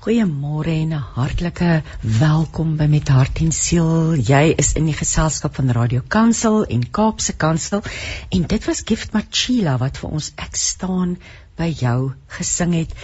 Goeiemôre 0.00 0.72
en 0.80 0.92
'n 0.96 1.04
hartlike 1.14 1.82
welkom 2.00 2.76
by 2.78 2.86
Met 2.88 3.10
Hart 3.12 3.40
en 3.44 3.50
Siel. 3.52 4.14
Jy 4.16 4.54
is 4.56 4.72
in 4.80 4.86
die 4.88 4.96
geselskap 4.96 5.58
van 5.60 5.68
Radio 5.76 6.00
Kansel 6.08 6.64
en 6.64 6.86
Kaapse 6.90 7.34
Kansel 7.36 7.82
en 8.30 8.46
dit 8.48 8.64
was 8.64 8.80
Gift 8.80 9.12
Machila 9.12 9.76
wat 9.82 10.00
vir 10.00 10.14
ons 10.16 10.32
ek 10.36 10.56
staan 10.56 11.18
by 11.60 11.68
jou 11.82 12.14
gesing 12.38 12.72
het. 12.78 12.96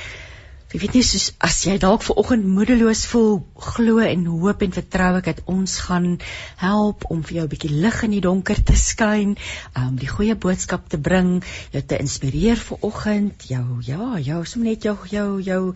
Ek 0.72 0.80
weet 0.80 0.96
nie 0.96 1.04
soos 1.04 1.28
as 1.38 1.60
jy 1.68 1.76
dalk 1.84 2.02
ver 2.02 2.16
oggend 2.22 2.48
moedeloos 2.48 3.04
voel, 3.12 3.36
glo 3.74 4.00
en 4.00 4.24
hoop 4.32 4.64
en 4.64 4.72
vertrou 4.72 5.12
ek 5.20 5.28
dat 5.28 5.44
ons 5.52 5.76
gaan 5.90 6.18
help 6.64 7.04
om 7.12 7.22
vir 7.22 7.36
jou 7.36 7.44
'n 7.44 7.52
bietjie 7.52 7.74
lig 7.84 8.02
in 8.08 8.16
die 8.16 8.24
donker 8.24 8.62
te 8.64 8.74
skyn, 8.76 9.36
om 9.76 9.82
um, 9.82 9.96
die 9.96 10.08
goeie 10.08 10.34
boodskap 10.34 10.88
te 10.88 10.98
bring, 10.98 11.44
jou 11.76 11.82
te 11.82 12.00
inspireer 12.00 12.56
vir 12.56 12.78
oggend, 12.80 13.46
jou 13.52 13.82
ja, 13.84 14.18
jou 14.18 14.44
sommer 14.44 14.70
net 14.70 14.82
jou 14.82 14.96
jou 15.12 15.42
jou 15.42 15.74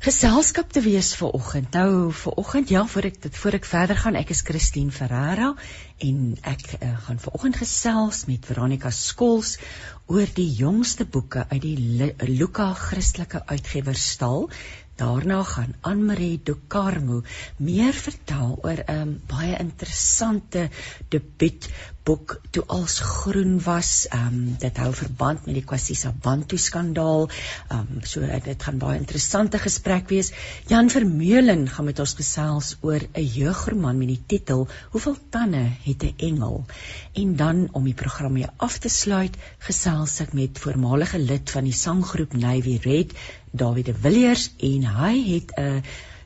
geselskap 0.00 0.70
te 0.72 0.80
wees 0.80 1.10
vir 1.18 1.34
oggend. 1.36 1.74
Nou 1.76 2.12
vir 2.16 2.36
oggend 2.40 2.70
ja, 2.72 2.86
voor 2.88 3.10
ek 3.10 3.18
dit 3.20 3.34
voor 3.36 3.56
ek 3.58 3.66
verder 3.68 3.98
gaan, 4.00 4.16
ek 4.16 4.32
is 4.32 4.40
Christine 4.48 4.94
Ferreira 4.96 5.50
en 6.06 6.20
ek 6.40 6.62
uh, 6.78 6.92
gaan 7.04 7.20
vir 7.20 7.36
oggend 7.36 7.58
gesels 7.60 8.22
met 8.30 8.48
Veronica 8.48 8.88
Skols 8.96 9.58
oor 10.08 10.30
die 10.38 10.48
jongste 10.56 11.04
boeke 11.04 11.44
uit 11.50 11.60
die 11.66 11.76
Luka 12.32 12.70
Christelike 12.78 13.42
Uitgewerstal. 13.52 14.48
Daarna 15.00 15.42
gaan 15.44 15.76
Anne-Marie 15.84 16.40
Do 16.44 16.56
Carmo 16.68 17.20
meer 17.60 17.92
vertel 17.92 18.56
oor 18.56 18.80
'n 18.80 18.96
um, 18.96 19.12
baie 19.28 19.56
interessante 19.60 20.68
debuutboek 22.00 22.40
toe 22.50 22.64
als 22.66 23.00
groen 23.00 23.60
was. 23.62 24.06
Ehm 24.08 24.26
um, 24.26 24.56
dit 24.58 24.76
hou 24.76 24.92
verband 24.92 25.46
met 25.46 25.54
die 25.54 25.64
Kwasisa 25.64 26.12
Bantu 26.22 26.56
skandaal. 26.56 27.28
Ehm 27.68 27.80
um, 27.80 28.00
so 28.02 28.20
dit 28.20 28.62
gaan 28.62 28.78
baie 28.78 28.98
interessante 28.98 29.58
gesprek 29.58 30.08
wees. 30.08 30.32
Jan 30.66 30.90
Vermeulen 30.90 31.68
gaan 31.68 31.84
met 31.84 31.98
ons 31.98 32.14
gesels 32.14 32.76
oor 32.80 33.00
'n 33.00 33.24
jeugroman 33.24 33.98
met 33.98 34.08
die 34.08 34.22
titel 34.26 34.68
Hoeveel 34.90 35.16
tande 35.30 35.70
het 35.84 36.02
'n 36.02 36.14
engel? 36.16 36.64
En 37.12 37.36
dan 37.36 37.68
om 37.72 37.84
die 37.84 37.94
program 37.94 38.32
mee 38.32 38.48
af 38.56 38.78
te 38.78 38.88
sluit, 38.88 39.36
gesels 39.58 40.20
ek 40.20 40.32
met 40.32 40.58
voormalige 40.58 41.18
lid 41.18 41.50
van 41.50 41.64
die 41.64 41.72
sanggroep 41.72 42.32
Navy 42.32 42.78
Red 42.82 43.12
David 43.52 43.86
de 43.86 43.94
Villiers 43.94 44.50
en 44.58 44.84
hy 44.84 45.14
het 45.34 45.52
'n 45.56 45.82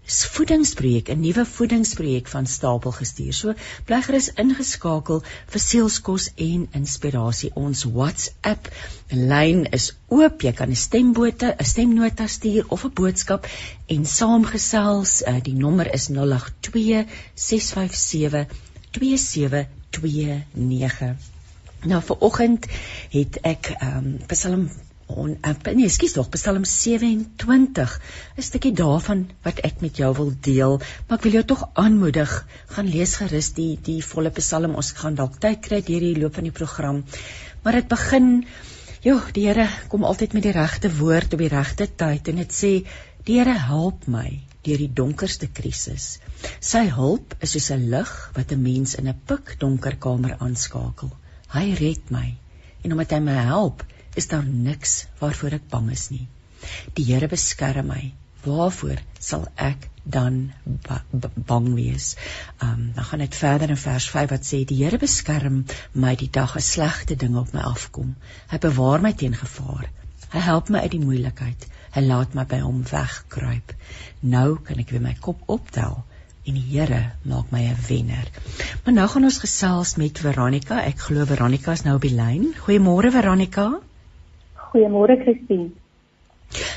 voedingsprojek, 0.06 1.08
'n 1.08 1.20
nuwe 1.20 1.46
voedingsprojek 1.46 2.28
van 2.28 2.46
stapel 2.46 2.92
gestuur. 2.92 3.32
So 3.32 3.54
bly 3.84 4.02
gerus 4.02 4.32
ingeskakel 4.34 5.22
vir 5.52 5.60
seelskos 5.60 6.30
en 6.36 6.68
inspirasie. 6.72 7.50
Ons 7.54 7.84
WhatsApp 7.84 8.68
lyn 9.08 9.66
is 9.72 9.92
oop. 10.08 10.42
Jy 10.42 10.52
kan 10.52 10.70
'n 10.70 10.76
stembote, 10.76 11.56
'n 11.58 11.64
stemnota 11.64 12.26
stuur 12.26 12.64
of 12.68 12.84
'n 12.84 12.92
boodskap 12.94 13.46
en 13.86 14.06
saamgesels. 14.06 15.22
Uh, 15.22 15.42
die 15.42 15.54
nommer 15.54 15.94
is 15.94 16.08
082 16.08 17.06
657 17.34 18.46
2729. 18.90 21.16
Nou 21.84 22.02
vir 22.02 22.16
oggend 22.18 22.66
het 23.10 23.38
ek 23.42 23.74
ehm 23.78 23.96
um, 23.96 24.18
Psalm 24.26 24.70
on 25.06 25.36
uh, 25.44 25.54
nee, 25.76 25.86
ekskuus 25.86 26.14
tog, 26.16 26.28
Psalm 26.32 26.64
27. 26.64 27.94
'n 28.36 28.42
Stukkie 28.42 28.72
daarvan 28.72 29.26
wat 29.44 29.60
ek 29.68 29.82
met 29.84 29.98
jou 30.00 30.10
wil 30.16 30.32
deel, 30.40 30.78
maar 31.08 31.18
ek 31.18 31.26
wil 31.28 31.36
jou 31.38 31.44
tog 31.54 31.64
aanmoedig, 31.74 32.32
gaan 32.74 32.88
lees 32.88 33.16
gerus 33.20 33.52
die 33.58 33.74
die 33.82 34.00
volle 34.02 34.32
Psalm. 34.38 34.74
Ons 34.74 34.94
gaan 35.00 35.18
dalk 35.18 35.36
tyd 35.40 35.60
kry 35.60 35.82
deur 35.84 36.00
die 36.00 36.16
loop 36.20 36.34
van 36.40 36.48
die 36.48 36.54
program. 36.54 37.04
Maar 37.64 37.80
dit 37.80 37.88
begin, 37.88 38.30
joh, 39.04 39.22
die 39.32 39.46
Here 39.48 39.68
kom 39.88 40.04
altyd 40.04 40.34
met 40.36 40.48
die 40.48 40.56
regte 40.56 40.90
woord 40.98 41.36
op 41.36 41.44
die 41.44 41.52
regte 41.52 41.86
tyd 41.86 42.28
en 42.28 42.42
dit 42.42 42.52
sê, 42.52 42.72
die 43.24 43.38
Here 43.40 43.56
help 43.68 44.08
my 44.08 44.40
deur 44.64 44.80
die 44.80 44.92
donkerste 45.00 45.48
krisis. 45.52 46.18
Sy 46.60 46.86
hulp 46.96 47.34
is 47.44 47.52
soos 47.52 47.70
'n 47.70 47.90
lig 47.92 48.12
wat 48.36 48.52
'n 48.52 48.62
mens 48.62 48.94
in 49.00 49.08
'n 49.08 49.20
pikdonker 49.28 49.96
kamer 49.96 50.36
aanskakel. 50.40 51.10
Hy 51.52 51.74
red 51.80 52.10
my. 52.10 52.34
En 52.84 52.92
omdat 52.92 53.12
hy 53.12 53.20
my 53.20 53.36
help, 53.48 53.84
is 54.14 54.28
daar 54.30 54.44
niks 54.44 55.06
waarvoor 55.20 55.58
ek 55.58 55.68
bang 55.70 55.90
is 55.94 56.10
nie. 56.10 56.26
Die 56.98 57.04
Here 57.08 57.28
beskerm 57.28 57.90
my. 57.92 58.02
Waarvoor 58.44 59.00
sal 59.18 59.46
ek 59.56 59.88
dan 60.04 60.52
ba 60.86 61.00
bang 61.50 61.68
wees? 61.74 62.14
Um 62.62 62.90
dan 62.96 63.08
gaan 63.10 63.24
dit 63.24 63.36
verder 63.40 63.72
in 63.72 63.80
vers 63.80 64.08
5 64.12 64.30
wat 64.30 64.48
sê 64.48 64.64
die 64.68 64.82
Here 64.82 65.00
beskerm 65.00 65.64
my 65.92 66.14
die 66.20 66.30
dag 66.30 66.56
as 66.60 66.70
slegte 66.76 67.16
dinge 67.16 67.40
op 67.40 67.54
my 67.56 67.64
afkom. 67.74 68.14
Hy 68.52 68.60
bewaar 68.66 69.04
my 69.04 69.12
teen 69.12 69.36
gevaar. 69.38 69.88
Hy 70.34 70.42
help 70.48 70.68
my 70.68 70.84
uit 70.84 70.96
die 70.96 71.04
moeilikheid. 71.04 71.68
Hy 71.94 72.02
laat 72.02 72.34
my 72.34 72.44
by 72.50 72.58
hom 72.64 72.82
wegkruip. 72.90 73.72
Nou 74.36 74.48
kan 74.66 74.82
ek 74.82 74.90
weer 74.94 75.04
my 75.04 75.14
kop 75.20 75.42
optel 75.56 76.02
en 76.44 76.58
die 76.58 76.66
Here 76.68 77.00
maak 77.24 77.52
my 77.52 77.62
'n 77.70 77.80
wenner. 77.88 78.28
Maar 78.84 78.94
nou 78.94 79.08
gaan 79.08 79.24
ons 79.24 79.38
gesels 79.38 79.94
met 79.96 80.18
Veronica. 80.18 80.82
Ek 80.84 80.98
glo 80.98 81.24
Veronica 81.24 81.72
is 81.72 81.84
nou 81.84 81.96
op 81.96 82.02
die 82.02 82.14
lyn. 82.14 82.52
Goeiemôre 82.66 83.10
Veronica. 83.10 83.80
Goeiemôre 84.74 85.14
Christine. 85.22 85.70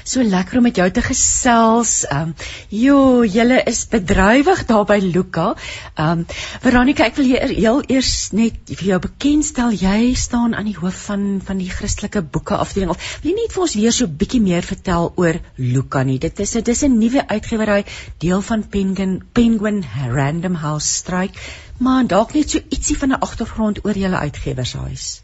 So 0.07 0.23
lekker 0.23 0.57
om 0.57 0.63
met 0.65 0.77
jou 0.79 0.85
te 0.91 1.01
gesels. 1.05 1.91
Ehm 2.07 2.29
um, 2.29 2.33
jo, 2.69 3.25
julle 3.25 3.57
is 3.71 3.81
bedrywig 3.89 4.63
daar 4.69 4.85
by 4.89 4.97
Luka. 5.03 5.47
Ehm 5.95 6.21
um, 6.21 6.25
Veronica, 6.63 7.05
ek 7.09 7.17
wil 7.19 7.27
hier 7.29 7.43
heel 7.49 7.81
eers 7.95 8.31
net 8.37 8.71
vir 8.71 8.87
jou 8.91 8.99
bekendstel. 9.03 9.75
Jy 9.81 10.13
staan 10.17 10.55
aan 10.55 10.69
die 10.69 10.77
hoof 10.77 11.03
van 11.09 11.27
van 11.49 11.61
die 11.61 11.69
Christelike 11.73 12.21
boeke 12.21 12.57
afdeling. 12.57 12.93
Of 12.93 13.19
wil 13.21 13.31
jy 13.31 13.35
net 13.41 13.53
vir 13.57 13.65
ons 13.67 13.75
weer 13.81 13.97
so 13.99 14.05
'n 14.05 14.17
bietjie 14.23 14.41
meer 14.41 14.65
vertel 14.71 15.11
oor 15.15 15.41
Luka 15.57 16.03
nie? 16.03 16.17
Dit 16.17 16.39
is 16.39 16.55
'n 16.55 16.63
dis 16.63 16.83
'n 16.83 16.97
nuwe 16.97 17.27
uitgewery, 17.27 17.83
deel 18.17 18.41
van 18.41 18.67
Penguin 18.67 19.21
Penguin 19.33 19.83
Random 20.07 20.55
House 20.55 20.87
Strike, 20.87 21.39
maar 21.79 22.07
dalk 22.07 22.33
net 22.33 22.49
so 22.49 22.59
ietsie 22.69 22.97
van 22.97 23.09
'n 23.09 23.21
agtergrond 23.21 23.85
oor 23.85 23.97
julle 23.97 24.17
uitgewershuis. 24.17 25.21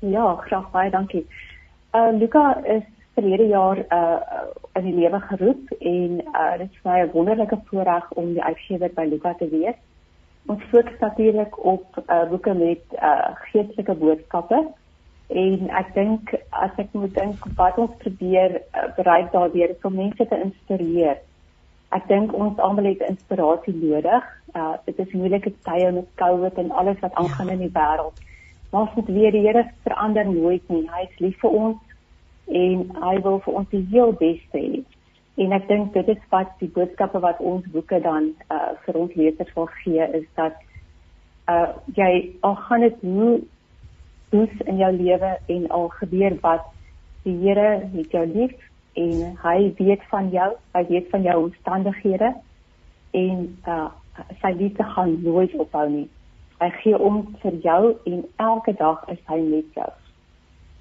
Ja, 0.00 0.34
graag 0.46 0.70
baie 0.70 0.90
dankie. 0.90 1.26
Uh 1.94 2.10
Luka 2.18 2.64
is 2.64 2.82
verlede 3.14 3.46
jaar 3.46 3.78
uh 3.78 4.18
in 4.72 4.82
die 4.82 4.94
lewe 4.94 5.20
geroep 5.20 5.70
en 5.78 6.20
uh 6.20 6.54
dit 6.58 6.70
is 6.70 6.80
vir 6.82 6.90
my 6.90 7.02
'n 7.02 7.10
wonderlike 7.12 7.58
voorreg 7.64 8.12
om 8.12 8.32
die 8.32 8.42
uitgewer 8.42 8.90
by 8.94 9.04
Luka 9.10 9.34
te 9.34 9.48
wees. 9.48 9.78
Ons 10.46 10.62
fokus 10.62 10.98
natuurlik 11.00 11.64
op 11.64 12.02
uh 12.06 12.24
boeke 12.28 12.54
met 12.54 12.82
uh 13.02 13.28
geestelike 13.34 13.94
boodskappe 13.94 14.64
en 15.28 15.70
ek 15.70 15.94
dink 15.94 16.34
as 16.50 16.74
ek 16.76 16.90
moet 16.92 17.14
dink 17.14 17.46
wat 17.56 17.78
ons 17.78 17.94
probeer 18.02 18.60
uh, 18.60 18.90
bereik 18.96 19.32
daardeur 19.32 19.70
is 19.70 19.86
om 19.88 19.94
mense 19.94 20.26
te 20.26 20.42
inspireer. 20.44 21.16
Ek 21.94 22.08
dink 22.08 22.34
ons 22.34 22.58
almal 22.58 22.90
het 22.90 23.06
inspirasie 23.08 23.74
nodig. 23.74 24.24
Uh 24.54 24.74
dit 24.84 24.98
is 24.98 25.12
moeilike 25.12 25.54
tye 25.62 25.92
met 25.92 26.14
COVID 26.14 26.58
en 26.58 26.70
alles 26.70 26.98
wat 27.00 27.14
aangaan 27.14 27.46
ja. 27.46 27.52
in 27.52 27.68
die 27.68 27.74
wêreld. 27.78 28.18
Maar 28.74 28.92
moet 28.94 29.06
weer 29.06 29.30
die 29.30 29.46
Here 29.46 29.70
verander 29.82 30.26
nooit 30.26 30.68
nie. 30.68 30.88
Hy 30.90 31.02
is 31.06 31.18
lief 31.18 31.36
vir 31.38 31.52
ons 31.54 31.82
en 32.50 32.80
hy 33.04 33.12
wil 33.22 33.36
vir 33.44 33.58
ons 33.60 33.68
die 33.70 33.84
heel 33.92 34.10
beste 34.18 34.58
hê. 34.58 34.80
En 35.44 35.54
ek 35.54 35.68
dink 35.68 35.92
dit 35.94 36.10
is 36.10 36.24
wat 36.32 36.50
die 36.58 36.68
boodskappe 36.74 37.20
wat 37.22 37.38
ons 37.38 37.68
boeke 37.70 38.00
dan 38.02 38.32
uh 38.50 38.72
vir 38.86 38.98
ons 38.98 39.14
lesers 39.20 39.52
wil 39.54 39.70
gee 39.76 40.08
is 40.18 40.26
dat 40.40 40.58
uh 41.54 41.70
jy 42.00 42.08
al 42.48 42.58
gaan 42.64 42.82
dit 42.88 42.98
hoe 43.04 43.30
dus 44.34 44.66
in 44.66 44.82
jou 44.82 44.90
lewe 44.96 45.30
en 45.56 45.70
al 45.78 45.88
gebeur 46.00 46.34
wat 46.42 46.66
die 47.22 47.36
Here 47.44 47.70
het 47.94 48.18
jou 48.18 48.24
lief 48.32 48.58
en 49.04 49.38
hy 49.44 49.56
weet 49.78 50.02
van 50.10 50.34
jou, 50.34 50.50
hy 50.74 50.84
weet 50.90 51.14
van 51.14 51.30
jou 51.30 51.38
omstandighede 51.44 52.34
en 53.22 53.46
uh 53.70 53.86
sy 54.42 54.54
liefde 54.58 54.90
gaan 54.98 55.14
nooit 55.22 55.54
ophou 55.62 55.86
nie. 55.94 56.08
Hy 56.64 56.70
gee 56.80 56.96
om 56.96 57.18
vir 57.42 57.56
jou 57.60 57.80
en 58.08 58.20
elke 58.40 58.72
dag 58.78 59.02
is 59.12 59.18
hy 59.28 59.36
met 59.44 59.76
jou. 59.76 59.90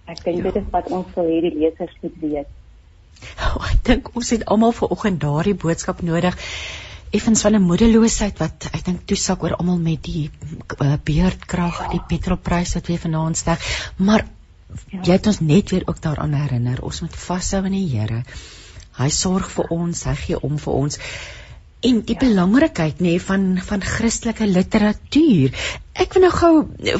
Ek 0.07 0.21
dink 0.23 0.39
ja. 0.39 0.43
dit 0.51 0.59
is 0.61 0.69
wat 0.71 0.87
ons 0.95 1.09
vir 1.15 1.27
hierdie 1.27 1.57
lesers 1.57 1.97
moet 2.03 2.21
weet. 2.21 2.53
Oh, 3.49 3.59
ek 3.67 3.81
dink 3.89 4.07
ons 4.15 4.31
het 4.35 4.45
almal 4.51 4.71
ver 4.77 4.93
oggend 4.95 5.19
daardie 5.19 5.55
boodskap 5.59 5.99
nodig. 6.07 6.37
Effens 7.13 7.43
van 7.45 7.59
'n 7.59 7.67
moedeloosheid 7.67 8.39
wat 8.39 8.69
ek 8.71 8.85
dink 8.87 9.03
toesak 9.11 9.43
oor 9.43 9.57
almal 9.59 9.77
met 9.77 10.01
die 10.07 10.31
uh, 10.79 10.95
beerdkrag, 11.09 11.83
ja. 11.83 11.91
die 11.91 12.03
petrolprys 12.07 12.73
wat 12.79 12.87
weer 12.87 13.03
vanaand 13.03 13.37
styg, 13.37 13.67
maar 13.97 14.23
ja. 14.23 15.03
jy 15.03 15.19
het 15.19 15.27
ons 15.27 15.43
net 15.43 15.75
weer 15.75 15.83
ook 15.85 16.01
daaraan 16.01 16.33
herinner, 16.33 16.81
ons 16.81 17.03
moet 17.03 17.15
vashou 17.27 17.65
in 17.65 17.75
die 17.75 17.87
Here. 17.91 18.23
Hy 18.97 19.09
sorg 19.09 19.51
vir 19.51 19.71
ons, 19.73 20.07
hy 20.07 20.15
gee 20.15 20.39
om 20.39 20.57
vir 20.57 20.73
ons 20.73 20.99
en 21.83 22.01
die 22.07 22.15
ja. 22.15 22.21
belangrikheid 22.23 23.01
nê 23.03 23.17
van 23.19 23.57
van 23.67 23.81
Christelike 23.83 24.47
literatuur. 24.47 25.53
Ek 25.99 26.15
wil 26.15 26.25
nou 26.25 26.31
gou 26.33 26.51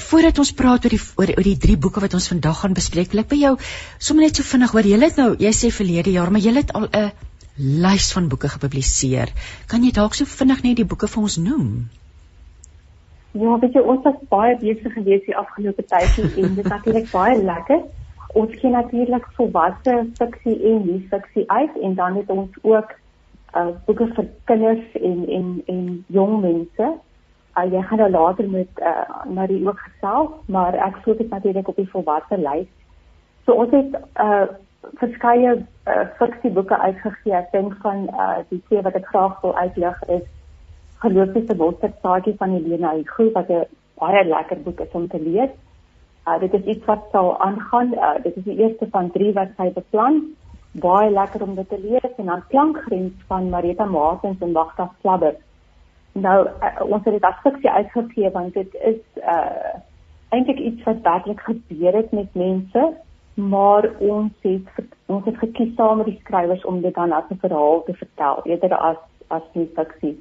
voordat 0.09 0.39
ons 0.43 0.53
praat 0.59 0.85
oor 0.85 0.95
die 0.95 1.01
oor, 1.01 1.33
oor 1.37 1.47
die 1.47 1.57
drie 1.65 1.77
boeke 1.77 2.03
wat 2.03 2.13
ons 2.17 2.29
vandag 2.31 2.59
gaan 2.61 2.75
bespreek, 2.77 3.11
wil 3.13 3.23
ek 3.23 3.31
by 3.31 3.39
jou 3.41 3.53
sommer 3.97 4.27
net 4.27 4.39
so 4.39 4.47
vinnig 4.47 4.75
hoor. 4.75 4.89
Jy 4.91 4.99
het 5.05 5.19
nou, 5.21 5.29
jy 5.39 5.53
sê 5.55 5.71
verlede 5.73 6.13
jaar, 6.15 6.31
maar 6.31 6.43
jy 6.43 6.53
het 6.59 6.75
al 6.75 6.89
'n 6.91 7.11
lys 7.85 8.11
van 8.13 8.29
boeke 8.29 8.49
gepubliseer. 8.49 9.29
Kan 9.67 9.83
jy 9.83 9.91
dalk 9.91 10.13
so 10.13 10.25
vinnig 10.25 10.63
net 10.63 10.77
die 10.77 10.89
boeke 10.89 11.07
vir 11.07 11.21
ons 11.23 11.37
noem? 11.37 11.89
Ja, 13.33 13.57
weet 13.59 13.73
jy, 13.73 13.81
ons 13.81 14.03
was 14.05 14.17
baie 14.29 14.57
besig 14.61 14.93
geweest 14.93 15.25
die 15.25 15.37
afgelope 15.37 15.83
tyd 15.89 16.17
en 16.21 16.55
dit 16.55 16.65
is 16.65 16.69
natuurlik 16.69 17.11
baie 17.11 17.37
lekker. 17.41 17.79
Ons 18.33 18.53
ken 18.61 18.71
natuurlik 18.71 19.25
volwasse 19.37 19.95
fiksie 20.17 20.57
en 20.69 20.85
nuusfiksie 20.85 21.45
uit 21.49 21.79
en 21.81 21.95
dan 21.95 22.15
het 22.17 22.29
ons 22.29 22.49
ook 22.61 22.93
uh 23.55 23.71
boeke 23.85 24.07
vir 24.15 24.27
kinders 24.49 24.95
en 25.01 25.25
en 25.29 25.63
en 25.65 26.05
jong 26.07 26.41
mense. 26.41 26.91
Uh 27.57 27.65
jy 27.71 27.81
gaan 27.81 27.97
nou 27.97 28.09
later 28.09 28.49
met 28.49 28.81
uh 28.81 29.25
na 29.25 29.47
die 29.47 29.61
ook 29.67 29.79
gesels, 29.79 30.31
maar 30.45 30.73
ek 30.73 31.01
fokus 31.05 31.29
natuurlik 31.29 31.67
op 31.67 31.75
die 31.75 31.89
volwasse 31.89 32.37
lys. 32.37 32.69
So 33.45 33.53
ons 33.53 33.71
het 33.71 33.97
uh 34.19 34.45
verskeie 34.99 35.51
uh, 35.87 36.05
fiksieboeke 36.17 36.77
uitgegee. 36.77 37.33
Ek 37.33 37.51
dink 37.51 37.75
van 37.81 38.07
uh 38.09 38.41
die 38.49 38.61
twee 38.67 38.81
wat 38.81 38.95
ek 38.99 39.05
graag 39.11 39.41
wil 39.41 39.55
uitlig 39.55 40.01
is 40.07 40.25
Gelooflike 41.03 41.55
Bossertjie 41.55 42.35
van 42.39 42.55
Helena 42.55 42.93
Hugo 42.95 43.31
wat 43.31 43.49
'n 43.49 43.65
baie 43.99 44.23
lekker 44.23 44.61
boek 44.63 44.79
is 44.79 44.91
om 44.91 45.07
te 45.07 45.19
lees. 45.19 45.49
Uh 46.27 46.39
dit 46.39 46.53
is 46.53 46.65
iets 46.75 46.85
wat 46.85 47.03
sal 47.11 47.39
aangaan. 47.39 47.93
Uh 47.93 48.15
dit 48.23 48.35
is 48.35 48.43
die 48.43 48.57
eerste 48.57 48.87
van 48.91 49.11
3 49.11 49.33
wat 49.33 49.49
sy 49.57 49.71
beplan. 49.73 50.21
Baie 50.73 51.09
lekker 51.11 51.41
om 51.41 51.55
dit 51.55 51.69
te 51.69 51.79
lees 51.79 52.15
en 52.17 52.25
dan 52.25 52.43
Klankgrens 52.47 53.25
van 53.27 53.49
Marita 53.49 53.85
Martins 53.85 54.41
en 54.41 54.53
Wagta 54.53 54.91
Slabber. 54.99 55.35
Nou 56.11 56.47
uh, 56.47 56.81
ons 56.85 57.03
het 57.03 57.13
dit 57.13 57.23
as 57.23 57.41
fiksie 57.41 57.69
uitgegee 57.69 58.29
want 58.31 58.53
dit 58.53 58.77
is 58.81 59.01
uh 59.21 59.81
eintlik 60.33 60.59
iets 60.59 60.83
wat 60.83 61.01
werklik 61.05 61.41
gebeur 61.45 61.93
het 61.93 62.11
met 62.11 62.33
mense 62.33 62.81
maar 63.33 63.89
ons 63.99 64.31
het 64.41 64.85
ons 65.05 65.25
het 65.25 65.37
gekies 65.37 65.73
saam 65.75 65.97
met 65.97 66.05
die 66.05 66.19
skrywers 66.19 66.65
om 66.65 66.81
dit 66.81 66.93
dan 66.93 67.11
as 67.11 67.29
'n 67.29 67.39
verhaal 67.41 67.83
te 67.83 67.93
vertel 67.93 68.41
eerder 68.43 68.75
as 68.77 68.97
as 69.27 69.41
'n 69.53 69.69
fiksie. 69.75 70.17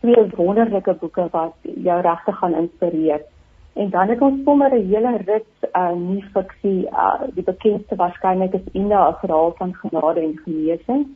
Twee 0.00 0.26
wonderlike 0.36 0.94
boeke 0.94 1.28
wat 1.30 1.54
jou 1.62 2.00
regtig 2.00 2.38
gaan 2.38 2.54
inspireer. 2.54 3.22
En 3.72 3.90
dan 3.90 4.08
het 4.08 4.20
ons 4.20 4.42
sommer 4.44 4.74
'n 4.74 4.88
hele 4.88 5.16
rits 5.16 5.56
uh 5.72 5.92
nuwe 5.92 6.22
fiksie, 6.32 6.86
uh 6.90 7.20
die 7.34 7.42
bekendste 7.42 7.96
waarskynlik 7.96 8.52
is 8.52 8.72
Ina, 8.72 9.08
'n 9.08 9.20
verhaal 9.20 9.52
van 9.56 9.74
genade 9.74 10.20
en 10.20 10.40
genesing. 10.44 11.06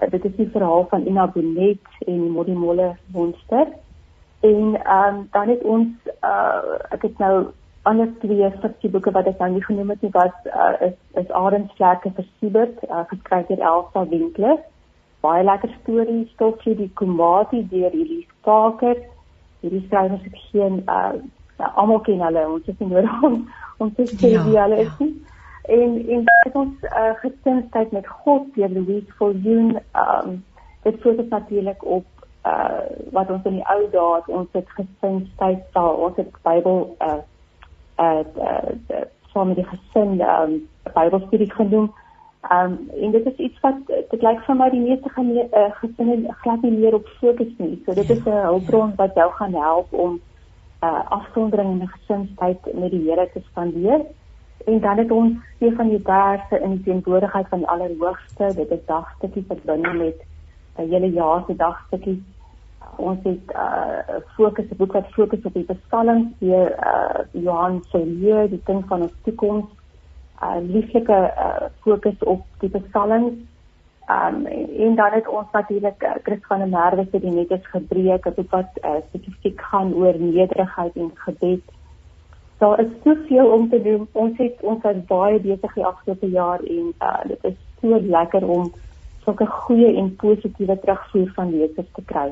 Uh, 0.00 0.10
dit 0.10 0.24
is 0.24 0.36
die 0.36 0.50
verhaal 0.50 0.86
van 0.88 1.06
Ina 1.06 1.26
Bonet 1.26 1.86
en 2.06 2.30
Modimolle 2.30 2.96
Monster. 3.06 3.66
En 4.40 4.84
ehm 4.84 5.14
um, 5.14 5.28
dan 5.30 5.48
het 5.48 5.62
ons 5.62 5.88
uh 6.22 6.78
ek 6.90 7.02
het 7.02 7.18
nou 7.18 7.46
ander 7.82 8.08
twee 8.18 8.50
fiksieboeke 8.50 9.10
wat 9.10 9.26
ek 9.26 9.38
nou 9.38 9.50
nie 9.50 9.64
genoem 9.64 9.90
het 9.90 10.02
nie 10.02 10.10
was 10.14 10.34
uh, 10.46 10.88
is 10.88 10.98
is 11.22 11.30
Arendsvlekke 11.30 12.12
vir 12.16 12.26
Siebert 12.38 12.84
uh, 12.88 13.02
geskryf 13.10 13.46
deur 13.46 13.64
Elsa 13.72 14.06
Winkler. 14.08 14.58
Baie 15.20 15.44
lekker 15.44 15.70
stories, 15.80 16.30
stofie 16.34 16.76
die 16.76 16.90
Komati 16.94 17.68
deur 17.68 17.90
Elise 17.90 18.34
Parker. 18.40 18.96
Hierdie 19.60 19.82
skrywers 19.86 20.22
het 20.22 20.38
geen 20.50 20.82
uh, 20.86 21.18
uh 21.58 21.76
almal 21.76 22.00
ken 22.00 22.20
hulle, 22.20 22.48
ons 22.48 22.66
het 22.66 22.78
nie 22.78 22.88
nodig 22.88 23.22
om 23.22 23.36
om 23.78 23.94
te 23.94 24.06
sê 24.06 24.32
ja, 24.32 24.44
wie 24.46 24.58
hulle 24.58 24.76
ja. 24.76 24.86
is 24.86 24.98
nie. 24.98 25.12
En 25.62 25.90
en 26.08 26.24
dit 26.44 26.54
ons 26.54 26.74
uh, 26.82 27.12
gesinsheid 27.22 27.92
met 27.92 28.06
God 28.06 28.54
deur 28.54 28.68
Louise 28.68 29.12
Voljoen 29.18 29.78
um 29.92 30.44
dit 30.82 31.00
fokus 31.00 31.28
natuurlik 31.28 31.84
op 31.84 32.06
uh 32.46 32.82
wat 33.10 33.30
ons 33.30 33.44
in 33.44 33.60
die 33.60 33.68
ou 33.70 33.82
dae 33.90 34.22
ons 34.26 34.48
het 34.52 34.70
gesinsheid 34.78 35.62
daar 35.72 35.94
ons 36.06 36.16
het 36.16 36.30
Bybel 36.42 36.96
uh 37.00 37.20
uh 37.98 38.24
uh 38.48 39.02
saam 39.32 39.52
met 39.52 39.56
die 39.56 39.66
gesin 39.66 40.20
um 40.20 40.56
Bybelstudie 40.94 41.52
genoem. 41.52 41.92
Um 42.50 42.90
en 43.00 43.10
dit 43.10 43.26
is 43.26 43.36
iets 43.36 43.60
wat 43.60 43.78
dit 43.86 44.22
lyk 44.22 44.42
vir 44.46 44.56
my 44.58 44.68
die 44.70 44.82
meeste 44.82 45.10
uh, 45.14 45.70
gesinne 45.78 46.34
glad 46.42 46.62
nie 46.62 46.74
meer 46.74 46.94
op 46.94 47.06
fokus 47.20 47.54
nie. 47.58 47.82
So 47.86 47.94
dit 47.94 48.10
is 48.10 48.26
'n 48.26 48.42
hulpbron 48.48 48.92
wat 48.96 49.14
jou 49.14 49.30
gaan 49.32 49.54
help 49.54 49.92
om 49.92 50.20
uh 50.82 51.10
afsondering 51.10 51.70
in 51.70 51.82
'n 51.82 51.94
gesinstyd 51.96 52.58
met 52.74 52.90
die 52.90 53.08
Here 53.08 53.30
te 53.32 53.40
spandeer. 53.40 54.00
En 54.66 54.80
dan 54.80 54.98
het 54.98 55.10
ons 55.10 55.32
van 55.58 55.88
die 55.88 56.02
verse 56.02 56.60
in 56.60 56.70
die 56.70 56.82
teenwoordigheid 56.82 57.48
van 57.48 57.58
die 57.58 57.68
Allerhoogste. 57.68 58.54
Dit 58.54 58.70
is 58.70 58.86
dagstukkies 58.86 59.46
wat 59.46 59.62
binne 59.62 59.92
met 59.92 60.18
'n 60.76 60.88
hele 60.88 61.10
jaar 61.10 61.44
se 61.46 61.56
dagstukkies 61.56 62.22
ons 62.96 63.18
het 63.22 63.52
uh 63.54 64.20
fokus 64.36 64.64
'n 64.70 64.76
boek 64.76 64.92
wat 64.92 65.12
fokus 65.12 65.44
op 65.44 65.54
die 65.54 65.64
bestelling 65.64 66.34
deur 66.38 66.70
uh 66.70 67.42
Johan 67.42 67.82
Solier 67.88 68.48
die 68.48 68.60
ding 68.64 68.84
van 68.88 69.02
ons 69.02 69.14
toekoms 69.22 69.64
uh 70.42 70.56
lieflike 70.60 71.18
uh 71.46 71.68
fokus 71.80 72.18
op 72.18 72.44
die 72.58 72.70
bestelling 72.70 73.46
um 74.12 74.46
en 74.46 74.94
dan 74.94 75.12
het 75.16 75.28
ons 75.28 75.50
natuurlik 75.52 76.02
uh, 76.02 76.14
Chris 76.22 76.42
van 76.48 76.58
der 76.58 76.68
Merwe 76.68 77.06
se 77.10 77.20
die 77.20 77.30
netes 77.30 77.66
gebreek 77.74 78.24
het 78.24 78.40
wat 78.50 78.80
uh, 78.82 78.98
spesifiek 79.08 79.60
gaan 79.60 79.94
oor 79.94 80.18
nederigheid 80.18 80.96
en 80.96 81.10
gebed 81.14 81.62
daar 82.62 82.80
is 82.80 82.92
soveel 83.04 83.46
om 83.46 83.68
te 83.70 83.82
doen 83.82 84.08
ons 84.12 84.38
het 84.38 84.60
ons 84.60 84.82
was 84.82 85.04
baie 85.06 85.38
besig 85.40 85.74
die 85.74 85.86
afgelope 85.86 86.30
jaar 86.30 86.60
en 86.76 86.94
uh 87.10 87.20
dit 87.28 87.44
is 87.50 87.58
so 87.80 88.00
lekker 88.16 88.44
om 88.56 88.72
sulke 89.24 89.46
goeie 89.46 89.96
en 89.96 90.14
positiewe 90.16 90.78
terugvoer 90.84 91.30
van 91.34 91.50
lesers 91.56 91.90
te 91.98 92.02
kry. 92.12 92.28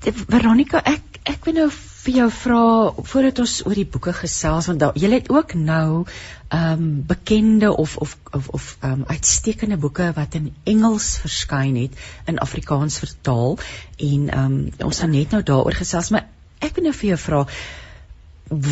Veronica, 0.00 0.80
ek 0.80 1.10
ek 1.28 1.44
wil 1.44 1.56
nou 1.58 1.66
vir 1.70 2.14
jou 2.16 2.26
vra 2.32 2.60
voordat 2.96 3.40
ons 3.42 3.54
oor 3.68 3.76
die 3.76 3.88
boeke 3.94 4.14
gesels 4.16 4.68
want 4.70 4.84
jy 4.96 5.10
het 5.12 5.28
ook 5.28 5.52
nou 5.54 6.06
ehm 6.48 6.70
um, 6.72 6.86
bekende 7.06 7.68
of 7.82 7.96
of 8.00 8.16
of 8.32 8.48
of 8.48 8.68
ehm 8.80 9.02
um, 9.02 9.04
uitstekende 9.10 9.76
boeke 9.76 10.08
wat 10.16 10.34
in 10.38 10.48
Engels 10.64 11.10
verskyn 11.20 11.76
het 11.76 12.00
in 12.32 12.40
Afrikaans 12.46 12.96
vertaal 13.02 13.58
en 13.58 14.24
ehm 14.28 14.46
um, 14.46 14.88
ons 14.88 15.02
gaan 15.04 15.12
net 15.12 15.36
nou 15.36 15.42
daaroor 15.52 15.76
gesels 15.82 16.10
maar 16.10 16.26
ek 16.64 16.74
wil 16.78 16.88
nou 16.88 16.94
vir 17.02 17.08
jou 17.12 17.20
vra 17.26 17.44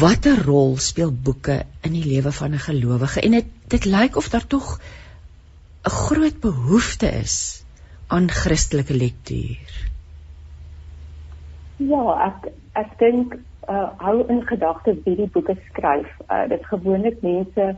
watter 0.01 0.43
rol 0.49 0.75
speel 0.83 1.13
boeke 1.13 1.61
in 1.87 1.93
die 1.93 2.07
lewe 2.07 2.33
van 2.33 2.57
'n 2.57 2.65
gelowige 2.71 3.21
en 3.21 3.37
dit 3.39 3.53
dit 3.77 3.85
lyk 3.85 4.17
of 4.17 4.33
daar 4.33 4.47
tog 4.47 4.81
'n 5.85 5.91
groot 5.91 6.41
behoefte 6.41 7.13
is 7.21 7.63
aan 8.09 8.31
Christelike 8.31 8.95
lektuur. 8.95 9.88
Ja, 11.79 12.05
ek 12.27 12.51
ek 12.75 12.95
dink 12.99 13.35
uh 13.69 13.89
hou 14.03 14.25
in 14.33 14.41
gedagte 14.47 14.97
wie 15.05 15.17
die 15.17 15.31
boeke 15.31 15.55
skryf. 15.69 16.09
Uh 16.29 16.49
dit 16.51 16.65
gewoonlik 16.67 17.23
mense 17.23 17.77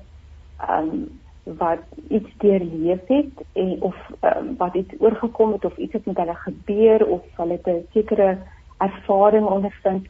um 0.68 1.10
wat 1.58 1.82
iets 2.08 2.30
deurleef 2.38 3.00
het 3.06 3.44
en 3.52 3.76
of 3.82 3.96
um, 4.20 4.56
wat 4.56 4.74
iets 4.74 4.94
oorgekom 4.98 5.52
het 5.52 5.64
of 5.64 5.76
iets 5.76 5.92
het 5.92 6.06
met 6.06 6.16
hulle 6.16 6.34
gebeur 6.34 7.06
of 7.06 7.22
hulle 7.36 7.52
het 7.52 7.66
'n 7.66 7.86
sekere 7.92 8.38
ervaring 8.78 9.46
ondervind 9.46 10.06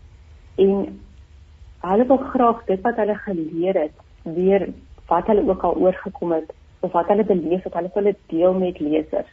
en 0.55 1.01
hulle 1.81 2.07
wil 2.07 2.17
graag 2.17 2.65
dit 2.65 2.81
wat 2.81 2.97
hulle 2.97 3.15
geleer 3.15 3.75
het 3.75 3.97
weer 4.23 4.69
wat 5.07 5.27
hulle 5.27 5.49
ook 5.49 5.63
al 5.63 5.77
oorgekom 5.77 6.33
het 6.33 6.53
of 6.81 6.93
wat 6.93 7.09
hulle 7.09 7.25
beleef 7.25 7.63
het, 7.63 7.75
hulle 7.75 7.91
wil 7.95 8.05
dit 8.05 8.19
deel 8.27 8.55
met 8.55 8.81
lesers 8.81 9.31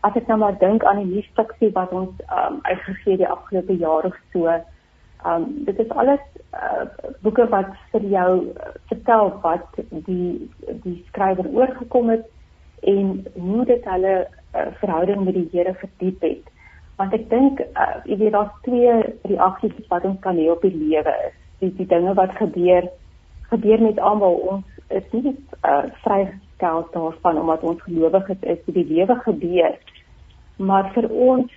as 0.00 0.16
ek 0.16 0.28
nou 0.28 0.38
maar 0.38 0.58
dink 0.58 0.84
aan 0.84 1.02
die 1.02 1.14
nuusfiksie 1.14 1.72
wat 1.74 1.92
ons 1.92 2.24
um, 2.30 2.58
uitgegee 2.62 3.16
die 3.16 3.28
afgelope 3.28 3.76
jaar 3.80 4.06
of 4.08 4.16
so, 4.32 4.52
um, 5.26 5.46
dit 5.68 5.78
is 5.78 5.90
alles 5.90 6.22
uh, 6.54 6.86
boeke 7.24 7.48
wat 7.52 7.72
vir 7.92 8.04
jou 8.12 8.30
vertel 8.90 9.32
wat 9.44 9.80
die 10.08 10.48
die 10.84 10.98
skrywer 11.08 11.48
oorgekom 11.48 12.12
het 12.14 12.26
en 12.86 13.24
hoe 13.34 13.64
dit 13.64 13.88
hulle 13.90 14.14
uh, 14.26 14.68
verhouding 14.82 15.24
met 15.24 15.34
die 15.34 15.48
Here 15.52 15.74
verdiep 15.80 16.22
het. 16.22 16.52
Want 17.00 17.16
ek 17.16 17.26
dink 17.32 17.60
uh, 17.66 17.96
jy 18.04 18.20
weet 18.20 18.36
daar's 18.36 18.54
twee 18.68 18.94
reaksies 19.32 19.90
wat 19.90 20.04
ons 20.08 20.20
kan 20.24 20.38
hê 20.38 20.48
op 20.52 20.62
die 20.64 20.74
lewe 20.76 21.16
is. 21.26 21.36
Die 21.60 21.72
die 21.80 21.88
dinge 21.88 22.14
wat 22.14 22.36
gebeur 22.38 22.88
gebeur 23.50 23.82
met 23.82 24.00
almal 24.02 24.40
ons 24.54 24.80
is 24.88 25.06
nie 25.12 25.34
uh, 25.64 25.86
vrygestel 26.56 26.88
daarvan 26.92 27.40
omdat 27.40 27.62
ons 27.62 27.82
gelowiges 27.82 28.40
is, 28.40 28.58
die 28.66 28.84
lewe 28.84 29.14
gebeur 29.24 29.78
maar 30.56 30.92
vir 30.94 31.08
ons 31.10 31.52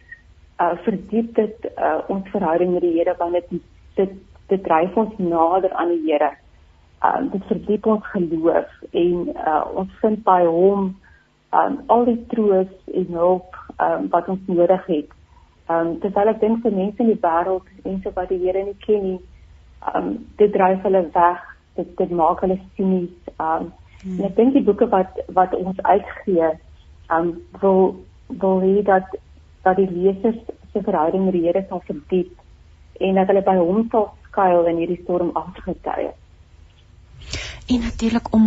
uh, 0.60 0.75
verdiep 0.84 1.36
dit 1.36 1.68
uh, 1.77 2.00
ons 2.08 2.27
verhouding 2.34 2.74
met 2.74 2.82
die 2.82 2.98
Here 2.98 3.15
want 3.18 3.34
dit 3.34 3.62
dit 3.96 4.15
dit 4.50 4.63
dryf 4.63 4.96
ons 4.98 5.13
nader 5.18 5.72
aan 5.74 5.89
die 5.94 6.01
Here. 6.08 6.32
Um, 7.06 7.29
dit 7.29 7.44
verdiep 7.48 7.86
ons 7.86 8.06
geloof 8.12 8.68
en 8.91 9.29
uh, 9.36 9.63
ons 9.75 9.91
vind 10.01 10.24
by 10.24 10.41
hom 10.46 10.96
um, 11.53 11.79
al 11.88 12.06
die 12.10 12.20
troos 12.34 12.72
en 12.94 13.08
hulp 13.13 13.56
um, 13.79 14.10
wat 14.12 14.27
ons 14.27 14.48
nodig 14.48 14.86
het. 14.88 15.13
Um, 15.70 16.00
terwyl 16.03 16.34
ek 16.34 16.41
dink 16.41 16.63
vir 16.65 16.75
mense 16.75 17.03
in 17.03 17.13
die 17.13 17.22
wêreld, 17.24 17.68
mense 17.86 18.12
wat 18.18 18.34
die 18.34 18.41
Here 18.41 18.65
nie 18.65 18.75
ken 18.84 19.06
nie, 19.06 19.20
um, 19.94 20.18
dit 20.41 20.51
dryf 20.51 20.84
hulle 20.84 21.06
weg. 21.13 21.46
Dit 21.79 21.96
dit 22.01 22.12
maak 22.12 22.41
hulle 22.44 22.60
sinies. 22.75 23.15
Um, 23.38 23.72
hmm. 24.03 24.20
En 24.20 24.29
ek 24.29 24.36
dink 24.36 24.53
die 24.58 24.63
boeke 24.63 24.89
wat 24.91 25.20
wat 25.38 25.56
ons 25.56 25.82
uitgee, 25.82 26.53
um, 27.12 27.34
wil 27.62 28.06
wil 28.27 28.62
hê 28.63 28.84
dat 28.86 29.18
dat 29.63 29.75
die 29.75 29.89
lesers 29.91 30.39
se 30.74 30.82
verhouding 30.86 31.25
met 31.25 31.34
die 31.34 31.46
Here 31.48 31.65
sal 31.70 31.82
verdiep 31.86 32.36
en 33.00 33.15
dat 33.20 33.32
hulle 33.32 33.44
by 33.46 33.56
hom 33.60 33.88
sal 33.91 34.12
skuil 34.29 34.68
in 34.72 34.82
hierdie 34.82 35.01
stormagtige 35.03 35.75
tye. 35.84 36.13
En 37.70 37.84
natuurlik 37.86 38.34
om 38.34 38.46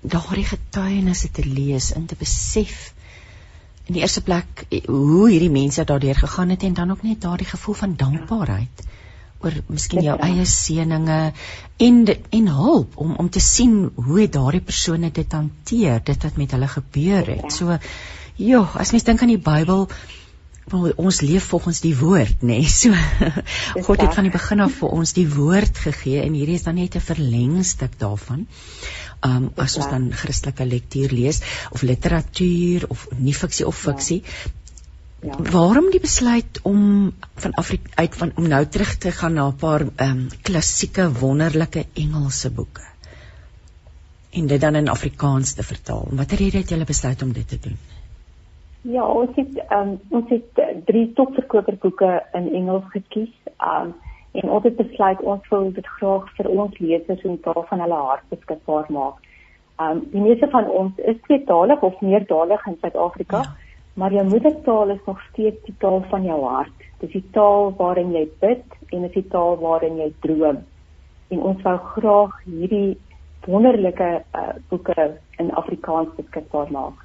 daardie 0.00 0.44
getuienisse 0.44 1.30
te 1.30 1.44
lees 1.46 1.92
en 1.96 2.06
te 2.06 2.16
besef 2.18 2.92
in 3.88 3.96
die 3.96 4.02
eerste 4.04 4.22
plek 4.24 4.64
hoe 4.86 5.28
hierdie 5.28 5.52
mense 5.52 5.84
daardeur 5.84 6.16
gegaan 6.16 6.52
het 6.54 6.62
en 6.62 6.74
dan 6.74 6.90
ook 6.90 7.02
net 7.02 7.20
daardie 7.20 7.48
gevoel 7.48 7.74
van 7.74 7.96
dankbaarheid 7.96 8.84
oor 9.44 9.60
miskien 9.68 10.02
jou 10.06 10.16
eie 10.28 10.46
seëninge 10.48 11.20
en 11.88 12.02
en 12.08 12.50
hulp 12.58 12.96
om 12.96 13.14
om 13.16 13.30
te 13.30 13.40
sien 13.40 13.90
hoe 13.94 14.28
daardie 14.28 14.64
persone 14.64 15.10
dit 15.10 15.32
hanteer 15.32 16.02
dit 16.04 16.26
wat 16.28 16.36
met 16.36 16.56
hulle 16.56 16.68
gebeur 16.68 17.32
het. 17.36 17.52
So 17.52 17.78
Ja, 18.34 18.64
as 18.74 18.90
mens 18.90 19.04
dink 19.06 19.22
aan 19.22 19.30
die 19.30 19.38
Bybel, 19.38 19.84
ons 20.74 21.20
leef 21.22 21.44
volgens 21.52 21.80
die 21.84 21.94
woord, 21.94 22.42
nê. 22.42 22.56
Nee. 22.64 22.70
So 22.74 23.82
God 23.86 24.02
het 24.02 24.14
van 24.16 24.26
die 24.26 24.32
begin 24.34 24.64
af 24.64 24.80
vir 24.80 24.90
ons 24.96 25.12
die 25.14 25.26
woord 25.30 25.78
gegee 25.78 26.24
en 26.24 26.34
hierdie 26.34 26.56
is 26.58 26.66
dan 26.66 26.74
net 26.80 26.96
'n 26.96 27.04
verlengstuk 27.04 27.94
daarvan. 27.98 28.46
Um 29.22 29.52
as 29.56 29.76
ons 29.76 29.86
dan 29.86 30.10
Christelike 30.12 30.66
lektuur 30.66 31.14
lees 31.14 31.40
of 31.70 31.82
literatuur 31.82 32.88
of 32.88 33.06
nie 33.18 33.34
fiksie 33.34 33.66
of 33.66 33.78
fiksie. 33.78 34.22
Ja. 34.22 34.63
Ja. 35.24 35.36
Waarom 35.52 35.86
die 35.90 36.00
besluit 36.00 36.60
om 36.62 37.12
van 37.34 37.52
Afrika 37.52 37.90
uit 37.94 38.16
van 38.16 38.32
om 38.36 38.48
nou 38.48 38.66
terug 38.66 38.96
te 39.00 39.10
gaan 39.10 39.32
na 39.32 39.46
'n 39.48 39.56
paar 39.56 39.80
um 39.80 40.28
klassieke 40.42 41.12
wonderlike 41.20 41.84
Engelse 41.94 42.50
boeke? 42.52 42.84
En 44.32 44.46
dit 44.46 44.60
dan 44.60 44.74
in 44.74 44.88
Afrikaans 44.88 45.54
te 45.54 45.62
vertaal. 45.62 46.06
Watter 46.10 46.36
rede 46.38 46.58
het 46.58 46.68
julle 46.68 46.84
besluit 46.84 47.22
om 47.22 47.32
dit 47.32 47.48
te 47.48 47.58
doen? 47.58 47.76
Ja, 48.80 49.06
ons 49.06 49.36
het 49.36 49.64
um, 49.72 50.00
ons 50.08 50.28
het 50.28 50.84
drie 50.84 51.12
topverkoperboeke 51.12 52.22
in 52.32 52.52
Engels 52.54 52.84
gekies. 52.88 53.34
Um 53.58 53.94
en 54.32 54.50
ons 54.50 54.64
het 54.64 54.76
besluit 54.76 55.20
ons 55.20 55.48
wil 55.48 55.72
dit 55.72 55.86
graag 55.86 56.34
vir 56.36 56.48
ons 56.48 56.78
lesers 56.78 57.22
en 57.22 57.38
daarvan 57.42 57.80
hulle 57.80 57.94
hart 57.94 58.28
beskikbaar 58.28 58.86
maak. 58.88 59.14
Um 59.80 60.08
die 60.10 60.20
meeste 60.20 60.48
van 60.50 60.68
ons 60.68 60.92
is 60.96 61.16
tweetalig 61.22 61.80
of 61.80 62.00
meertalig 62.00 62.66
in 62.66 62.76
Suid-Afrika, 62.80 63.36
ja. 63.36 63.63
Maar 63.94 64.12
jou 64.12 64.24
moedertaal 64.28 64.90
is 64.90 65.02
nog 65.06 65.20
steeds 65.30 65.64
die 65.66 65.74
taal 65.78 66.04
van 66.10 66.24
jou 66.24 66.40
hart. 66.44 66.86
Dis 67.00 67.12
die 67.12 67.24
taal 67.32 67.74
waarin 67.78 68.12
jy 68.12 68.24
bid 68.40 68.64
en 68.90 69.02
dis 69.06 69.16
die 69.16 69.28
taal 69.30 69.58
waarin 69.60 69.98
jy 70.00 70.12
droom. 70.24 70.62
En 71.28 71.42
ons 71.50 71.62
wou 71.62 71.76
graag 71.94 72.38
hierdie 72.44 72.96
wonderlike 73.46 74.10
uh, 74.34 74.54
boeke 74.68 75.10
in 75.38 75.52
Afrikaans 75.52 76.14
beskikbaar 76.16 76.70
maak. 76.72 77.04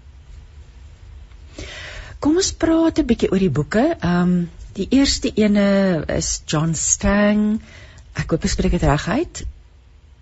Kom 2.20 2.36
ons 2.36 2.52
praat 2.52 3.00
'n 3.00 3.08
bietjie 3.08 3.32
oor 3.32 3.40
die 3.40 3.54
boeke. 3.60 3.86
Ehm 4.00 4.22
um, 4.22 4.50
die 4.80 4.88
eerste 4.96 5.32
ene 5.36 6.04
is 6.16 6.44
John 6.46 6.74
Stang. 6.74 7.62
Ek 8.16 8.32
hoop 8.32 8.44
ek 8.44 8.52
spreek 8.54 8.72
dit 8.72 8.84
reg 8.84 9.08
uit. 9.08 9.46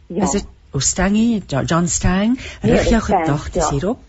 Ja. 0.08 0.24
Is 0.24 0.32
dit 0.32 0.48
Ostangi, 0.72 1.44
John 1.48 1.88
Stang? 1.88 2.38
Rig 2.62 2.90
jou 2.90 3.02
gedagtes 3.02 3.64
ja. 3.64 3.72
hierop. 3.72 4.07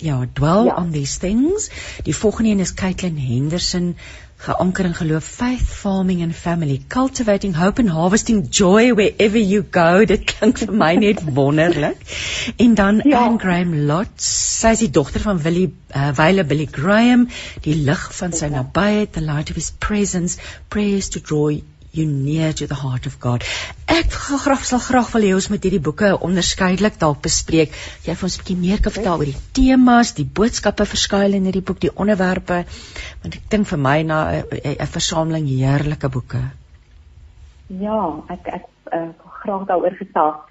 Ja, 0.00 0.24
dwell 0.32 0.66
ja. 0.66 0.76
on 0.76 0.92
these 0.92 1.18
things. 1.18 1.70
Die 2.04 2.16
volgende 2.16 2.50
een 2.50 2.60
is 2.60 2.74
Caitlin 2.74 3.18
Henderson 3.18 3.96
geanker 4.40 4.86
in 4.88 4.94
geloof 4.94 5.24
faith 5.24 5.68
farming 5.68 6.22
and 6.22 6.34
family 6.34 6.80
cultivating 6.88 7.52
hope 7.52 7.78
and 7.78 7.90
harvesting 7.90 8.38
joy 8.48 8.94
wherever 8.94 9.36
you 9.38 9.60
go 9.70 10.04
dit 10.12 10.24
klink 10.30 10.62
vir 10.62 10.72
my 10.82 10.94
net 11.02 11.20
wonderlik 11.38 12.14
en 12.56 12.74
dan 12.78 13.02
ja. 13.04 13.26
Anne 13.26 13.40
Graham 13.42 13.74
Lott 13.90 14.24
sy 14.28 14.72
is 14.78 14.84
die 14.86 14.90
dogter 15.00 15.20
van 15.26 15.42
Willie 15.44 15.66
uh, 15.68 16.08
Wyle 16.16 16.46
Billy 16.48 16.68
Graham 16.78 17.26
die 17.66 17.76
lig 17.90 18.06
van 18.22 18.32
sy 18.40 18.48
nabyheid 18.54 19.12
the 19.18 19.24
light 19.26 19.52
of 19.52 19.60
his 19.60 19.68
presence 19.88 20.40
prays 20.72 21.12
to 21.12 21.20
draw 21.20 21.52
you 21.92 22.06
near 22.06 22.52
to 22.52 22.66
the 22.66 22.74
heart 22.74 23.06
of 23.06 23.18
God. 23.20 23.44
Ek 23.90 24.12
graag 24.12 24.62
sal 24.64 24.82
graag 24.84 25.10
wil 25.14 25.26
hê 25.26 25.32
ons 25.34 25.48
moet 25.50 25.64
hierdie 25.66 25.82
boeke 25.82 26.12
onderskeidelik 26.26 26.98
dalk 27.02 27.22
bespreek. 27.26 27.74
Jy 28.06 28.14
vir 28.14 28.28
ons 28.28 28.36
'n 28.38 28.42
bietjie 28.42 28.58
meer 28.60 28.82
kan 28.84 28.94
vertel 28.96 29.18
oor 29.18 29.30
die 29.32 29.42
temas, 29.58 30.14
die 30.14 30.28
boodskappe 30.38 30.86
verskuil 30.86 31.34
in 31.34 31.48
hierdie 31.50 31.66
boek, 31.66 31.80
die 31.80 31.94
onderwerpe. 31.94 32.64
Want 33.22 33.34
ek 33.34 33.50
dink 33.50 33.66
vir 33.66 33.78
my 33.78 34.02
na 34.02 34.20
'n 34.30 34.92
versameling 34.96 35.46
heerlike 35.48 36.08
boeke. 36.08 36.42
Ja, 37.68 38.22
ek 38.28 38.46
ek 38.46 38.64
uh, 38.92 39.10
graag 39.42 39.66
daaroor 39.66 39.96
gesels. 39.98 40.46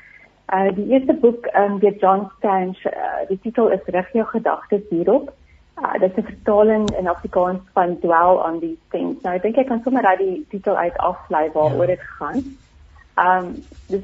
Uh 0.49 0.69
die 0.75 0.87
eerste 0.93 1.13
boek 1.13 1.45
um, 1.53 1.79
deur 1.79 1.97
John 2.01 2.31
Stanch, 2.37 2.79
uh, 2.85 3.27
die 3.29 3.39
titel 3.43 3.67
is 3.69 3.85
Rig 3.85 4.07
jou 4.13 4.25
gedagtes 4.25 4.87
hierop. 4.89 5.33
Uh, 5.79 5.99
dit 5.99 6.17
is 6.17 6.23
'n 6.23 6.27
vertaling 6.27 6.95
in 6.97 7.07
Afrikaans 7.07 7.59
van 7.73 7.99
Dwell 7.99 8.35
on 8.47 8.59
these 8.59 8.83
things. 8.89 9.21
Nou 9.21 9.35
ek 9.35 9.41
dink 9.41 9.57
ek 9.57 9.67
kan 9.67 9.81
sommer 9.83 10.05
uit 10.05 10.19
die 10.19 10.45
titel 10.49 10.75
uit 10.75 10.97
aflei 10.97 11.49
waaroor 11.53 11.87
dit 11.87 11.99
ja. 11.99 12.05
gaan. 12.17 12.43
Ehm 13.15 13.45
um, 13.45 13.63
dis 13.87 14.03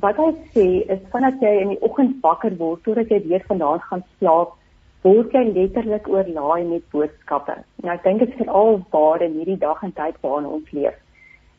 wat 0.00 0.16
hy 0.16 0.30
sê 0.54 0.66
is 0.94 1.02
vandat 1.10 1.34
jy 1.40 1.52
in 1.60 1.68
die 1.68 1.80
oggend 1.80 2.16
wakker 2.22 2.56
word 2.56 2.82
totdat 2.82 3.08
jy 3.10 3.20
weer 3.28 3.44
vandaan 3.46 3.80
gaan 3.80 4.04
slaap, 4.18 4.56
word 5.02 5.32
jy 5.32 5.44
letterlik 5.52 6.08
oorlaai 6.08 6.64
met 6.64 6.88
boodskappe. 6.90 7.56
Nou 7.82 7.94
ek 7.94 8.02
dink 8.02 8.18
dit 8.18 8.28
is 8.28 8.40
veral 8.40 8.82
waar 8.90 9.22
in 9.22 9.36
hierdie 9.38 9.58
dag 9.58 9.82
en 9.82 9.92
tyd 9.92 10.16
waarin 10.20 10.46
ons 10.46 10.72
leef. 10.72 10.96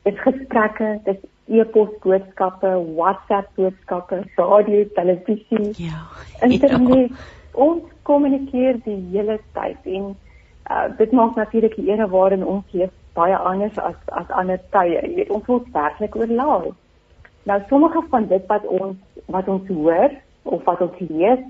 Dit 0.03 0.19
gesprekke, 0.25 0.99
dit 1.05 1.21
e-pos 1.47 1.93
boodskappe, 2.01 2.73
WhatsApp 2.97 3.47
boodskappe, 3.55 4.23
radio, 4.37 4.85
televisie, 4.95 5.73
ja, 5.77 6.01
internet. 6.41 7.09
Ja 7.09 7.34
ons 7.55 7.83
kommunikeer 8.03 8.79
die 8.85 8.99
hele 9.11 9.39
tyd 9.57 9.89
en 9.97 10.11
uh, 10.69 10.87
dit 10.97 11.11
maak 11.11 11.35
natuurlik 11.35 11.75
die 11.79 11.89
ere 11.91 12.07
waarin 12.11 12.45
ons 12.45 12.65
leef 12.71 12.93
baie 13.15 13.37
anders 13.37 13.77
as 13.79 13.95
as 14.11 14.29
ander 14.29 14.59
tye. 14.75 14.99
Jy 14.99 15.15
weet 15.15 15.33
ons 15.33 15.47
word 15.47 15.71
werklik 15.73 16.15
oorlaai. 16.19 16.73
Nou 17.45 17.59
sommige 17.69 18.01
van 18.11 18.27
dit 18.27 18.47
wat 18.51 18.65
ons 18.67 19.25
wat 19.31 19.47
ons 19.47 19.67
hoor 19.69 20.13
of 20.43 20.63
wat 20.69 20.81
ons 20.81 21.01
lees 21.09 21.43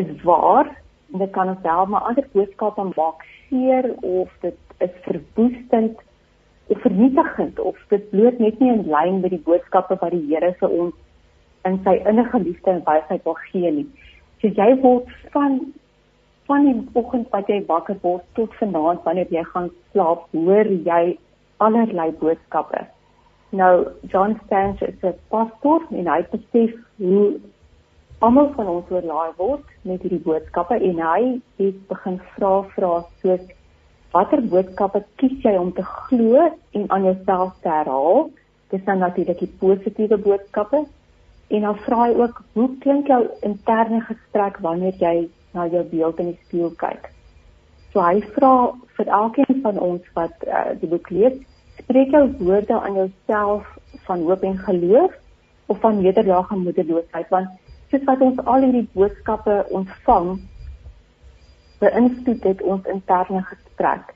is 0.00 0.10
waar 0.22 0.70
en 1.12 1.22
dit 1.22 1.30
kan 1.30 1.48
ons 1.48 1.62
wel 1.62 1.86
maar 1.86 2.10
ander 2.10 2.26
boodskappe 2.32 2.84
maak 2.94 3.24
seer 3.48 3.90
of 4.00 4.30
dit 4.40 4.58
is 4.86 4.94
verwoestend 5.06 6.00
of 6.66 6.80
vernietigend 6.80 7.58
of 7.60 7.76
dit 7.88 8.10
bloot 8.10 8.38
net 8.38 8.60
nie 8.60 8.72
in 8.72 8.86
lyn 8.90 9.20
met 9.20 9.34
die 9.34 9.44
boodskappe 9.48 9.98
wat 10.00 10.14
die 10.16 10.24
Here 10.30 10.54
vir 10.60 10.78
ons 10.84 10.94
in 11.68 11.78
sy 11.84 11.96
innige 12.10 12.40
liefde 12.40 12.70
en 12.70 12.82
wysheid 12.84 13.24
wil 13.24 13.36
gee 13.48 13.70
nie. 13.72 13.86
So 14.44 14.50
jy 14.52 14.74
word 14.82 15.12
van 15.32 15.54
van 16.44 16.66
die 16.68 16.80
oggend 17.00 17.30
wat 17.32 17.48
jy 17.48 17.62
wakker 17.64 17.96
word 18.02 18.24
tot 18.36 18.52
vanaand 18.58 19.00
wanneer 19.06 19.30
jy 19.32 19.40
gaan 19.54 19.70
slaap, 19.92 20.26
hoor 20.36 20.68
jy 20.68 21.14
allerlei 21.64 22.10
boodskappe. 22.20 22.82
Nou 23.56 23.86
John 24.12 24.34
Stanch 24.42 24.82
is 24.84 24.98
'n 25.00 25.14
pastoor 25.32 25.86
en 25.90 26.10
hy 26.12 26.18
besef 26.32 26.74
hoe 26.98 27.40
almal 28.20 28.50
van 28.56 28.68
ons 28.74 28.90
oorlaai 28.90 29.32
word 29.38 29.64
met 29.82 30.02
hierdie 30.02 30.26
boodskappe 30.26 30.76
en 30.90 31.00
hy 31.00 31.22
het 31.62 31.78
begin 31.88 32.20
vra 32.34 32.52
vra 32.74 32.92
soos 33.22 33.46
watter 34.12 34.42
boodskappe 34.52 35.04
kies 35.16 35.40
jy 35.46 35.56
om 35.56 35.72
te 35.72 35.82
glo 35.82 36.50
en 36.72 36.84
aan 36.90 37.08
jouself 37.08 37.56
te 37.62 37.68
herhaal? 37.68 38.28
Dis 38.68 38.84
dan 38.84 38.98
natuurlik 38.98 39.38
die 39.38 39.54
positiewe 39.64 40.18
boodskappe 40.18 40.84
En 41.48 41.60
dan 41.60 41.76
vra 41.84 42.04
hy 42.04 42.14
ook, 42.18 42.40
hoe 42.52 42.68
klink 42.78 43.06
jou 43.06 43.20
interne 43.40 44.00
gesprek 44.00 44.58
wanneer 44.64 44.94
jy 45.00 45.28
na 45.52 45.66
jou 45.66 45.82
beeld 45.90 46.22
in 46.22 46.32
die 46.32 46.38
spieël 46.46 46.72
kyk? 46.80 47.10
So 47.92 48.02
hy 48.02 48.22
vra 48.36 48.54
vir 48.96 49.10
elkeen 49.18 49.60
van 49.62 49.78
ons 49.78 50.06
wat 50.16 50.46
uh, 50.48 50.72
die 50.80 50.88
boek 50.90 51.10
lees, 51.14 51.36
spreek 51.82 52.14
jou 52.14 52.24
woorde 52.40 52.78
aan 52.80 52.96
jouself 52.98 53.68
van 54.06 54.24
hoop 54.26 54.42
en 54.42 54.58
geloof 54.58 55.12
of 55.66 55.78
van 55.80 56.00
nederlaag 56.02 56.50
en 56.50 56.64
moedeloosheid 56.64 57.30
want 57.32 57.52
soos 57.90 58.04
wat 58.08 58.24
ons 58.26 58.40
al 58.50 58.64
hierdie 58.66 58.88
boodskappe 58.96 59.60
ontvang, 59.78 60.32
beïnvloed 61.82 62.42
dit 62.42 62.62
ons 62.62 62.90
interne 62.90 63.44
gesprek. 63.50 64.10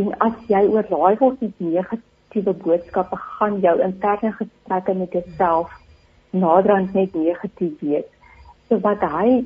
En 0.00 0.12
as 0.24 0.36
jy 0.48 0.62
oorlaai 0.70 1.18
word 1.20 1.42
met 1.44 1.62
negatiewe 1.66 2.54
boodskappe, 2.64 3.18
gaan 3.36 3.58
jou 3.60 3.76
interne 3.84 4.32
gesprekke 4.38 4.94
met 4.94 5.18
jouself 5.18 5.74
naderhand 6.30 6.94
net 6.94 7.14
negatief 7.14 7.80
wees. 7.80 8.08
So 8.68 8.78
wat 8.84 9.02
hy 9.02 9.44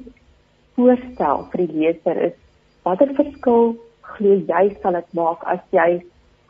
voorstel 0.77 1.47
vir 1.53 1.67
die 1.67 1.81
leser 1.81 2.21
is 2.29 2.39
watter 2.85 3.13
verskil 3.17 3.75
glo 4.15 4.37
jy 4.53 4.65
sal 4.83 4.99
dit 4.99 5.17
maak 5.19 5.45
as 5.55 5.63
jy 5.73 5.89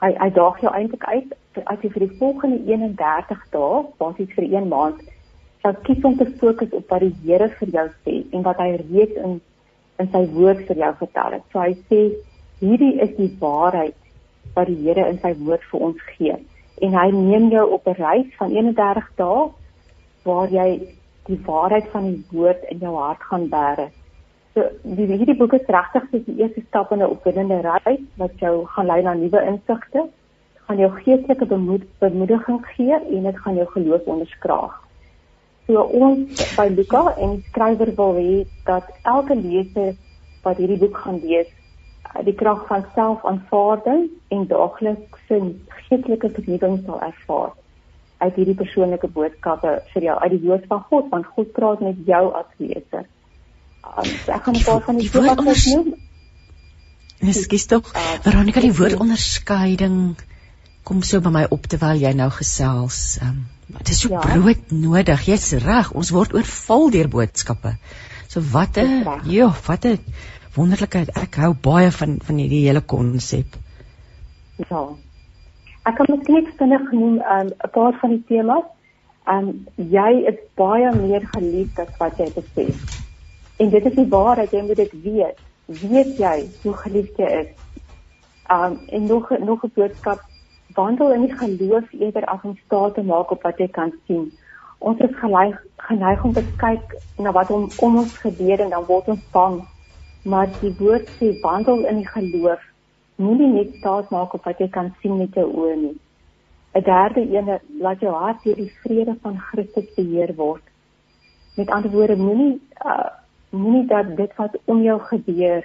hy 0.03 0.11
hy 0.21 0.31
daag 0.37 0.61
jou 0.61 0.73
eintlik 0.75 1.05
uit 1.09 1.35
as 1.71 1.83
jy 1.83 1.91
vir 1.95 2.07
die 2.07 2.19
volgende 2.19 2.59
31 2.67 3.43
dae, 3.55 3.83
basies 4.01 4.33
vir 4.35 4.47
1 4.59 4.65
maand, 4.69 5.03
sal 5.63 5.77
kies 5.87 6.03
om 6.05 6.17
te 6.19 6.27
fokus 6.41 6.73
op 6.75 6.91
wat 6.91 7.05
die 7.05 7.15
Here 7.25 7.49
vir 7.61 7.71
jou 7.77 7.85
sê 8.05 8.15
en 8.35 8.43
wat 8.47 8.63
hy 8.63 8.73
reeds 8.81 9.21
in 9.23 9.41
in 10.03 10.09
sy 10.11 10.25
woord 10.35 10.65
vir 10.67 10.81
jou 10.83 10.91
vertel 10.99 11.37
het. 11.37 11.45
So 11.53 11.63
hy 11.63 11.77
sê 11.87 12.01
hierdie 12.59 12.97
is 13.05 13.13
die 13.21 13.31
waarheid 13.39 13.95
wat 14.57 14.67
die 14.67 14.81
Here 14.83 15.07
in 15.13 15.21
sy 15.23 15.31
woord 15.45 15.63
vir 15.71 15.87
ons 15.89 16.09
gee 16.17 16.41
en 16.83 16.97
hy 16.99 17.07
neem 17.15 17.53
jou 17.55 17.69
op 17.77 17.87
'n 17.87 18.01
reis 18.01 18.31
van 18.41 18.51
31 18.51 19.11
dae 19.21 19.45
waar 20.25 20.51
jy 20.53 20.69
die 21.29 21.41
waarheid 21.47 21.89
van 21.93 22.09
die 22.11 22.25
woord 22.33 22.65
in 22.73 22.83
jou 22.85 22.95
hart 22.97 23.23
gaan 23.31 23.49
bære. 23.53 23.89
So 24.55 24.67
die 24.97 25.07
hierdie 25.11 25.37
boek 25.39 25.57
is 25.57 25.71
regtig 25.77 26.05
soos 26.11 26.27
die 26.27 26.37
eerste 26.43 26.63
stap 26.69 26.93
in 26.93 27.03
'n 27.03 27.11
opwindende 27.17 27.61
reis 27.65 28.05
wat 28.23 28.39
jou 28.39 28.67
gaan 28.75 28.87
lei 28.87 29.03
na 29.03 29.15
nuwe 29.15 29.41
insigte, 29.53 30.05
gaan 30.67 30.79
jou 30.79 30.91
geestelike 30.91 31.47
bemoed, 31.47 31.85
bemoediging 31.99 32.61
gee 32.77 32.95
en 32.95 33.23
dit 33.23 33.39
gaan 33.39 33.57
jou 33.57 33.67
geloof 33.67 34.07
onderskraag. 34.07 34.81
So 35.67 35.83
ons 35.83 36.57
by 36.57 36.69
Luka 36.69 37.15
en 37.17 37.43
skrywer 37.49 37.95
wil 37.97 38.15
hê 38.15 38.47
dat 38.65 38.85
elke 39.03 39.35
leser 39.35 39.97
wat 40.43 40.57
hierdie 40.57 40.79
boek 40.79 40.97
gaan 40.97 41.21
lees, 41.25 41.51
die 42.25 42.35
krag 42.35 42.67
van 42.67 42.85
selfaanvaarding 42.95 44.09
en 44.29 44.47
daaglikse 44.47 45.41
geestelike 45.89 46.31
vernuwing 46.31 46.83
sal 46.87 47.01
ervaar 47.01 47.53
uit 48.25 48.39
hierdie 48.41 48.57
persoonlike 48.59 49.11
boodskappe 49.17 49.75
vir 49.93 50.09
jou 50.09 50.17
uit 50.23 50.33
die 50.37 50.43
woord 50.47 50.67
van 50.71 50.83
God 50.91 51.11
want 51.13 51.29
God 51.37 51.53
praat 51.57 51.85
met 51.85 52.01
jou 52.09 52.25
as 52.41 52.51
leser. 52.63 53.07
Um, 53.85 54.11
ek 54.37 54.45
gaan 54.47 54.57
'n 54.57 54.65
paar 54.65 54.85
van 54.89 55.01
die 55.01 55.11
woorde 55.13 55.43
noem. 55.45 55.95
Ekskuus 57.25 57.67
tog. 57.67 57.91
Uh, 57.95 58.15
Veronica, 58.25 58.61
die 58.61 58.77
woord 58.77 59.01
onderskeiding 59.01 60.17
kom 60.85 61.03
so 61.03 61.21
by 61.25 61.33
my 61.33 61.45
op 61.57 61.67
terwyl 61.71 62.01
jy 62.01 62.13
nou 62.17 62.31
gesels. 62.31 63.19
Um, 63.25 63.47
dit 63.79 63.93
is 63.95 64.01
so 64.05 64.13
ja. 64.13 64.21
brood 64.21 64.73
nodig. 64.73 65.27
Jy's 65.29 65.53
reg. 65.65 65.93
Ons 65.97 66.13
word 66.13 66.35
oorval 66.37 66.91
deur 66.91 67.09
boodskappe. 67.09 67.77
So 68.29 68.43
wat 68.53 68.77
'n 68.79 69.21
ja, 69.31 69.49
wat 69.67 69.87
'n 69.87 69.99
wonderlike 70.55 71.07
ek 71.15 71.41
hou 71.43 71.55
baie 71.55 71.91
van 71.91 72.19
van 72.23 72.37
hierdie 72.37 72.67
hele 72.67 72.81
konsep. 72.81 73.57
Ja. 74.69 74.85
Ek 75.85 75.99
kan 75.99 76.07
miskien 76.09 76.39
net 76.39 76.55
vinnig 76.57 76.85
noem 76.97 77.17
um, 77.21 77.49
'n 77.53 77.71
paar 77.73 77.97
van 78.01 78.11
die 78.11 78.25
temas. 78.29 78.65
Um 79.33 79.67
jy 79.77 80.13
is 80.31 80.39
baie 80.61 80.93
meer 80.97 81.27
geliefd 81.33 81.79
as 81.83 81.93
wat 81.99 82.17
jy 82.21 82.29
besef. 82.33 83.03
En 83.61 83.71
dit 83.71 83.87
is 83.91 83.95
die 83.99 84.09
waarheid, 84.15 84.53
jy 84.53 84.63
moet 84.65 84.81
dit 84.81 84.95
weet. 85.05 85.39
Weet 85.67 86.17
jy 86.19 86.49
hoe 86.63 86.75
geliefd 86.85 87.21
jy 87.21 87.29
is? 87.43 87.53
Um 88.57 88.79
en 88.89 89.07
nog 89.13 89.29
nog 89.39 89.65
'n 89.65 89.73
boodskap 89.75 90.25
wandel 90.75 91.13
in 91.13 91.27
die 91.27 91.37
geloof 91.37 91.93
eerder 91.93 92.25
as 92.25 92.43
om 92.43 92.57
staat 92.65 92.95
te 92.95 93.03
maak 93.03 93.31
op 93.31 93.43
wat 93.43 93.59
jy 93.59 93.69
kan 93.69 93.93
sien. 94.07 94.33
Ons 94.79 94.99
is 94.99 95.17
geneig, 95.21 95.57
geneig 95.77 96.25
om 96.25 96.33
te 96.33 96.45
kyk 96.57 96.97
na 97.19 97.33
wat 97.33 97.51
om, 97.51 97.69
om 97.79 97.97
ons 97.97 98.19
gebeur 98.19 98.61
en 98.61 98.71
dan 98.71 98.85
word 98.85 99.09
ons 99.09 99.31
bang. 99.33 99.61
Maar 100.25 100.49
die 100.61 100.75
woord 100.79 101.09
sê 101.21 101.41
wandel 101.41 101.85
in 101.85 101.97
die 101.97 102.09
geloof. 102.09 102.61
Moenie 103.17 103.53
net 103.53 103.75
staat 103.79 104.11
maak 104.11 104.35
op 104.35 104.45
wat 104.45 104.59
jy 104.59 104.69
kan 104.69 104.95
sien 105.01 105.19
met 105.19 105.35
jou 105.35 105.47
oë 105.47 105.75
nie. 105.81 105.97
'n 106.75 106.83
Derde 106.83 107.21
een, 107.21 107.59
laat 107.79 108.01
jou 108.01 108.15
hart 108.15 108.43
deur 108.43 108.57
die 108.57 108.73
vrede 108.83 109.17
van 109.23 109.39
Christus 109.39 109.95
beheer 109.95 110.35
word. 110.35 110.63
Met 111.57 111.71
ander 111.71 111.91
woorde, 111.91 112.17
moenie 112.17 112.61
uh, 112.85 113.11
moenie 113.51 113.87
dat 113.87 114.17
dit 114.17 114.35
wat 114.37 114.59
om 114.65 114.83
jou 114.83 114.99
gebeur 115.01 115.63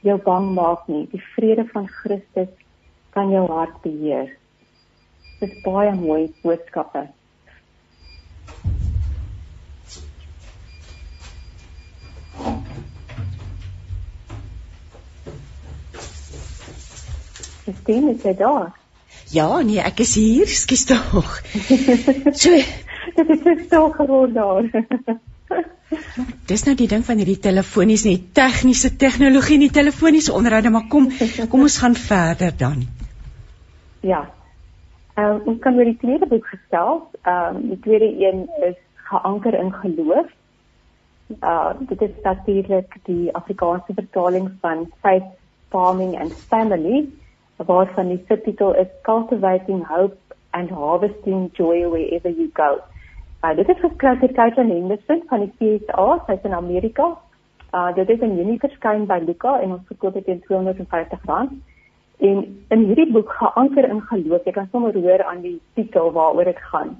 jou 0.00 0.18
bang 0.22 0.50
maak 0.54 0.88
nie. 0.88 1.06
Die 1.12 1.22
vrede 1.34 1.64
van 1.72 1.86
Christus 1.88 2.50
kan 3.10 3.30
jou 3.30 3.46
hart 3.46 3.80
beheer. 3.82 4.36
Dis 5.40 5.54
baie 5.62 5.94
mooi 5.94 6.32
boodskappe. 6.42 7.06
Sien 17.84 18.08
jy 18.08 18.16
dit 18.22 18.38
daar? 18.38 18.70
Ja, 19.30 19.48
nee, 19.66 19.80
ek 19.82 20.02
is 20.04 20.14
hier, 20.18 20.46
skus 20.50 20.86
tog. 20.90 21.36
so, 22.42 22.56
dit 23.16 23.46
is 23.54 23.68
so 23.70 23.90
geword 23.98 24.34
daar. 24.34 24.66
Dis 26.50 26.62
nou 26.66 26.76
die 26.78 26.86
ding 26.90 27.02
van 27.06 27.18
hierdie 27.18 27.40
telefonies, 27.42 28.04
nie 28.06 28.18
tegniese 28.34 28.92
tegnologie, 28.96 29.58
nie 29.58 29.70
telefoniese 29.74 30.34
onderhoude, 30.34 30.70
maar 30.70 30.86
kom, 30.90 31.08
kom 31.50 31.66
ons 31.66 31.78
gaan 31.82 31.96
verder 31.98 32.54
dan. 32.58 32.84
Ja, 34.06 34.28
Ehm 35.20 35.34
um, 35.34 35.40
ons 35.52 35.58
kan 35.58 35.76
oor 35.76 35.88
die 35.88 35.98
tweede 36.00 36.26
boek 36.26 36.46
gestel. 36.46 37.02
Ehm 37.22 37.56
um, 37.56 37.68
die 37.68 37.80
tweede 37.86 38.10
een 38.24 38.48
is 38.68 38.76
geanker 39.10 39.54
in 39.54 39.72
geloof. 39.72 40.28
Uh 41.40 41.70
dit 41.78 42.02
is 42.02 42.14
natuurlik 42.22 42.96
die 43.04 43.34
Afrikaanse 43.34 43.94
vertaling 43.94 44.50
van 44.60 44.86
Faith 45.00 45.26
Farming 45.68 46.18
and 46.20 46.32
Family 46.32 47.08
waarvan 47.66 48.08
die 48.08 48.24
subtitel 48.28 48.74
is 48.74 48.86
Cultivating 49.02 49.86
Hope 49.86 50.16
and 50.50 50.70
Harvesting 50.70 51.50
Joy 51.52 51.88
Wherever 51.88 52.30
You 52.30 52.50
Go. 52.52 52.78
Uh 53.42 53.56
dit 53.56 53.68
is 53.68 53.80
geskryf 53.80 54.20
deur 54.20 54.32
Caitlin 54.32 54.70
Henderson 54.70 55.22
van 55.28 55.40
die 55.40 55.52
CSA, 55.58 56.06
sy's 56.26 56.44
in 56.44 56.54
Amerika. 56.54 57.16
Uh 57.72 57.94
dit 57.94 58.08
is 58.08 58.20
in 58.20 58.36
Junie 58.36 58.58
verskyn 58.58 59.06
by 59.06 59.20
Luka 59.26 59.60
en 59.60 59.76
ons 59.76 59.86
verkoop 59.86 60.14
dit 60.14 60.24
teen 60.24 60.42
R250. 60.48 61.52
En 62.20 62.42
in 62.68 62.84
hierdie 62.84 63.12
boek 63.12 63.32
geanker 63.32 63.88
in 63.88 64.02
geloof, 64.08 64.44
jy 64.44 64.52
kan 64.52 64.68
sommer 64.72 64.96
hoor 64.96 65.24
aan 65.24 65.40
die 65.40 65.60
titel 65.74 66.12
waaroor 66.12 66.44
dit 66.44 66.58
gaan. 66.72 66.96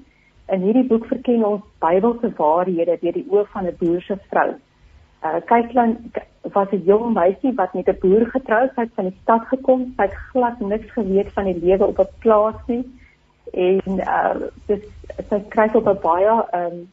In 0.49 0.65
hierdie 0.65 0.87
boek 0.87 1.05
verken 1.05 1.45
ons 1.45 1.65
Bybelse 1.79 2.33
waarhede 2.37 2.97
deur 3.01 3.17
die 3.17 3.27
oë 3.29 3.45
van 3.53 3.67
'n 3.69 3.77
boerse 3.79 4.17
vrou. 4.29 4.49
Uh 5.23 5.39
Kyklan 5.45 6.11
was 6.53 6.71
'n 6.71 6.83
jong 6.85 7.13
meisie 7.13 7.53
wat 7.55 7.73
met 7.73 7.87
'n 7.87 7.99
boer 8.01 8.25
getroud 8.25 8.71
het 8.75 8.89
van 8.95 9.05
die 9.05 9.17
stad 9.21 9.43
gekom, 9.53 9.93
sy 9.95 10.03
het 10.03 10.13
glad 10.31 10.59
niks 10.59 10.91
geweet 10.91 11.33
van 11.33 11.45
die 11.45 11.59
lewe 11.59 11.85
op 11.87 11.99
'n 11.99 12.13
plaas 12.19 12.59
nie. 12.67 12.83
En 13.53 13.99
uh 13.99 14.35
dis 14.65 14.83
sy 15.29 15.39
skryf 15.45 15.75
op 15.75 15.87
'n 15.87 16.01
baie 16.01 16.35
um 16.61 16.89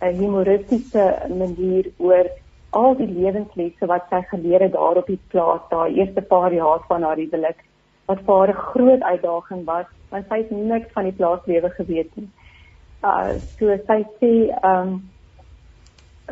'n 0.00 0.14
humoristiese 0.20 1.04
manier 1.28 1.90
oor 1.96 2.26
al 2.70 2.96
die 2.96 3.08
lewenslesse 3.08 3.86
wat 3.86 4.04
sy 4.10 4.22
geleer 4.30 4.60
het 4.60 4.72
daar 4.72 4.96
op 4.96 5.06
die 5.06 5.20
plaas 5.32 5.60
daai 5.70 5.94
eerste 5.94 6.22
paar 6.22 6.52
jaar 6.52 6.80
van 6.88 7.02
haar 7.02 7.16
huwelik 7.16 7.64
wat 8.06 8.20
vir 8.26 8.38
haar 8.38 8.48
'n 8.48 8.64
groot 8.72 9.02
uitdaging 9.02 9.64
was 9.64 9.86
want 10.10 10.26
sy 10.28 10.36
het 10.36 10.50
niks 10.50 10.92
van 10.92 11.04
die 11.04 11.12
plaaslewe 11.12 11.70
geweet 11.70 12.16
nie. 12.16 12.28
Uh 13.02 13.32
so 13.58 13.76
sy 13.86 14.04
sê 14.20 14.32
um, 14.64 15.10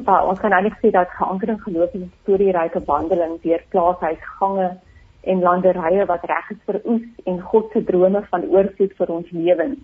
maar 0.03 0.27
ons 0.27 0.41
kan 0.41 0.53
eintlik 0.53 0.79
sê 0.83 0.91
dat 0.91 1.11
geankerde 1.19 1.59
geloof 1.63 1.93
in 1.95 2.13
storieryke 2.23 2.83
wandeling 2.87 3.41
deur 3.43 3.63
plaashuisgange 3.69 4.77
en 5.21 5.43
landerye 5.43 6.07
wat 6.07 6.25
reg 6.25 6.51
is 6.51 6.63
vir 6.67 6.81
oes 6.85 7.05
en 7.25 7.41
God 7.41 7.71
se 7.73 7.85
drome 7.85 8.23
van 8.31 8.47
oorvloed 8.51 8.97
vir 8.99 9.13
ons 9.17 9.31
lewens. 9.31 9.79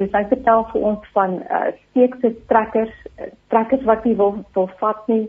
Dis 0.00 0.12
hy 0.12 0.24
vertel 0.28 0.64
vir 0.72 0.86
ons 0.90 1.12
van 1.14 1.38
uh 1.58 1.68
steekse 1.76 2.32
trekkers, 2.50 2.94
uh, 3.20 3.30
trekkers 3.54 3.84
wat 3.86 4.04
nie 4.04 4.16
wil 4.18 4.40
wil 4.56 4.70
vat 4.80 5.06
nie 5.08 5.24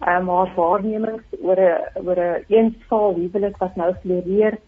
um, 0.00 0.28
haar 0.28 0.52
waarnemings 0.56 1.24
oor 1.40 1.60
'n 1.60 2.06
oor 2.06 2.20
'n 2.20 2.44
eensval 2.48 3.14
huwelik 3.14 3.58
wat 3.58 3.76
nou 3.76 3.92
floreer 4.02 4.58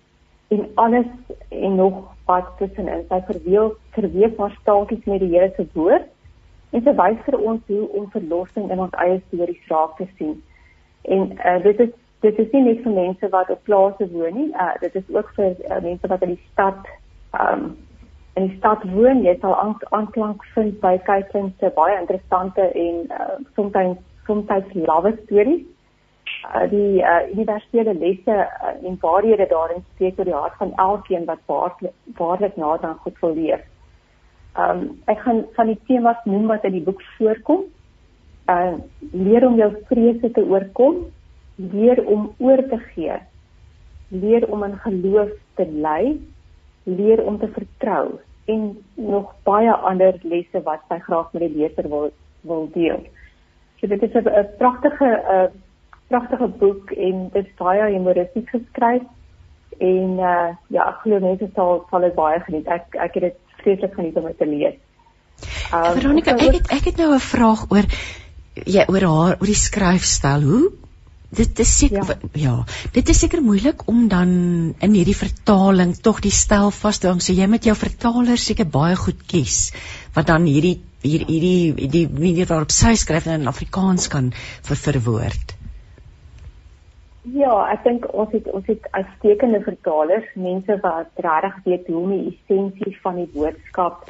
en 0.49 0.69
alles 0.75 1.09
en 1.49 1.75
nog 1.75 2.05
wat 2.27 2.53
tussenin. 2.59 3.07
Sy 3.09 3.21
verweel 3.31 3.75
verweef 3.97 4.37
haar 4.39 4.55
staaltjies 4.61 5.05
met 5.05 5.21
die 5.21 5.33
Here 5.33 5.53
se 5.57 5.67
woord 5.73 6.07
en 6.73 6.83
sy 6.83 6.95
wys 6.99 7.23
vir 7.29 7.39
ons 7.39 7.63
hoe 7.71 7.87
om 7.99 8.11
verlossing 8.11 8.71
in 8.71 8.83
ons 8.87 8.99
eie 9.05 9.21
stories 9.29 9.71
raak 9.71 9.97
te 10.01 10.07
sien. 10.19 10.35
En 11.03 11.33
uh, 11.37 11.59
dit 11.63 11.81
is 11.87 11.95
dit 12.25 12.39
is 12.43 12.53
nie 12.53 12.63
net 12.65 12.81
vir 12.83 12.95
mense 12.97 13.29
wat 13.31 13.51
op 13.53 13.63
plase 13.69 14.09
woon 14.11 14.35
nie, 14.35 14.49
uh, 14.55 14.73
dit 14.81 14.95
is 14.99 15.11
ook 15.15 15.29
vir 15.37 15.53
uh, 15.69 15.83
mense 15.85 16.09
wat 16.11 16.25
in 16.27 16.35
die 16.35 16.49
stad 16.53 16.89
um, 17.41 17.77
in 18.37 18.49
die 18.49 18.57
stad 18.57 18.83
woon. 18.97 19.23
Jy 19.25 19.37
sal 19.41 19.55
aanklank 19.95 20.45
vind 20.57 20.81
by 20.83 20.97
Kaitlyn 21.07 21.53
se 21.61 21.71
baie 21.77 21.97
interessante 22.01 22.69
en 22.73 23.07
uh, 23.13 23.39
soms 23.55 24.01
soms 24.27 24.75
love 24.75 25.13
stories. 25.25 25.65
Uh, 26.47 26.67
die 26.71 27.03
uh, 27.03 27.23
universele 27.33 27.95
lesse 27.95 28.35
uh, 28.35 28.75
en 28.83 28.99
waarhede 29.01 29.47
daarin 29.51 29.85
steek 29.95 30.19
oor 30.19 30.29
die 30.29 30.35
hart 30.35 30.59
van 30.59 30.73
elkeen 30.83 31.25
wat 31.25 31.41
waarlik 32.19 32.57
na 32.57 32.77
dan 32.83 32.99
goed 33.05 33.19
wil 33.21 33.35
leef. 33.35 33.63
Um 34.59 35.01
ek 35.07 35.21
gaan 35.25 35.45
van 35.57 35.67
die 35.73 35.81
temas 35.87 36.21
noem 36.25 36.47
wat 36.53 36.65
in 36.65 36.73
die 36.79 36.85
boek 36.85 37.03
voorkom. 37.17 37.67
Uh 38.49 38.79
leer 39.13 39.47
om 39.47 39.57
jou 39.61 39.73
vrese 39.91 40.31
te 40.31 40.45
oorkom, 40.45 41.05
leer 41.57 42.05
om 42.07 42.31
oor 42.39 42.63
te 42.71 42.79
gee, 42.93 43.19
leer 44.09 44.47
om 44.53 44.65
in 44.65 44.79
geloof 44.85 45.33
te 45.55 45.67
lei, 45.67 46.17
leer 46.85 47.23
om 47.25 47.39
te 47.39 47.49
vertrou 47.49 48.19
en 48.47 48.67
nog 48.95 49.33
baie 49.43 49.73
ander 49.73 50.19
lesse 50.23 50.63
wat 50.63 50.85
sy 50.89 50.99
graag 51.03 51.33
met 51.35 51.43
die 51.47 51.55
leser 51.57 51.89
wil 51.91 52.11
wil 52.47 52.69
deel. 52.75 53.03
So 53.81 53.87
dit 53.87 54.03
is 54.03 54.15
'n 54.15 54.47
pragtige 54.59 55.11
'n 55.29 55.51
pragtige 56.09 56.49
boek 56.49 56.91
en 56.91 57.29
dit 57.33 57.47
is 57.47 57.55
baie 57.59 57.93
humoristies 57.93 58.49
geskryf 58.51 59.03
en 59.79 60.11
uh, 60.19 60.49
ja, 60.69 60.89
ek 60.89 61.01
glo 61.03 61.21
mense 61.21 61.49
sal 61.55 61.85
sal 61.91 62.01
dit 62.01 62.15
baie 62.15 62.41
geniet. 62.41 62.67
Ek 62.67 62.95
ek 62.95 63.15
het 63.15 63.23
dit 63.23 63.39
vreeslik 63.63 63.95
geniet 63.95 64.17
om 64.17 64.29
dit 64.31 64.39
te 64.39 64.49
lees. 64.49 64.81
Um, 65.73 65.93
Veronica, 65.99 66.37
ek 66.37 66.61
het 66.61 66.73
ek 66.79 66.91
het 66.91 66.97
nou 67.03 67.13
'n 67.15 67.21
vraag 67.21 67.67
oor 67.71 67.85
jy 68.65 68.85
oor 68.89 69.05
haar 69.05 69.37
oor 69.41 69.47
die 69.51 69.63
skryfstyl. 69.63 70.43
Hoe 70.43 70.73
dit 71.37 71.59
is 71.59 71.73
seker 71.79 72.07
ja. 72.07 72.17
ja, 72.33 72.55
dit 72.95 73.09
is 73.09 73.19
seker 73.19 73.43
moeilik 73.43 73.83
om 73.91 74.07
dan 74.09 74.31
in 74.79 74.95
hierdie 74.95 75.17
vertaling 75.17 75.97
tog 75.99 76.21
die 76.25 76.33
styl 76.33 76.71
vas 76.71 76.99
te 76.99 77.09
hou. 77.11 77.19
So 77.21 77.33
jy 77.33 77.47
met 77.51 77.67
jou 77.67 77.75
vertaler 77.77 78.39
seker 78.39 78.65
baie 78.65 78.97
goed 78.97 79.27
kies 79.27 79.73
wat 80.15 80.31
dan 80.31 80.47
hierdie 80.47 80.81
hier 81.03 81.27
hierdie 81.27 81.89
die 81.91 82.07
manier 82.09 82.47
waarop 82.47 82.73
sy 82.75 82.95
skryf 82.95 83.27
in 83.27 83.47
Afrikaans 83.51 84.09
kan 84.09 84.33
ver 84.63 84.77
verwoord. 84.77 85.56
Ja, 87.35 87.55
ek 87.73 87.83
dink 87.83 88.07
ons 88.15 88.31
het 88.31 88.47
ons 88.55 88.67
het 88.71 88.85
uitstekende 88.91 89.59
vertalers, 89.65 90.27
mense 90.35 90.79
wat 90.83 91.11
regtig 91.27 91.57
weet 91.65 91.87
hoe 91.91 92.03
om 92.03 92.13
die 92.15 92.29
essensie 92.31 92.95
van 93.03 93.19
die 93.19 93.31
boodskap 93.35 94.05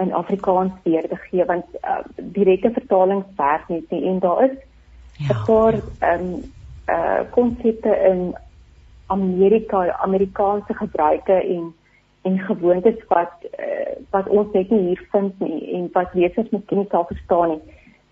in 0.00 0.12
Afrikaans 0.12 0.72
weer 0.82 1.08
te 1.08 1.18
gee 1.26 1.44
want 1.44 1.76
uh, 1.82 2.00
direkte 2.16 2.70
vertalings 2.74 3.26
werk 3.36 3.68
net 3.68 3.90
nie 3.90 4.08
en 4.10 4.18
daar 4.18 4.44
is 4.44 4.56
'n 4.56 5.28
ja, 5.28 5.36
paar 5.46 5.74
ehm 5.74 6.24
um, 6.24 6.42
uh 6.88 7.20
konsepte 7.30 7.92
in 8.10 8.34
Amerika, 9.06 9.92
Amerikaanse 9.92 10.74
gebruike 10.74 11.32
en 11.32 11.74
en 12.22 12.38
gewoontes 12.38 13.06
wat 13.08 13.32
uh, 13.60 13.92
wat 14.10 14.28
ons 14.28 14.52
net 14.52 14.70
nie 14.70 14.86
hier 14.88 15.06
vind 15.12 15.40
nie 15.40 15.72
en 15.76 15.88
wat 15.92 16.14
lesers 16.14 16.50
miskien 16.50 16.78
nie 16.78 16.88
sal 16.90 17.04
verstaan 17.04 17.48
nie. 17.48 17.62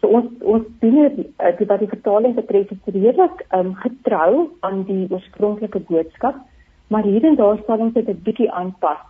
So 0.02 0.10
ons 0.18 0.26
ons 0.42 0.66
doen 0.82 0.98
dit 0.98 1.68
wat 1.70 1.78
die 1.80 1.90
vertaling 1.92 2.34
betref 2.34 2.74
is 2.74 2.90
redelik 2.90 3.44
um, 3.54 3.72
getrou 3.84 4.50
aan 4.66 4.82
die 4.90 5.06
oorspronklike 5.08 5.84
boodskap, 5.88 6.42
maar 6.90 7.06
hier 7.06 7.24
en 7.24 7.38
daar 7.38 7.62
sal 7.66 7.86
ons 7.86 7.94
dit 7.94 8.08
'n 8.08 8.22
bietjie 8.26 8.50
aanpas. 8.50 9.00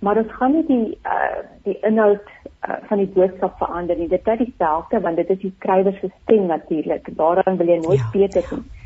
Maar 0.00 0.14
dit 0.14 0.32
gaan 0.32 0.52
nie 0.52 0.66
die 0.66 0.98
uh, 1.04 1.44
die 1.64 1.78
inhoud 1.84 2.26
uh, 2.66 2.80
van 2.88 2.98
die 2.98 3.12
boodskap 3.14 3.58
verander 3.60 3.96
nie. 3.96 4.08
Dit 4.08 4.24
bly 4.24 4.36
dieselfde 4.36 5.00
want 5.00 5.16
dit 5.16 5.30
is 5.30 5.38
die 5.38 5.54
skrywer 5.56 5.92
se 6.00 6.10
stem 6.22 6.46
natuurlik. 6.46 7.16
Daaraan 7.16 7.56
wil 7.56 7.68
jy 7.68 7.80
nooit 7.84 8.00
ja, 8.00 8.10
beter 8.12 8.46
doen. 8.50 8.64
Ja. 8.64 8.78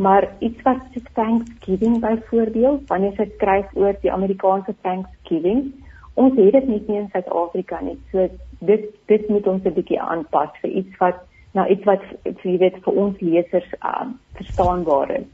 Maar 0.00 0.28
iets 0.38 0.62
wat 0.62 0.76
so 0.94 1.00
Thanksgiving 1.12 2.00
byvoorbeeld, 2.00 2.88
wanneer 2.88 3.12
jy 3.20 3.26
skryf 3.34 3.66
oor 3.76 3.96
die 4.00 4.12
Amerikaanse 4.12 4.72
Thanksgiving, 4.80 5.74
ons 6.14 6.36
het 6.36 6.52
dit 6.52 6.68
nie 6.68 6.98
in 6.98 7.08
Suid-Afrika 7.12 7.80
nie. 7.80 7.98
So 8.12 8.28
dit 8.60 8.86
dit 9.06 9.28
moet 9.28 9.46
ons 9.46 9.64
'n 9.64 9.74
bietjie 9.74 10.00
aanpas 10.00 10.50
vir 10.62 10.70
iets 10.70 10.96
wat 10.98 11.26
nou 11.52 11.66
iets 11.68 11.84
wat 11.84 12.02
jy 12.44 12.58
weet 12.58 12.82
vir 12.84 12.94
ons 13.04 13.20
lesers 13.20 13.70
um, 13.82 14.18
verstaanbaar 14.38 15.10
is. 15.18 15.28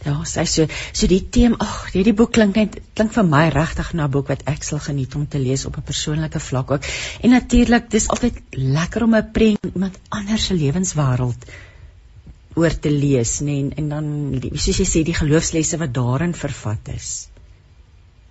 Ja, 0.00 0.14
sy 0.24 0.46
so 0.48 0.64
so 0.96 1.06
die 1.06 1.20
tema, 1.28 1.58
ag, 1.60 1.90
hierdie 1.92 2.14
boek 2.16 2.32
klink 2.32 2.56
net 2.56 2.78
klink 2.96 3.12
vir 3.12 3.26
my 3.28 3.48
regtig 3.52 3.92
na 3.94 4.06
'n 4.06 4.10
boek 4.10 4.28
wat 4.32 4.46
ek 4.48 4.62
sal 4.64 4.78
geniet 4.78 5.14
om 5.14 5.26
te 5.26 5.38
lees 5.38 5.66
op 5.66 5.76
'n 5.76 5.88
persoonlike 5.90 6.40
vlak 6.40 6.70
ook. 6.70 6.84
En 7.22 7.30
natuurlik, 7.30 7.90
dis 7.90 8.08
altyd 8.08 8.40
lekker 8.50 9.02
om 9.04 9.14
'n 9.14 9.30
prent 9.32 9.74
iemand 9.74 10.00
anders 10.08 10.46
se 10.46 10.54
lewenswêreld 10.54 11.44
oor 12.58 12.74
te 12.82 12.90
lees, 12.90 13.38
nê, 13.46 13.60
en, 13.62 13.70
en 13.78 13.88
dan 13.94 14.06
soos 14.58 14.80
jy 14.82 14.86
sê 14.88 15.04
die 15.06 15.16
geloofslesse 15.16 15.78
wat 15.78 15.92
daarin 15.94 16.34
vervat 16.34 16.90
is. 16.94 17.30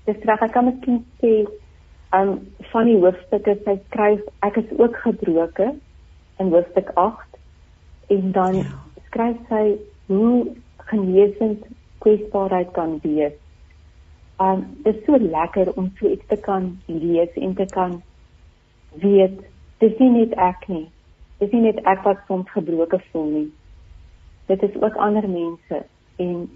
Dis 0.10 0.20
reg, 0.28 0.44
ek 0.44 0.54
kan 0.56 0.68
miskien 0.68 1.04
sê, 1.22 1.34
um 2.16 2.40
van 2.72 2.90
die 2.90 2.98
hoofstukke 2.98 3.56
sy 3.66 3.76
skryf, 3.86 4.24
ek 4.46 4.58
is 4.64 4.72
ook 4.78 4.98
gebroke 5.04 5.70
in 6.42 6.52
hoofstuk 6.54 6.90
8 6.98 7.38
en 8.16 8.32
dan 8.34 8.58
ja. 8.64 8.80
skryf 9.10 9.38
sy 9.52 9.64
hoe 10.10 10.56
genesend 10.90 11.68
kwesbaarheid 12.04 12.74
kan 12.74 12.98
wees. 13.04 13.38
Um 14.42 14.66
dit 14.86 14.96
is 14.96 15.06
so 15.06 15.20
lekker 15.22 15.74
om 15.78 15.92
so 16.00 16.10
iets 16.10 16.26
te 16.32 16.40
kan 16.42 16.72
lees 16.88 17.36
en 17.38 17.56
te 17.56 17.68
kan 17.70 18.00
weet 19.04 19.38
dis 19.84 20.00
nie 20.02 20.12
net 20.16 20.34
ek 20.50 20.66
nie. 20.72 20.88
Dis 21.40 21.54
nie 21.54 21.68
net 21.68 21.84
ek 21.88 22.02
wat 22.08 22.26
soms 22.28 22.50
gebroken 22.56 23.04
voel 23.12 23.30
nie. 23.36 23.50
Dit 24.50 24.64
is 24.66 24.76
ook 24.82 24.98
ander 24.98 25.28
mense 25.30 25.84
en 26.18 26.50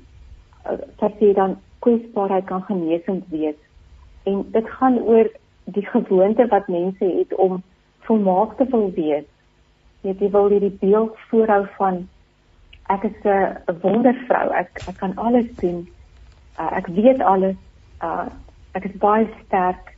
uh, 0.65 0.79
dat 1.01 1.19
jy 1.21 1.33
dan 1.37 1.59
kwesbaarheid 1.85 2.45
kan 2.49 2.63
genesend 2.65 3.23
wees. 3.29 3.59
En 4.23 4.45
dit 4.51 4.69
gaan 4.79 4.97
oor 4.99 5.29
die 5.63 5.85
gewoonte 5.85 6.47
wat 6.47 6.67
mense 6.67 7.05
het 7.05 7.35
om 7.35 7.61
volmaak 8.07 8.57
te 8.57 8.65
wil 8.69 8.91
wees. 8.95 9.27
Jy 10.01 10.29
wil 10.31 10.49
hierdie 10.51 10.77
beeld 10.79 11.19
voorhou 11.29 11.65
van 11.77 12.07
ek 12.91 13.03
is 13.03 13.19
'n 13.23 13.77
wondervrou. 13.81 14.51
Ek 14.51 14.83
ek 14.87 14.97
kan 14.97 15.15
alles 15.15 15.47
doen. 15.61 15.87
Uh, 16.59 16.71
ek 16.77 16.87
weet 16.87 17.21
alles. 17.21 17.55
Uh, 18.03 18.27
ek 18.71 18.83
is 18.83 18.97
baie 18.97 19.27
sterk. 19.45 19.95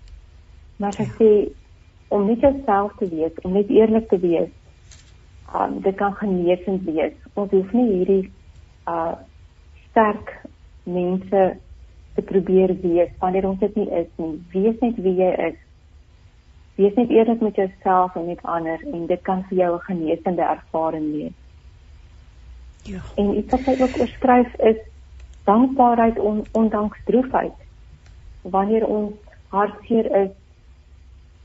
Maar 0.77 0.95
ek 0.99 1.11
sê 1.19 1.29
om 2.07 2.25
net 2.25 2.39
jouself 2.39 2.91
te 2.99 3.09
wees, 3.09 3.31
om 3.41 3.51
net 3.51 3.69
eerlik 3.69 4.09
te 4.09 4.19
wees. 4.19 4.51
Um 5.55 5.79
dit 5.81 5.95
kan 5.95 6.15
genesend 6.19 6.83
wees. 6.87 7.13
Ons 7.33 7.51
hoef 7.51 7.71
nie 7.73 7.87
hierdie 7.91 8.31
uh 8.87 9.15
sterk 9.89 10.33
mense 10.83 11.43
te 12.15 12.21
probeer 12.21 12.73
wees 12.81 13.11
wanneer 13.19 13.47
ons 13.47 13.59
dit 13.59 13.75
nie 13.75 13.87
is 14.01 14.09
nie. 14.15 14.33
Wees 14.53 14.81
net 14.81 14.99
wie 15.05 15.15
jy 15.19 15.31
is. 15.49 15.61
Wees 16.75 16.95
net 16.99 17.09
eerlik 17.09 17.41
met 17.41 17.55
jouself 17.55 18.15
en 18.15 18.27
met 18.27 18.43
ander 18.43 18.81
en 18.91 19.07
dit 19.07 19.21
kan 19.23 19.43
vir 19.49 19.57
jou 19.57 19.71
'n 19.75 19.87
genesende 19.87 20.41
ervaring 20.41 21.11
wees. 21.11 21.37
Ja. 22.83 22.99
En 23.15 23.37
iets 23.37 23.51
wat 23.51 23.65
hy 23.65 23.81
ook 23.81 23.99
oorskryf 23.99 24.55
is 24.55 24.81
dankbaarheid 25.43 26.19
on, 26.19 26.45
ondanks 26.51 26.99
droefheid. 27.05 27.53
Wanneer 28.41 28.85
ons 28.87 29.13
hartseer 29.47 30.05
is, 30.23 30.29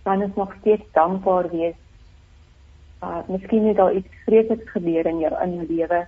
dan 0.03 0.23
is 0.23 0.35
nog 0.35 0.55
steeds 0.61 0.85
dankbaar 0.93 1.51
wees. 1.51 1.75
Uh 3.03 3.21
miskien 3.29 3.67
het 3.67 3.77
daar 3.77 3.95
iets 3.95 4.23
vreesliks 4.25 4.71
gebeur 4.71 5.07
in 5.07 5.19
jou 5.19 5.33
in 5.43 5.55
jou 5.55 5.67
lewe. 5.69 6.07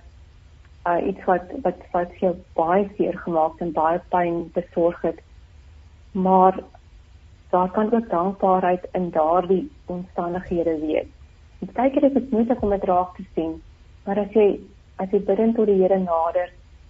Uh 0.87 1.07
iets 1.07 1.23
wat 1.25 1.53
wat 1.61 1.79
wat 1.91 2.19
jou 2.19 2.35
baie 2.53 2.89
seer 2.97 3.17
gemaak 3.17 3.59
en 3.59 3.71
baie 3.71 4.01
pyn 4.09 4.51
besorg 4.53 5.01
het. 5.01 5.21
Maar 6.11 6.59
daar 7.49 7.71
kan 7.71 7.93
ook 7.93 8.09
dankbaarheid 8.09 8.87
in 8.91 9.09
daardie 9.09 9.71
omstandighede 9.85 10.79
wees. 10.79 11.09
Dit 11.59 11.71
kyk 11.71 12.01
dit 12.01 12.15
is 12.15 12.29
moeilik 12.29 12.61
om 12.61 12.69
dit 12.69 12.83
raak 12.83 13.15
te 13.15 13.23
sien, 13.33 13.61
maar 14.05 14.19
as 14.19 14.31
jy 14.33 14.59
as 14.95 15.11
jy 15.11 15.19
bid 15.25 15.41
tot 15.55 15.69
die 15.69 15.81
Here 15.81 15.99
nader 15.99 16.49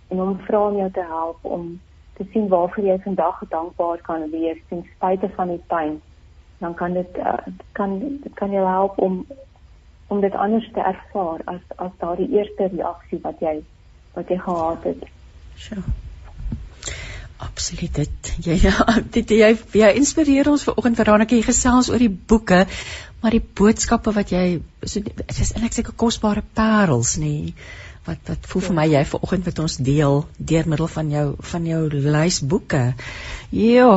en 0.09 0.17
hom 0.17 0.37
vra 0.47 0.67
om 0.67 0.77
jou 0.77 0.89
te 0.91 1.03
help 1.09 1.45
om 1.57 1.79
te 2.17 2.25
sien 2.31 2.47
waarvoor 2.47 2.85
jy 2.85 2.97
vandag 3.03 3.43
dankbaar 3.49 4.01
kan 4.07 4.29
wees 4.31 4.59
ten 4.69 4.83
spyte 4.95 5.29
van 5.35 5.47
die 5.47 5.61
pyn, 5.67 6.01
dan 6.57 6.73
kan 6.73 6.93
dit 6.93 7.17
uh, 7.17 7.37
kan 7.71 7.99
kan 8.33 8.51
jou 8.51 8.65
help 8.67 8.97
om 8.97 9.25
om 10.13 10.21
dit 10.21 10.39
anders 10.45 10.69
te 10.76 10.86
ervaar 10.93 11.41
as 11.56 11.62
as 11.82 11.93
daardie 12.02 12.30
eerste 12.38 12.69
reaksie 12.76 13.19
wat 13.26 13.41
jy 13.41 13.60
wat 14.13 14.30
jy 14.30 14.39
gehad 14.45 14.89
het. 14.91 15.06
Sjoe. 15.58 15.84
Absoluut 17.43 17.95
dit. 17.95 18.34
Jy 18.45 18.58
ja, 18.63 18.76
dit 19.17 19.34
jy 19.36 19.54
jy 19.80 19.93
inspireer 19.99 20.49
ons 20.52 20.65
vanoggend 20.69 20.99
vir 20.99 21.10
Ranetjie 21.12 21.45
gesels 21.45 21.89
oor 21.91 22.02
die 22.02 22.12
boeke, 22.12 22.63
maar 23.23 23.36
die 23.36 23.43
boodskappe 23.43 24.13
wat 24.15 24.34
jy 24.36 24.45
so 24.84 25.04
dit 25.04 25.23
is 25.34 25.56
eintlik 25.56 25.76
seker 25.80 25.97
kosbare 26.06 26.45
parels 26.60 27.17
nê. 27.21 27.54
Wat 28.08 28.19
wat 28.28 28.47
voel 28.52 28.65
vir 28.67 28.78
my 28.80 28.88
jy 28.91 29.04
vanoggend 29.13 29.49
met 29.49 29.63
ons 29.63 29.78
deel 29.89 30.23
deur 30.38 30.71
middel 30.71 30.91
van 30.95 31.12
jou 31.17 31.28
van 31.54 31.67
jou 31.71 31.82
lys 31.93 32.39
boeke. 32.54 32.84
Ja, 33.56 33.89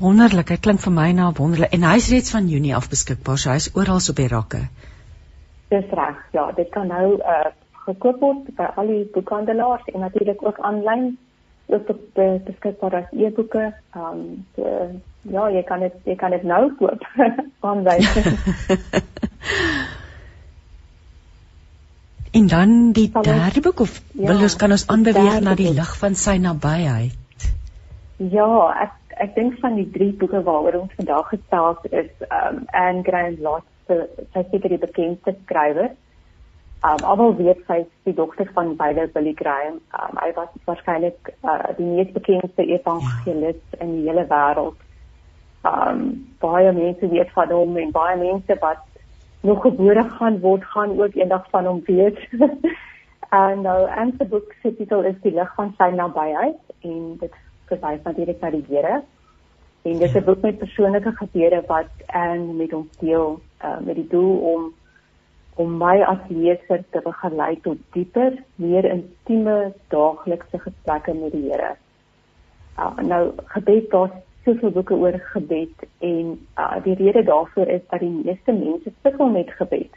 wonderlik. 0.00 0.52
Dit 0.54 0.64
klink 0.64 0.82
vir 0.84 0.96
my 0.98 1.10
na 1.16 1.30
wonderlik 1.36 1.76
en 1.76 1.88
hy's 1.90 2.10
reeds 2.12 2.32
van 2.34 2.48
Junie 2.48 2.74
af 2.76 2.90
beskikbaar. 2.92 3.40
So 3.40 3.52
hy's 3.52 3.70
oral 3.74 4.00
op 4.00 4.20
die 4.20 4.30
rakke. 4.32 4.66
Dis 5.68 5.90
reg. 5.90 6.18
Ja, 6.32 6.50
dit 6.52 6.68
kan 6.74 6.86
nou 6.86 7.14
uh 7.20 7.52
gekoop 7.86 8.18
word 8.20 8.48
by 8.58 8.66
al 8.74 8.88
die 8.90 9.04
boekhandelaars 9.14 9.84
en 9.92 10.00
natuurlik 10.02 10.40
ook 10.42 10.56
aanlyn 10.58 11.18
ook 11.66 11.88
op 11.88 12.18
uh, 12.18 12.32
beskikbaar 12.46 12.94
as 12.94 13.12
e-boeke. 13.14 13.68
Um 13.94 14.46
so, 14.56 14.72
ja, 15.22 15.44
jy 15.50 15.62
kan 15.62 15.80
dit 15.86 15.94
jy 16.04 16.16
kan 16.18 16.34
dit 16.34 16.42
nou 16.42 16.74
koop 16.80 17.06
aanlyn. 17.68 18.02
En 22.36 22.46
dan 22.46 22.92
die 22.92 23.10
derde 23.20 23.60
boek 23.60 23.80
of 23.80 24.02
ja, 24.12 24.26
wil 24.26 24.42
ons 24.44 24.56
kan 24.56 24.70
ons 24.70 24.86
aanbeweeg 24.92 25.40
na 25.40 25.54
die 25.56 25.70
lig 25.72 25.92
van 25.98 26.14
sy 26.20 26.34
nabyheid. 26.42 27.46
Ja, 28.16 28.48
ek 28.84 29.14
ek 29.24 29.32
dink 29.38 29.56
van 29.62 29.78
die 29.78 29.86
drie 29.94 30.10
boeke 30.20 30.42
waaroor 30.44 30.82
ons 30.82 30.92
vandag 30.98 31.30
gesels 31.32 31.86
is 32.02 32.10
um 32.28 32.58
Anne 32.76 33.04
Graham 33.06 33.38
Lotz, 33.46 33.64
sy 33.88 34.42
seker 34.50 34.72
die 34.74 34.82
bekendste 34.82 35.36
skrywer. 35.44 35.92
Um 36.84 37.04
alhoewel 37.08 37.36
weet 37.36 37.62
sy 37.66 37.80
is 37.84 37.92
die 38.04 38.14
dogter 38.14 38.48
van 38.54 38.74
beide 38.76 39.06
Billy 39.14 39.32
Graham. 39.34 39.80
Um 39.96 40.18
hy 40.20 40.32
was 40.36 40.50
waarskynlik 40.68 41.32
uh, 41.42 41.72
die 41.78 41.86
mees 41.86 42.10
bekende 42.12 42.66
evangelis 42.66 43.62
ja. 43.72 43.80
in 43.80 43.94
die 43.96 44.04
hele 44.08 44.26
wêreld. 44.30 44.82
Um 45.66 46.02
baie 46.42 46.72
mense 46.72 47.08
weet 47.10 47.32
van 47.38 47.54
hom 47.54 47.76
en 47.80 47.94
baie 47.96 48.18
mense 48.20 48.58
wat 48.60 48.84
nog 49.46 49.62
gebore 49.62 50.04
gaan 50.18 50.40
word 50.40 50.64
gaan 50.74 50.94
ook 51.00 51.14
eendag 51.14 51.50
van 51.50 51.66
hom 51.66 51.82
weet. 51.86 52.18
en 53.30 53.60
nou 53.68 53.80
en 53.88 54.14
se 54.18 54.24
boek 54.24 54.54
se 54.62 54.74
titel 54.76 55.04
is 55.10 55.18
die 55.22 55.34
lig 55.34 55.52
van 55.54 55.74
sy 55.78 55.90
nabyheid 55.94 56.60
en 56.80 57.02
dit 57.20 57.42
verwys 57.70 58.02
natuurlik 58.04 58.40
na 58.40 58.50
die 58.50 58.64
Here. 58.68 59.02
En 59.86 59.92
dit 59.92 60.02
is 60.02 60.14
'n 60.14 60.24
boek 60.24 60.40
met 60.40 60.58
persoonlike 60.58 61.12
gebeure 61.12 61.62
wat 61.66 61.90
en 62.06 62.56
met 62.56 62.72
ons 62.72 62.98
deel 62.98 63.40
uh, 63.64 63.78
met 63.78 63.94
die 63.94 64.06
doel 64.08 64.36
om 64.38 64.74
om 65.54 65.76
my 65.76 66.02
as 66.02 66.18
leser 66.28 66.84
te 66.90 67.00
begelei 67.04 67.60
tot 67.60 67.76
dieper, 67.92 68.42
meer 68.54 68.84
intieme 68.84 69.72
daaglikse 69.88 70.58
gesprekke 70.58 71.14
met 71.14 71.32
die 71.32 71.50
Here. 71.50 71.76
Uh, 72.78 72.98
nou 72.98 73.30
gebed 73.44 73.90
daar 73.90 74.10
soveel 74.44 74.70
boeke 74.70 74.94
oor 74.94 75.18
gebed 75.18 75.86
en 75.98 76.46
uh, 76.58 76.82
die 76.82 76.94
rede 76.94 77.22
daarvoor 77.22 77.66
is 77.66 77.86
dat 77.88 78.00
die 78.00 78.20
meeste 78.24 78.52
mense 78.52 78.92
sukkel 79.02 79.28
met 79.28 79.50
gebed. 79.50 79.90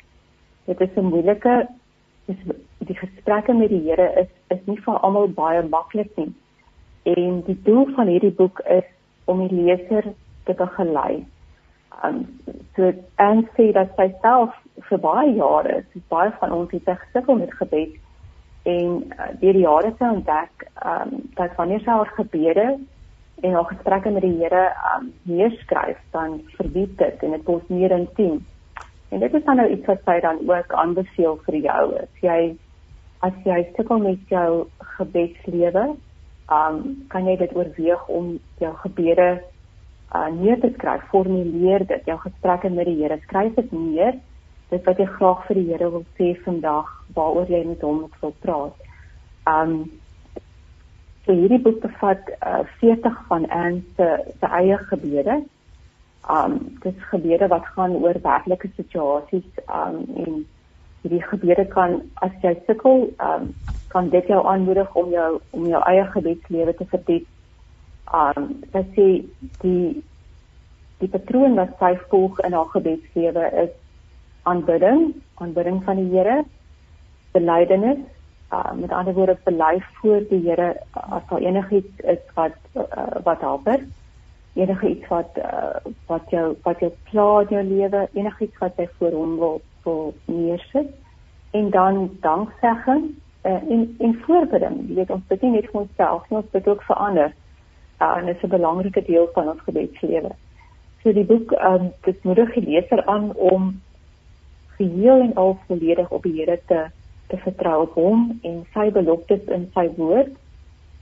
Dit 0.66 0.82
is 0.82 0.96
'n 0.96 1.10
moeilike 1.10 1.68
is 2.26 2.38
die 2.78 2.96
gesprekke 2.96 3.54
met 3.54 3.70
die 3.70 3.84
Here 3.90 4.14
is 4.22 4.32
is 4.48 4.66
nie 4.66 4.82
vir 4.82 5.00
almal 5.00 5.28
baie 5.28 5.64
maklik 5.64 6.16
nie. 6.16 6.34
En 7.04 7.42
die 7.46 7.62
doel 7.64 7.86
van 7.96 8.08
hierdie 8.08 8.36
boek 8.36 8.60
is 8.60 8.86
om 9.30 9.46
die 9.48 9.62
leser 9.64 10.12
te 10.48 10.56
begelei. 10.58 11.24
Um 12.04 12.22
so 12.76 12.92
en 13.22 13.44
sê 13.56 13.72
dat 13.76 13.96
sy 13.98 14.10
self 14.24 14.56
vir 14.90 15.02
baie 15.04 15.34
jare, 15.38 15.82
so 15.92 16.02
baie 16.14 16.32
van 16.42 16.54
ons 16.56 16.72
het 16.76 16.88
gesukkel 17.04 17.42
met 17.42 17.54
gebed 17.62 17.98
en 18.70 19.04
uh, 19.16 19.28
deur 19.42 19.56
die 19.56 19.66
jare 19.66 19.92
te 19.98 20.08
ontdek 20.08 20.66
um 20.94 21.12
dat 21.38 21.56
wanneer 21.58 21.84
sy 21.84 21.92
haar 21.92 22.14
gebede 22.18 22.68
en 23.42 23.54
haar 23.56 23.68
gesprekke 23.72 24.12
met 24.12 24.26
die 24.26 24.36
Here 24.40 24.66
um 24.94 25.12
neerskryf, 25.24 26.00
dan 26.16 26.42
verdiep 26.58 26.98
dit 27.00 27.24
en 27.24 27.36
dit 27.38 27.46
word 27.48 27.70
meer 27.70 27.96
intiem. 27.96 28.42
En 29.10 29.24
dit 29.24 29.34
is 29.34 29.46
dan 29.46 29.58
nou 29.62 29.70
iets 29.74 29.88
wat 29.90 30.04
sy 30.06 30.20
dan 30.26 30.42
ook 30.48 30.74
aanbeveel 30.82 31.40
vir 31.46 31.62
jou. 31.64 31.86
As 32.04 32.26
jy 32.26 32.42
as 33.26 33.36
jy 33.44 33.64
sukkel 33.76 34.00
met 34.00 34.32
jou 34.32 34.68
gebedslewe, 34.96 35.90
um 36.50 37.06
kan 37.08 37.28
jy 37.30 37.38
dit 37.38 37.56
oorweeg 37.56 38.08
om 38.08 38.34
jou 38.58 38.74
gebede 38.84 39.30
uh 40.16 40.28
neer 40.34 40.58
te 40.60 40.72
skryf, 40.74 41.04
formuleer 41.12 41.86
dit, 41.86 42.06
jou 42.10 42.18
gesprekke 42.18 42.70
met 42.74 42.90
die 42.90 42.98
Here, 43.04 43.20
skryf 43.28 43.54
dit 43.56 43.72
neer. 43.72 44.18
Dit 44.70 44.86
wat 44.86 44.98
jy 44.98 45.06
graag 45.06 45.46
vir 45.48 45.60
die 45.60 45.68
Here 45.70 45.90
wil 45.94 46.06
sê 46.18 46.32
vandag, 46.46 46.90
waaroor 47.14 47.50
jy 47.50 47.62
met 47.68 47.86
hom 47.86 48.08
wil 48.22 48.34
praat. 48.42 48.90
Um 49.50 49.76
so 51.26 51.36
hierdie 51.38 51.62
boek 51.62 51.82
bevat 51.86 52.34
uh 52.42 52.64
40 52.82 53.22
van 53.30 53.46
Anne 53.54 53.84
se 53.98 54.10
se 54.40 54.54
eie 54.62 54.78
gebede. 54.90 55.42
Um 56.30 56.58
dit 56.82 56.96
is 56.96 57.10
gebede 57.14 57.48
wat 57.54 57.70
gaan 57.76 57.94
oor 58.02 58.18
werklike 58.24 58.72
situasies 58.76 59.62
um 59.68 60.02
en 60.26 60.46
hierdie 61.02 61.24
gebede 61.24 61.66
kan 61.74 62.02
as 62.26 62.32
jy 62.44 62.56
sukkel 62.68 63.10
um 63.24 63.54
kan 63.90 64.10
dit 64.10 64.28
jou 64.30 64.40
aanmoedig 64.48 64.96
om 64.96 65.10
jou 65.10 65.30
om 65.58 65.66
jou 65.66 65.82
eie 65.90 66.06
gebedslewe 66.14 66.76
te 66.78 66.86
verdiep. 66.92 67.28
Um 68.14 68.50
dat 68.74 68.86
sê 68.98 69.08
die 69.64 70.04
die 71.00 71.10
patroon 71.10 71.56
wat 71.56 71.76
sy 71.80 71.94
volg 72.12 72.40
in 72.44 72.54
haar 72.54 72.72
gebedslewe 72.74 73.46
is 73.64 73.76
aanbidding, 74.44 75.14
aanbidding 75.40 75.84
van 75.84 76.00
die 76.02 76.10
Here, 76.12 76.44
belydenis, 77.32 78.02
uh, 78.52 78.72
met 78.76 78.92
ander 78.92 79.14
woorde 79.14 79.38
bely 79.46 79.80
voor 80.00 80.26
die 80.30 80.42
Here 80.44 80.74
as 80.92 81.24
daar 81.30 81.40
enigiets 81.40 82.04
is 82.16 82.22
wat 82.36 82.58
uh, 82.76 83.22
wat 83.24 83.42
helper, 83.42 83.86
enige 84.60 84.90
iets 84.90 85.08
wat 85.08 85.38
uh, 85.38 85.80
wat 86.08 86.30
jou 86.34 86.46
wat 86.64 86.80
jou 86.84 86.92
pla 87.10 87.30
in 87.46 87.56
jou 87.56 87.64
lewe, 87.64 88.08
enigiets 88.14 88.58
wat 88.60 88.78
jy 88.78 88.90
voor 89.00 89.16
hom 89.16 89.38
wil 89.40 89.62
wil 89.84 90.14
neersit 90.26 90.90
en 91.52 91.70
dan 91.70 92.10
danksegging 92.22 93.10
uh, 93.46 93.52
en 93.52 93.96
en 94.00 94.20
voorbereiding. 94.26 94.88
Jy 94.88 94.96
weet 94.96 95.10
ons 95.10 95.28
bid 95.28 95.42
nie 95.42 95.52
net 95.52 95.70
vir 95.72 95.82
onsself 95.82 96.30
nie, 96.30 96.38
ons 96.42 96.52
bid 96.52 96.68
ook 96.68 96.84
vir 96.84 96.96
ander. 96.96 97.34
Uh, 98.00 98.16
en 98.18 98.26
dit 98.26 98.36
is 98.36 98.44
'n 98.44 98.56
belangrike 98.56 99.04
deel 99.06 99.30
van 99.34 99.50
ons 99.50 99.62
gebedslewe. 99.68 100.32
So 101.04 101.14
die 101.14 101.26
boek 101.26 101.52
um, 101.52 101.92
dit 102.04 102.24
moedig 102.24 102.54
die 102.54 102.66
leser 102.66 103.06
aan 103.06 103.34
om 103.36 103.82
geheel 104.78 105.20
en 105.20 105.36
al 105.36 105.58
volledig 105.68 106.10
op 106.10 106.24
die 106.24 106.34
Here 106.34 106.60
te 106.68 106.86
te 107.28 107.38
vertrou 107.38 107.82
op 107.82 107.94
hom 107.94 108.40
en 108.42 108.66
sy 108.74 108.92
beloftes 108.92 109.44
in 109.54 109.70
sy 109.74 109.90
woord. 109.98 110.32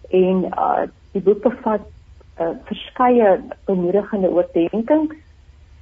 En 0.09 0.45
uh 0.45 0.87
die 1.11 1.21
boek 1.23 1.41
bevat 1.41 1.81
uh, 2.39 2.49
verskeie 2.63 3.39
bemoedigende 3.65 4.29
oordeenkings. 4.29 5.15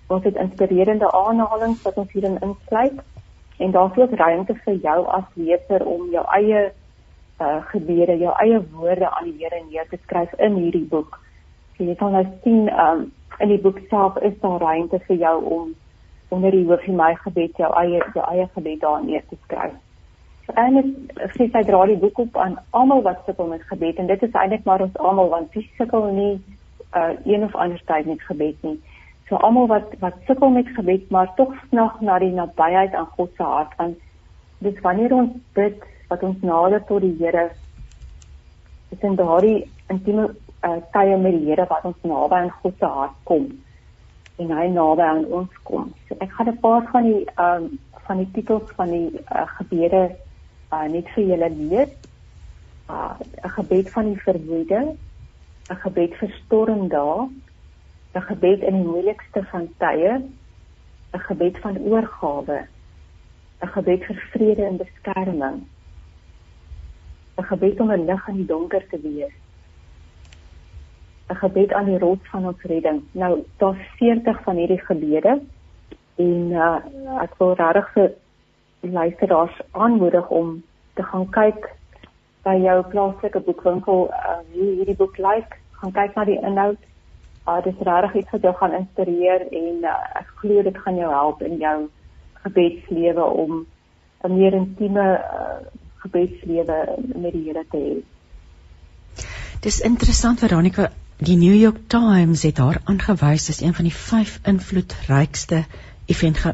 Ons 0.07 0.23
het 0.23 0.35
inspirerende 0.35 1.11
aanhalinge 1.11 1.81
wat 1.83 1.97
ons 1.97 2.11
hierin 2.11 2.37
insluit 2.41 2.99
en 3.57 3.71
daar's 3.71 3.97
ook 3.97 4.11
ruimte 4.19 4.55
vir 4.65 4.73
jou 4.73 4.97
as 5.17 5.29
leser 5.33 5.85
om 5.85 6.09
jou 6.11 6.25
eie 6.37 6.71
uh 7.39 7.61
gebede, 7.71 8.17
jou 8.17 8.33
eie 8.39 8.59
woorde 8.71 9.09
aan 9.09 9.23
die 9.23 9.37
Here 9.39 9.63
neer 9.69 9.87
te 9.89 9.97
skryf 10.03 10.33
in 10.39 10.55
hierdie 10.55 10.87
boek. 10.87 11.19
So 11.77 11.83
jy 11.83 11.95
kan 11.95 12.11
nou 12.11 12.25
sien 12.43 12.69
um 12.69 13.11
in 13.39 13.49
die 13.51 13.59
boek 13.59 13.79
self 13.89 14.17
is 14.21 14.37
daar 14.41 14.61
ruimte 14.61 14.99
vir 15.07 15.17
jou 15.17 15.35
om 15.57 15.73
onder 16.29 16.51
die 16.51 16.65
hoofie 16.67 16.95
my 16.95 17.15
gebed 17.23 17.57
jou 17.57 17.71
eie 17.81 17.99
jou 18.13 18.23
eie 18.29 18.47
gebed 18.53 18.79
daar 18.81 19.03
neer 19.03 19.23
te 19.29 19.37
skryf. 19.43 19.73
So 20.45 20.53
en 20.53 20.77
ek 20.77 21.33
sê 21.35 21.49
sy 21.51 21.63
dra 21.67 21.85
die 21.89 21.99
boek 21.99 22.19
op 22.23 22.37
aan 22.37 22.59
almal 22.71 23.01
wat 23.01 23.25
sukkel 23.25 23.47
met 23.51 23.65
gebed 23.71 23.99
en 23.99 24.07
dit 24.07 24.23
is 24.23 24.37
eintlik 24.37 24.63
maar 24.69 24.85
ons 24.85 24.97
almal 24.97 25.29
want 25.33 25.57
wie 25.57 25.65
sukkel 25.77 26.11
nie 26.13 26.35
uh 26.95 27.11
een 27.25 27.43
of 27.43 27.55
ander 27.55 27.81
tyd 27.85 28.05
met 28.05 28.21
gebed 28.21 28.61
nie. 28.63 28.79
So 29.29 29.35
almal 29.35 29.67
wat 29.67 29.93
wat 29.99 30.17
sukkel 30.27 30.49
met 30.53 30.67
gebed 30.77 31.09
maar 31.09 31.31
tog 31.35 31.53
snag 31.69 32.01
na 32.01 32.19
die 32.19 32.31
nabyheid 32.31 32.93
aan 32.93 33.09
God 33.17 33.31
se 33.38 33.43
hart 33.43 33.73
aan. 33.77 33.95
Dis 34.57 34.79
wanneer 34.85 35.13
ons 35.13 35.31
bid 35.53 35.81
wat 36.09 36.23
ons 36.23 36.41
nader 36.41 36.83
tot 36.85 37.01
die 37.01 37.15
Here 37.19 37.49
is 38.93 39.01
in 39.01 39.15
daardie 39.15 39.65
intieme 39.89 40.27
uh, 40.63 40.77
tye 40.93 41.17
met 41.17 41.33
die 41.33 41.47
Here 41.49 41.65
wat 41.69 41.88
ons 41.89 42.01
naby 42.01 42.35
aan 42.35 42.53
God 42.61 42.77
se 42.79 42.85
hart 42.85 43.15
kom 43.23 43.47
en 44.38 44.51
hy 44.51 44.67
naby 44.67 45.01
aan 45.01 45.25
ons 45.25 45.57
kom. 45.63 45.89
So 46.07 46.17
ek 46.19 46.31
gaan 46.38 46.51
'n 46.51 46.59
paar 46.59 46.83
van 46.91 47.03
die 47.09 47.25
um, 47.39 47.79
van 48.05 48.17
die 48.21 48.31
titels 48.33 48.69
van 48.77 48.91
die 48.91 49.09
uh, 49.31 49.47
gebede 49.57 50.03
uh, 50.73 50.85
net 50.91 51.09
vir 51.15 51.23
julle 51.23 51.49
lees. 51.49 51.93
'n 52.85 52.93
uh, 52.93 53.51
gebed 53.57 53.89
van 53.89 54.05
die 54.13 54.21
vermoede, 54.21 54.81
'n 55.73 55.81
gebed 55.85 56.13
vir 56.19 56.29
stormdae 56.43 57.29
'n 58.15 58.21
gebed 58.21 58.62
in 58.63 58.75
die 58.80 58.88
moeilikste 58.88 59.43
van 59.51 59.67
tye, 59.78 60.12
'n 61.13 61.23
gebed 61.28 61.58
van 61.60 61.78
oorgawe, 61.78 62.60
'n 63.62 63.71
gebed 63.78 64.06
vir 64.08 64.19
vrede 64.32 64.63
en 64.65 64.78
beskerming, 64.78 65.58
'n 67.38 67.43
gebed 67.51 67.80
om 67.80 67.91
'n 67.91 68.06
lig 68.06 68.28
in 68.28 68.36
die 68.36 68.45
donker 68.45 68.88
te 68.88 68.99
wees, 69.01 69.36
'n 71.30 71.36
gebed 71.36 71.73
aan 71.73 71.86
die 71.86 71.99
rots 71.99 72.30
van 72.30 72.47
ons 72.47 72.62
redding. 72.62 73.04
Nou, 73.12 73.43
daar's 73.58 73.84
40 73.97 74.43
van 74.43 74.56
hierdie 74.56 74.86
gebede 74.86 75.41
en 76.15 76.51
uh, 76.51 76.80
ek 77.21 77.36
wil 77.38 77.54
regtig 77.54 77.91
vir 77.93 78.12
luisteraars 78.80 79.62
aanmoedig 79.71 80.30
om 80.30 80.63
te 80.93 81.04
gaan 81.04 81.30
kyk 81.30 81.75
by 82.43 82.56
jou 82.62 82.84
plaaslike 82.84 83.39
boekwinkel 83.39 84.08
uh, 84.08 84.39
hoe 84.54 84.71
hierdie 84.80 84.95
boek 84.95 85.17
lyk, 85.17 85.60
gaan 85.71 85.91
kyk 85.91 86.15
na 86.15 86.23
die 86.23 86.39
inhoud 86.39 86.78
uh, 87.47 87.63
dit 87.63 87.73
is 87.73 87.86
regtig 87.88 88.15
iets 88.21 88.31
wat 88.31 88.41
jou 88.41 88.55
gaan 88.55 88.73
inspireer 88.79 89.47
en 89.51 89.88
uh, 89.91 89.95
ek 90.21 90.34
glo 90.41 90.65
dit 90.65 90.77
gaan 90.84 90.99
jou 90.99 91.12
help 91.13 91.41
in 91.45 91.58
jou 91.62 91.77
gebedslewe 92.45 93.23
om 93.23 93.65
'n 94.23 94.38
meer 94.38 94.53
intieme 94.53 95.08
uh, 95.17 95.58
gebedslewe 96.05 96.77
met 97.15 97.31
die 97.34 97.43
Here 97.47 97.65
te 97.71 97.77
hê. 97.77 97.95
Dis 99.62 99.79
interessant 99.81 100.39
Veronica, 100.39 100.91
die 101.17 101.38
New 101.38 101.55
York 101.55 101.88
Times 101.88 102.43
het 102.43 102.58
haar 102.58 102.81
aangewys 102.84 103.49
as 103.49 103.62
een 103.62 103.73
van 103.73 103.88
die 103.88 103.97
vyf 103.97 104.39
invloedrykste 104.45 105.63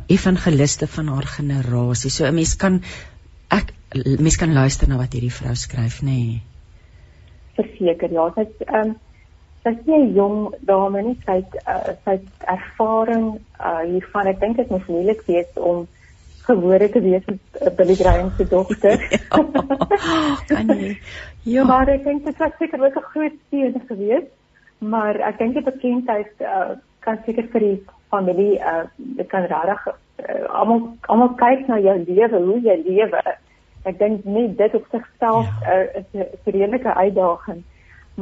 evangeliste 0.08 0.88
van 0.88 1.08
haar 1.08 1.28
generasie. 1.28 2.10
So 2.10 2.26
'n 2.26 2.34
mens 2.36 2.56
kan 2.56 2.82
ek 3.50 3.74
mens 4.20 4.38
kan 4.38 4.54
luister 4.54 4.88
na 4.88 4.98
wat 4.98 5.14
hierdie 5.14 5.34
vrou 5.34 5.56
skryf, 5.56 6.02
nê? 6.02 6.06
Nee. 6.06 6.42
Verseker, 7.56 8.12
ja, 8.12 8.30
dit 8.36 8.68
ehm 8.68 8.88
um, 8.88 8.96
sy 9.64 9.70
is 9.70 9.86
nie 9.86 9.98
'n 10.02 10.14
jong 10.14 10.38
dame 10.66 11.02
nie, 11.02 11.18
sy 11.26 11.38
het 11.42 11.56
uh, 11.68 11.94
sy 12.04 12.18
het 12.18 12.46
ervaring 12.54 13.26
uh, 13.60 13.82
hiervan. 13.86 14.28
Ek 14.28 14.40
dink 14.40 14.58
dit 14.58 14.70
moet 14.70 14.88
moeilik 14.88 15.22
wees 15.28 15.52
om 15.56 15.88
gebore 16.48 16.90
te 16.90 17.02
wees 17.02 17.26
met 17.26 17.62
uh, 17.62 17.70
Billy 17.78 17.96
Graham 17.96 18.32
se 18.38 18.48
dogter. 18.48 18.98
ja. 20.50 20.64
nee. 20.74 20.98
ja. 21.44 21.64
Maar 21.64 21.94
ek 21.94 22.04
dink 22.04 22.26
dit 22.26 22.38
was 22.38 22.58
seker 22.58 22.86
ook 22.86 22.98
'n 22.98 23.10
groot 23.14 23.38
steun 23.48 23.82
geweest, 23.88 24.32
maar 24.80 25.16
ek 25.30 25.38
dink 25.38 25.54
die 25.54 25.70
bekendheid 25.70 26.34
uh, 26.40 26.74
kan 27.00 27.22
seker 27.26 27.46
vir 27.54 27.62
die 27.68 27.80
familie 28.10 28.58
uh, 28.60 28.86
dit 28.98 29.28
kan 29.30 29.46
regtig 29.46 29.88
uh, 29.88 30.46
almal 30.50 30.98
almal 31.08 31.36
kyk 31.38 31.68
na 31.68 31.78
jou 31.78 31.98
lewe, 32.08 32.38
hoe 32.50 32.60
jy 32.62 32.82
lewe. 32.86 33.22
Ek 33.86 33.98
dink 33.98 34.26
nie 34.26 34.50
dit 34.56 34.74
op 34.74 34.86
sigself 34.90 35.48
ja. 35.62 35.78
uh, 35.78 36.02
is 36.02 36.10
'n 36.14 36.26
redelike 36.50 36.94
uitdaging 36.94 37.62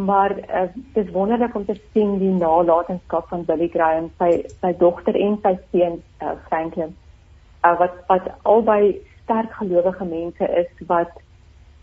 maar 0.06 0.32
uh, 0.40 0.62
dit 0.94 1.06
is 1.06 1.12
wonderlik 1.12 1.56
om 1.56 1.66
te 1.66 1.76
sien 1.94 2.18
die 2.20 2.34
nalatenskap 2.34 3.28
van 3.28 3.46
Billy 3.46 3.68
Graham, 3.68 4.10
sy 4.18 4.32
sy 4.62 4.74
dogter 4.78 5.16
en 5.16 5.38
sy 5.44 5.56
seun 5.72 6.02
uh, 6.22 6.36
Franklin. 6.48 6.96
Uh, 7.64 7.76
wat 7.80 7.96
wat 8.08 8.30
albei 8.42 9.00
sterk 9.24 9.54
gelowige 9.54 10.06
mense 10.06 10.52
is 10.64 10.88
wat 10.88 11.12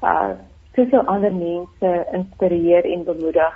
uh 0.02 0.35
soveel 0.76 1.07
ander 1.09 1.33
mense 1.33 1.90
inspireer 2.12 2.85
en 2.85 3.05
bemoedig. 3.05 3.55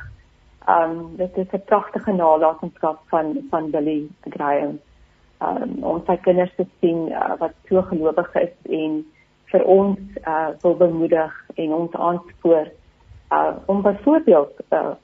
Um 0.69 1.17
dit 1.17 1.37
is 1.37 1.51
'n 1.53 1.63
pragtige 1.65 2.13
nalatenskap 2.13 3.01
van 3.09 3.37
van 3.51 3.71
Billy 3.71 4.09
Graham. 4.21 4.79
Um 5.39 5.85
om 5.85 6.03
sy 6.07 6.17
kinders 6.17 6.55
te 6.57 6.67
sien 6.81 7.09
uh, 7.09 7.35
wat 7.39 7.53
so 7.69 7.83
gelowig 7.83 8.35
is 8.35 8.55
en 8.83 9.05
vir 9.53 9.65
ons 9.65 9.99
uh 10.27 10.49
wil 10.63 10.77
bemoedig 10.77 11.33
en 11.55 11.73
ons 11.73 11.93
aanspoor 11.95 12.67
uh, 13.31 13.57
om 13.67 13.83
byvoorbeeld 13.83 14.53
uh, 14.71 14.95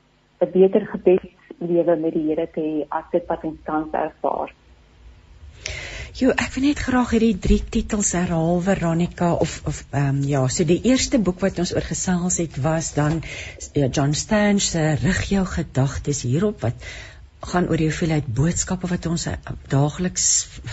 'n 0.40 0.50
beter 0.52 0.86
gebedslewe 0.86 1.96
met 1.96 2.12
die 2.12 2.26
Here 2.28 2.48
te 2.52 2.60
hê 2.60 2.84
as 2.88 3.04
dit 3.10 3.26
wat 3.26 3.44
ons 3.44 3.58
tans 3.64 3.92
ervaar. 3.92 4.54
Jo, 6.16 6.30
ek 6.32 6.54
wil 6.54 6.64
net 6.64 6.78
graag 6.80 7.10
hierdie 7.12 7.38
drie 7.46 7.60
titels 7.60 8.14
herhaal 8.16 8.60
Veronica 8.64 9.34
of 9.34 9.60
of 9.68 9.82
ehm 9.90 10.08
um, 10.08 10.22
ja, 10.24 10.46
so 10.48 10.64
die 10.64 10.80
eerste 10.88 11.18
boek 11.18 11.42
wat 11.44 11.58
ons 11.58 11.74
oor 11.74 11.84
gesels 11.84 12.38
het 12.40 12.56
was 12.66 12.94
dan 12.96 13.20
ja, 13.72 13.88
John 13.88 14.14
Stange 14.16 14.64
se 14.64 14.84
rig 15.02 15.20
jou 15.28 15.44
gedagtes 15.44 16.22
hierop 16.22 16.64
wat 16.64 16.88
gaan 17.52 17.68
oor 17.70 17.80
die 17.80 17.88
hoeveelheid 17.88 18.26
boodskappe 18.38 18.88
wat 18.90 19.06
ons 19.10 19.26
uh, 19.30 19.36
daagliks 19.72 20.26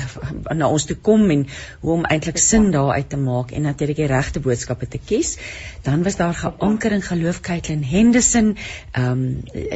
na 0.60 0.68
ons 0.68 0.86
toe 0.90 0.98
kom 1.08 1.30
en 1.34 1.46
hoe 1.82 1.94
om 1.94 2.06
eintlik 2.06 2.40
sin 2.42 2.72
daaruit 2.74 3.10
te 3.10 3.20
maak 3.22 3.52
en 3.52 3.68
natuurlik 3.68 4.02
die 4.02 4.10
regte 4.12 4.42
boodskappe 4.44 4.88
te 4.88 5.02
kies. 5.12 5.38
Dan 5.86 6.04
was 6.04 6.18
daar 6.20 6.34
geanker 6.34 6.96
in 6.98 7.06
geloof 7.06 7.42
Caitlin 7.42 7.84
Henderson, 7.84 8.56
ehm 8.92 9.12
um, 9.12 9.24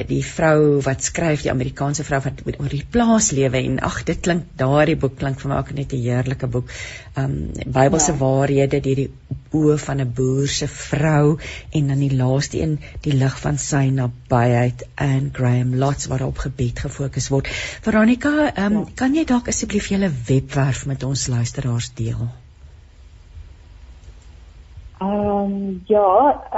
die 0.07 0.23
vrou 0.25 0.81
wat 0.85 1.03
skryf, 1.03 1.43
die 1.43 1.51
Amerikaanse 1.51 2.03
vrou 2.07 2.21
wat 2.23 2.43
oor 2.47 2.71
die 2.71 2.85
plaas 2.91 3.31
lewe 3.35 3.59
en 3.63 3.79
ag 3.83 4.03
dit 4.07 4.19
klink 4.23 4.47
daardie 4.59 4.97
boek 4.99 5.17
klink 5.19 5.41
vir 5.41 5.51
my 5.51 5.59
ook 5.61 5.73
net 5.77 5.93
'n 5.93 6.03
heerlike 6.03 6.47
boek. 6.47 6.71
Ehm 7.15 7.25
um, 7.25 7.71
Bybelse 7.77 8.11
ja. 8.11 8.17
waarhede 8.17 8.79
deur 8.81 9.01
die 9.03 9.09
oë 9.57 9.77
van 9.83 10.01
'n 10.01 10.13
boer 10.13 10.47
se 10.47 10.67
vrou 10.67 11.37
en 11.71 11.87
dan 11.87 11.99
die 11.99 12.15
laaste 12.15 12.59
een 12.61 12.79
die 13.01 13.13
lig 13.13 13.39
van 13.39 13.57
sy 13.57 13.85
nabyheid 13.99 14.83
en 14.95 15.29
Graham 15.33 15.75
Lots 15.75 16.09
wat 16.11 16.21
op 16.21 16.37
gebed 16.37 16.79
gefokus 16.87 17.29
word. 17.33 17.47
Veronica, 17.85 18.33
um, 18.65 18.81
ja. 18.81 18.83
kan 18.95 19.15
jy 19.15 19.23
dalk 19.29 19.47
asseblief 19.53 19.89
julle 19.93 20.09
webwerf 20.27 20.85
met 20.89 21.03
ons 21.07 21.27
luisteraars 21.31 21.91
deel? 21.99 22.27
Ehm 24.97 25.27
um, 25.29 25.81
ja, 25.85 26.07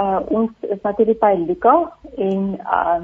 uh, 0.03 0.19
ons 0.31 0.51
is 0.61 0.81
natuurlik 0.83 1.19
by 1.19 1.33
Luka 1.47 1.75
en 2.17 2.53
uh, 2.63 3.01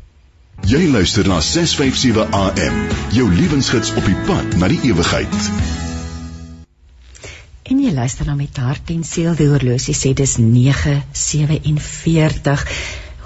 Jy 0.66 0.88
luister 0.90 1.30
na 1.30 1.38
657 1.46 2.34
AM, 2.34 2.76
jou 3.14 3.30
liewensgids 3.30 3.94
op 3.94 4.10
die 4.10 4.18
pad 4.26 4.58
na 4.58 4.74
die 4.74 4.82
ewigheid. 4.90 5.87
En 7.68 7.82
jy 7.84 7.90
luister 7.92 8.24
na 8.24 8.32
met 8.40 8.56
hart 8.64 8.88
en 8.94 9.02
siel 9.04 9.34
die 9.36 9.50
horlosie 9.52 9.92
sê 10.02 10.14
dis 10.16 10.38
9:47. 10.40 12.62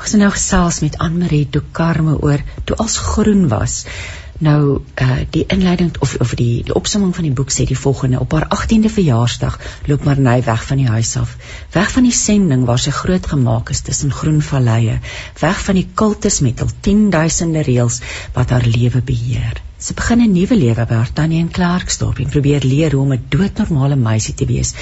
Ons 0.01 0.13
het 0.15 0.21
nou 0.21 0.29
gesels 0.33 0.79
met 0.81 0.97
Anmarie 1.05 1.45
Dukarme 1.57 2.15
oor 2.17 2.41
toe 2.65 2.77
als 2.81 2.97
groen 2.97 3.45
was. 3.51 3.85
Nou 4.41 4.81
uh 5.05 5.19
die 5.37 5.45
inleiding 5.45 5.93
of 6.01 6.17
of 6.25 6.33
die 6.41 6.65
die 6.65 6.77
opsomming 6.81 7.13
van 7.19 7.29
die 7.29 7.37
boek 7.37 7.53
sê 7.53 7.69
die 7.69 7.77
volgende 7.83 8.17
op 8.25 8.33
haar 8.33 8.49
18de 8.57 8.89
verjaarsdag 8.97 9.61
loop 9.85 10.01
Marnay 10.09 10.41
weg 10.49 10.65
van 10.71 10.81
die 10.81 10.89
huis 10.89 11.13
af 11.21 11.37
weg 11.77 11.93
van 11.93 12.09
die 12.09 12.17
sending 12.25 12.65
waar 12.65 12.81
sy 12.81 12.93
groot 12.97 13.25
gemaak 13.35 13.69
is 13.69 13.85
tussen 13.85 14.17
groen 14.21 14.41
valleie 14.41 14.97
weg 15.45 15.57
van 15.69 15.77
die 15.77 15.89
kultus 15.93 16.41
met 16.47 16.57
al 16.65 16.73
10000de 16.89 17.61
reëls 17.69 18.01
wat 18.33 18.49
haar 18.49 18.65
lewe 18.65 19.05
beheer 19.11 19.61
Sy 19.81 19.95
begin 19.97 20.19
'n 20.21 20.33
nuwe 20.37 20.55
lewe 20.61 20.83
by 20.89 20.97
haar 20.97 21.11
tannie 21.17 21.39
in 21.43 21.47
Klerksdorp 21.53 22.19
en 22.21 22.27
probeer 22.33 22.65
leer 22.71 22.93
hoe 22.93 22.99
om 23.03 23.13
'n 23.15 23.23
doodnormale 23.33 23.95
meisie 24.01 24.35
te 24.41 24.45
wees 24.45 24.73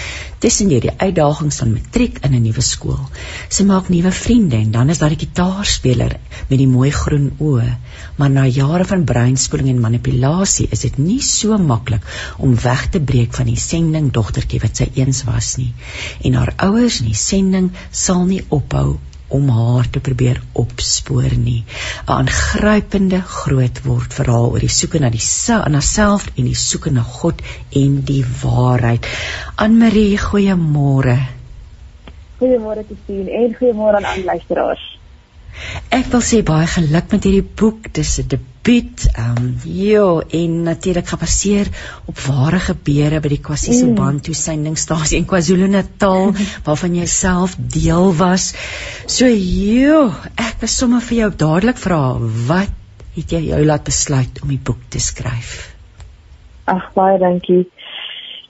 tussen 0.46 0.68
die 0.74 0.92
uitdagings 1.06 1.60
van 1.62 1.72
matriek 1.76 2.20
in 2.28 2.36
'n 2.36 2.42
nuwe 2.48 2.64
skool. 2.70 3.00
Sy 3.48 3.64
maak 3.70 3.88
nuwe 3.94 4.12
vriende 4.12 4.58
en 4.58 4.76
dan 4.76 4.90
is 4.90 5.00
daar 5.00 5.16
die 5.16 5.22
gitaarspeler 5.24 6.18
met 6.50 6.60
die 6.60 6.68
mooi 6.68 6.92
groen 6.92 7.32
oë. 7.40 7.78
Maar 8.18 8.30
na 8.30 8.46
jare 8.46 8.86
van 8.92 9.08
breinspoeling 9.14 9.70
en 9.70 9.80
manipulasie 9.88 10.68
is 10.70 10.84
dit 10.88 10.98
nie 10.98 11.22
so 11.22 11.58
maklik 11.58 12.04
om 12.38 12.62
weg 12.68 12.90
te 12.90 13.00
breek 13.00 13.34
van 13.34 13.46
die 13.46 13.62
sending 13.70 14.12
dogtertjie 14.12 14.60
wat 14.68 14.76
sy 14.76 14.92
eens 14.96 15.24
was 15.24 15.56
nie. 15.56 15.74
En 16.24 16.34
haar 16.34 16.54
ouers 16.58 17.00
in 17.00 17.14
die 17.14 17.22
sending 17.28 17.72
sal 17.92 18.26
nie 18.26 18.44
ophou 18.50 19.00
om 19.30 19.50
haar 19.50 19.90
te 19.90 20.00
probeer 20.00 20.42
opspoor 20.64 21.36
nie. 21.38 21.64
'n 22.08 22.12
Aangrypende 22.18 23.22
groot 23.22 23.82
word 23.86 24.14
verhaal 24.20 24.52
oor 24.52 24.66
die 24.66 24.76
soeke 24.80 25.00
na 25.00 25.10
die 25.10 25.24
na 25.70 25.82
self 25.82 26.30
en 26.36 26.46
die 26.46 26.56
soeke 26.56 26.92
na 26.92 27.02
God 27.02 27.42
en 27.84 28.02
die 28.12 28.26
waarheid. 28.44 29.06
Anne-Marie, 29.56 30.18
goeiemôre. 30.18 31.18
Goeiemôre 32.40 32.88
te 32.88 32.96
sien 33.06 33.28
en 33.28 33.56
goeiemôre 33.60 33.96
aan 34.02 34.06
al 34.06 34.24
luisteraars. 34.24 34.86
Ek 35.90 36.06
wil 36.14 36.22
sê 36.22 36.44
baie 36.44 36.68
geluk 36.68 37.12
met 37.12 37.24
hierdie 37.24 37.50
boek. 37.62 37.94
Dis 37.94 38.20
'n 38.20 38.28
debuut. 38.70 39.06
Ehm 39.18 39.38
um, 39.38 39.56
ja, 39.64 40.22
en 40.30 40.64
natuurlik 40.64 41.08
gebaseer 41.08 41.68
op 42.06 42.18
ware 42.20 42.60
gebeure 42.60 43.20
by 43.20 43.32
die 43.34 43.42
KwaSiso 43.42 43.88
mm. 43.88 44.20
Sendingstasie 44.34 45.18
in 45.18 45.26
KwaZulu-Natal 45.26 46.34
waarvan 46.68 46.96
jy 46.96 47.06
self 47.06 47.56
deel 47.58 48.14
was. 48.18 48.54
So 49.08 49.26
ja, 49.26 50.06
ek 50.36 50.62
wil 50.62 50.70
sommer 50.72 51.02
vir 51.02 51.18
jou 51.24 51.32
dadelik 51.46 51.78
vra, 51.78 52.18
wat 52.50 52.76
het 53.16 53.34
jy 53.34 53.50
jou 53.50 53.64
laat 53.66 53.84
besluit 53.84 54.42
om 54.44 54.54
die 54.54 54.62
boek 54.62 54.82
te 54.90 55.02
skryf? 55.02 55.74
Ag, 56.70 56.92
baie 56.94 57.18
dankie. 57.20 57.66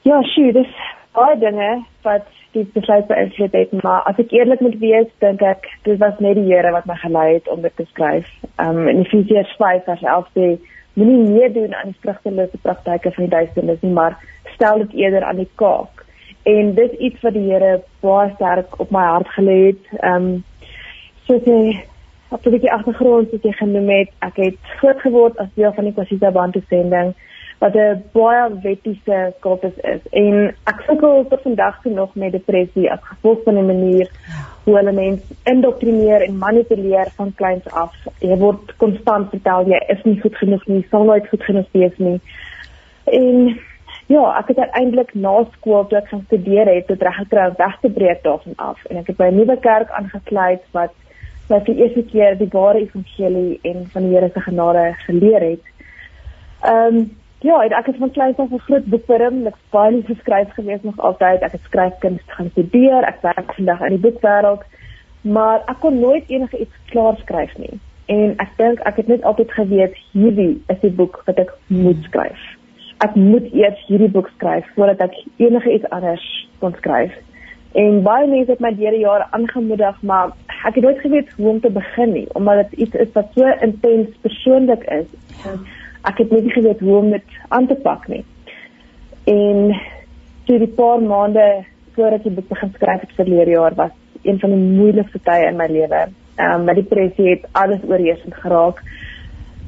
Ja, 0.04 0.20
sjoe, 0.34 0.52
dis 0.56 0.76
baie 1.16 1.40
dinge 1.40 1.70
wat 2.04 2.28
die 2.52 2.66
besluit 2.74 3.08
beïnvloed 3.08 3.54
het, 3.54 3.72
maar 3.84 4.02
as 4.10 4.18
ek 4.22 4.34
eerlik 4.34 4.62
moet 4.66 4.78
wees, 4.82 5.08
dink 5.24 5.42
ek 5.46 5.68
dit 5.86 6.00
was 6.02 6.18
net 6.24 6.38
die 6.40 6.48
Here 6.50 6.72
wat 6.74 6.88
my 6.90 6.98
gelei 7.02 7.28
het 7.36 7.48
om 7.52 7.62
dit 7.62 7.76
te 7.78 7.86
skryf. 7.92 8.28
Um 8.62 8.88
in 8.88 9.04
Efesiërs 9.06 9.54
5:11 9.62 10.32
sê 10.34 10.48
moenie 10.94 11.30
meer 11.30 11.54
doen 11.54 11.76
aan 11.76 11.94
die 11.94 12.02
vrugtelose 12.02 12.58
praktyke 12.62 13.12
van 13.12 13.28
die 13.28 13.36
duisternis 13.36 13.82
nie, 13.82 13.94
maar 13.94 14.18
stel 14.56 14.82
dit 14.86 14.98
eerder 15.04 15.24
aan 15.24 15.44
die 15.44 15.52
kaak. 15.56 16.06
En 16.44 16.74
dit 16.74 16.94
iets 16.94 17.22
wat 17.22 17.34
die 17.34 17.46
Here 17.52 17.82
baie 18.02 18.34
sterk 18.36 18.80
op 18.80 18.92
my 18.92 19.06
hart 19.14 19.30
gelê 19.38 19.60
het. 19.70 19.94
Um 20.02 20.44
soos 21.28 21.46
hy 21.46 21.86
op 22.30 22.44
die 22.44 22.72
agtergrond 22.72 23.32
wat 23.32 23.44
jy 23.46 23.52
genoem 23.58 23.90
het, 23.90 24.10
ek 24.26 24.36
het 24.38 24.74
groot 24.82 25.02
geword 25.02 25.38
as 25.38 25.50
deel 25.56 25.74
van 25.74 25.86
die 25.90 25.94
Kwasita 25.94 26.32
Bantu 26.32 26.62
sending 26.70 27.14
wat 27.60 27.76
'n 27.76 28.04
baie 28.12 28.60
wettiese 28.64 29.34
kultus 29.40 29.78
is 29.84 30.02
en 30.12 30.56
ek 30.64 30.84
sukkel 30.88 31.26
tot 31.28 31.42
vandag 31.42 31.82
toe 31.82 31.92
nog 31.92 32.16
met 32.16 32.32
depressie 32.32 32.92
as 32.92 33.00
gevolg 33.04 33.44
van 33.44 33.56
die 33.56 33.64
manier 33.64 34.08
hoe 34.64 34.76
hulle 34.76 34.92
mense 34.92 35.34
indoktrineer 35.44 36.22
en 36.22 36.38
manipuleer 36.38 37.08
van 37.16 37.34
kleins 37.36 37.72
af. 37.72 37.96
Jy 38.20 38.38
word 38.38 38.76
konstant 38.78 39.30
vertel 39.30 39.68
jy 39.68 39.80
is 39.88 40.04
nie 40.04 40.20
goed 40.22 40.38
genoeg 40.38 40.66
nie, 40.68 40.86
sal 40.90 41.04
nooit 41.04 41.28
goed 41.28 41.44
genoeg 41.44 41.68
wees 41.72 41.98
nie. 41.98 42.22
En 43.04 43.60
ja, 44.08 44.24
ek 44.40 44.48
het 44.48 44.58
uiteindelik 44.58 45.14
na 45.14 45.36
skool 45.52 45.88
toe 45.88 45.98
ek 45.98 46.08
gaan 46.08 46.24
studeer 46.26 46.74
het, 46.74 46.88
tot 46.88 47.02
reg 47.02 47.16
gekry 47.16 47.48
om 47.50 47.56
weg 47.58 47.78
te 47.82 47.90
breek 47.90 48.24
daarvan 48.24 48.58
af 48.58 48.86
en 48.90 48.98
ek 48.98 49.08
het 49.08 49.18
by 49.18 49.30
'n 49.32 49.36
nuwe 49.36 49.58
kerk 49.58 49.92
aangesluit 49.92 50.64
wat 50.72 50.94
wat 51.50 51.66
die 51.66 51.76
eerste 51.82 52.04
keer 52.04 52.38
die 52.38 52.52
ware 52.52 52.80
evangelie 52.80 53.60
en 53.64 53.88
van 53.94 54.04
die 54.04 54.14
Here 54.16 54.30
se 54.34 54.40
genade 54.40 54.94
geleer 55.06 55.42
het. 55.42 55.64
Ehm 56.62 56.96
um, 56.96 57.18
Ja, 57.42 57.62
ek 57.64 57.86
het 57.86 57.96
van 57.96 58.12
kleins 58.12 58.38
af 58.38 58.52
'n 58.52 58.60
groot 58.60 58.86
boekworm, 58.86 59.46
ek 59.48 59.54
het 59.54 59.70
baie 59.72 59.92
lief 59.92 60.06
geskryf 60.06 60.50
gewees 60.54 60.82
nog 60.82 61.00
altyd. 61.00 61.42
Ek 61.42 61.52
het 61.52 61.62
skryfkuns 61.62 62.22
gaan 62.26 62.50
studeer, 62.50 63.04
ek 63.04 63.22
werk 63.22 63.54
vandag 63.54 63.82
in 63.82 63.96
die 63.96 64.12
boekwêreld, 64.12 64.64
maar 65.22 65.62
ek 65.66 65.80
kon 65.80 66.00
nooit 66.00 66.24
enige 66.28 66.58
iets 66.58 66.76
klaar 66.86 67.16
skryf 67.18 67.58
nie. 67.58 67.80
En 68.06 68.34
ek 68.38 68.52
dink 68.58 68.80
ek 68.80 68.96
het 68.96 69.08
net 69.08 69.24
altyd 69.24 69.52
geweet 69.52 69.96
hierdie 70.12 70.64
is 70.68 70.80
die 70.82 70.92
boek 70.92 71.22
wat 71.26 71.38
ek 71.40 71.54
moet 71.68 72.04
skryf. 72.04 72.40
Ek 72.98 73.16
moet 73.16 73.54
eers 73.54 73.88
hierdie 73.88 74.12
boek 74.12 74.30
skryf 74.36 74.66
voordat 74.76 75.00
ek 75.00 75.16
enige 75.38 75.74
iets 75.74 75.90
anders 75.90 76.50
kon 76.60 76.74
skryf. 76.76 77.14
En 77.72 78.04
baie 78.04 78.28
mense 78.28 78.52
het 78.52 78.60
my 78.60 78.76
deur 78.76 78.92
die 78.92 79.06
jare 79.06 79.28
aangemoedig, 79.32 80.02
maar 80.02 80.32
ek 80.66 80.76
het 80.76 80.84
nooit 80.84 81.00
geweet 81.00 81.30
hoe 81.38 81.50
om 81.50 81.60
te 81.60 81.70
begin 81.70 82.12
nie, 82.12 82.28
omdat 82.34 82.70
dit 82.70 82.80
iets 82.80 82.96
is 82.96 83.12
wat 83.14 83.28
so 83.36 83.52
intens 83.62 84.10
persoonlik 84.22 84.84
is. 84.84 85.06
En 85.46 85.60
ek 86.08 86.18
het 86.18 86.32
net 86.32 86.44
nie 86.44 86.54
geweet 86.54 86.80
hoe 86.80 86.98
om 86.98 87.12
dit 87.12 87.40
aan 87.48 87.68
te 87.68 87.76
pak 87.76 88.08
nie. 88.08 88.24
En 89.26 89.76
toe 90.46 90.58
die 90.58 90.74
paar 90.80 91.02
maande 91.02 91.66
voordat 91.94 92.26
ek 92.26 92.48
begin 92.48 92.72
skryf 92.74 93.02
het 93.02 93.18
verlede 93.18 93.52
jaar 93.52 93.76
was 93.76 93.92
een 94.24 94.40
van 94.40 94.50
die 94.50 94.78
moeilikste 94.80 95.20
tye 95.24 95.48
in 95.48 95.58
my 95.60 95.68
lewe. 95.68 96.08
Ehm 96.36 96.60
um, 96.60 96.64
met 96.64 96.76
depressie 96.76 97.30
het 97.30 97.48
alles 97.52 97.84
oorheersend 97.88 98.36
geraak. 98.36 98.84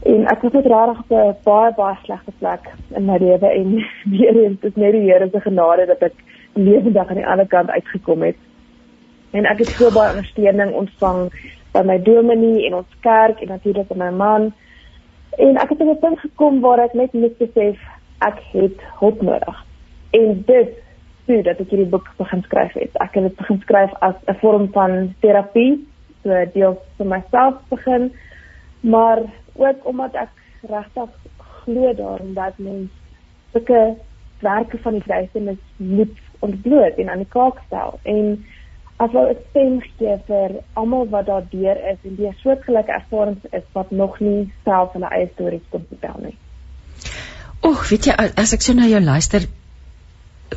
En 0.01 0.25
ek 0.25 0.41
was 0.41 0.51
net 0.51 0.65
regtig 0.65 0.99
op 0.99 1.11
'n 1.11 1.35
baie 1.43 1.73
baie 1.75 1.97
slegte 2.03 2.31
plek 2.37 2.69
in 2.95 3.05
my 3.05 3.17
lewe 3.17 3.47
en 3.47 3.73
weer 4.15 4.35
eens 4.43 4.61
is 4.61 4.75
net 4.75 4.91
die 4.91 5.11
Here 5.11 5.29
se 5.31 5.41
genade 5.41 5.85
dat 5.85 6.01
ek 6.01 6.13
lewendig 6.53 7.09
aan 7.09 7.15
die 7.15 7.27
ander 7.27 7.47
kant 7.47 7.69
uitgekom 7.69 8.21
het. 8.21 8.37
En 9.31 9.45
ek 9.45 9.57
het 9.57 9.69
so 9.77 9.91
baie 9.91 10.09
ondersteuning 10.09 10.71
ontvang 10.71 11.29
by 11.71 11.81
my 11.81 12.01
dominee 12.01 12.65
en 12.65 12.73
ons 12.75 12.99
kerk 12.99 13.41
en 13.41 13.47
natuurlik 13.47 13.87
by 13.87 13.95
my 13.95 14.09
man. 14.09 14.53
En 15.37 15.57
ek 15.57 15.69
het 15.69 15.81
op 15.81 15.87
'n 15.87 15.99
punt 15.99 16.19
gekom 16.19 16.59
waar 16.59 16.79
ek 16.79 16.93
net 16.93 17.13
moet 17.13 17.37
besef 17.37 17.79
ek 18.17 18.39
het 18.51 18.81
hulp 18.99 19.21
nodig. 19.21 19.65
En 20.09 20.43
dit 20.45 20.69
toe 21.25 21.41
dat 21.43 21.59
ek 21.59 21.69
hierdie 21.69 21.89
boek 21.89 22.07
begin 22.17 22.41
skryf 22.41 22.73
het. 22.73 22.89
Ek 22.93 23.13
het 23.13 23.23
dit 23.23 23.35
begin 23.35 23.59
skryf 23.61 23.93
as 23.99 24.15
'n 24.27 24.39
vorm 24.41 24.71
van 24.71 25.13
terapie, 25.19 25.87
so 26.23 26.45
deel 26.53 26.81
vir 26.97 27.05
myself 27.05 27.55
begin, 27.69 28.11
maar 28.79 29.19
ook 29.55 29.85
omdat 29.85 30.13
ek 30.13 30.29
regtig 30.61 31.09
glo 31.63 31.93
daarin 31.93 32.33
dat 32.33 32.57
mens 32.57 32.89
sulke 33.51 33.95
werke 34.39 34.77
van 34.77 34.93
die 34.93 35.03
duisternis 35.05 35.61
moet 35.77 36.17
ontbloot 36.39 36.97
en 36.97 37.09
aan 37.09 37.17
die 37.17 37.29
kaak 37.29 37.57
stel 37.65 37.99
en 38.03 38.45
as 39.01 39.11
wel 39.11 39.29
'n 39.29 39.39
stem 39.49 39.81
gee 39.81 40.17
vir 40.27 40.51
almal 40.73 41.07
wat 41.09 41.25
daar 41.25 41.45
deur 41.49 41.77
is 41.91 41.97
en 42.03 42.15
die 42.15 42.33
soortgelyke 42.43 42.91
ervarings 42.91 43.45
is 43.51 43.65
wat 43.73 43.91
nog 43.91 44.19
nie 44.19 44.51
self 44.63 44.93
hulle 44.93 45.09
eie 45.09 45.29
stories 45.33 45.65
kon 45.69 45.85
vertel 45.89 46.19
nie. 46.27 46.37
Oek, 47.63 47.81
weet 47.89 48.05
jy 48.05 48.13
as 48.43 48.53
ek 48.53 48.61
so 48.61 48.73
na 48.73 48.87
jou 48.89 49.01
luister 49.01 49.47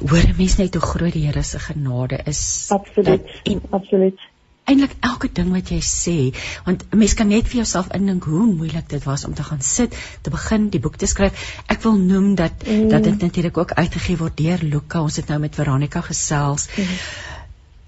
hoor 0.00 0.24
'n 0.28 0.36
mens 0.36 0.56
net 0.56 0.74
hoe 0.74 0.82
groot 0.82 1.12
die 1.12 1.26
Here 1.26 1.42
se 1.42 1.58
genade 1.58 2.20
is. 2.26 2.66
Absoluut. 2.70 3.40
En 3.44 3.60
absoluut. 3.70 4.20
Eindelik 4.64 4.96
elke 5.00 5.28
ding 5.32 5.50
wat 5.52 5.68
jy 5.68 5.80
sê, 5.80 6.36
want 6.64 6.84
'n 6.90 6.98
mens 6.98 7.14
kan 7.14 7.28
net 7.28 7.48
vir 7.48 7.56
jouself 7.56 7.92
indink 7.92 8.24
hoe 8.24 8.46
moeilik 8.46 8.88
dit 8.88 9.04
was 9.04 9.24
om 9.24 9.34
te 9.34 9.42
gaan 9.42 9.60
sit, 9.60 9.96
te 10.22 10.30
begin 10.30 10.68
die 10.68 10.80
boek 10.80 10.96
te 10.96 11.06
skryf. 11.06 11.62
Ek 11.66 11.82
wil 11.82 11.96
noem 11.96 12.34
dat 12.34 12.66
mm. 12.66 12.88
dat 12.88 13.04
dit 13.04 13.20
natuurlik 13.20 13.58
ook 13.58 13.72
uitgegee 13.72 14.16
word 14.16 14.36
deur 14.36 14.58
Luka. 14.62 15.02
Ons 15.02 15.16
het 15.16 15.28
nou 15.28 15.38
met 15.38 15.54
Veronica 15.54 16.00
gesels. 16.00 16.68
Mm. 16.76 16.84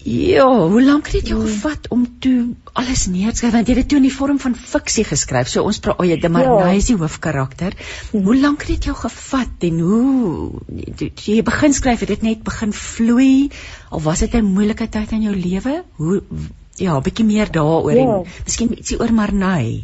Ja, 0.06 0.46
hoe 0.46 0.82
lank 0.84 1.08
het 1.10 1.16
dit 1.18 1.32
jou 1.32 1.40
gevat 1.42 1.88
om 1.90 2.04
toe 2.22 2.54
alles 2.78 3.08
neer 3.10 3.32
te 3.32 3.40
skryf? 3.40 3.54
Want 3.56 3.66
jy 3.66 3.74
het 3.74 3.80
dit 3.82 3.88
toe 3.90 3.98
in 3.98 4.04
die 4.06 4.14
vorm 4.14 4.36
van 4.38 4.52
fiksie 4.54 5.02
geskryf. 5.04 5.48
So 5.50 5.64
ons 5.66 5.80
praat, 5.82 5.98
oh, 5.98 6.06
jy, 6.06 6.18
maar 6.30 6.44
ja. 6.46 6.58
hy 6.68 6.76
is 6.78 6.86
die 6.92 6.94
hoofkarakter. 7.00 7.74
Hmm. 8.12 8.22
Hoe 8.22 8.36
lank 8.38 8.62
het 8.62 8.76
dit 8.76 8.86
jou 8.86 8.94
gevat 9.00 9.64
en 9.66 9.80
hoe 9.82 11.00
jy 11.26 11.42
begin 11.48 11.74
skryf, 11.74 12.04
het 12.04 12.12
dit 12.14 12.22
net 12.22 12.44
begin 12.46 12.70
vloei 12.70 13.48
of 13.90 14.04
was 14.04 14.22
dit 14.22 14.36
'n 14.38 14.46
moeilike 14.46 14.86
tyd 14.88 15.10
in 15.16 15.24
jou 15.26 15.34
lewe? 15.34 15.82
Hoe 15.98 16.22
ja, 16.78 16.94
'n 16.94 17.02
bietjie 17.02 17.26
meer 17.26 17.50
daaroor 17.50 17.92
ja. 17.92 18.04
en 18.04 18.30
miskien 18.44 18.78
ietsie 18.78 19.00
oor 19.00 19.12
Marnay. 19.12 19.82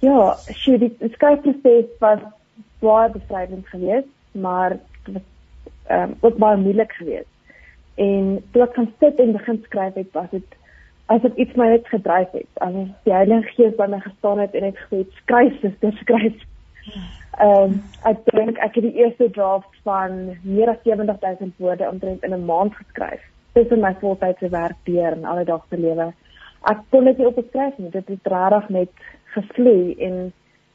Ja, 0.00 0.38
sy 0.64 0.78
die 0.78 0.92
skryfproses 1.12 1.92
was 2.00 2.24
baie 2.80 3.12
bevrydend 3.12 3.68
geweest, 3.68 4.08
maar 4.32 4.78
dit 5.04 5.14
was 5.14 5.28
ehm 5.84 6.10
um, 6.10 6.16
ook 6.20 6.36
baie 6.38 6.56
moeilik 6.56 6.92
geweest 6.92 7.31
en 7.94 8.42
toe 8.52 8.62
ek 8.62 8.74
gaan 8.74 8.92
sit 8.98 9.20
en 9.20 9.32
begin 9.32 9.62
skryf 9.64 9.94
het 9.94 10.12
was 10.12 10.30
dit 10.30 10.58
asof 11.06 11.34
iets 11.34 11.54
my 11.54 11.68
net 11.68 11.88
gedryf 11.88 12.30
het. 12.32 12.48
Asof 12.54 12.88
die 13.04 13.12
Heilige 13.12 13.52
Gees 13.56 13.76
by 13.76 13.88
my 13.90 14.00
gestaan 14.00 14.40
het 14.40 14.54
en 14.54 14.64
het 14.70 14.80
gesê 14.84 15.02
skryf 15.22 15.58
sister 15.60 15.92
skryf. 16.00 16.38
Ehm 17.40 17.72
um, 17.72 17.78
ek 18.08 18.24
dink 18.30 18.58
ek 18.58 18.74
het 18.78 18.84
die 18.84 19.04
eerste 19.04 19.30
draft 19.30 19.76
van 19.88 20.36
meer 20.42 20.70
as 20.72 20.82
70000 20.84 21.54
woorde 21.58 21.88
omtrent 21.88 22.24
in 22.24 22.34
'n 22.34 22.44
maand 22.44 22.74
geskryf. 22.76 23.22
Tussen 23.52 23.80
my 23.80 23.94
voltydse 24.00 24.48
werk 24.48 24.78
deur 24.84 25.12
en 25.12 25.24
alledaagse 25.24 25.78
lewe. 25.78 26.12
Ek 26.70 26.78
kon 26.90 27.04
dit 27.04 27.18
nie 27.18 27.26
opskryf 27.26 27.78
nie. 27.78 27.90
Dit 27.90 28.08
het 28.08 28.26
rarig 28.26 28.68
net 28.68 28.92
gevloei 29.34 29.94
en 29.98 30.32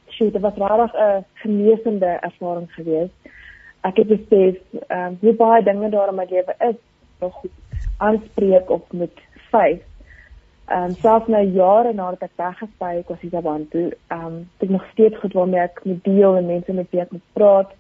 shoot 0.10 0.34
dit 0.34 0.42
was 0.42 0.58
rarig 0.58 0.94
'n 0.94 1.26
genesende 1.34 2.18
ervaring 2.22 2.72
geweest. 2.74 3.18
Ek 3.82 3.98
het 3.98 4.08
besef 4.08 4.56
ehm 4.88 5.06
um, 5.06 5.18
hoe 5.22 5.34
baie 5.34 5.64
dinge 5.64 5.90
daar 5.90 6.10
in 6.10 6.16
my 6.16 6.26
lewe 6.30 6.56
is 6.60 6.78
nog 7.20 7.44
aanspreek 7.98 8.70
of 8.70 8.82
met 8.92 9.12
vyf. 9.52 9.82
Ehm 10.68 10.84
um, 10.84 10.96
selfs 11.00 11.28
nou 11.28 11.44
jare 11.56 11.94
nadat 11.94 12.28
ek 12.28 12.32
weggesty 12.36 12.94
het, 12.96 13.08
was 13.08 13.22
dit 13.22 13.46
aan 13.46 13.68
toe. 13.72 13.86
Ehm 14.08 14.26
um, 14.26 14.40
ek 14.60 14.70
nog 14.70 14.86
steeds 14.92 15.20
goed 15.20 15.34
waarmee 15.34 15.62
ek 15.64 15.80
met 15.84 16.04
deel 16.04 16.36
en 16.36 16.46
mense 16.46 16.74
met 16.74 16.90
wie 16.92 17.02
ek 17.02 17.12
moet 17.12 17.30
praat. 17.34 17.72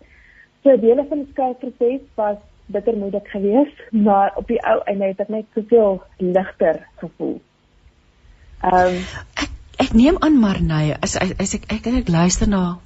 So 0.64 0.78
dele 0.80 1.06
van 1.10 1.24
die 1.24 1.28
skryfproses 1.32 2.06
was 2.16 2.38
bittermoedig 2.66 3.32
geweest, 3.32 3.84
maar 4.08 4.32
op 4.36 4.48
die 4.48 4.62
ou 4.64 4.80
einde 4.84 5.12
het 5.12 5.20
ek 5.20 5.34
net 5.36 5.46
soveel 5.54 6.02
ligter 6.18 6.82
gevoel. 7.04 7.38
Ehm 8.62 8.96
um, 8.96 9.04
ek, 9.44 9.52
ek 9.88 9.94
neem 9.94 10.16
aan 10.20 10.40
maar 10.40 10.62
nee, 10.62 10.96
as 11.00 11.20
as 11.20 11.54
ek 11.60 11.68
ek, 11.68 11.86
ek, 11.86 11.94
ek 12.06 12.14
luister 12.14 12.48
na 12.48 12.78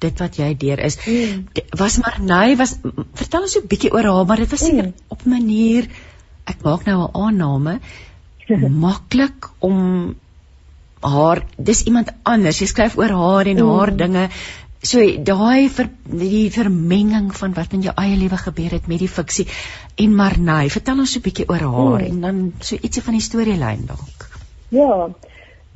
dit 0.00 0.22
wat 0.22 0.38
jy 0.40 0.54
deur 0.60 0.80
is. 0.86 0.96
Mm. 1.06 1.44
Was 1.78 1.98
maar 2.02 2.18
nee, 2.20 2.56
was 2.56 2.78
vertel 3.14 3.46
ons 3.46 3.52
so 3.56 3.60
'n 3.60 3.70
bietjie 3.70 3.92
oor 3.92 4.08
haar, 4.12 4.26
maar 4.26 4.42
dit 4.42 4.50
was 4.50 4.64
seker 4.64 4.86
mm. 4.86 4.94
op 5.08 5.26
'n 5.26 5.30
manier 5.30 5.88
ek 6.44 6.62
maak 6.64 6.86
nou 6.86 6.98
'n 7.02 7.14
aanname 7.24 7.80
maklik 8.84 9.50
om 9.58 10.16
haar 11.00 11.44
dis 11.56 11.84
iemand 11.84 12.12
anders. 12.22 12.60
Jy 12.60 12.66
skryf 12.66 12.96
oor 12.98 13.14
haar 13.22 13.46
en 13.46 13.62
mm. 13.62 13.68
haar 13.68 13.96
dinge. 13.96 14.28
So 14.82 15.04
daai 15.24 15.68
vir 15.68 15.88
die 16.04 16.50
vermenging 16.50 17.34
van 17.36 17.52
wat 17.52 17.72
in 17.76 17.82
jou 17.84 17.92
eie 17.96 18.16
lewe 18.16 18.36
gebeur 18.36 18.70
het 18.70 18.86
met 18.88 18.98
die 18.98 19.08
fiksie 19.08 19.46
en 19.96 20.14
Marnay, 20.16 20.70
vertel 20.72 20.98
ons 20.98 21.12
so 21.12 21.20
'n 21.20 21.22
bietjie 21.22 21.48
oor 21.48 21.60
haar 21.60 22.00
mm. 22.00 22.08
en 22.08 22.20
dan 22.20 22.52
so 22.60 22.76
ietsie 22.80 23.02
van 23.02 23.18
die 23.18 23.26
storielyn 23.28 23.86
dalk. 23.86 24.28
Ja. 24.68 25.08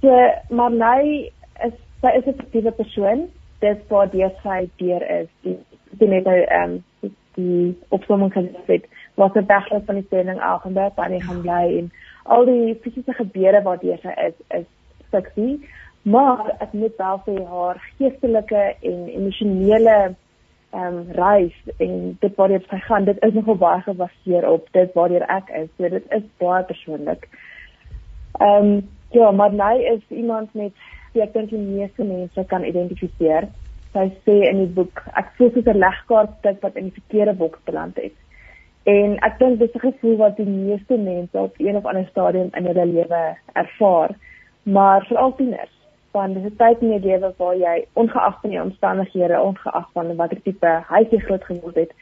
So 0.01 0.09
Marnay 0.51 1.31
is 1.67 1.77
sy 2.01 2.11
is 2.19 2.27
'n 2.27 2.39
fiktiewe 2.41 2.73
persoon 2.73 3.29
dit 3.65 3.87
waar 3.89 4.11
die 4.13 4.29
sy 4.43 4.61
deur 4.83 5.05
is. 5.21 5.31
Die 5.47 5.59
die 5.99 6.09
net 6.11 6.27
nou 6.29 6.41
ehm 6.43 6.79
um, 6.79 7.13
die 7.35 7.75
opsomming 7.95 8.31
kan 8.33 8.49
sê 8.67 8.81
wat 9.19 9.37
'n 9.37 9.47
wegloop 9.47 9.87
van 9.87 9.95
die 9.95 10.07
sending 10.11 10.41
Algenberg 10.41 10.95
waar 10.95 11.11
hy 11.11 11.21
gaan 11.21 11.41
bly 11.43 11.79
en 11.79 11.91
al 12.25 12.45
die 12.45 12.75
fisiese 12.83 13.13
gebeure 13.13 13.63
wat 13.63 13.81
deur 13.81 13.99
sy 14.03 14.15
is 14.27 14.37
is 14.61 14.69
fiksie. 15.11 15.61
Maar 16.03 16.57
ek 16.61 16.73
moet 16.73 16.97
wel 16.97 17.21
sê 17.27 17.35
haar 17.49 17.81
geestelike 17.99 18.63
en 18.81 19.09
emosionele 19.09 20.15
ehm 20.75 20.97
um, 20.97 21.07
reis 21.11 21.57
en 21.79 22.17
dit 22.21 22.35
waar 22.37 22.49
dit 22.49 22.65
gaan 22.69 23.05
dit 23.05 23.23
is 23.23 23.35
nogal 23.35 23.57
baie 23.57 23.83
gebaseer 23.83 24.49
op 24.51 24.69
dit 24.73 24.93
waar 24.95 25.11
ek 25.11 25.49
is. 25.63 25.69
So 25.77 25.89
dit 25.89 26.05
is 26.11 26.27
baie 26.39 26.65
persoonlik. 26.65 27.29
Ehm 28.41 28.65
um, 28.65 28.89
ja 29.11 29.31
maar 29.31 29.51
hy 29.51 29.77
is 29.95 30.03
iemand 30.09 30.55
met 30.55 30.73
wie 31.15 31.23
ek 31.23 31.33
dink 31.37 31.51
die 31.51 31.61
meeste 31.63 32.05
mense 32.05 32.45
kan 32.51 32.67
identifiseer. 32.67 33.49
Sy 33.95 34.09
sê 34.27 34.35
in 34.49 34.61
die 34.65 34.73
boek, 34.77 35.03
ek 35.15 35.31
voel 35.39 35.53
soos 35.55 35.71
'n 35.71 35.79
legkaart 35.79 36.63
wat 36.63 36.77
in 36.77 36.91
die 36.91 36.99
verkeerde 37.01 37.35
boks 37.39 37.61
beland 37.65 37.97
het. 37.97 38.17
En 38.85 39.17
ek 39.29 39.39
dink 39.39 39.59
dis 39.59 39.75
'n 39.75 39.87
gevoel 39.87 40.17
wat 40.17 40.37
die 40.37 40.47
meeste 40.47 40.97
mense 40.97 41.39
op 41.39 41.55
een 41.59 41.77
of 41.77 41.87
ander 41.87 42.07
stadium 42.11 42.51
in 42.53 42.67
hulle 42.67 42.87
lewe 42.87 43.23
ervaar, 43.53 44.11
maar 44.63 45.07
veral 45.07 45.35
tieners. 45.35 45.75
Want 46.13 46.35
dis 46.35 46.45
'n 46.53 46.57
tyd 46.57 46.83
in 46.83 46.91
jou 46.91 47.01
lewe 47.01 47.35
waar 47.37 47.57
jy 47.57 47.87
ongeag 47.95 48.41
van 48.41 48.51
jou 48.51 48.65
omstandighede, 48.65 49.43
ongeag 49.43 49.89
van 49.93 50.17
watter 50.17 50.43
tipe 50.43 50.67
huis 50.67 51.11
jy 51.11 51.19
groot 51.19 51.45
geword 51.45 51.75
het, 51.75 51.93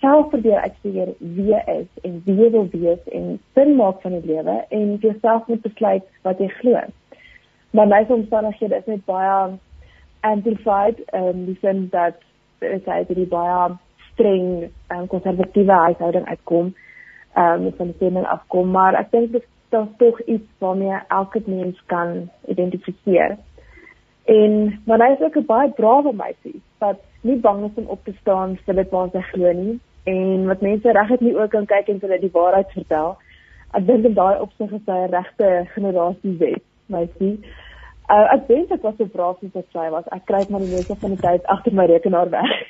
self 0.00 0.28
probeer 0.28 0.60
uitfigure 0.60 1.14
wie 1.18 1.50
jy 1.52 1.60
is 1.66 1.88
en 2.08 2.22
wie 2.24 2.36
jy 2.36 2.50
wil 2.50 2.68
wees 2.72 3.02
en 3.12 3.38
sin 3.54 3.74
maak 3.76 4.00
van 4.04 4.16
die 4.16 4.32
lewe 4.32 4.56
en 4.76 4.96
jouself 5.04 5.46
moet 5.46 5.62
besluit 5.62 6.06
wat 6.22 6.38
jy 6.38 6.48
glo 6.60 6.80
maar 7.70 7.86
my 7.86 8.04
omstandighede 8.08 8.76
is 8.76 8.86
net 8.86 9.04
baie 9.04 9.58
amplified 10.20 10.98
en 11.10 11.26
um, 11.26 11.44
die 11.44 11.58
sin 11.60 11.88
dat 11.90 12.14
dit 12.58 12.86
is 12.86 13.06
dit 13.06 13.28
baie 13.28 13.76
streng 14.12 14.70
en 14.86 14.98
um, 14.98 15.06
konservatiewe 15.06 15.72
huishouding 15.72 16.26
uitkom 16.26 16.74
ehm 17.34 17.66
um, 17.66 17.72
van 17.76 17.86
die 17.86 17.96
sending 17.98 18.26
afkom. 18.26 18.70
Maar 18.70 18.94
ek 18.94 19.10
dink 19.10 19.32
dit 19.32 19.42
is 19.42 19.86
tog 19.98 20.20
iets 20.26 20.48
waarmee 20.58 20.98
elke 21.08 21.42
mens 21.46 21.82
kan 21.86 22.30
identifiseer. 22.46 23.36
En 24.24 24.80
maar 24.84 24.98
hy 24.98 25.12
is 25.12 25.22
ook 25.22 25.36
'n 25.36 25.46
baie 25.46 25.70
brawe 25.70 26.12
meisie 26.12 26.62
wat 26.78 26.98
nie 27.20 27.36
bang 27.36 27.64
is 27.64 27.74
om 27.74 27.86
op 27.86 28.04
te 28.04 28.14
staan 28.20 28.58
vir 28.64 28.74
dit 28.74 28.90
wat 28.90 29.12
sy 29.12 29.20
glo 29.20 29.52
nie. 29.52 29.80
En 30.04 30.46
wat 30.46 30.60
mense 30.60 30.92
regtig 30.92 31.20
nie 31.20 31.36
ook 31.36 31.50
kan 31.50 31.66
kyk 31.66 31.88
en 31.88 31.98
hulle 32.00 32.18
die 32.18 32.32
waarheid 32.32 32.70
vertel. 32.72 33.16
Ek 33.72 33.86
dink 33.86 34.04
in 34.04 34.14
daai 34.14 34.40
opsig 34.40 34.72
is 34.72 34.86
hy 34.86 34.98
'n 35.06 35.14
regte 35.14 35.66
generasie 35.74 36.36
wet 36.38 36.69
meisie. 36.92 37.34
Uh, 38.10 38.26
ek 38.34 38.48
dink 38.48 38.72
ek 38.74 38.82
was 38.86 38.96
so 38.98 39.06
braaf 39.06 39.36
soos 39.40 39.54
wat 39.54 39.68
sy 39.74 39.86
was. 39.94 40.06
Ek 40.14 40.24
kry 40.26 40.42
maar 40.50 40.62
die 40.64 40.72
meeste 40.72 40.96
van 40.98 41.14
die 41.14 41.22
tyd 41.22 41.46
agter 41.54 41.72
my 41.78 41.86
rekenaar 41.90 42.28
weg. 42.32 42.50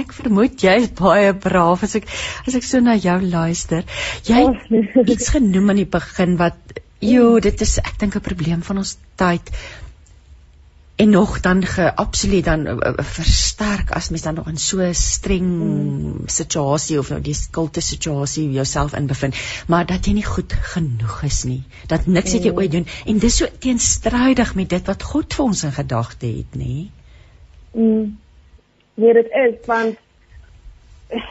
ek 0.00 0.08
vermoed 0.14 0.62
jy 0.62 0.76
is 0.84 0.92
baie 0.98 1.32
braaf 1.46 1.80
as 1.86 1.94
ek 1.98 2.06
as 2.46 2.54
ek 2.58 2.66
so 2.66 2.76
na 2.82 2.94
jou 2.98 3.18
luister. 3.22 3.82
Jy 4.26 4.38
het 4.46 5.10
iets 5.16 5.28
genoem 5.34 5.66
aan 5.74 5.82
die 5.82 5.92
begin 5.98 6.32
wat 6.40 6.58
jo, 7.02 7.24
dit 7.42 7.58
is 7.66 7.74
ek 7.82 7.96
dink 8.00 8.14
'n 8.16 8.28
probleem 8.28 8.62
van 8.62 8.76
ons 8.82 8.92
tyd 9.20 9.44
en 10.96 11.10
nog 11.10 11.40
dan 11.40 11.62
geabsoluut 11.62 12.44
dan 12.44 12.66
uh, 12.66 12.76
versterk 12.96 13.90
as 13.90 14.08
mens 14.08 14.22
dan 14.22 14.34
nog 14.34 14.48
in 14.48 14.56
so 14.56 14.80
'n 14.80 14.94
streng 14.94 15.46
mm. 15.46 16.20
situasie 16.26 16.98
of 16.98 17.10
nou 17.10 17.20
die 17.20 17.34
skulte 17.34 17.80
situasie 17.80 18.50
jouself 18.52 18.94
in 18.94 19.06
bevind 19.06 19.36
maar 19.68 19.86
dat 19.86 20.06
jy 20.06 20.12
nie 20.12 20.24
goed 20.24 20.52
genoeg 20.52 21.22
is 21.22 21.44
nie 21.44 21.62
dat 21.86 22.06
niks 22.06 22.32
wat 22.32 22.42
jy 22.44 22.50
mm. 22.50 22.56
ooit 22.56 22.72
doen 22.72 22.86
en 23.06 23.18
dis 23.18 23.36
so 23.36 23.46
teenstrydig 23.58 24.54
met 24.54 24.68
dit 24.68 24.86
wat 24.86 25.02
God 25.02 25.34
vir 25.34 25.44
ons 25.44 25.64
in 25.64 25.72
gedagte 25.72 26.26
het 26.26 26.56
nê 26.56 26.88
mm. 27.72 28.18
nee 28.94 29.12
dit 29.12 29.28
is 29.44 29.54
want 29.66 29.96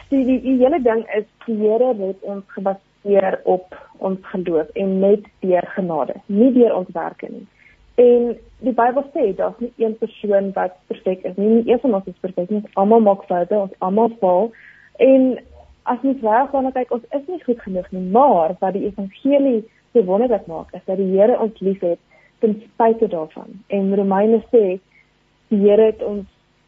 die, 0.08 0.24
die, 0.24 0.40
die 0.40 0.56
hele 0.62 0.82
ding 0.82 1.02
is 1.18 1.26
die 1.46 1.56
Here 1.56 1.94
het 2.06 2.22
ons 2.22 2.44
gebaseer 2.46 3.40
op 3.44 3.74
ons 3.98 4.18
geloof 4.22 4.70
en 4.74 4.98
net 5.00 5.26
deur 5.40 5.66
genade 5.74 6.14
nie 6.26 6.52
deur 6.52 6.74
ons 6.74 6.94
werke 6.94 7.28
nie 7.30 7.46
En 7.96 8.32
die 8.64 8.72
Bybel 8.76 9.04
sê 9.14 9.30
daar's 9.36 9.58
nie 9.62 9.72
een 9.80 9.96
persoon 9.98 10.50
wat 10.56 10.76
perfek 10.90 11.24
is 11.24 11.36
nie. 11.36 11.48
Nie 11.48 11.72
een 11.72 11.80
van 11.80 11.94
ons 11.98 12.08
is 12.10 12.18
perfek 12.20 12.50
nie. 12.50 12.62
Ons 12.62 12.80
almal 12.82 13.04
maak 13.04 13.24
foute, 13.28 13.56
ons 13.56 13.78
almal 13.78 14.12
val. 14.20 14.50
En 15.00 15.38
as 15.88 16.02
ons 16.02 16.22
reg 16.22 16.50
gaan 16.52 16.72
kyk, 16.74 16.92
ons 16.92 17.08
is 17.18 17.26
nie 17.30 17.40
goed 17.44 17.60
genoeg 17.62 17.88
nie, 17.94 18.04
maar 18.12 18.56
wat 18.60 18.74
die 18.76 18.84
evangelie 18.88 19.62
so 19.92 20.04
wonderlik 20.04 20.46
maak, 20.50 20.72
is 20.74 20.84
dat 20.84 21.00
die 21.00 21.08
Here 21.14 21.38
ons 21.40 21.60
liefhet 21.64 22.00
ten 22.44 22.58
spyte 22.64 23.08
daarvan. 23.08 23.60
En 23.72 23.94
Romeine 23.96 24.42
sê 24.52 24.64
die 25.52 25.60
Here 25.62 25.92
het 25.92 26.02
ons 26.04 26.26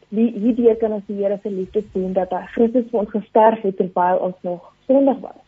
hierdie 0.09 0.73
kan 0.81 0.95
ons 0.97 1.05
die 1.07 1.19
Here 1.19 1.37
se 1.43 1.51
liefde 1.53 1.83
sien 1.93 2.13
dat 2.17 2.31
hy 2.33 2.41
Christus 2.55 2.87
vir 2.89 3.03
ons 3.03 3.13
gesterf 3.13 3.61
het 3.67 3.77
terwyl 3.77 4.23
ons 4.29 4.37
nog 4.47 4.71
sondig 4.87 5.19
was. 5.21 5.41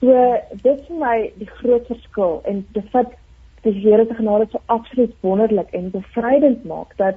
So 0.00 0.14
dit 0.62 0.84
vir 0.86 1.00
my 1.02 1.16
die 1.36 1.50
groot 1.58 1.88
verskil 1.90 2.38
en 2.48 2.62
dit 2.72 2.92
vat 2.94 3.12
die 3.62 3.74
Here 3.80 4.06
se 4.06 4.14
genade 4.14 4.46
so 4.50 4.60
absoluut 4.66 5.14
wonderlik 5.20 5.70
en 5.70 5.90
bevrydend 5.90 6.64
maak 6.64 6.96
dat 6.96 7.16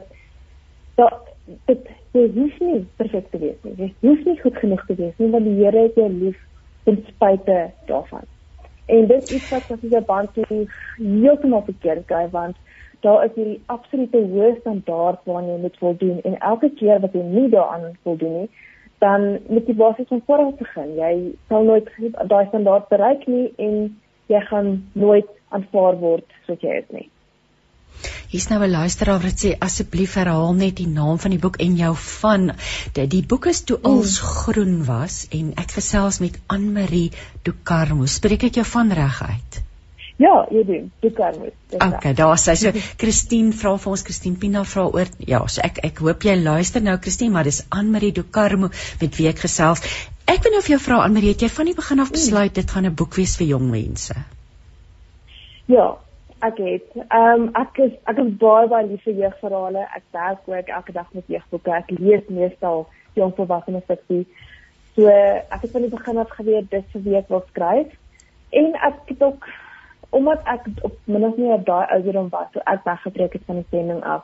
dat 0.96 1.30
dit 1.66 1.90
jy 2.12 2.28
hoef 2.36 2.60
nie 2.60 2.86
perfek 2.98 3.30
te 3.32 3.40
wees 3.42 3.58
nie. 3.64 3.76
Jy 3.78 3.94
hoef 4.08 4.26
nie 4.26 4.40
goed 4.42 4.58
genoeg 4.64 4.86
te 4.86 4.96
wees 4.96 5.18
nie 5.18 5.30
want 5.34 5.48
die 5.48 5.58
Here 5.60 5.86
het 5.88 5.96
jou 5.96 6.10
lief 6.10 6.40
ten 6.84 7.04
spyte 7.08 7.60
daarvan. 7.86 8.28
En 8.86 9.08
dit 9.08 9.24
is 9.24 9.36
iets 9.38 9.50
wat 9.52 9.72
as 9.78 9.86
jy 9.94 10.02
band 10.06 10.34
toe 10.34 10.66
heeltemal 10.98 11.64
verkeerd 11.70 12.06
kry 12.10 12.26
want 12.34 12.58
daar 13.02 13.26
is 13.26 13.34
hierdie 13.36 13.62
absolute 13.74 14.26
hoë 14.34 14.56
standaard 14.60 15.24
waaraan 15.26 15.50
jy 15.50 15.62
moet 15.62 15.80
voldoen 15.82 16.20
en 16.22 16.38
elke 16.40 16.70
keer 16.82 17.02
wat 17.02 17.16
jy 17.18 17.24
nie 17.26 17.48
daaraan 17.50 17.96
voldoen 18.04 18.42
nie 18.42 18.50
dan 19.02 19.40
moet 19.50 19.68
jy 19.68 19.74
basies 19.76 20.08
van 20.08 20.22
voor 20.26 20.38
af 20.38 20.58
begin. 20.60 20.90
Jy 20.96 21.14
sal 21.50 21.64
nooit 21.66 21.88
daai 22.30 22.46
standaard 22.52 22.88
bereik 22.94 23.26
nie 23.28 23.48
en 23.58 23.78
jy 24.32 24.44
gaan 24.50 24.76
nooit 24.94 25.30
aanvaar 25.52 25.98
word 26.02 26.38
soos 26.48 26.64
jy 26.64 26.78
is 26.84 26.94
nie. 26.96 27.10
Hier's 28.32 28.48
nou 28.50 28.60
'n 28.64 28.72
luisteraar 28.72 29.20
wat 29.24 29.42
sê 29.44 29.50
asseblief 29.68 30.14
herhaal 30.20 30.54
net 30.60 30.78
die 30.82 30.88
naam 30.88 31.18
van 31.24 31.34
die 31.36 31.42
boek 31.46 31.58
en 31.66 31.76
jou 31.80 31.92
van. 32.04 32.52
Die, 32.96 33.08
die 33.16 33.26
boek 33.34 33.46
is 33.52 33.60
toe 33.68 33.78
als 33.82 34.14
mm. 34.22 34.28
groen 34.36 34.78
was 34.88 35.18
en 35.40 35.52
ek 35.64 35.76
gesels 35.80 36.20
met 36.24 36.40
Anne 36.48 36.72
Marie 36.78 37.12
Ducarmo. 37.44 38.06
Spreek 38.06 38.48
ek 38.50 38.62
jou 38.62 38.66
van 38.76 38.96
reg 39.02 39.20
uit? 39.34 39.60
Ja, 40.22 40.46
jy 40.54 40.64
doen. 40.64 40.92
Ducarmo. 41.02 41.52
Okay, 41.76 42.14
daar 42.14 42.38
sê 42.38 42.56
so 42.56 42.72
Christine 43.04 43.52
vra 43.52 43.76
vir 43.78 43.92
ons 43.92 44.06
Christine 44.08 44.40
Pina 44.40 44.64
vra 44.64 44.88
oor 44.88 45.12
ja, 45.34 45.44
so 45.48 45.62
ek 45.66 45.84
ek 45.92 46.02
hoop 46.06 46.24
jy 46.24 46.38
luister 46.40 46.82
nou 46.88 46.98
Christine, 47.04 47.34
maar 47.36 47.50
dis 47.50 47.64
Anne 47.70 47.92
Marie 47.98 48.14
Ducarmo 48.16 48.72
met 49.02 49.20
wie 49.20 49.28
ek 49.28 49.44
gesels. 49.44 49.84
Ek 50.32 50.46
wil 50.46 50.54
nou 50.56 50.62
vir 50.64 50.72
jou 50.78 50.80
vra 50.80 50.98
Anne 51.04 51.18
Marie, 51.18 51.34
het 51.34 51.42
jy 51.44 51.48
van 51.52 51.68
die 51.68 51.76
begin 51.76 52.00
af 52.00 52.12
besluit 52.16 52.54
dit 52.56 52.70
gaan 52.74 52.86
'n 52.88 52.96
boek 53.00 53.16
wees 53.20 53.34
vir 53.40 53.48
jong 53.48 53.66
mense? 53.72 54.14
Ja, 55.68 55.88
ek 56.48 56.62
het. 56.68 56.88
Ehm 56.96 57.42
um, 57.42 57.50
ek 57.62 57.82
is 57.86 57.92
ek 58.12 58.22
is 58.24 58.30
baie 58.44 58.70
baie 58.74 58.88
lief 58.88 59.04
vir 59.04 59.20
jeugverhale. 59.24 59.84
Ek 59.98 60.06
werk 60.16 60.48
ook 60.48 60.72
elke 60.78 60.94
dag 60.94 61.10
met 61.14 61.28
jeugboeke. 61.28 61.72
Ek 61.72 61.92
lees 62.00 62.24
meestal 62.30 62.88
jong 63.20 63.36
volwasse 63.36 63.84
fiksie. 63.88 64.26
So 64.96 65.08
ek 65.08 65.62
het 65.62 65.72
van 65.72 65.82
die 65.82 65.96
begin 65.98 66.18
af 66.18 66.30
geweet 66.40 66.72
dit 66.72 66.86
se 66.92 67.02
week 67.02 67.28
wil 67.28 67.44
skryf. 67.50 67.92
En 68.50 68.74
ek 68.74 68.96
het 69.06 69.24
ook 69.24 69.48
omdat 70.10 70.40
ek 70.46 70.68
op 70.82 70.98
min 71.04 71.26
of 71.26 71.38
meer 71.38 71.64
daai 71.64 71.88
ouderdom 71.92 72.30
was, 72.30 72.48
so 72.54 72.60
ek 72.66 72.84
weggetrek 72.84 73.34
het 73.34 73.44
van 73.46 73.56
die 73.56 73.68
sending 73.70 74.04
af. 74.04 74.24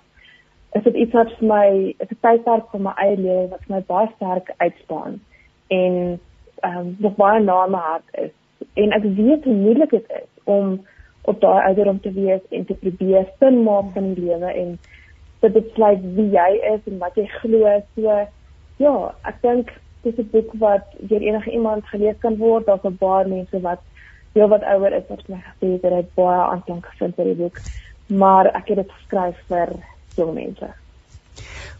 Is 0.72 0.84
dit 0.84 0.96
iets 0.96 1.14
wat 1.14 1.38
vir 1.40 1.48
my, 1.48 1.96
is 2.00 2.10
'n 2.12 2.22
tydperk 2.22 2.70
van 2.72 2.82
my 2.82 2.94
eie 2.96 3.18
lewe 3.18 3.48
wat 3.48 3.60
vir 3.68 3.76
my 3.76 3.84
baie 3.88 4.08
sterk 4.16 4.54
uitstaan 4.58 5.20
en 5.68 6.20
ehm 6.60 6.78
um, 6.78 6.96
nog 7.00 7.16
baie 7.16 7.44
na 7.44 7.66
my 7.68 7.78
hart 7.78 8.04
is. 8.12 8.34
En 8.74 8.92
ek 8.92 9.04
weet 9.04 9.44
hoe 9.44 9.54
moeilik 9.54 9.90
dit 9.90 10.06
is 10.10 10.30
om 10.44 10.86
op 11.22 11.42
daai 11.42 11.66
ouderdom 11.66 12.00
te 12.02 12.12
wees 12.12 12.42
en 12.50 12.66
te 12.66 12.74
probeer 12.74 13.28
sin 13.40 13.64
maak 13.64 13.92
van 13.94 14.14
die 14.14 14.24
lewe 14.24 14.54
en 14.54 14.80
te 15.40 15.50
besluit 15.50 16.06
wie 16.16 16.30
jy 16.34 16.48
is 16.74 16.82
en 16.92 16.98
wat 16.98 17.20
jy 17.20 17.28
glo. 17.42 17.74
So 17.96 18.16
ja, 18.78 18.96
ek 19.30 19.42
dink 19.42 19.74
dis 20.04 20.18
'n 20.18 20.30
boek 20.32 20.54
wat 20.64 20.96
deur 21.00 21.22
enige 21.22 21.52
iemand 21.52 21.86
gelees 21.86 22.18
kan 22.20 22.38
word. 22.38 22.66
Daar's 22.66 22.86
'n 22.86 22.98
paar 22.98 23.28
mense 23.28 23.62
wat 23.62 23.82
heel 24.34 24.48
wat 24.48 24.64
ouer 24.64 24.94
is 24.94 25.08
wat 25.10 25.28
my 25.28 25.42
gesê 25.50 25.72
het 25.72 25.82
dat 25.82 26.14
baie 26.16 26.42
aanklank 26.42 26.86
gevind 26.86 27.16
het 27.18 27.26
die 27.26 27.36
boek, 27.36 27.58
maar 28.08 28.46
ek 28.46 28.68
het 28.68 28.78
dit 28.78 28.92
geskryf 28.92 29.38
vir 29.48 29.70
jong 30.16 30.34
mense. 30.34 30.70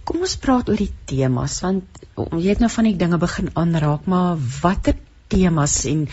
Kom 0.08 0.24
ons 0.24 0.38
praat 0.40 0.70
oor 0.72 0.80
die 0.80 0.94
temas 1.10 1.60
want 1.66 2.00
jy 2.16 2.48
het 2.48 2.62
nou 2.64 2.70
van 2.72 2.88
die 2.88 2.96
dinge 2.96 3.20
begin 3.20 3.50
aanraak, 3.60 4.06
maar 4.08 4.40
watter 4.62 4.96
temas 5.28 5.82
en 5.90 6.06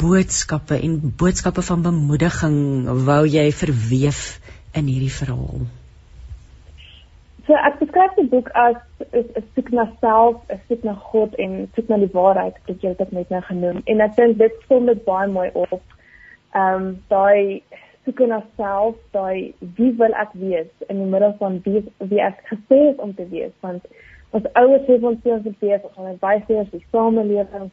boodskappe 0.00 0.78
en 0.80 0.96
boodskappe 1.20 1.64
van 1.66 1.84
bemoediging 1.84 2.56
wou 3.08 3.22
jy 3.28 3.44
verweef 3.52 4.22
in 4.72 4.88
hierdie 4.88 5.12
verhaal? 5.12 5.66
So 7.46 7.58
ek 7.58 7.80
beskryf 7.82 8.16
die 8.16 8.28
boek 8.32 8.48
as 8.56 8.78
'n 9.12 9.44
soek 9.54 9.70
na 9.76 9.84
self, 10.00 10.40
'n 10.48 10.60
soek 10.68 10.84
na 10.88 10.94
God 11.12 11.34
en 11.44 11.68
soek 11.74 11.88
na 11.88 11.98
die 11.98 12.12
waarheid, 12.12 12.56
wat 12.66 12.82
jy 12.82 12.94
dit 12.98 13.12
net 13.12 13.30
nou 13.30 13.42
genoem. 13.50 13.82
En 13.84 14.00
ek 14.00 14.16
dink 14.16 14.38
dit 14.38 14.54
kom 14.68 14.86
dit 14.86 15.04
baie 15.04 15.28
mooi 15.28 15.50
op. 15.52 15.82
Ehm 16.54 16.82
um, 16.82 17.02
daai 17.08 17.62
soek 18.04 18.20
na 18.26 18.42
self, 18.56 18.96
daai 19.12 19.54
wie 19.76 19.92
wil 19.98 20.14
ek 20.18 20.32
wees 20.34 20.70
in 20.88 20.98
die 20.98 21.10
middel 21.14 21.34
van 21.38 21.60
wie 21.64 21.84
wie 21.98 22.20
ek 22.20 22.42
gesê 22.50 22.80
is 22.90 22.98
om 22.98 23.14
te 23.14 23.28
wees, 23.30 23.52
want 23.60 23.86
ons 24.32 24.46
ouers 24.54 24.86
sê 24.88 24.98
ons 24.98 25.24
moet 25.24 25.60
wees, 25.60 25.82
ons 25.82 25.96
gaan 25.96 26.18
baie 26.20 26.60
as 26.60 26.70
die 26.72 26.84
samelewing 26.90 27.70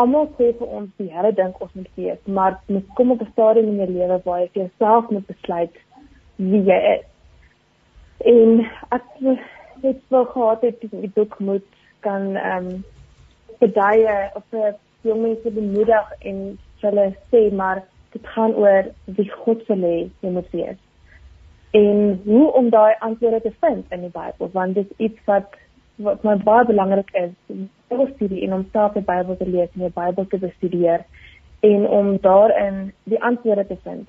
almal 0.00 0.28
sê 0.38 0.52
vir 0.58 0.68
ons 0.78 0.90
die 1.00 1.10
Here 1.12 1.32
dink 1.36 1.60
ons 1.60 1.72
moet 1.76 1.90
wees, 2.00 2.20
maar 2.26 2.58
mens 2.68 2.84
kom 2.96 3.12
op 3.12 3.20
'n 3.20 3.32
stadium 3.32 3.68
in 3.72 3.80
jou 3.82 3.90
lewe 3.90 4.20
waar 4.24 4.40
jy 4.40 4.48
vir 4.52 4.62
jouself 4.62 5.10
moet 5.10 5.26
besluit 5.26 5.74
wie 6.36 6.62
jy 6.64 6.80
is. 6.96 7.06
En 8.24 8.66
ek 8.90 9.04
het 9.82 10.00
wel 10.08 10.24
gehad 10.24 10.62
het 10.62 10.80
die 10.80 11.12
boek 11.14 11.38
moet 11.38 11.66
kan 12.00 12.36
ehm 12.36 12.68
um, 12.68 12.84
bedaie 13.58 14.30
of 14.34 14.42
vir 14.50 14.74
jong 15.02 15.22
mense 15.22 15.50
bemoedig 15.50 16.06
en 16.20 16.58
hulle 16.80 17.06
sê 17.30 17.52
maar 17.52 17.82
dit 18.12 18.26
gaan 18.34 18.54
oor 18.54 18.88
wie 19.04 19.30
God 19.30 19.66
wil 19.66 19.84
hê 19.88 19.98
jy 20.20 20.30
moet 20.30 20.50
wees. 20.50 20.80
En 21.72 22.20
hoe 22.24 22.52
om 22.52 22.70
daai 22.70 22.94
antwoorde 22.98 23.40
te 23.40 23.52
vind 23.60 23.92
in 23.92 24.06
die 24.06 24.12
Bybel 24.12 24.50
want 24.52 24.74
dit 24.74 24.90
is 24.90 25.06
iets 25.08 25.28
wat 25.30 25.58
wat 26.02 26.22
my 26.24 26.34
baie 26.40 26.64
belangrik 26.66 27.10
is, 27.14 27.32
Bybelstudie 27.88 28.42
en 28.46 28.54
om 28.56 28.64
self 28.72 28.94
die 28.96 29.04
Bybel 29.06 29.36
te 29.36 29.48
lees 29.48 29.70
en 29.74 29.86
die 29.86 29.94
Bybel 29.94 30.26
te 30.26 30.38
bestudeer 30.38 31.04
en 31.62 31.86
om 31.88 32.16
daarin 32.20 32.92
die 33.04 33.22
antwoorde 33.22 33.66
te 33.66 33.76
vind. 33.82 34.08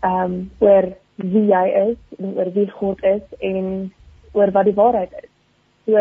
Ehm 0.00 0.24
um, 0.24 0.38
oor 0.58 0.92
wie 1.16 1.44
jy 1.46 1.66
is, 1.90 1.98
en 2.18 2.32
oor 2.36 2.50
wie 2.54 2.70
God 2.70 3.02
is 3.02 3.22
en 3.38 3.92
oor 4.32 4.50
wat 4.50 4.64
die 4.64 4.74
waarheid 4.74 5.12
is. 5.22 5.30
So 5.84 5.98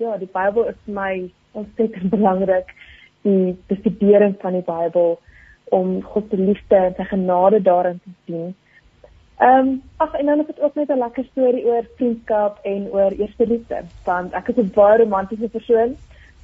ja, 0.00 0.16
die 0.16 0.30
Bybel 0.32 0.70
is 0.72 0.78
my 0.84 1.30
ontsettend 1.52 2.10
belangrik 2.16 2.72
die 3.22 3.56
bestudering 3.68 4.36
van 4.40 4.56
die 4.56 4.64
Bybel 4.64 5.18
om 5.70 6.02
God 6.02 6.28
se 6.30 6.36
liefde 6.36 6.76
en 6.76 6.94
sy 6.96 7.06
genade 7.12 7.62
daarin 7.62 8.00
te 8.04 8.10
sien. 8.26 8.54
Ehm 9.40 9.68
um, 9.68 9.82
ag 9.96 10.14
en 10.20 10.26
dan 10.26 10.40
is 10.40 10.46
dit 10.46 10.60
ook 10.60 10.74
net 10.74 10.90
'n 10.90 10.98
lekker 10.98 11.24
storie 11.30 11.64
oor 11.64 11.84
vriendskap 11.96 12.58
en 12.62 12.88
oor 12.92 13.10
eerste 13.10 13.46
liefde. 13.46 13.82
Want 14.04 14.32
ek 14.32 14.48
is 14.48 14.56
'n 14.56 14.72
baie 14.74 14.98
romantiese 14.98 15.48
persoon. 15.48 15.96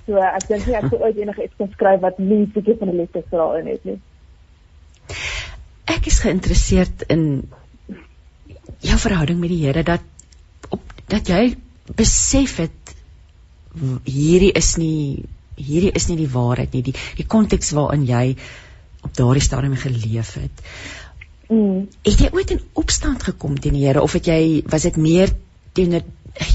So 0.07 0.17
ek 0.17 0.47
dink 0.49 0.67
nie 0.67 0.77
ek 0.77 0.89
sou 0.91 1.01
ooit 1.03 1.17
enige 1.17 1.45
iets 1.45 1.57
kon 1.59 1.71
skryf 1.73 2.01
wat 2.01 2.19
nie 2.19 2.47
bietjie 2.47 2.77
van 2.79 2.89
'n 2.89 2.97
liefdesverhaal 2.97 3.57
in 3.57 3.67
het 3.67 3.85
nie. 3.85 4.01
Ek 5.85 6.07
is 6.07 6.19
geïnteresseerd 6.19 7.03
in 7.03 7.51
jou 8.81 8.99
verhouding 8.99 9.41
met 9.41 9.49
die 9.49 9.65
Here 9.65 9.83
dat 9.83 10.03
op 10.71 10.81
dat 11.07 11.29
jy 11.29 11.57
besef 11.97 12.57
het 12.57 12.95
hierdie 14.05 14.53
is 14.53 14.77
nie 14.77 15.25
hierdie 15.57 15.93
is 15.93 16.09
nie 16.09 16.17
die 16.17 16.33
waarheid 16.33 16.73
nie 16.73 16.83
die 16.83 16.95
die 17.17 17.27
konteks 17.27 17.73
waarin 17.77 18.05
jy 18.09 18.37
op 19.07 19.15
daardie 19.17 19.45
stadium 19.45 19.79
geleef 19.81 20.35
het. 20.41 20.63
Mm. 21.49 21.87
Het 22.03 22.27
jy 22.27 22.31
ooit 22.35 22.51
in 22.57 22.63
opstand 22.75 23.23
gekom 23.23 23.59
teen 23.59 23.79
die 23.79 23.87
Here 23.87 24.03
of 24.03 24.17
het 24.19 24.27
jy 24.27 24.63
was 24.67 24.87
dit 24.89 24.99
meer 24.99 25.31
teenoor 25.79 26.03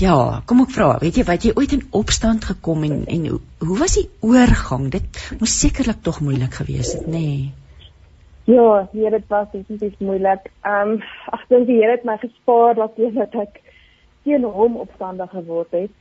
ja, 0.02 0.42
kom 0.46 0.62
ek 0.62 0.74
vra, 0.76 0.90
weet 1.02 1.18
jy 1.18 1.24
wat 1.26 1.46
jy 1.46 1.54
ooit 1.58 1.72
in 1.74 1.88
opstand 1.98 2.46
gekom 2.46 2.84
en 2.86 3.00
en 3.10 3.26
hoe, 3.32 3.40
hoe 3.64 3.78
was 3.80 3.96
die 3.98 4.10
oorgang? 4.22 4.92
Dit 4.94 5.18
moes 5.40 5.56
sekerlik 5.58 6.04
tog 6.06 6.20
moeilik 6.22 6.54
gewees 6.62 6.94
het, 6.98 7.08
nê? 7.08 7.24
Nee. 7.26 7.50
Ja, 8.50 8.88
hier 8.92 9.14
dit 9.14 9.26
was 9.30 9.48
definitief 9.54 9.98
moeilik. 10.00 10.52
Ehm 10.66 10.98
um, 10.98 11.02
ek 11.34 11.48
dink 11.50 11.68
die 11.70 11.80
Here 11.80 11.96
het 11.96 12.06
my 12.06 12.18
gespaar 12.22 12.76
dat 12.78 12.98
jy 12.98 13.12
dat 13.16 13.36
ek 13.42 13.62
teen 14.26 14.46
hom 14.46 14.78
opstandig 14.82 15.30
geword 15.34 15.74
het. 15.78 15.94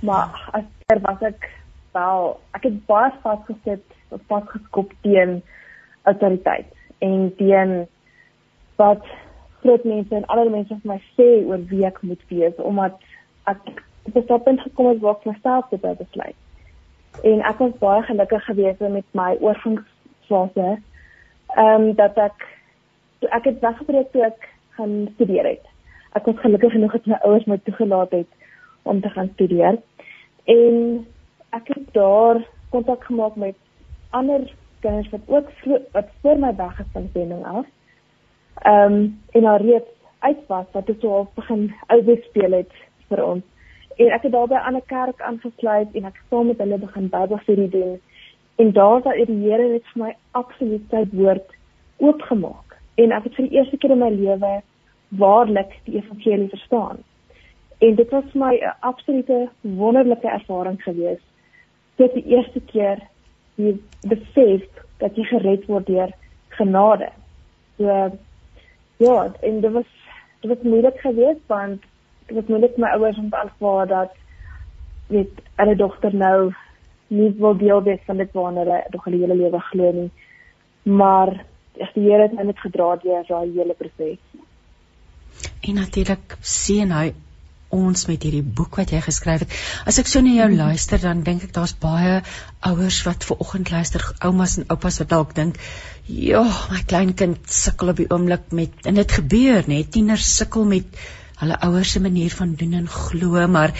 Maar 0.00 0.32
as 0.52 0.64
er 0.92 1.00
was 1.04 1.22
ek 1.24 1.48
wel, 1.96 2.36
ek 2.56 2.68
het 2.68 2.80
baie 2.88 3.12
vasgesit, 3.24 3.84
vasgeskop 4.28 4.92
teen 5.04 5.40
autoriteit 6.06 6.66
en 7.04 7.32
teen 7.36 7.74
wat 8.80 9.04
groot 9.60 9.84
mense 9.84 10.14
en 10.14 10.26
ander 10.32 10.50
mense 10.50 10.78
vir 10.82 10.92
my 10.92 10.98
sê 11.18 11.28
oor 11.48 11.62
wie 11.70 11.84
ek 11.88 12.02
moet 12.02 12.22
wees 12.32 12.56
omdat 12.70 12.98
ek 13.52 13.60
op 14.12 14.30
'n 14.30 14.42
punt 14.42 14.60
gekom 14.60 14.88
het 14.88 15.00
waar 15.00 15.16
ek 15.16 15.24
myself 15.24 15.68
te 15.68 15.78
besluit. 15.78 16.36
En 17.22 17.40
ek 17.40 17.58
was 17.58 17.78
baie 17.78 18.02
gelukkig 18.02 18.44
geweest 18.44 18.80
met 18.80 19.04
my 19.12 19.36
oorgangsfase. 19.40 20.78
Ehm 21.56 21.82
um, 21.82 21.94
dat 21.94 22.16
ek 22.16 22.46
ek 23.20 23.44
het 23.44 23.60
weggebreek 23.60 24.12
toe 24.12 24.24
ek 24.24 24.48
gaan 24.76 25.08
studeer 25.14 25.46
het. 25.46 25.64
Ek 26.12 26.24
was 26.24 26.38
gelukkig 26.38 26.72
genoeg 26.72 26.92
dat 26.92 27.06
my 27.06 27.18
ouers 27.22 27.44
my 27.44 27.58
toegelaat 27.64 28.10
het 28.10 28.28
om 28.82 29.00
te 29.00 29.08
gaan 29.08 29.30
studeer. 29.32 29.78
En 30.44 31.06
ek 31.50 31.68
het 31.68 31.92
daar 31.92 32.46
kontak 32.70 33.04
gemaak 33.04 33.36
met 33.36 33.56
ander 34.10 34.52
kinders 34.80 35.10
wat 35.10 35.20
ook 35.26 35.48
wat 35.92 36.08
voor 36.20 36.38
my 36.38 36.54
weggestel 36.56 37.08
het 37.12 37.44
af 37.44 37.66
ehm 38.62 38.92
um, 38.92 39.20
en 39.30 39.44
haar 39.44 39.60
reeds 39.60 39.90
uit 40.18 40.46
was 40.46 40.66
wat 40.72 40.86
het 40.86 41.00
so 41.00 41.12
al 41.12 41.28
begin 41.34 41.74
ouer 41.86 42.18
speel 42.22 42.52
het 42.52 42.72
vir 43.08 43.24
ons. 43.24 43.44
En 43.96 44.12
ek 44.12 44.22
het 44.22 44.32
daarbey 44.32 44.58
aan 44.58 44.76
'n 44.76 44.86
kerk 44.86 45.20
aangesluit 45.20 45.94
en 45.94 46.04
ek 46.04 46.22
saam 46.30 46.46
met 46.46 46.58
hulle 46.58 46.78
begin 46.78 47.08
Bybelstudie 47.08 47.68
doen. 47.68 48.00
En 48.56 48.72
daar 48.72 49.02
was 49.02 49.26
die 49.26 49.42
Here 49.44 49.68
net 49.68 49.86
vir 49.92 50.02
my 50.04 50.14
absoluut 50.30 50.82
sy 50.90 51.04
woord 51.12 51.48
oopgemaak. 51.96 52.76
En 52.94 53.12
ek 53.12 53.24
het 53.24 53.34
vir 53.34 53.48
die 53.48 53.58
eerste 53.58 53.76
keer 53.76 53.90
in 53.90 53.98
my 53.98 54.10
lewe 54.10 54.62
waarlik 55.08 55.72
die 55.84 55.96
evangelie 55.96 56.48
verstaan. 56.48 56.96
En 57.78 57.94
dit 57.94 58.10
was 58.10 58.24
vir 58.32 58.40
my 58.40 58.54
'n 58.56 58.76
absolute 58.80 59.48
wonderlike 59.60 60.28
ervaring 60.28 60.82
gewees. 60.82 61.22
Dit 61.96 62.14
die 62.14 62.26
eerste 62.26 62.60
keer 62.60 62.98
die 63.56 63.74
besef 64.08 64.64
dat 65.00 65.16
jy 65.16 65.24
gered 65.32 65.66
word 65.68 65.86
deur 65.86 66.12
genade. 66.56 67.10
So 67.76 68.16
Ja, 68.96 69.32
en 69.40 69.60
dit 69.60 69.72
was 69.72 69.88
dit 70.40 70.50
was 70.50 70.62
moeilik 70.62 71.00
geweest 71.00 71.40
want 71.46 71.82
dit 72.26 72.36
was 72.36 72.46
moeilik 72.46 72.76
my 72.76 72.88
ouers 72.88 73.18
om 73.18 73.28
te 73.30 73.36
aanvaar 73.36 73.86
dat 73.86 74.14
weet 75.06 75.42
hulle 75.54 75.76
dogter 75.76 76.14
nou 76.14 76.52
nie 77.06 77.30
wil 77.38 77.56
deel 77.56 77.82
wees 77.82 78.00
van 78.06 78.16
dit 78.16 78.32
waarna 78.32 78.64
hulle 78.64 78.84
nog 78.90 79.04
hulle 79.04 79.20
hele 79.20 79.36
lewe 79.36 79.60
glo 79.60 79.92
nie. 79.92 80.10
Maar 80.82 81.44
as 81.80 81.92
die 81.94 82.08
Here 82.08 82.22
het 82.22 82.32
my 82.32 82.42
net 82.48 82.58
gedra 82.58 82.96
deur 83.02 83.24
daai 83.28 83.52
hele 83.52 83.74
proses. 83.74 84.18
En 85.60 85.74
natuurlik 85.74 86.36
sien 86.40 86.90
hy 86.90 87.12
ons 87.74 88.06
met 88.06 88.22
hierdie 88.22 88.44
boek 88.44 88.78
wat 88.78 88.92
jy 88.94 89.00
geskryf 89.02 89.42
het. 89.44 89.54
As 89.90 89.98
ek 89.98 90.08
so 90.10 90.22
na 90.22 90.34
jou 90.36 90.48
luister, 90.52 91.00
dan 91.02 91.24
dink 91.26 91.44
ek 91.48 91.54
daar's 91.56 91.74
baie 91.82 92.20
ouers 92.68 93.00
wat 93.06 93.26
ver 93.26 93.42
oggend 93.42 93.72
luister, 93.74 94.04
oumas 94.24 94.56
en 94.60 94.68
oupas 94.72 95.00
wat 95.02 95.10
dalk 95.10 95.34
dink, 95.34 95.58
"Ja, 96.06 96.44
my 96.70 96.82
kleinkind 96.86 97.50
sukkel 97.50 97.90
op 97.90 97.96
die 97.96 98.10
oomblik 98.10 98.52
met 98.52 98.86
en 98.86 98.94
dit 98.94 99.12
gebeur, 99.12 99.64
né? 99.66 99.82
Tieners 99.84 100.36
sukkel 100.36 100.64
met 100.64 100.86
hulle 101.38 101.60
ouers 101.60 101.90
se 101.92 102.00
manier 102.00 102.30
van 102.30 102.54
doen 102.54 102.74
en 102.74 102.88
glo, 102.88 103.46
maar 103.48 103.72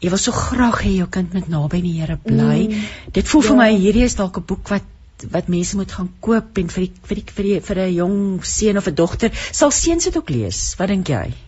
jy 0.00 0.08
wil 0.10 0.18
so 0.18 0.32
graag 0.32 0.82
hê 0.82 0.96
jou 0.96 1.06
kind 1.06 1.32
moet 1.34 1.48
naby 1.48 1.80
die 1.80 2.00
Here 2.00 2.16
bly." 2.16 2.68
Mm, 2.68 2.84
dit 3.12 3.28
voel 3.28 3.42
ja. 3.42 3.48
vir 3.48 3.56
my 3.56 3.72
hierdie 3.76 4.04
is 4.04 4.14
dalk 4.14 4.36
'n 4.38 4.44
boek 4.46 4.68
wat 4.68 4.82
wat 5.30 5.48
mense 5.48 5.76
moet 5.76 5.92
gaan 5.92 6.10
koop 6.20 6.58
en 6.58 6.68
vir 6.68 6.84
die, 6.84 6.92
vir 7.02 7.16
die, 7.16 7.24
vir 7.34 7.44
die, 7.44 7.60
vir 7.60 7.76
'n 7.78 7.94
jong 7.94 8.44
seun 8.44 8.76
of 8.76 8.86
'n 8.86 8.94
dogter 8.94 9.30
sal 9.52 9.70
seuns 9.70 10.04
dit 10.04 10.16
ook 10.16 10.30
lees. 10.30 10.74
Wat 10.78 10.88
dink 10.88 11.08
jy? 11.08 11.47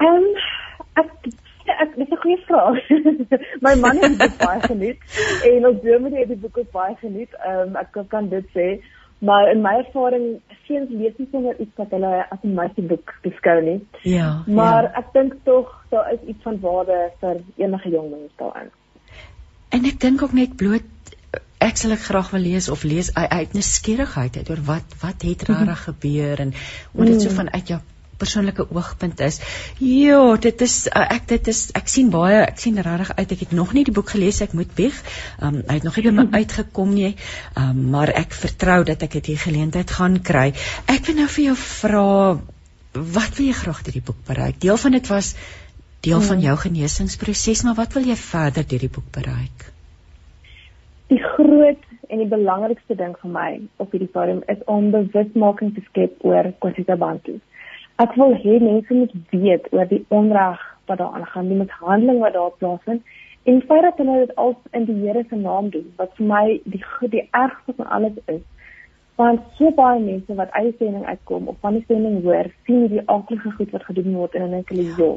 Ehm 0.00 0.16
um, 0.16 0.28
ek 1.02 1.10
ek 1.80 1.96
dis 1.96 2.10
'n 2.10 2.22
goeie 2.22 2.40
vraag. 2.46 2.78
my 3.66 3.74
man 3.82 4.00
het 4.04 4.18
dit 4.18 4.38
baie 4.38 4.60
geniet 4.60 5.18
en 5.50 5.66
ons 5.70 5.82
dominee 5.82 6.24
het 6.24 6.32
die 6.32 6.42
boek 6.44 6.58
ook 6.58 6.70
baie 6.72 6.96
geniet. 7.02 7.34
Ehm 7.44 7.68
um, 7.68 7.76
ek 7.76 7.98
kan 8.08 8.28
dit 8.28 8.46
sê, 8.56 8.68
maar 9.18 9.50
in 9.52 9.60
my 9.66 9.74
ervaring 9.84 10.26
seuns 10.66 10.90
lees 10.90 11.16
nie 11.18 11.28
sommer 11.32 11.60
iets 11.60 11.76
wat 11.76 11.92
hulle 11.96 12.12
as 12.30 12.42
'n 12.42 12.54
meisie 12.54 12.86
boek 12.92 13.14
beskou 13.22 13.58
nie. 13.62 13.80
Ja. 14.02 14.42
Maar 14.46 14.82
ja. 14.82 14.92
ek 15.02 15.12
dink 15.12 15.36
tog 15.44 15.84
daar 15.90 16.12
is 16.12 16.24
iets 16.26 16.42
van 16.42 16.60
waarde 16.60 16.98
vir 17.20 17.36
enige 17.56 17.88
jong 17.90 18.10
mens 18.10 18.32
daarin. 18.36 18.70
En 19.68 19.84
ek 19.84 20.00
dink 20.00 20.22
ook 20.22 20.32
net 20.32 20.56
bloot 20.56 20.88
ek 21.60 21.76
sal 21.76 21.92
ek 21.92 22.08
graag 22.08 22.30
wil 22.30 22.40
lees 22.40 22.68
of 22.72 22.82
lees 22.82 23.14
uit 23.14 23.52
nuuskierigheid 23.52 24.36
uit 24.36 24.50
oor 24.50 24.62
wat 24.72 25.00
wat 25.04 25.22
het 25.22 25.48
mhm. 25.48 25.64
reg 25.68 25.84
gebeur 25.90 26.40
en 26.40 26.54
hoe 26.92 27.04
dit 27.04 27.22
so 27.22 27.28
mm. 27.28 27.36
vanuit 27.36 27.68
jou 27.68 27.80
persoonlike 28.20 28.66
oogpunt 28.68 29.20
is. 29.26 29.40
Ja, 29.80 30.20
dit 30.36 30.64
is 30.66 30.76
uh, 30.90 31.06
ek 31.16 31.26
dit 31.32 31.50
is 31.52 31.62
ek 31.78 31.90
sien 31.92 32.12
baie 32.12 32.42
ek 32.44 32.60
sien 32.62 32.78
regtig 32.78 33.14
uit 33.16 33.34
ek 33.36 33.44
het 33.46 33.56
nog 33.56 33.74
nie 33.76 33.84
die 33.88 33.96
boek 33.96 34.12
gelees 34.14 34.42
ek 34.44 34.54
moet 34.58 34.72
weg. 34.78 35.00
Um 35.40 35.62
hy 35.66 35.80
het 35.80 35.88
nog 35.88 35.96
nie 35.96 36.06
by 36.10 36.16
my 36.20 36.28
uitgekom 36.42 36.94
nie. 36.94 37.14
Um 37.58 37.88
maar 37.96 38.12
ek 38.14 38.36
vertrou 38.36 38.82
dat 38.88 39.02
ek 39.06 39.18
dit 39.20 39.32
hier 39.32 39.44
geleentheid 39.48 39.90
gaan 39.98 40.20
kry. 40.22 40.50
Ek 40.86 41.08
wil 41.08 41.22
nou 41.22 41.28
vir 41.32 41.50
jou 41.50 41.58
vra 41.64 42.06
wat 42.90 43.36
wil 43.38 43.46
jy 43.46 43.54
graag 43.54 43.82
deur 43.86 43.96
die 43.96 44.06
boek 44.06 44.22
bereik? 44.26 44.60
Deel 44.62 44.78
van 44.80 44.96
dit 44.96 45.10
was 45.10 45.34
deel 46.00 46.20
van 46.20 46.36
hmm. 46.36 46.46
jou 46.46 46.56
genesingsproses, 46.56 47.62
maar 47.62 47.76
wat 47.78 47.92
wil 47.94 48.08
jy 48.08 48.16
verder 48.16 48.66
deur 48.66 48.82
die 48.86 48.92
boek 48.92 49.10
bereik? 49.14 49.66
Die 51.12 51.20
groot 51.36 51.84
en 52.08 52.22
die 52.22 52.30
belangrikste 52.30 52.96
ding 52.98 53.14
vir 53.20 53.32
my 53.34 53.50
op 53.82 53.92
hierdie 53.94 54.10
forum 54.14 54.42
is 54.50 54.62
om 54.70 54.90
bewusmaking 54.94 55.74
te 55.76 55.84
skep 55.90 56.24
oor 56.26 56.50
kwessie 56.62 56.86
bantu. 56.98 57.38
Ek 58.00 58.14
wil 58.16 58.30
hê 58.32 58.54
mense 58.64 58.94
moet 58.94 59.10
weet 59.30 59.66
oor 59.76 59.88
die 59.88 60.04
onreg 60.08 60.60
wat 60.88 60.98
daar 60.98 61.16
aangaan, 61.18 61.50
die 61.50 61.58
mishandeling 61.58 62.22
wat 62.22 62.32
daar 62.32 62.54
plaasvind 62.60 63.02
en 63.50 63.60
feit 63.68 63.82
dat 63.82 63.98
hulle 64.00 64.14
dit 64.22 64.32
al 64.36 64.54
in 64.78 64.86
die 64.88 64.96
Here 65.02 65.24
se 65.28 65.36
naam 65.36 65.68
doen, 65.74 65.84
wat 65.98 66.14
vir 66.16 66.26
my 66.30 66.44
die 66.64 66.80
die 67.16 67.26
ergste 67.42 67.74
van 67.76 67.90
alles 67.96 68.16
is. 68.24 68.40
Want 69.20 69.44
so 69.58 69.72
baie 69.76 70.00
mense 70.00 70.34
wat 70.40 70.56
uit 70.56 70.76
sending 70.78 71.04
uitkom 71.04 71.52
of 71.52 71.60
van 71.60 71.76
die 71.76 71.84
sending 71.88 72.22
hoor, 72.24 72.48
sien 72.64 72.88
die 72.94 73.04
aardige 73.04 73.52
goed 73.58 73.76
wat 73.76 73.86
gedoen 73.90 74.16
word 74.16 74.34
en 74.34 74.46
dan 74.46 74.56
dink 74.56 74.72
hulle, 74.72 74.88
"Jo, 74.96 75.10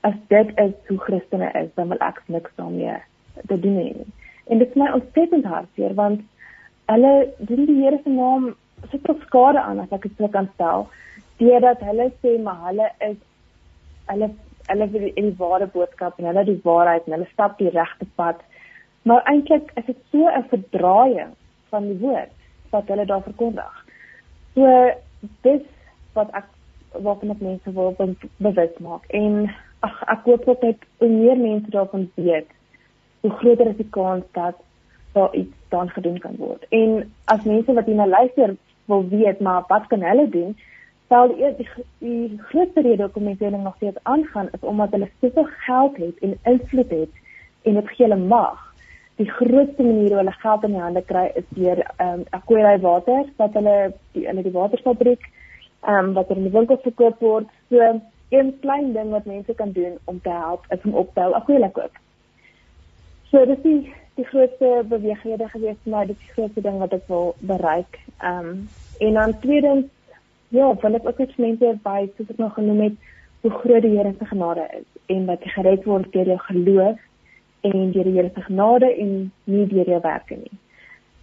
as 0.00 0.18
dit 0.34 0.52
is 0.66 0.74
hoe 0.88 0.98
Christene 1.06 1.50
is, 1.62 1.70
dan 1.74 1.88
wil 1.88 2.02
ek 2.10 2.22
niks 2.26 2.50
daarmee 2.56 2.98
te 3.46 3.60
doen 3.60 3.76
hê 3.76 3.88
nie." 4.02 4.12
En 4.46 4.58
dit 4.58 4.68
is 4.68 4.74
my 4.74 4.90
ontsettend 4.90 5.44
hartseer 5.44 5.94
want 5.94 6.20
hulle 6.86 7.34
doen 7.38 7.66
die 7.66 7.82
Here 7.82 8.00
se 8.02 8.10
naam 8.10 8.54
so 8.90 8.98
tot 8.98 9.20
skade 9.20 9.60
aan 9.60 9.80
as 9.80 9.92
ek 9.92 10.02
dit 10.02 10.16
sou 10.16 10.28
kan 10.28 10.50
stel 10.54 10.88
deurdat 11.40 11.80
hulle 11.80 12.10
sê 12.22 12.36
maar 12.42 12.60
hulle 12.68 12.90
is 13.08 13.16
hulle 14.10 14.30
hulle 14.66 14.88
wil 14.90 15.04
die, 15.06 15.12
die 15.14 15.34
ware 15.38 15.66
boodskap 15.66 16.18
en 16.18 16.28
hulle 16.30 16.44
die 16.48 16.60
waarheid 16.64 17.06
en 17.06 17.16
hulle 17.18 17.28
stap 17.32 17.58
die 17.58 17.70
regte 17.70 18.06
pad. 18.18 18.40
Maar 19.06 19.22
eintlik 19.30 19.70
is 19.78 19.86
dit 19.86 19.98
so 20.10 20.26
'n 20.28 20.48
verdraaiing 20.52 21.32
van 21.70 21.88
die 21.90 21.98
woord 22.00 22.32
wat 22.70 22.88
hulle 22.88 23.06
daar 23.06 23.22
verkondig. 23.22 23.74
So 24.54 24.90
dis 25.42 25.62
wat 26.12 26.30
ek 26.32 26.48
waarvan 26.92 27.30
ek 27.30 27.40
mense 27.40 27.72
wil 27.72 27.94
bewus 28.38 28.78
maak 28.78 29.04
en 29.08 29.50
ag 29.80 30.02
ek 30.14 30.24
hoop 30.24 30.44
dat 30.60 30.86
meer 31.00 31.36
mense 31.36 31.70
daarvan 31.70 32.10
weet 32.14 32.48
hoe 33.20 33.30
groter 33.30 33.66
is 33.66 33.76
die 33.76 33.90
kans 33.90 34.24
dat 34.32 34.54
daar 35.12 35.34
iets 35.34 35.54
dan 35.68 35.90
gedoen 35.90 36.18
kan 36.18 36.36
word. 36.36 36.64
En 36.68 37.12
as 37.24 37.44
mense 37.44 37.72
wat 37.72 37.86
hier 37.86 37.94
na 37.94 38.06
luister 38.06 38.56
wil 38.84 39.08
weet 39.08 39.40
maar 39.40 39.64
wat 39.68 39.86
kan 39.86 40.02
hulle 40.02 40.28
doen? 40.28 40.56
Wel 41.08 41.28
die, 41.28 41.54
die, 41.56 41.68
die 41.98 42.40
grootste 42.48 42.82
rede 42.82 43.02
hoekom 43.02 43.28
mense 43.28 43.44
hulle 43.44 43.58
nog 43.62 43.76
steeds 43.76 43.98
aangaan 44.02 44.48
is 44.52 44.60
omdat 44.60 44.90
hulle 44.90 45.10
soveel 45.20 45.44
geld 45.66 45.96
het 45.96 46.18
en 46.18 46.38
invloed 46.42 46.90
het 46.90 47.20
en 47.62 47.74
dit 47.74 47.88
gee 47.88 48.06
hulle 48.06 48.22
mag. 48.22 48.74
Die 49.16 49.30
grootste 49.30 49.82
manier 49.82 50.08
hoe 50.08 50.16
hulle 50.16 50.32
geld 50.32 50.64
in 50.64 50.74
die 50.74 50.80
hande 50.80 51.02
kry 51.02 51.30
is 51.34 51.46
deur 51.48 51.78
ehm 51.84 52.08
um, 52.08 52.24
Aquarai 52.30 52.80
Water 52.80 53.24
wat 53.36 53.54
hulle 53.54 53.76
die 54.18 54.26
hulle 54.26 54.42
die 54.42 54.54
waterfabriek 54.58 55.30
ehm 55.86 56.08
um, 56.08 56.12
wat 56.18 56.30
er 56.30 56.42
in 56.42 56.48
die 56.48 56.56
winkels 56.58 56.82
verkoop 56.82 57.22
word. 57.22 57.48
So 57.70 58.00
een 58.34 58.52
klein 58.60 58.92
ding 58.92 59.10
wat 59.14 59.30
mense 59.30 59.54
kan 59.54 59.72
doen 59.72 59.98
om 60.04 60.20
te 60.20 60.30
help 60.30 60.66
is 60.74 60.82
om 60.84 60.94
op 60.94 61.14
te 61.14 61.20
hou 61.20 61.32
Aquarai 61.38 61.70
koop. 61.70 62.02
So 63.30 63.46
dis 63.46 63.62
die 63.62 63.94
die 64.16 64.24
grootste 64.24 64.82
beweeghede 64.88 65.48
gewees 65.52 65.76
my, 65.84 66.06
dit 66.06 66.16
is 66.16 66.26
die 66.26 66.34
grootste 66.34 66.62
ding 66.64 66.78
wat 66.82 66.92
ek 66.98 67.06
wil 67.06 67.34
bereik. 67.38 68.00
Ehm 68.18 68.48
um, 68.48 68.68
en 68.98 69.12
dan 69.12 69.38
tweedens 69.40 69.92
Ja, 70.48 70.74
want 70.74 70.94
ek 70.94 71.08
ook 71.08 71.18
net 71.18 71.38
mense 71.42 71.78
by 71.82 72.06
soos 72.16 72.28
ek 72.30 72.38
nog 72.38 72.54
genoem 72.54 72.80
het, 72.80 72.98
hoe 73.42 73.50
groot 73.50 73.82
die 73.82 73.96
Here 73.96 74.12
se 74.18 74.26
genade 74.26 74.66
is 74.78 74.86
en 75.06 75.26
dat 75.26 75.42
jy 75.42 75.50
gered 75.54 75.84
word 75.86 76.12
deur 76.12 76.26
jou 76.26 76.38
geloof 76.38 77.02
en 77.66 77.90
deur 77.94 78.06
die 78.06 78.14
Here 78.14 78.30
se 78.34 78.44
genade 78.46 78.90
en 78.94 79.16
nie 79.44 79.66
deur 79.70 79.90
jou 79.90 80.00
werke 80.02 80.38
nie. 80.38 80.58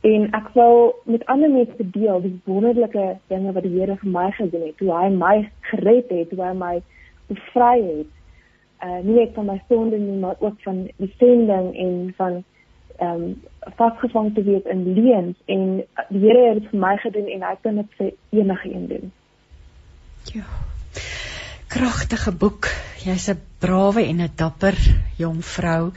En 0.03 0.27
ek 0.35 0.49
wil 0.57 0.91
met 1.07 1.25
ander 1.31 1.51
mense 1.51 1.89
deel 1.95 2.19
die 2.25 2.33
wonderlike 2.45 3.05
dinge 3.31 3.53
wat 3.55 3.63
die 3.63 3.75
Here 3.77 3.95
vir 4.01 4.11
my 4.11 4.29
gedoen 4.35 4.65
het, 4.67 4.83
hoe 4.83 4.91
hy 4.91 5.07
my 5.15 5.35
gered 5.71 6.11
het, 6.11 6.31
hoe 6.35 6.43
hy 6.43 6.53
my 6.59 6.73
bevry 7.31 7.77
het. 7.87 8.11
uh 8.83 8.99
nie 9.03 9.15
net 9.15 9.31
van 9.35 9.45
my 9.47 9.61
sonde 9.69 9.97
nie, 9.97 10.17
maar 10.19 10.35
ook 10.39 10.59
van 10.65 10.83
die 10.97 11.13
sending 11.19 11.69
en 11.79 12.13
van 12.17 12.41
ehm 12.99 13.23
um, 13.23 13.41
vasgevang 13.77 14.33
te 14.35 14.43
wees 14.43 14.65
in 14.69 14.83
leuns 14.93 15.37
en 15.45 15.83
die 16.09 16.19
Here 16.19 16.49
het 16.49 16.61
dit 16.61 16.69
vir 16.71 16.79
my 16.79 16.97
gedoen 16.97 17.29
en 17.35 17.45
hy 17.47 17.55
kan 17.63 17.75
dit 17.75 17.97
vir 17.97 18.11
enige 18.29 18.73
een 18.73 18.87
doen. 18.87 19.11
Ja. 20.33 20.43
Kragtige 21.67 22.31
boek. 22.31 22.67
Jy's 23.03 23.29
'n 23.29 23.39
brawe 23.59 24.03
en 24.03 24.21
'n 24.21 24.31
dapper 24.35 24.77
jong 25.17 25.45
vrou. 25.45 25.91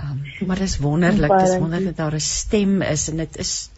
Um, 0.00 0.46
maar 0.46 0.56
dit 0.56 0.68
is 0.68 0.78
wonderlik, 0.78 1.30
dit 1.30 1.48
is 1.48 1.58
wonderlik 1.58 1.96
dat 1.96 1.96
daar 1.96 2.14
'n 2.14 2.20
stem 2.20 2.82
is 2.82 3.08
en 3.08 3.16
dit 3.16 3.36
is 3.36 3.70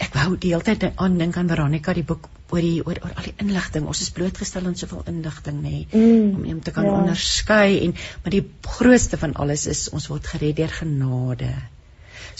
ek 0.00 0.14
wou 0.14 0.36
die 0.36 0.50
hele 0.52 0.64
tyd 0.64 0.92
aan 0.96 1.18
dink 1.18 1.36
aan 1.36 1.48
Veronica 1.48 1.92
die 1.92 2.04
boek 2.04 2.28
oor 2.50 2.60
die 2.60 2.80
oor, 2.86 2.98
oor 3.04 3.12
al 3.16 3.28
die 3.28 3.34
inligting. 3.44 3.86
Ons 3.86 4.00
is 4.00 4.10
blootgestel 4.10 4.66
aan 4.66 4.78
soveel 4.78 5.02
inligting 5.06 5.60
nê 5.62 5.86
mm, 5.92 6.34
om 6.34 6.46
om 6.54 6.60
te 6.60 6.70
kan 6.70 6.84
ja. 6.84 6.94
onderskei 7.02 7.84
en 7.84 7.94
maar 8.22 8.30
die 8.30 8.44
grootste 8.60 9.20
van 9.20 9.34
alles 9.34 9.66
is 9.66 9.88
ons 9.90 10.08
word 10.12 10.26
gered 10.26 10.56
deur 10.56 10.72
genade. 10.80 11.52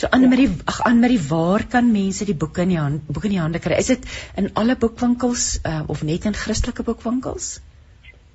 So 0.00 0.08
Anne 0.10 0.28
Marie, 0.28 0.48
ja. 0.48 0.64
ag 0.64 0.80
Anne 0.88 1.00
Marie, 1.00 1.20
waar 1.28 1.66
kan 1.68 1.90
mense 1.92 2.24
die 2.24 2.34
boeke 2.42 2.62
in 2.62 2.70
die 2.72 2.78
hand 2.80 3.08
boeke 3.12 3.26
in 3.28 3.34
die 3.34 3.40
hande 3.40 3.60
kry? 3.60 3.76
Is 3.82 3.90
dit 3.92 4.06
in 4.40 4.46
alle 4.56 4.72
boekwinkels 4.80 5.48
uh, 5.68 5.82
of 5.92 6.00
net 6.08 6.24
in 6.24 6.36
Christelike 6.42 6.86
boekwinkels? 6.86 7.48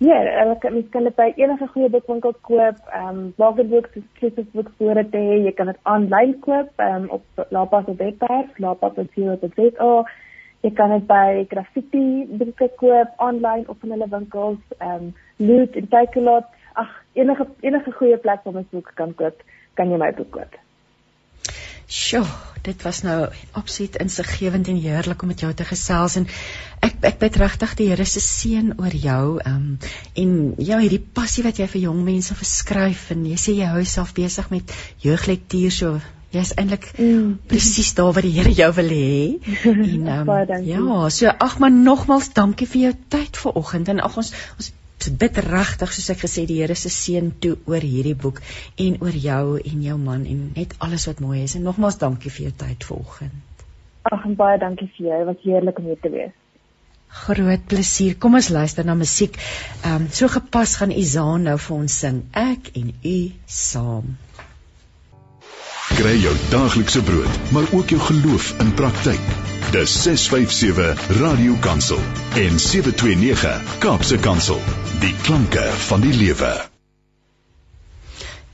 Ja, 0.06 0.20
ek 0.44 0.68
kan 0.94 1.08
dit 1.08 1.16
by 1.18 1.32
enige 1.42 1.70
goeie 1.74 1.90
boekwinkel 1.90 2.36
koop. 2.46 2.84
Ehm 2.94 3.08
um, 3.10 3.24
Wagerbooks 3.42 3.98
is 3.98 4.04
spesifiek 4.12 4.52
vir 4.54 4.70
spore 4.76 5.04
te 5.10 5.22
hê. 5.24 5.40
Jy 5.48 5.54
kan 5.58 5.72
dit 5.72 5.80
aanlyn 5.94 6.36
koop 6.44 6.84
ehm 6.86 7.08
um, 7.08 7.08
op 7.18 7.48
Lapas 7.58 7.90
se 7.90 7.96
webwerf, 8.04 8.60
lapas.co.za. 8.66 9.90
Jy 10.68 10.72
kan 10.82 10.94
dit 10.94 11.08
by 11.10 11.48
Graffiti 11.56 12.04
boeke 12.44 12.68
koop 12.84 13.26
aanlyn 13.30 13.66
op 13.74 13.82
in 13.88 13.96
hulle 13.96 14.12
winkels. 14.14 14.62
Ehm 14.78 15.08
um, 15.08 15.10
Loot 15.42 15.82
en 15.82 15.90
Takealot. 15.96 16.54
Ag, 16.84 16.94
enige 17.18 17.50
enige 17.66 17.96
goeie 17.98 18.22
plek 18.22 18.46
waar 18.46 18.60
mens 18.60 18.70
boeke 18.70 18.94
kan 19.02 19.18
koop, 19.18 19.42
kan 19.82 19.90
jy 19.90 19.98
my 20.06 20.12
boek 20.22 20.32
koop. 20.38 20.62
Sjoe, 21.88 22.26
dit 22.66 22.82
was 22.82 23.02
nou 23.06 23.28
absoluut 23.52 23.96
insiggewend 24.02 24.68
en 24.68 24.80
heerlik 24.82 25.22
om 25.22 25.30
met 25.30 25.40
jou 25.40 25.52
te 25.54 25.66
gesels 25.70 26.16
en 26.18 26.26
ek 26.86 27.04
ek 27.12 27.20
bid 27.22 27.38
regtig 27.38 27.76
die 27.78 27.90
Here 27.92 28.08
se 28.10 28.22
seën 28.24 28.72
oor 28.82 28.96
jou 28.98 29.38
um, 29.46 29.68
en 30.24 30.32
ja 30.58 30.80
hierdie 30.82 31.04
passie 31.20 31.46
wat 31.46 31.62
jy 31.62 31.68
vir 31.76 31.84
jong 31.84 32.02
mense 32.08 32.34
verskryf 32.38 33.12
en 33.14 33.28
jy 33.30 33.38
sê 33.38 33.54
jy 33.60 33.70
hou 33.70 33.84
jouself 33.84 34.16
besig 34.18 34.50
met 34.54 34.74
jeuglektuur 35.06 35.76
so 35.78 35.92
jy's 36.34 36.56
eintlik 36.58 36.90
mm. 36.98 37.36
presies 37.52 37.94
daar 38.00 38.16
waar 38.18 38.26
die 38.26 38.34
Here 38.34 38.56
jou 38.58 38.72
wil 38.80 38.90
hê 38.96 39.20
en 39.94 40.10
um, 40.16 40.34
ja 40.66 41.10
so 41.20 41.36
ag 41.50 41.60
maar 41.62 41.76
nogmals 41.76 42.34
dankie 42.34 42.70
vir 42.74 42.88
jou 42.88 42.96
tyd 43.18 43.44
vanoggend 43.46 43.94
en 43.94 44.04
ag 44.10 44.18
ons 44.24 44.34
ons 44.58 44.74
bid 45.22 45.38
regtig 45.46 45.92
soos 45.94 46.10
ek 46.14 46.22
gesê 46.26 46.46
die 46.50 46.62
Here 46.62 46.76
se 46.76 46.90
seën 46.90 47.32
toe 47.40 47.58
oor 47.66 47.84
hierdie 47.84 48.16
boek 48.16 48.42
en 48.86 48.98
oor 49.02 49.18
jou 49.26 49.58
en 49.60 49.84
jou 49.84 49.98
man 49.98 50.26
en 50.26 50.48
net 50.56 50.76
alles 50.80 51.08
wat 51.10 51.20
mooi 51.20 51.44
is 51.44 51.56
en 51.56 51.68
nogmaals 51.68 52.00
dankie 52.02 52.32
vir 52.32 52.48
jou 52.48 52.56
tyd 52.64 52.84
vanoggend. 52.84 53.44
Ag 54.06 54.26
en 54.26 54.36
baie 54.38 54.58
dankie 54.62 54.90
vir 54.98 55.08
jou. 55.10 55.22
Wat 55.30 55.46
heerlik 55.46 55.80
om 55.82 55.90
hier 55.90 56.02
te 56.02 56.12
wees. 56.14 56.34
Groot 57.16 57.64
plesier. 57.72 58.18
Kom 58.20 58.36
ons 58.36 58.50
luister 58.50 58.86
na 58.86 58.96
musiek. 58.96 59.38
Ehm 59.84 60.06
um, 60.06 60.08
so 60.12 60.28
gepas 60.28 60.76
gaan 60.82 60.92
Izaan 60.92 61.48
nou 61.50 61.58
vir 61.68 61.76
ons 61.78 62.00
sing. 62.04 62.24
Ek 62.34 62.72
en 62.76 62.94
u 63.04 63.18
saam. 63.48 64.16
Kry 65.96 66.16
jou 66.20 66.38
daaglikse 66.52 67.04
brood, 67.08 67.44
maar 67.56 67.70
ook 67.72 67.94
jou 67.94 68.02
geloof 68.12 68.54
in 68.60 68.74
praktyk. 68.74 69.45
Dis 69.72 70.04
657 70.04 71.20
Radio 71.22 71.56
Kansel 71.60 72.00
en 72.38 72.60
729 72.60 73.78
Kaapse 73.80 74.18
Kansel. 74.18 74.60
Die 75.02 75.14
klanke 75.26 75.64
van 75.88 76.04
die 76.06 76.14
lewe. 76.14 76.52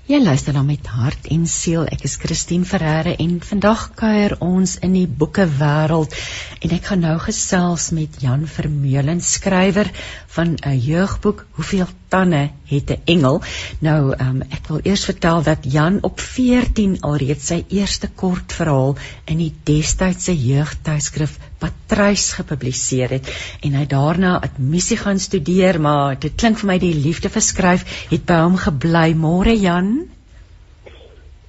Jy 0.08 0.20
luister 0.24 0.56
dan 0.56 0.66
met 0.68 0.88
hart 0.92 1.28
en 1.32 1.44
siel. 1.48 1.84
Ek 1.88 2.06
is 2.08 2.18
Christine 2.22 2.68
Ferreira 2.68 3.14
en 3.20 3.38
vandag 3.44 3.90
kuier 4.00 4.38
ons 4.44 4.78
in 4.84 4.96
die 4.98 5.08
boeke 5.08 5.46
wêreld 5.60 6.16
en 6.60 6.76
ek 6.76 6.92
gaan 6.92 7.04
nou 7.06 7.18
gesels 7.24 7.92
met 7.96 8.22
Jan 8.24 8.48
Vermeulen, 8.48 9.22
skrywer 9.22 9.92
van 10.36 10.56
'n 10.56 10.80
jeugboek 10.80 11.46
Hoeveel 11.60 11.92
tande 12.12 12.42
het 12.72 12.92
'n 12.92 13.02
engel? 13.14 13.42
Nou, 13.80 14.14
um, 14.26 14.42
ek 14.42 14.68
wil 14.68 14.80
eers 14.84 15.06
vertel 15.06 15.44
dat 15.44 15.66
Jan 15.74 15.98
op 16.02 16.20
14 16.20 16.98
alreeds 17.02 17.48
sy 17.48 17.64
eerste 17.70 18.10
kortverhaal 18.16 18.96
in 19.26 19.38
die 19.38 19.54
destydse 19.64 20.36
jeugtydskrif 20.36 21.38
Patrys 21.60 22.34
gepubliseer 22.34 23.10
het 23.10 23.32
en 23.62 23.74
hy 23.74 23.86
daarna 23.86 24.42
admissie 24.42 24.98
gaan 24.98 25.20
studeer, 25.20 25.82
maar 25.82 26.20
dit 26.20 26.36
klink 26.36 26.58
vir 26.58 26.68
my 26.68 26.78
die 26.80 26.96
liefde 26.96 27.30
vir 27.30 27.42
skryf 27.42 27.86
het 28.12 28.26
by 28.26 28.42
hom 28.44 28.58
gebly. 28.58 29.14
Môre 29.14 29.56
Jan. 29.56 30.08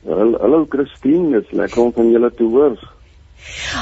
Hallo 0.06 0.66
Christine, 0.68 1.30
dit 1.32 1.44
is 1.46 1.58
lekker 1.58 1.82
om 1.82 1.92
van 1.92 2.10
julle 2.10 2.30
te 2.34 2.44
hoor. 2.44 2.91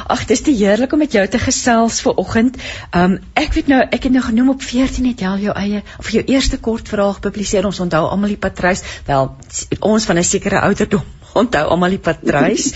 Ag, 0.07 0.25
dis 0.27 0.43
te 0.47 0.55
heerlik 0.55 0.93
om 0.93 0.99
met 0.99 1.13
jou 1.13 1.27
te 1.29 1.39
gesels 1.39 2.01
vir 2.05 2.17
oggend. 2.23 2.57
Um 2.97 3.19
ek 3.35 3.53
weet 3.57 3.69
nou, 3.73 3.81
ek 3.81 4.09
het 4.09 4.13
nou 4.13 4.23
genoem 4.25 4.55
op 4.55 4.63
14 4.63 5.11
het 5.11 5.21
jy 5.21 5.35
jou 5.47 5.57
eie 5.57 5.83
of 5.99 6.11
jou 6.11 6.25
eerste 6.25 6.61
kort 6.61 6.89
verhaal 6.89 7.17
gepubliseer. 7.19 7.67
Ons 7.67 7.81
onthou 7.81 8.07
almal 8.09 8.35
die 8.35 8.41
Patrys, 8.41 8.83
wel 9.07 9.35
ons 9.81 10.07
van 10.07 10.19
'n 10.19 10.25
sekere 10.25 10.61
ouderdom 10.61 11.05
onthou 11.43 11.67
almal 11.69 11.91
die 11.91 12.05
Patrys. 12.09 12.73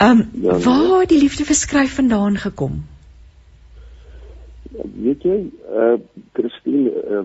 Um 0.00 0.26
ja, 0.46 0.56
nee. 0.56 0.64
waar 0.64 1.06
die 1.06 1.18
liefde 1.18 1.44
vir 1.44 1.56
skryf 1.56 1.94
vandaan 2.00 2.36
gekom? 2.36 2.82
weet 5.02 5.22
jy, 5.22 5.38
uh 5.68 5.96
Christine, 6.32 6.90
uh, 6.90 7.24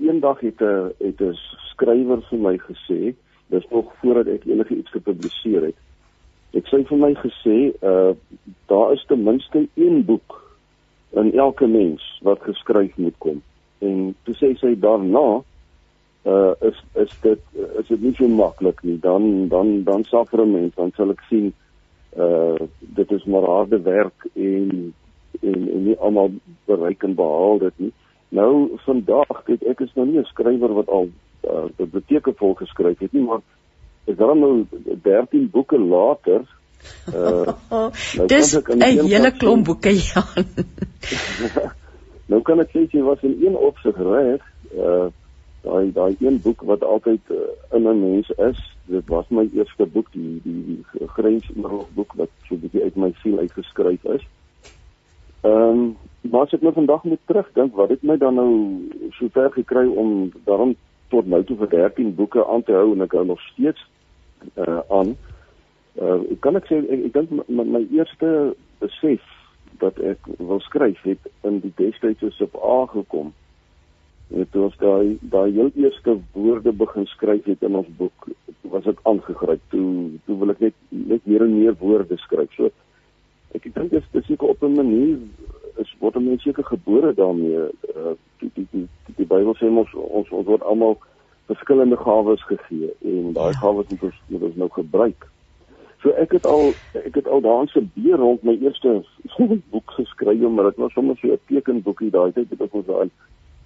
eendag 0.00 0.40
het 0.40 0.60
'n 0.60 0.64
uh, 0.64 0.88
het 0.98 1.20
'n 1.20 1.36
skrywer 1.70 2.20
vir 2.30 2.38
my 2.38 2.56
gesê, 2.58 3.14
dis 3.46 3.66
nog 3.70 3.92
voordat 4.00 4.26
ek 4.26 4.44
enige 4.44 4.76
iets 4.76 4.90
gepubliseer 4.90 5.62
het. 5.62 5.78
Ek 6.54 6.68
sê 6.70 6.82
vir 6.88 6.98
my 6.98 7.14
gesê, 7.14 7.58
uh 7.82 8.14
daar 8.66 8.92
is 8.92 9.04
ten 9.06 9.22
minste 9.24 9.68
een 9.74 10.04
boek 10.04 10.42
in 11.16 11.32
elke 11.38 11.66
mens 11.66 12.02
wat 12.22 12.42
geskryf 12.42 12.96
moet 12.96 13.14
kom. 13.18 13.42
En 13.78 14.14
toe 14.24 14.34
sê 14.34 14.54
sy 14.60 14.74
daarna 14.80 15.42
uh 16.26 16.54
is 16.60 16.78
is 16.94 17.12
dit 17.22 17.40
is 17.78 17.86
dit 17.88 18.00
nie 18.00 18.14
so 18.14 18.28
maklik 18.28 18.82
nie. 18.82 18.98
Dan 19.00 19.48
dan 19.48 19.82
dan 19.84 20.04
suffer 20.04 20.42
'n 20.42 20.52
mens, 20.52 20.74
dan 20.74 20.92
sal 20.96 21.10
ek 21.10 21.22
sien 21.28 21.52
uh 22.18 22.56
dit 22.78 23.10
is 23.10 23.24
maar 23.24 23.44
harde 23.44 23.80
werk 23.82 24.28
en 24.34 24.94
en 25.42 25.68
en 25.74 25.84
nie 25.84 25.98
almal 25.98 26.30
bereik 26.66 27.02
en 27.02 27.14
behaal 27.14 27.58
dit 27.58 27.78
nie. 27.78 27.92
Nou 28.28 28.78
vandag 28.84 29.46
het 29.46 29.62
ek 29.62 29.80
is 29.80 29.94
nou 29.94 30.06
nie 30.06 30.18
'n 30.18 30.24
skrywer 30.24 30.72
wat 30.74 30.88
al 30.88 31.08
uh, 31.46 31.64
biblioteke 31.76 32.32
vol 32.32 32.54
geskryf 32.54 32.98
het 32.98 33.12
nie, 33.12 33.22
maar 33.22 33.40
ek 34.06 34.18
dan 34.18 34.38
nou 34.38 34.66
13 35.02 35.50
boeke 35.50 35.78
later 35.78 36.42
uh 37.14 37.46
nou 38.16 38.26
dis 38.26 38.56
'n 38.56 38.82
hele 38.82 39.32
klomp 39.32 39.64
boeke 39.64 39.94
ja. 39.94 40.22
nou 42.30 42.42
kan 42.42 42.60
ek 42.60 42.74
sê 42.74 42.86
jy 42.90 43.02
was 43.02 43.22
in 43.22 43.38
een 43.42 43.56
opsig 43.56 43.96
reg, 43.96 44.42
uh 44.74 45.08
daai 45.66 45.92
daai 45.92 46.16
een 46.20 46.40
boek 46.42 46.62
wat 46.62 46.82
altyd 46.82 47.20
uh, 47.34 47.36
in 47.74 47.88
'n 47.88 48.00
mens 48.00 48.30
is, 48.30 48.58
dit 48.86 49.08
was 49.08 49.26
my 49.28 49.48
eerste 49.52 49.86
boek, 49.86 50.12
die 50.12 50.40
die, 50.42 50.62
die 50.66 51.06
grensoorlog 51.06 51.88
boek 51.94 52.12
wat 52.14 52.30
so 52.48 52.54
'n 52.54 52.60
bietjie 52.60 52.82
uit 52.82 52.96
my 52.96 53.12
siel 53.22 53.38
uitgeskryf 53.38 54.04
is. 54.04 54.26
Ehm 55.42 55.52
um, 55.52 55.96
maar 56.30 56.42
as 56.42 56.52
ek 56.52 56.62
nou 56.62 56.72
vandag 56.72 57.02
moet 57.02 57.20
terugdink 57.24 57.74
wat 57.74 57.88
het 57.88 58.02
my 58.02 58.16
dan 58.16 58.34
nou 58.34 58.50
so 59.18 59.28
ver 59.30 59.50
gekry 59.52 59.86
om 59.86 60.32
daarom 60.44 60.74
tot 61.08 61.26
nou 61.26 61.44
toe 61.44 61.56
vir 61.56 61.68
13 61.68 62.14
boeke 62.14 62.46
aan 62.46 62.62
te 62.62 62.72
hou 62.72 62.92
en 62.92 63.02
ek 63.02 63.12
hou 63.12 63.26
nog 63.26 63.40
steeds 63.40 63.86
uh 64.54 64.80
aan. 64.88 65.16
Uh 66.00 66.20
kan 66.40 66.56
ek 66.56 66.68
sê 66.70 66.80
ek, 66.82 67.08
ek 67.08 67.12
dink 67.16 67.48
my, 67.48 67.64
my 67.64 67.82
eerste 67.94 68.54
besef 68.82 69.24
dat 69.80 69.98
ek 70.00 70.28
wil 70.38 70.60
skryf 70.64 71.02
het 71.04 71.28
in 71.44 71.60
die 71.64 71.72
destydse 71.76 72.32
op 72.44 72.56
A 72.62 72.78
gekom. 72.92 73.32
En 74.34 74.48
toe 74.50 74.64
ons 74.66 74.78
daai 74.80 75.18
daai 75.20 75.52
heel 75.52 75.70
eerste 75.74 76.16
woorde 76.32 76.72
begin 76.72 77.06
skryf 77.06 77.44
het 77.44 77.62
in 77.62 77.76
ons 77.78 77.90
boek, 77.98 78.28
was 78.72 78.86
ek 78.90 79.02
aangegryp. 79.06 79.62
Toe 79.70 80.18
toe 80.26 80.38
wil 80.40 80.54
ek 80.54 80.64
net 80.64 80.74
net 80.90 81.26
meer 81.26 81.46
en 81.46 81.54
meer 81.58 81.76
woorde 81.82 82.18
skryf. 82.24 82.50
So 82.56 82.72
ek 83.54 83.68
dink 83.74 83.92
dit 83.92 84.02
is 84.20 84.26
seker 84.26 84.48
op 84.48 84.62
'n 84.62 84.74
manier 84.74 85.18
is 85.78 85.92
word 86.00 86.18
mense 86.20 86.42
seker 86.42 86.64
gebore 86.64 87.12
daarmee 87.14 87.68
uh, 87.96 88.14
die 88.40 88.50
die 88.54 88.66
die, 88.72 88.86
die, 89.06 89.14
die 89.16 89.28
Bybel 89.28 89.54
sê 89.60 89.68
ons 89.68 89.92
ons 89.94 90.30
ons 90.30 90.46
word 90.48 90.62
almal 90.62 90.96
verskillende 91.46 91.96
gawes 91.96 92.44
gegee 92.44 92.92
en 93.02 93.32
daai 93.32 93.52
ja. 93.52 93.58
gawes 93.58 93.88
moet 93.88 94.02
ons 94.02 94.20
moet 94.26 94.42
ons 94.42 94.60
nou 94.62 94.68
gebruik. 94.74 95.26
So 96.02 96.12
ek 96.22 96.36
het 96.36 96.46
al 96.46 96.72
ek 97.02 97.14
het 97.14 97.28
al 97.28 97.40
daarin 97.40 97.70
se 97.72 97.82
beer 97.94 98.20
rond 98.22 98.42
my 98.42 98.58
eerste 98.60 99.02
boek 99.72 99.90
geskryf 99.98 100.48
maar 100.48 100.70
dit 100.70 100.76
was 100.84 100.92
sommer 100.92 101.16
so 101.16 101.32
'n 101.32 101.40
tekenboekie 101.46 102.10
daai 102.10 102.32
tyd 102.32 102.50
het 102.50 102.60
ek 102.60 102.74
ons 102.74 102.86
daai 102.86 103.10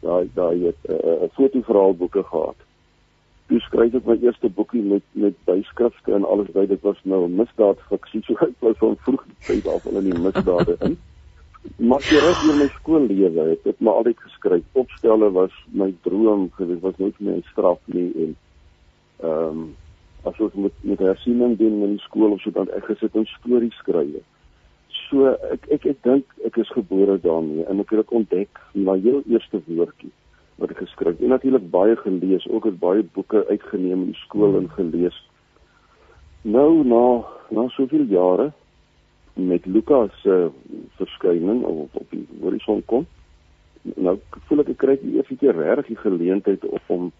daai 0.00 0.28
daai 0.34 0.56
'n 0.56 0.74
uh, 0.88 1.28
fotoverhaalboeke 1.36 2.22
gehad 2.22 2.56
toe 3.50 3.60
skryf 3.60 3.94
ek 3.94 4.06
my 4.06 4.16
eerste 4.22 4.48
boekie 4.48 4.82
met 4.82 5.02
met 5.12 5.34
byskrifte 5.44 6.14
en 6.14 6.24
alles 6.24 6.50
by 6.54 6.66
dit 6.70 6.82
was 6.86 6.98
nou 7.02 7.28
misdaad 7.28 7.80
fiksie 7.88 8.22
so 8.26 8.36
ek 8.46 8.54
was 8.66 8.76
van 8.82 8.96
vroeg 9.06 9.24
tyd 9.46 9.66
af 9.66 9.86
in 9.90 10.10
die 10.10 10.18
misdade 10.26 10.76
in 10.86 10.98
maar 11.76 12.04
die 12.08 12.20
res 12.20 12.38
van 12.44 12.58
my 12.58 12.68
skoollewe 12.76 13.48
het 13.50 13.66
ek 13.66 13.80
maar 13.80 14.00
altyd 14.00 14.20
geskryf 14.26 14.80
opstelle 14.84 15.30
was 15.30 15.52
my 15.72 15.90
droom 16.06 16.48
gewees 16.58 16.80
was 16.80 16.96
nooit 16.98 17.20
'n 17.20 17.42
straf 17.52 17.78
nie 17.86 18.12
en 18.24 18.36
Ehm 19.22 19.48
um, 19.48 19.76
as 20.24 20.38
ons 20.40 20.54
met 20.54 20.72
met 20.80 20.98
hersiening 20.98 21.56
doen 21.58 21.82
in 21.84 21.96
die 21.96 22.04
skool 22.04 22.32
of 22.32 22.40
so 22.40 22.50
dan 22.52 22.68
ek 22.76 22.86
gesit 22.88 23.16
en 23.16 23.26
stories 23.28 23.76
skryf. 23.80 24.20
So 25.08 25.32
ek 25.52 25.66
ek 25.76 25.86
ek 25.92 26.00
dink 26.04 26.34
ek 26.48 26.56
is 26.60 26.72
gebore 26.76 27.18
daarmee 27.20 27.66
en 27.68 27.80
ek 27.84 27.92
het 27.92 28.02
dit 28.02 28.14
ontdek 28.20 28.60
in 28.76 28.86
my 28.88 28.96
heel 29.00 29.20
eerste 29.28 29.60
woordjie 29.66 30.12
wat 30.60 30.72
ek 30.72 30.80
geskryf. 30.84 31.20
En 31.20 31.32
natuurlik 31.32 31.68
baie 31.72 31.96
gelees, 31.96 32.48
ook 32.48 32.68
het 32.68 32.78
baie 32.80 33.04
boeke 33.16 33.44
uitgeneem 33.48 34.08
in 34.08 34.16
skool 34.24 34.56
en 34.60 34.68
gelees. 34.76 35.16
Nou 36.42 36.84
na 36.84 37.04
na 37.50 37.68
soveel 37.76 38.08
jare 38.08 38.50
met 39.46 39.66
Lukas 39.66 40.10
se 40.22 40.28
uh, 40.28 40.50
verskyning 40.98 41.64
of 41.64 41.94
op 41.94 42.10
die 42.10 42.26
horison 42.40 42.82
kom. 42.86 43.06
Nou 43.82 44.18
voel 44.48 44.64
ek 44.64 44.74
ek 44.74 44.80
kry 44.82 44.96
die 45.00 45.16
eerste 45.16 45.36
keer 45.40 45.56
regtig 45.56 45.94
die 45.94 46.02
geleentheid 46.04 46.64
om 46.88 47.10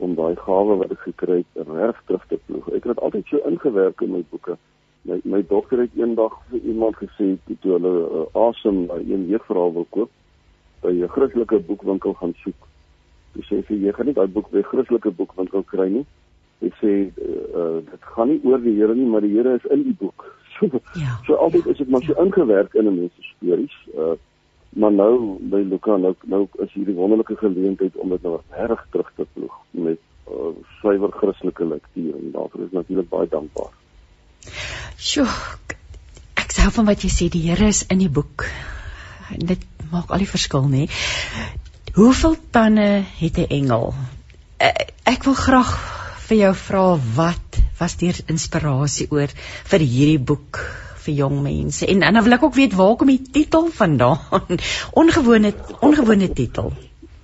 om 0.00 0.14
daai 0.16 0.36
gawe 0.40 0.76
wat 0.80 0.92
ek 0.94 1.02
gekry 1.04 1.42
het 1.42 1.68
reg 1.68 1.98
terug 2.08 2.22
te 2.28 2.38
ploeg. 2.46 2.68
Ek 2.72 2.86
het 2.86 2.94
dit 2.94 3.02
altyd 3.04 3.26
so 3.28 3.42
ingewerk 3.50 4.00
in 4.00 4.14
my 4.14 4.22
boeke. 4.30 4.56
My 5.08 5.20
my 5.24 5.42
dogter 5.48 5.82
het 5.84 5.96
eendag 5.96 6.38
vir 6.48 6.64
iemand 6.72 6.96
gesê 7.00 7.34
toe 7.50 7.74
hulle 7.76 7.92
uh, 8.06 8.24
asem 8.48 8.86
na 8.86 8.96
een 9.00 9.28
jeugverhaal 9.28 9.76
wil 9.76 9.86
koop 9.96 10.10
by 10.80 10.92
'n 10.96 11.12
Christelike 11.16 11.60
boekwinkel 11.68 12.16
gaan 12.16 12.34
soek. 12.44 12.68
Sy 13.34 13.42
sê 13.48 13.62
vir 13.68 13.76
jy 13.76 13.92
gaan 13.92 14.06
nie 14.06 14.16
daai 14.16 14.32
boek 14.32 14.50
by 14.50 14.64
'n 14.64 14.70
Christelike 14.72 15.12
boekwinkel 15.20 15.64
kry 15.68 15.88
nie. 15.88 16.06
Sy 16.60 16.72
sê 16.80 16.92
uh, 17.20 17.80
dit 17.84 18.02
gaan 18.14 18.28
nie 18.28 18.40
oor 18.44 18.60
die 18.60 18.76
Here 18.76 18.94
nie, 18.94 19.08
maar 19.08 19.20
die 19.20 19.36
Here 19.36 19.54
is 19.54 19.70
in 19.70 19.84
die 19.84 19.96
boek. 20.00 20.39
So, 20.60 20.80
ja. 21.04 21.18
so 21.26 21.34
altyd 21.34 21.66
is 21.66 21.76
dit 21.76 21.88
maar 21.88 22.02
so 22.02 22.12
ingewerk 22.22 22.74
in 22.74 22.86
'n 22.86 22.98
mens 22.98 23.14
se 23.16 23.22
stories. 23.36 23.76
Uh 23.96 24.16
maar 24.70 24.92
nou 24.92 25.38
by 25.50 25.62
Luka 25.66 25.96
nou 25.96 26.14
nou 26.30 26.46
is 26.62 26.72
hierdie 26.72 26.94
wonderlike 26.94 27.36
geleentheid 27.36 27.96
om 27.96 28.08
dit 28.08 28.22
nou 28.22 28.40
reg 28.54 28.86
terug 28.90 29.12
te 29.16 29.26
ploeg 29.32 29.56
met 29.70 29.98
uh, 30.30 30.52
suiwer 30.80 31.10
Christelike 31.10 31.64
lektuur 31.64 32.14
en 32.14 32.30
daarvoor 32.32 32.66
is 32.66 32.76
natuurlik 32.76 33.08
baie 33.08 33.28
dankbaar. 33.28 33.72
Sjoe. 34.96 35.26
Ek 36.38 36.54
sê 36.54 36.70
van 36.76 36.86
wat 36.86 37.02
jy 37.02 37.10
sê, 37.10 37.28
die 37.32 37.42
Here 37.48 37.66
is 37.66 37.82
in 37.90 37.98
die 37.98 38.10
boek. 38.10 38.46
Dit 39.38 39.66
maak 39.90 40.10
al 40.10 40.22
die 40.22 40.30
verskil, 40.30 40.68
nê? 40.70 40.86
Hoeveel 41.98 42.36
tande 42.54 43.02
het 43.18 43.38
'n 43.38 43.50
engel? 43.50 43.94
Ek 45.04 45.24
wil 45.24 45.34
graag 45.34 45.70
vir 46.30 46.38
jou 46.44 46.52
vra 46.54 46.84
wat 47.16 47.58
was 47.80 47.96
die 47.98 48.12
inspirasie 48.30 49.08
oor 49.10 49.32
vir 49.72 49.82
hierdie 49.82 50.22
boek? 50.22 50.60
vir 51.00 51.14
jong 51.16 51.38
mense. 51.42 51.86
En 51.88 52.02
en 52.04 52.14
dan 52.14 52.24
wil 52.26 52.36
ek 52.36 52.42
ook 52.44 52.54
weet 52.54 52.74
waar 52.76 52.96
kom 53.00 53.08
die 53.08 53.22
titel 53.36 53.70
vandaan? 53.72 54.58
Ongewone 55.00 55.52
ongewone 55.80 56.28
titel. 56.36 56.72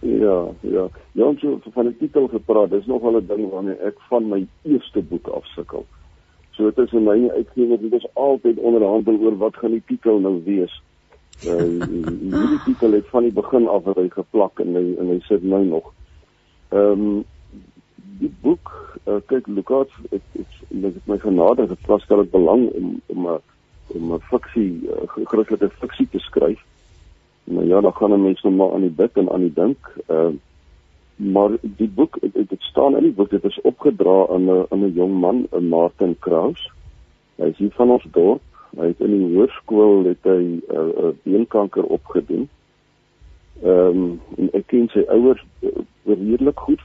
Ja, 0.00 0.38
ja. 0.60 0.86
Ja, 1.12 1.28
so 1.40 1.58
van 1.74 1.90
die 1.90 1.96
titel 2.00 2.28
gepraat. 2.32 2.70
Dis 2.70 2.86
nog 2.86 3.02
wel 3.02 3.20
'n 3.20 3.26
ding 3.26 3.50
waarmee 3.50 3.76
ek 3.76 4.00
van 4.08 4.28
my 4.28 4.46
eerste 4.62 5.02
boek 5.02 5.28
afsukkel. 5.28 5.86
So 6.50 6.70
dit 6.70 6.86
is 6.86 6.92
in 6.92 7.04
my 7.04 7.28
uitgewer, 7.28 7.80
dit 7.80 7.92
is 7.92 8.06
altyd 8.14 8.58
onderhandel 8.58 9.18
oor 9.20 9.36
wat 9.36 9.56
gaan 9.56 9.70
die 9.70 9.82
titel 9.86 10.20
nou 10.20 10.40
wees. 10.44 10.72
Uh 11.46 11.84
die 12.48 12.60
titel 12.64 12.92
het 12.92 13.06
van 13.12 13.22
die 13.22 13.32
begin 13.32 13.68
af 13.68 13.84
hy 13.84 14.08
geplak 14.08 14.60
en 14.60 14.74
hy 14.74 14.94
en 14.98 15.08
hy 15.08 15.18
sit 15.28 15.42
nou 15.42 15.64
nog. 15.64 15.92
Ehm 16.72 16.92
um, 16.92 17.24
die 18.18 18.32
boek 18.42 18.72
uh, 19.06 19.20
kyk 19.26 19.46
Lukas 19.46 19.92
ek 20.10 20.22
ek 20.40 20.56
dit 20.70 20.96
is 20.96 21.06
my 21.06 21.18
genade 21.18 21.68
het 21.68 21.86
vasgestel 21.86 22.24
het 22.24 22.30
belang 22.30 22.68
om 22.70 23.00
om 23.06 23.28
'n 23.34 23.38
om 23.94 24.12
'n 24.14 24.20
fiksie 24.30 24.72
uh, 24.88 25.06
Christelike 25.24 25.70
fiksie 25.80 26.08
te 26.10 26.18
skryf. 26.18 26.62
Nou 27.44 27.66
ja, 27.66 27.80
dan 27.80 27.92
gaan 27.92 28.12
'n 28.12 28.22
mens 28.22 28.42
nou 28.42 28.54
maar 28.54 28.72
aan 28.72 28.80
die 28.80 28.96
bid 29.02 29.16
en 29.16 29.30
aan 29.30 29.40
die 29.40 29.52
dink. 29.52 29.78
Ehm 30.06 30.26
uh, 30.26 30.34
maar 31.16 31.50
die 31.60 31.88
boek 31.88 32.18
dit, 32.20 32.48
dit 32.48 32.60
staan 32.60 32.96
in 32.96 33.02
die 33.02 33.12
boek 33.12 33.30
dit 33.30 33.44
is 33.44 33.60
opgedra 33.60 34.26
aan 34.28 34.44
'n 34.44 34.66
aan 34.70 34.84
'n 34.84 34.92
jong 34.92 35.20
man, 35.20 35.46
'n 35.50 35.68
Martin 35.68 36.16
Kraus. 36.18 36.70
Hy 37.36 37.44
is 37.44 37.56
hier 37.56 37.70
van 37.70 37.90
ons 37.90 38.06
dorp. 38.10 38.42
Hy 38.76 38.86
het 38.86 39.00
in 39.00 39.10
die 39.10 39.36
hoërskool 39.36 40.04
het 40.04 40.22
hy 40.22 40.42
'n 40.42 40.62
uh, 40.70 40.78
uh, 40.78 41.12
beenkanker 41.22 41.84
opgedoen. 41.84 42.48
Ehm 43.62 43.88
um, 43.88 44.20
en 44.36 44.48
ek 44.52 44.66
ken 44.66 44.88
sy 44.88 45.04
ouers 45.08 45.44
uh, 45.60 45.70
redelik 46.04 46.58
goed. 46.58 46.80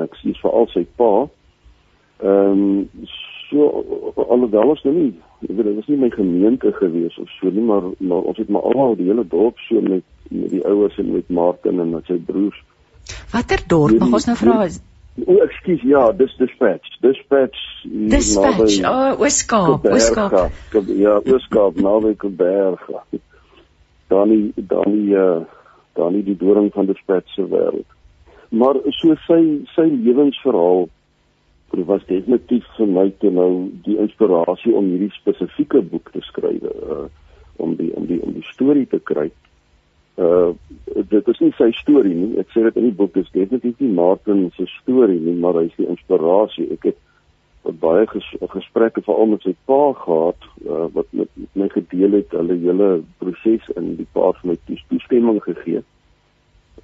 Ek 0.00 0.14
sien 0.20 0.36
veral 0.40 0.68
sy 0.72 0.86
pa. 0.96 1.12
Ehm 2.22 2.62
um, 2.62 3.06
so 3.52 4.14
alhoewel 4.16 4.72
ons 4.72 4.84
nou 4.86 4.94
nie 4.96 5.10
ek 5.42 5.50
weet 5.50 5.66
dit 5.66 5.76
was 5.76 5.88
nie 5.90 5.98
my 6.00 6.08
gemeente 6.14 6.70
gewees 6.78 7.18
of 7.20 7.28
so 7.36 7.50
nie 7.52 7.64
maar 7.68 7.90
maar 7.98 8.30
ons 8.30 8.38
het 8.40 8.48
maar 8.48 8.64
almal 8.70 8.96
die 8.96 9.08
hele 9.10 9.24
dorp 9.28 9.58
so 9.66 9.80
met 9.84 10.06
met 10.30 10.50
die 10.54 10.62
ouers 10.64 10.96
en 11.02 11.12
met 11.12 11.28
Martin 11.28 11.80
en 11.80 11.90
met 11.92 12.08
sy 12.08 12.16
broers. 12.30 12.56
Watter 13.34 13.60
dorp 13.68 13.98
mag 14.00 14.16
ons 14.20 14.28
nou 14.30 14.38
vra? 14.40 14.56
O, 15.26 15.34
ekskuus, 15.44 15.82
ja, 15.84 16.06
dis 16.16 16.32
dispatch. 16.40 16.94
Dispatch. 17.04 17.58
Dispatch. 17.84 18.78
O, 18.80 18.92
oh, 18.92 19.18
Weskaap, 19.20 19.84
Weskaap. 19.84 20.54
Ja, 20.88 21.18
Weskaap, 21.26 21.76
naby 21.76 22.14
Kuiberg. 22.16 22.86
Dan 24.08 24.32
nie 24.32 24.52
dan 24.56 24.88
nie 24.94 25.12
uh 25.12 25.42
dan 25.92 26.14
nie 26.16 26.22
die 26.24 26.36
doring 26.40 26.70
van 26.72 26.88
dispatch 26.88 27.28
se 27.36 27.44
wêreld. 27.44 27.88
Maar 28.52 28.76
so 29.00 29.14
sy 29.26 29.40
sy 29.72 29.86
lewensverhaal 29.88 30.88
was 31.88 32.02
definitief 32.04 32.66
vir 32.76 32.90
my 32.92 33.06
te 33.22 33.30
nou 33.32 33.70
die 33.86 33.94
inspirasie 34.02 34.74
om 34.76 34.90
hierdie 34.92 35.12
spesifieke 35.14 35.80
boek 35.88 36.10
te 36.12 36.20
skryf 36.26 36.66
uh 36.68 37.06
om 37.62 37.72
die 37.78 37.88
om 37.96 38.04
die 38.08 38.18
om 38.24 38.34
die 38.36 38.44
storie 38.50 38.84
te 38.86 39.00
kry. 39.10 39.30
Uh 40.20 40.52
dit 41.14 41.30
is 41.32 41.40
nie 41.40 41.52
sy 41.56 41.70
storie 41.78 42.12
nie. 42.12 42.36
Ek 42.42 42.52
sê 42.52 42.64
dit 42.66 42.76
in 42.80 42.90
die 42.90 42.98
boek 42.98 43.16
is 43.16 43.32
definitief 43.32 43.80
nie 43.80 43.94
Martin 43.96 44.44
se 44.58 44.68
storie 44.74 45.20
nie, 45.20 45.38
maar 45.40 45.56
hy 45.60 45.70
is 45.70 45.78
die 45.80 45.88
inspirasie. 45.88 46.68
Ek 46.76 46.90
het 46.90 47.00
baie 47.80 48.04
ges, 48.10 48.28
gesprekke 48.52 49.04
veral 49.06 49.32
met 49.32 49.48
sy 49.48 49.54
pa 49.70 49.80
gehad 50.02 50.48
uh, 50.66 50.90
wat 50.92 51.08
met 51.16 51.40
my 51.56 51.70
gedeel 51.72 52.18
het 52.18 52.36
hulle 52.36 52.58
hele 52.66 52.92
proses 53.22 53.72
in 53.80 53.94
die 54.00 54.08
pa 54.12 54.32
van 54.40 54.52
my 54.52 54.78
toestemming 54.90 55.40
gegee 55.48 55.80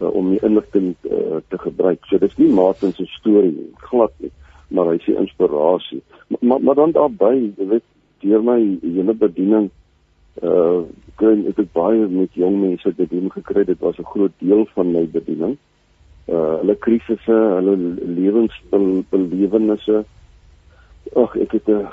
uh, 0.00 0.08
om 0.08 0.30
die 0.30 0.42
inligting 0.42 0.94
uh, 1.02 1.40
te 1.48 1.58
gebruik. 1.58 2.04
So 2.06 2.18
dis 2.18 2.36
nie 2.36 2.52
Martin 2.52 2.92
se 2.92 3.06
storie 3.06 3.52
nie, 3.52 3.70
glad 3.90 4.12
nie 4.18 4.32
maar 4.68 4.90
hy 4.92 4.98
sê 5.02 5.14
inspirasie. 5.16 6.02
Maar, 6.28 6.38
maar 6.40 6.60
maar 6.62 6.74
dan 6.74 6.92
daarbey, 6.92 7.52
jy 7.56 7.66
weet, 7.72 7.86
deur 8.24 8.42
my 8.44 8.60
hele 8.82 9.14
bediening 9.14 9.70
uh 10.42 10.80
kry 11.18 11.32
ek 11.50 11.56
het 11.58 11.72
baie 11.74 12.04
met 12.06 12.36
jong 12.38 12.60
mense 12.62 12.90
te 12.94 13.06
doen 13.10 13.30
gekry. 13.34 13.64
Dit 13.66 13.80
was 13.82 13.98
'n 13.98 14.10
groot 14.12 14.32
deel 14.38 14.66
van 14.74 14.92
my 14.92 15.06
bediening. 15.06 15.56
Uh 16.28 16.60
hulle 16.60 16.76
krisisse, 16.78 17.38
hulle 17.56 17.76
lewensbelewennisse. 18.18 20.04
Ag, 21.16 21.36
ek 21.36 21.52
het 21.52 21.68
'n 21.68 21.86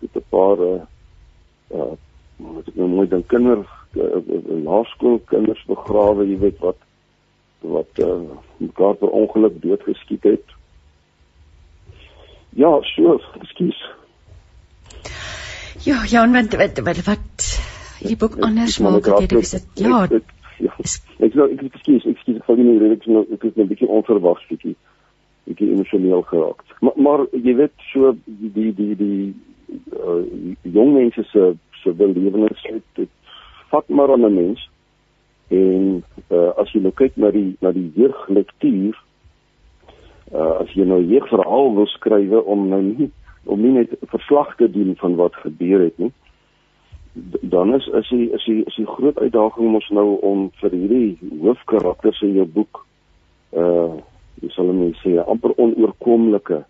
het 0.00 0.16
'n 0.16 0.24
paar 0.30 0.58
uh 0.60 1.92
wat 2.36 2.66
ek 2.68 2.74
nou 2.74 2.88
mooi 2.88 3.08
dink 3.08 3.28
kinder 3.28 3.58
uh, 3.94 4.18
laerskool 4.64 5.20
kinders 5.24 5.64
begrawe, 5.66 6.24
jy 6.26 6.38
weet 6.38 6.58
wat 6.58 6.76
wat 7.64 8.04
uh 8.04 8.20
mekaar 8.56 8.94
per 9.00 9.10
ongeluk 9.10 9.62
doodgeskiet 9.62 10.22
het 10.22 10.54
Ja, 12.54 12.70
so, 12.82 13.18
ekskuus. 13.40 13.78
Ja, 15.82 16.04
Jan, 16.06 16.32
wat 16.32 16.54
wat 16.54 16.78
wat 16.86 17.00
wat 17.06 17.46
hierdie 17.98 18.18
boek 18.20 18.36
anders 18.46 18.78
maak 18.78 19.08
het 19.10 19.24
jy 19.24 19.40
gesê? 19.40 19.60
Ja. 19.82 20.04
Ek 20.06 21.34
sê 21.34 21.46
ek 21.50 21.64
ekskuus, 21.66 22.06
ekskuus, 22.12 22.36
ek 22.38 22.46
val 22.46 22.60
nie 22.60 22.76
reg 22.78 22.94
ek 23.00 23.08
nou 23.10 23.24
ek 23.26 23.48
is 23.48 23.56
net 23.56 23.64
'n 23.64 23.72
bietjie 23.72 23.90
onverwags 23.90 24.46
bietjie. 24.52 24.76
Ek 25.50 25.58
het 25.58 25.66
emosioneel 25.66 26.22
geraak. 26.30 26.62
Maar 26.80 26.94
maar 26.96 27.26
jy 27.32 27.56
weet 27.58 27.74
so 27.90 28.14
die 28.24 28.70
die 28.78 28.94
die 29.02 29.34
uh, 29.98 30.22
jong 30.62 30.94
mense 30.94 31.26
se 31.32 31.56
se 31.82 31.90
belewenis 31.90 32.62
dit 32.94 33.10
vat 33.74 33.88
maar 33.88 34.14
aan 34.14 34.30
'n 34.30 34.34
mens. 34.34 34.70
En 35.48 36.04
uh, 36.28 36.50
as 36.60 36.72
jy 36.72 36.80
nou 36.80 36.92
kyk 36.96 37.16
na 37.20 37.30
die 37.34 37.56
na 37.60 37.74
die 37.76 37.90
jeuglektuur 37.96 38.96
uh, 40.32 40.54
as 40.62 40.72
jy 40.74 40.86
nou 40.88 41.02
hier 41.04 41.26
verhaal 41.28 41.74
wil 41.76 41.88
skrywe 41.92 42.42
om 42.42 42.68
nou 42.68 42.82
nie 42.82 43.10
om 43.44 43.60
nie 43.60 43.74
net 43.76 43.92
verslag 44.08 44.54
te 44.56 44.70
doen 44.72 44.94
van 44.96 45.16
wat 45.20 45.36
gebeur 45.44 45.84
het 45.84 45.98
nie 46.00 46.12
dan 47.40 47.74
is 47.74 47.86
is 47.86 48.08
die 48.08 48.30
is 48.30 48.44
die 48.44 48.62
is 48.64 48.76
die 48.80 48.86
groot 48.86 49.18
uitdaging 49.18 49.70
mos 49.70 49.88
nou 49.88 50.16
om 50.20 50.48
vir 50.60 50.72
hierdie 50.74 51.38
hoofkarakters 51.42 52.22
in 52.26 52.34
jou 52.40 52.46
boek 52.58 52.82
uh 53.52 53.94
jy 54.42 54.50
sal 54.50 54.72
net 54.74 54.96
sê 54.98 55.14
amper 55.22 55.52
onoorkomlike 55.62 56.64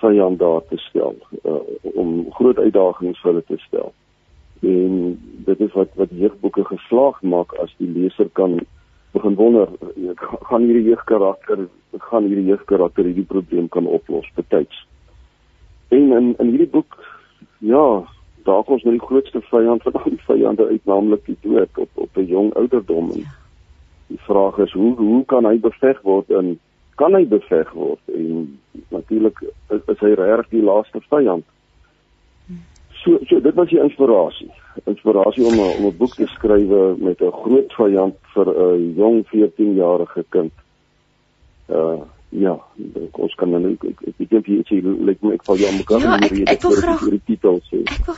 vyand 0.00 0.40
daar 0.40 0.64
te 0.68 0.76
stel 0.88 1.14
uh, 1.44 1.60
om 1.94 2.26
groot 2.34 2.58
uitdagings 2.58 3.20
vir 3.22 3.30
hulle 3.30 3.44
te 3.46 3.58
stel 3.68 3.92
en 4.60 5.18
dit 5.44 5.60
is 5.60 5.72
wat 5.72 5.88
wat 5.94 6.12
jeugboeke 6.12 6.64
geslaag 6.64 7.22
maak 7.22 7.54
as 7.62 7.72
die 7.78 7.88
leser 7.88 8.28
kan 8.32 8.58
begin 9.12 9.34
wonder 9.34 9.68
gaan 10.48 10.62
hierdie 10.68 10.88
jeugkarakter 10.92 11.66
gaan 11.98 12.28
hierdie 12.28 12.46
jeugkarakter 12.52 13.04
hierdie 13.04 13.26
probleem 13.26 13.68
kan 13.68 13.86
oplos 13.86 14.28
betyds. 14.36 14.86
En 15.88 16.12
in 16.12 16.34
in 16.38 16.48
hierdie 16.52 16.70
boek 16.70 16.98
ja, 17.58 18.04
daar 18.44 18.62
kom 18.64 18.74
ons 18.74 18.82
met 18.82 18.98
die 18.98 19.06
grootste 19.06 19.40
vyand 19.40 19.82
van 19.82 19.92
al 19.92 20.10
die 20.10 20.24
vyande 20.26 20.66
uit 20.66 20.84
naamlik 20.84 21.24
die 21.26 21.36
dood 21.42 21.78
op 21.78 21.88
op 21.94 22.16
'n 22.16 22.26
jong 22.26 22.54
ouderdom. 22.54 23.10
En 23.10 23.24
die 24.06 24.20
vraag 24.28 24.58
is 24.58 24.72
hoe 24.72 24.94
hoe 24.96 25.24
kan 25.24 25.44
hy 25.44 25.58
beveg 25.58 26.00
word 26.02 26.30
en 26.30 26.58
kan 26.94 27.14
hy 27.14 27.26
beveg 27.26 27.72
word 27.72 28.00
en 28.14 28.58
natuurlik 28.88 29.40
is, 29.68 29.80
is 29.86 29.98
hy 29.98 30.12
regtig 30.14 30.48
die 30.48 30.62
laaste 30.62 31.00
vyand. 31.08 31.44
So 33.02 33.18
so 33.28 33.40
dit 33.40 33.54
was 33.54 33.68
die 33.68 33.80
inspirasie. 33.80 34.50
Inspirasie 34.84 35.44
om 35.44 35.54
'n 35.54 35.76
om 35.78 35.86
'n 35.86 35.96
boek 35.96 36.14
te 36.14 36.26
skryf 36.26 36.68
met 36.98 37.20
'n 37.20 37.32
groot 37.42 37.72
vyand 37.72 38.16
vir 38.34 38.46
'n 38.46 38.94
jong 38.96 39.26
14-jarige 39.26 40.24
kind. 40.28 40.52
Uh 41.68 42.00
ja, 42.28 42.58
ons 43.12 43.34
kan 43.34 43.50
nou 43.50 43.72
ek 43.72 43.84
ek 43.84 44.02
ek 44.08 44.28
dink 44.30 44.46
jy 44.46 44.62
sê 44.68 44.82
like 44.82 45.32
ek 45.34 45.44
val 45.44 45.56
jou 45.56 45.72
mekaar 45.72 46.00
ja, 46.00 46.18
ek, 46.22 46.48
ek 46.48 46.62
wil 46.62 46.76
graag 46.76 47.08
die 47.10 47.22
titel 47.26 47.60
sê. 47.70 47.82
Ek 47.84 48.06
wil 48.06 48.16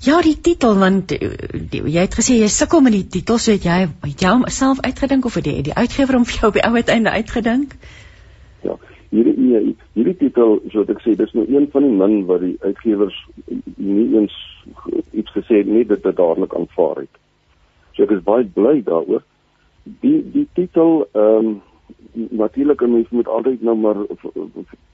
Ja, 0.00 0.20
die 0.20 0.40
titel 0.40 0.74
want 0.78 1.12
eh, 1.12 1.30
die, 1.70 1.82
jy 1.82 2.00
het 2.00 2.14
gesê 2.14 2.34
jy 2.36 2.48
sukkel 2.48 2.80
met 2.80 2.92
die 2.92 3.06
titel, 3.06 3.38
so 3.38 3.52
het 3.52 3.64
jy 3.64 3.86
het 3.86 4.20
jy 4.20 4.28
homself 4.28 4.80
uitgedink 4.80 5.24
of 5.24 5.34
het 5.34 5.44
die, 5.44 5.62
die 5.62 5.74
uitgewer 5.74 6.14
hom 6.14 6.24
vir 6.24 6.40
jou 6.40 6.48
op 6.48 6.54
die 6.58 6.64
ou 6.66 6.74
uiteinde 6.74 7.10
uitgedink? 7.10 7.72
Ja, 7.72 8.09
hierdie 9.10 9.34
nee, 9.36 9.74
hierdie 9.98 10.16
titel, 10.16 10.60
soos 10.70 10.90
ek 10.92 11.02
sê, 11.04 11.16
dis 11.18 11.32
nou 11.34 11.46
een 11.48 11.66
van 11.72 11.86
die 11.86 11.96
min 12.02 12.26
wat 12.26 12.44
die 12.44 12.56
uitgewers 12.62 13.16
nie 13.76 14.06
eens 14.16 14.36
iets 15.10 15.32
gesê 15.34 15.62
het 15.62 15.66
nie 15.70 15.84
dat 15.84 16.02
dit 16.02 16.16
dadelik 16.16 16.54
aanvaar 16.54 17.02
het. 17.04 17.20
So 17.96 18.06
ek 18.06 18.14
is 18.16 18.24
baie 18.26 18.46
bly 18.54 18.78
daaroor. 18.86 19.24
Die 20.04 20.20
die 20.36 20.46
titel 20.54 21.04
ehm 21.12 21.50
um, 21.50 21.58
natuurlik 22.14 22.80
en 22.82 22.92
mens 22.92 23.10
moet 23.14 23.28
altyd 23.28 23.62
nou 23.62 23.76
maar 23.78 23.98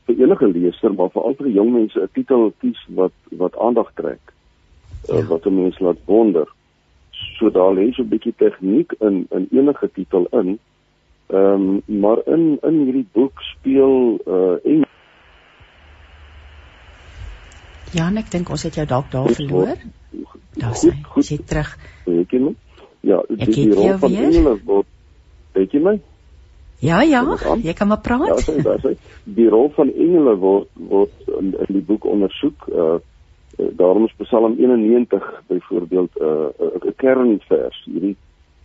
vir 0.06 0.18
enige 0.18 0.48
leser, 0.52 0.92
maar 0.94 1.10
veral 1.14 1.36
vir 1.38 1.48
jong 1.48 1.72
mense 1.72 2.00
'n 2.00 2.08
titel 2.12 2.52
kies 2.60 2.80
wat 2.88 3.12
wat 3.30 3.56
aandag 3.58 3.90
trek. 3.94 4.32
Ja. 5.08 5.18
Uh, 5.18 5.28
wat 5.28 5.46
'n 5.46 5.54
mens 5.54 5.78
laat 5.78 5.98
wonder. 6.04 6.48
So 7.38 7.50
daar 7.50 7.74
lê 7.74 7.92
so 7.92 8.02
'n 8.02 8.08
bietjie 8.08 8.34
tegniek 8.36 8.92
in 9.00 9.26
in 9.30 9.48
enige 9.50 9.90
titel 9.92 10.26
in. 10.32 10.58
Ehm 11.26 11.82
um, 11.86 12.00
maar 12.00 12.18
in 12.26 12.58
in 12.62 12.82
hierdie 12.84 13.06
boek 13.12 13.40
speel 13.42 14.18
uh 14.26 14.58
en 14.64 14.84
Ja, 17.96 18.10
ek 18.18 18.30
dink 18.30 18.50
ons 18.50 18.62
het 18.62 18.74
jou 18.74 18.86
dalk 18.86 19.10
daar 19.10 19.30
verloor. 19.34 19.78
Daar 20.58 20.74
sê 20.76 20.92
jy 21.30 21.38
terug. 21.46 21.70
Weet 22.04 22.30
jy 22.30 22.40
my? 22.44 22.52
Ja, 23.00 23.22
die, 23.28 23.46
die 23.54 23.72
rol 23.72 23.98
van 24.02 24.14
engele 24.14 24.54
word 24.64 24.86
weet 25.56 25.72
jy 25.72 25.80
my? 25.80 25.96
Ja, 26.84 27.00
ja, 27.02 27.22
jy 27.62 27.72
kan 27.72 27.88
maar 27.88 28.02
praat. 28.04 28.28
Ja, 28.28 28.36
sê, 28.44 28.56
daar 28.62 28.82
sê 28.84 28.94
die 29.24 29.48
rol 29.48 29.70
van 29.74 29.90
engele 29.94 30.36
word 30.42 30.70
word 30.90 31.30
in, 31.38 31.54
in 31.66 31.72
die 31.78 31.84
boek 31.90 32.06
ondersoek. 32.06 32.68
Uh 32.70 32.98
daarom 33.56 34.04
is 34.04 34.12
Psalm 34.20 34.58
91 34.58 35.42
byvoorbeeld 35.48 36.10
'n 36.20 36.24
uh, 36.24 36.86
'n 36.86 36.94
kernvers. 36.96 37.82
Hierdie 37.84 38.16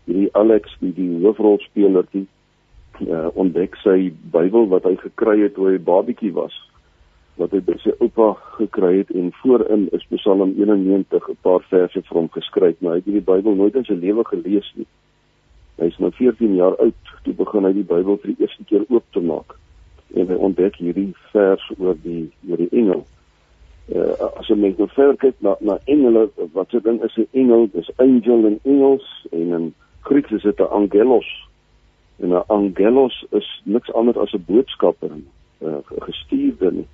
hierdie 0.05 0.29
Alex 0.35 0.75
die 0.79 0.93
die 0.93 1.21
hoofrolspeler 1.23 2.05
die 2.11 2.27
uh, 3.07 3.29
ontdek 3.33 3.75
sy 3.83 4.11
Bybel 4.33 4.67
wat 4.71 4.83
hy 4.83 4.95
gekry 5.01 5.41
het 5.43 5.55
toe 5.55 5.71
hy 5.71 5.77
babietjie 5.77 6.33
was 6.35 6.55
wat 7.39 7.53
hy 7.55 7.61
by 7.65 7.77
sy 7.81 7.93
oupa 8.03 8.33
gekry 8.57 8.97
het 8.99 9.11
en 9.17 9.31
voorin 9.41 9.87
is 9.95 10.03
Psalm 10.11 10.53
91 10.57 11.29
'n 11.29 11.37
paar 11.41 11.63
verse 11.69 12.01
vir 12.01 12.17
hom 12.17 12.29
geskryf 12.29 12.81
maar 12.81 12.97
hy 12.97 13.03
het 13.03 13.13
die 13.13 13.29
Bybel 13.31 13.55
nooit 13.55 13.75
in 13.75 13.87
sy 13.87 13.97
lewe 13.97 14.23
gelees 14.27 14.67
nie. 14.75 14.87
Hy 15.79 15.87
is 15.89 15.97
nou 15.97 16.11
14 16.11 16.55
jaar 16.55 16.75
oud 16.77 17.15
toe 17.23 17.33
begin 17.33 17.65
hy 17.65 17.73
die 17.73 17.87
Bybel 17.87 18.17
vir 18.17 18.33
die 18.33 18.45
eerste 18.45 18.63
keer 18.69 18.85
oop 18.89 19.05
te 19.13 19.21
maak 19.21 19.57
en 20.13 20.27
hy 20.27 20.35
ontdek 20.35 20.75
hierdie 20.75 21.13
vers 21.31 21.63
oor 21.79 21.95
die 22.03 22.29
oor 22.49 22.57
die 22.57 22.71
engel. 22.71 23.05
Uh, 23.91 24.13
as 24.39 24.47
jy 24.47 24.55
net 24.55 24.77
nou 24.77 24.87
verder 24.93 25.17
kyk 25.17 25.39
na 25.41 25.55
na 25.59 25.79
engele 25.85 26.29
wat 26.53 26.69
se 26.69 26.79
ding 26.79 27.01
is 27.03 27.17
'n 27.17 27.27
engel, 27.31 27.67
dis 27.73 27.91
angel 27.97 28.45
in 28.45 28.59
Engels 28.63 29.07
en 29.31 29.53
in 29.57 29.73
Grieks 30.01 30.31
is 30.31 30.43
dit 30.43 30.59
'n 30.59 30.69
angelos 30.71 31.27
En 32.21 32.29
'n 32.29 32.43
angelos 32.47 33.25
is 33.29 33.61
niks 33.63 33.93
anders 33.93 34.17
as 34.17 34.33
'n 34.33 34.43
boodskapper, 34.47 35.09
'n 35.09 35.25
uh, 35.61 35.77
gestuurde 35.99 36.71
nie. 36.71 36.87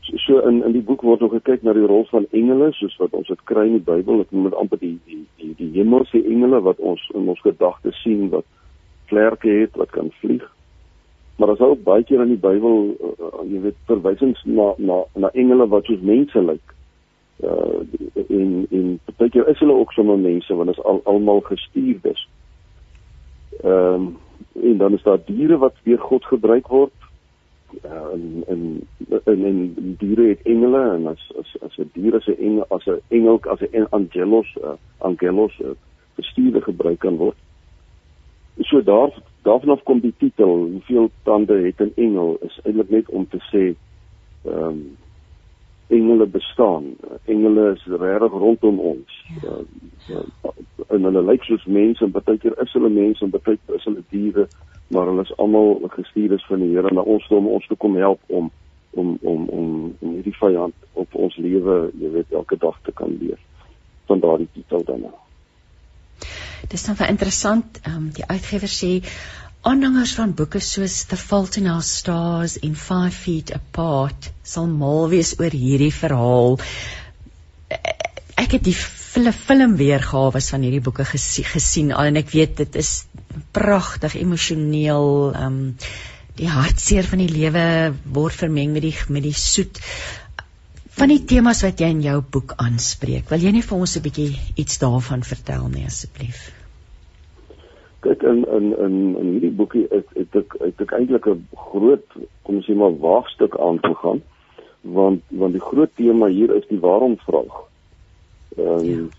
So, 0.00 0.16
so 0.16 0.38
in 0.48 0.64
in 0.64 0.72
die 0.72 0.82
boek 0.82 1.02
word 1.02 1.22
ook 1.22 1.32
gekyk 1.32 1.62
na 1.62 1.72
die 1.72 1.86
rol 1.86 2.04
van 2.10 2.26
engele 2.30 2.72
soos 2.72 2.96
wat 3.00 3.14
ons 3.16 3.28
dit 3.28 3.44
kry 3.48 3.64
in 3.66 3.78
die 3.78 3.86
Bybel. 3.92 4.20
Ek 4.20 4.32
noem 4.32 4.50
dit 4.50 4.58
amper 4.60 4.78
die 4.78 4.98
die 5.08 5.22
die 5.40 5.54
die 5.56 5.70
hemelse 5.78 6.20
engele 6.20 6.60
wat 6.60 6.78
ons 6.78 7.04
in 7.14 7.28
ons 7.28 7.40
gedagtes 7.40 8.02
sien 8.02 8.28
wat 8.34 8.44
vlerke 9.12 9.48
het 9.48 9.76
wat 9.80 9.90
kan 9.90 10.10
vlieg. 10.20 10.44
Maar 11.36 11.46
daar 11.46 11.56
is 11.56 11.62
ook 11.62 11.82
baie 11.82 12.04
keer 12.04 12.20
in 12.20 12.34
die 12.34 12.42
Bybel 12.42 12.92
uh, 13.00 13.40
jy 13.48 13.60
weet 13.64 13.80
verwysings 13.88 14.44
na 14.44 14.74
na 14.76 15.02
na 15.14 15.32
engele 15.32 15.68
wat 15.72 15.88
soos 15.88 16.04
mense 16.04 16.42
lyk. 16.42 16.76
Uh 17.40 17.80
in 18.28 18.66
in 18.70 19.00
baie 19.16 19.30
keer 19.30 19.48
is 19.48 19.58
hulle 19.58 19.78
ook 19.80 19.92
sommer 19.92 20.18
mense 20.18 20.54
want 20.54 20.68
dit 20.68 20.78
is 20.78 20.84
al 20.84 21.00
almal 21.04 21.40
gestuurdes. 21.48 22.28
Ehm 23.62 23.94
um, 23.94 24.12
en 24.62 24.76
dan 24.76 24.92
is 24.92 25.02
daar 25.02 25.18
diere 25.24 25.58
wat 25.58 25.74
deur 25.82 25.98
God 25.98 26.24
gebruik 26.24 26.66
word. 26.66 26.92
Uh, 27.84 27.90
en 28.12 28.44
en 28.46 28.88
en 29.24 29.44
en 29.44 29.94
diere 29.98 30.28
het 30.28 30.42
engele 30.42 30.82
en 30.94 31.06
as 31.06 31.32
as 31.38 31.56
as 31.60 31.78
'n 31.78 31.90
dier 31.92 32.14
as 32.14 32.26
'n 32.26 32.38
engel 32.38 32.66
as 32.68 32.86
'n 32.86 33.00
engel 33.08 33.40
as 33.42 33.60
'n 33.60 33.86
angelos 33.90 34.56
uh, 34.62 34.76
angelos 34.98 35.58
uh, 35.60 35.74
bestuurde 36.14 36.60
gebruik 36.60 36.98
kan 36.98 37.16
word. 37.16 37.36
So 38.60 38.82
daar 38.82 39.10
daarvan 39.42 39.80
kom 39.82 40.00
die 40.00 40.14
titel 40.18 40.56
hoeveel 40.56 41.10
tande 41.22 41.54
het 41.66 41.80
'n 41.80 41.92
engel 41.94 42.38
is 42.40 42.60
eintlik 42.62 42.90
net 42.90 43.08
om 43.08 43.28
te 43.28 43.38
sê 43.50 43.74
ehm 44.50 44.64
um, 44.64 44.96
engele 45.86 46.26
bestaan. 46.26 46.84
Engele 47.24 47.72
is 47.72 47.86
regtig 47.86 48.32
rondom 48.32 48.78
ons. 48.80 49.24
Ja. 49.42 49.58
Uh, 50.10 50.50
en 50.88 51.02
hulle 51.08 51.22
lyk 51.24 51.44
soos 51.44 51.64
mense 51.64 52.04
en 52.04 52.12
baie 52.12 52.38
keer 52.38 52.54
is 52.62 52.72
hulle 52.76 52.90
mense 52.92 53.24
en 53.24 53.32
baie 53.32 53.56
keer 53.56 53.78
is 53.78 53.86
hulle 53.88 54.04
diere, 54.12 54.46
maar 54.92 55.08
hulle 55.10 55.24
is 55.26 55.34
almal 55.42 55.80
gestuurdes 55.96 56.44
van 56.48 56.62
die 56.64 56.72
Here 56.74 56.92
na 56.92 57.04
ons 57.14 57.26
om 57.30 57.48
ons 57.56 57.66
te 57.68 57.78
kom 57.80 57.96
help 58.00 58.20
om 58.28 58.50
om 58.94 59.18
om 59.22 59.48
om 59.48 59.70
om 60.00 60.10
hierdie 60.14 60.36
vyand 60.38 60.74
op 60.92 61.14
ons 61.18 61.36
lewe, 61.36 61.78
jy 61.98 62.10
weet, 62.14 62.32
elke 62.32 62.56
dag 62.60 62.78
te 62.86 62.92
kan 62.92 63.16
leef. 63.20 63.40
Van 64.06 64.20
daardie 64.20 64.48
titel 64.52 64.84
dan. 64.86 65.08
Dis 66.70 66.84
dan 66.86 66.96
vir 66.96 67.10
interessant, 67.12 67.80
ehm 67.82 67.96
um, 67.96 68.10
die 68.14 68.26
uitgewer 68.26 68.70
sê 68.70 68.92
aanhangers 69.64 70.12
van 70.18 70.34
boeke 70.36 70.60
soos 70.60 71.04
The 71.08 71.16
Fault 71.16 71.56
in 71.56 71.66
Our 71.72 71.82
Stars 71.82 72.58
en 72.60 72.74
Five 72.76 73.16
Feet 73.16 73.52
Apart 73.56 74.28
sal 74.44 74.66
mal 74.68 75.08
wees 75.12 75.32
oor 75.40 75.54
hierdie 75.56 75.92
verhaal. 75.94 76.58
Ek 78.40 78.58
het 78.58 78.64
die 78.66 78.76
film 78.76 79.32
filmweergawe 79.32 80.40
van 80.42 80.66
hierdie 80.66 80.82
boeke 80.84 81.06
gesie, 81.06 81.44
gesien 81.46 81.92
al 81.94 82.10
en 82.10 82.20
ek 82.20 82.32
weet 82.34 82.56
dit 82.64 82.80
is 82.82 82.90
pragtig 83.56 84.18
emosioneel 84.20 85.06
ehm 85.32 85.46
um, 85.46 85.62
die 86.34 86.48
hartseer 86.50 87.06
van 87.06 87.20
die 87.22 87.30
lewe 87.30 87.64
word 88.16 88.34
vermeng 88.34 88.72
met 88.74 88.82
die 88.82 88.96
met 89.14 89.22
die 89.22 89.36
soet 89.38 89.78
van 90.98 91.12
die 91.12 91.20
temas 91.30 91.62
wat 91.62 91.78
jy 91.78 91.92
in 91.94 92.02
jou 92.02 92.16
boek 92.36 92.56
aanspreek 92.58 93.30
wil 93.30 93.46
jy 93.46 93.52
nie 93.54 93.62
vir 93.62 93.84
ons 93.86 93.94
'n 93.96 94.02
bietjie 94.02 94.32
iets 94.64 94.82
daarvan 94.82 95.22
vertel 95.28 95.68
nie 95.70 95.86
asseblief 95.86 96.40
kyk 98.04 98.22
in 98.22 98.44
in 98.58 98.70
in 98.86 98.96
in 99.20 99.28
hierdie 99.34 99.56
boekie 99.60 99.86
het, 99.90 100.08
het 100.14 100.40
ek 100.42 100.56
het 100.60 100.80
ek 100.86 100.96
eintlik 101.00 101.26
'n 101.26 101.46
groot 101.70 102.06
kom 102.42 102.56
ons 102.60 102.66
sê 102.68 102.76
maar 102.76 102.98
waagstuk 103.00 103.58
aangegaan 103.58 104.22
want 104.82 105.22
want 105.30 105.52
die 105.52 105.66
groot 105.68 105.92
tema 105.96 106.28
hier 106.28 106.52
is 106.54 106.66
die 106.68 106.80
waarom 106.80 107.16
vraag 107.26 107.64
Ehm 108.56 108.68
um, 108.68 109.10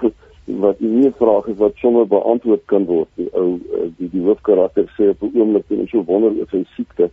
ja. 0.00 0.10
wat 0.64 0.80
nie 0.80 1.06
'n 1.06 1.14
vraag 1.16 1.46
is 1.46 1.56
wat 1.56 1.76
sommer 1.76 2.06
beantwoord 2.06 2.64
kan 2.64 2.84
word. 2.84 3.08
Die 3.14 3.28
ou 3.32 3.60
eh, 3.72 3.88
die 3.96 4.10
die 4.10 4.22
hoofkarakter 4.22 4.92
sê 4.96 5.08
op 5.08 5.22
'n 5.22 5.38
oomblik 5.40 5.64
hy 5.68 5.86
so 5.86 6.04
wonder 6.04 6.30
oor 6.38 6.48
sy 6.50 6.64
siekte. 6.74 7.10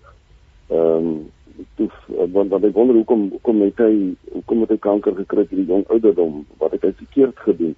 Ehm 0.68 0.80
um, 0.80 1.32
toe 1.76 1.89
want 2.32 2.49
dan 2.49 2.61
hy 2.61 2.72
wonder 2.72 2.95
hoekom 2.95 3.30
hoekom 3.30 3.61
het 3.61 3.78
hy 3.78 4.15
hoekom 4.32 4.61
het 4.61 4.70
hy 4.70 4.78
kanker 4.78 5.15
gekry 5.15 5.45
in 5.49 5.57
die 5.57 5.65
jong 5.65 5.88
ouderdom? 5.88 6.45
Wat 6.57 6.72
het 6.72 6.82
hy 6.82 6.91
verkeerd 6.91 7.38
gedoen? 7.39 7.76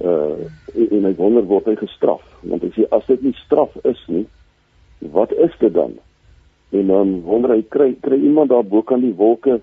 Uh 0.00 0.48
en 0.76 1.04
hy 1.08 1.14
wonder 1.16 1.46
word 1.48 1.70
hy 1.70 1.76
gestraf? 1.80 2.24
Want 2.44 2.66
hy 2.66 2.72
sê 2.74 2.88
as 2.92 3.06
dit 3.08 3.22
nie 3.22 3.36
straf 3.44 3.72
is 3.88 4.02
nie, 4.12 4.26
wat 5.14 5.32
is 5.32 5.54
dit 5.60 5.72
dan? 5.72 5.96
En 6.76 6.90
dan 6.92 7.14
wonder 7.24 7.54
hy 7.54 7.62
kry 7.72 7.94
kry 8.04 8.18
iemand 8.20 8.52
daar 8.52 8.66
bo 8.66 8.82
kan 8.82 9.00
die 9.00 9.14
wolke 9.16 9.60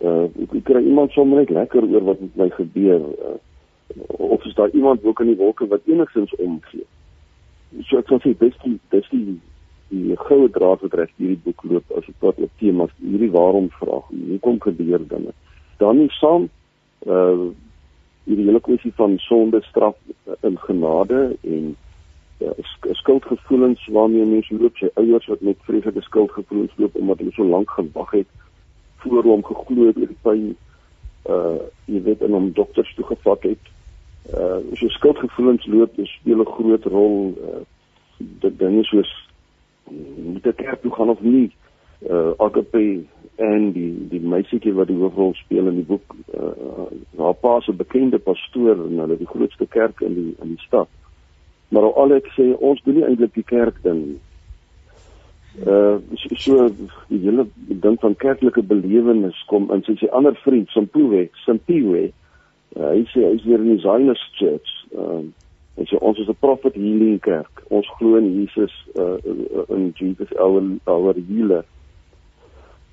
uh 0.00 0.26
ek 0.42 0.64
kry 0.64 0.82
iemand 0.84 1.12
sommer 1.12 1.42
net 1.42 1.52
lekker 1.52 1.84
oor 1.84 2.04
wat 2.12 2.20
met 2.20 2.36
my 2.36 2.48
gebeur 2.56 3.00
uh, 3.00 3.36
of 4.16 4.44
is 4.44 4.54
daar 4.54 4.70
iemand 4.72 5.04
ook 5.04 5.20
in 5.20 5.32
die 5.32 5.36
wolke 5.36 5.66
wat 5.68 5.84
enigstens 5.84 6.32
omgee 6.40 6.86
so 7.84 7.98
ek 7.98 8.08
sal 8.08 8.22
sê 8.24 8.32
dis 8.40 8.56
die 8.64 8.78
dis 8.94 9.10
die 9.12 9.36
die 9.90 10.16
goue 10.22 10.48
draad 10.54 10.80
wat 10.86 10.96
reg 10.98 11.12
hierdie 11.18 11.40
boek 11.44 11.64
loop 11.68 11.96
as 11.98 12.08
ek 12.08 12.24
wat 12.24 12.40
op 12.40 12.52
temas 12.62 12.94
hierdie 13.02 13.32
waarom 13.34 13.68
vraag 13.76 14.08
hoekom 14.14 14.60
gebeur 14.64 15.04
dinge 15.12 15.34
dan 15.82 16.00
nie 16.00 16.10
saam 16.16 16.48
uh 17.06 17.50
hierdie 18.30 18.46
hele 18.48 18.62
kwessie 18.62 18.92
van 18.96 19.18
sonde 19.18 19.60
straf 19.66 19.96
in 20.46 20.58
genade 20.66 21.20
en 21.42 21.76
uh, 22.40 22.50
skuldgevoelens 23.02 23.86
waarmee 23.92 24.24
mense 24.24 24.54
loop 24.54 24.78
sy 24.78 24.90
ouers 24.94 25.26
wat 25.32 25.42
met 25.46 25.66
vreeslike 25.68 26.02
skuldgevoelens 26.06 26.76
loop 26.78 26.96
omdat 27.02 27.22
hulle 27.22 27.34
so 27.36 27.44
lank 27.44 27.70
gewag 27.76 28.14
het 28.20 28.30
voor 29.02 29.22
hom 29.22 29.44
geglo 29.44 29.88
het 29.88 29.98
oor 29.98 30.12
die 30.12 30.22
pyn 30.26 30.44
uh 31.28 31.58
jy 31.90 32.00
weet 32.06 32.22
en 32.24 32.36
hom 32.36 32.52
dokters 32.56 32.92
toe 32.96 33.04
gevat 33.10 33.42
het. 33.42 33.70
Uh 34.32 34.60
so 34.78 34.88
skuldgevoelens 34.96 35.66
loop 35.66 35.96
dis 35.96 36.12
speel 36.20 36.40
'n 36.40 36.52
groot 36.56 36.84
rol 36.84 37.34
uh 37.36 37.62
dit 38.18 38.58
dinge 38.58 38.84
soos 38.84 39.10
moet 40.32 40.46
'n 40.46 40.54
kerk 40.62 40.80
toe 40.82 40.94
gaan 40.94 41.12
of 41.16 41.20
nie. 41.20 41.50
Uh 42.08 42.32
Agape 42.38 43.04
en 43.36 43.72
die 43.72 44.08
die 44.08 44.20
meisietjie 44.20 44.72
wat 44.76 44.88
die 44.88 44.98
hoofrol 45.00 45.34
speel 45.34 45.68
in 45.70 45.80
die 45.80 45.88
boek 45.88 46.14
uh 46.34 46.86
haar 47.18 47.34
pa 47.34 47.60
'n 47.60 47.76
bekende 47.76 48.18
pastoor 48.18 48.76
in 48.86 48.98
hulle 48.98 49.16
die 49.16 49.32
grootste 49.34 49.66
kerk 49.66 50.00
in 50.00 50.14
die 50.14 50.34
in 50.42 50.48
die 50.56 50.64
stad. 50.66 50.88
Maar 51.68 51.92
al 51.92 52.12
ek 52.12 52.26
sê 52.36 52.54
ons 52.58 52.82
doen 52.84 52.94
nie 52.94 53.04
eintlik 53.04 53.34
die 53.34 53.46
kerk 53.46 53.82
ding 53.82 54.06
nie. 54.06 54.20
Uh 55.66 55.98
so, 56.14 56.28
so 56.36 56.68
die 57.08 57.18
hele 57.18 57.46
ding 57.68 57.98
van 58.00 58.14
kerklike 58.16 58.62
belewenis 58.62 59.44
kom 59.46 59.70
in 59.74 59.82
sy 59.84 60.06
ander 60.12 60.34
vriend 60.44 60.68
Simpuwe, 60.70 61.28
Simpiwe. 61.44 62.12
Uh, 62.76 62.92
hy 62.94 63.02
sê 63.10 63.24
hy's 63.26 63.44
weer 63.44 63.58
in 63.58 63.74
die 63.74 63.82
Zionist 63.82 64.36
Church. 64.38 64.70
Uh 64.94 65.26
hy 65.78 65.86
sê 65.90 65.98
ons 65.98 66.18
is 66.18 66.28
'n 66.28 66.38
prophet 66.40 66.74
healing 66.74 67.18
kerk. 67.20 67.62
Ons 67.68 67.88
glo 67.98 68.16
in 68.16 68.30
Jesus 68.38 68.72
uh 68.94 69.18
in 69.68 69.92
Jesus 69.98 70.30
our 70.38 70.62
our 70.86 71.14
healer. 71.28 71.64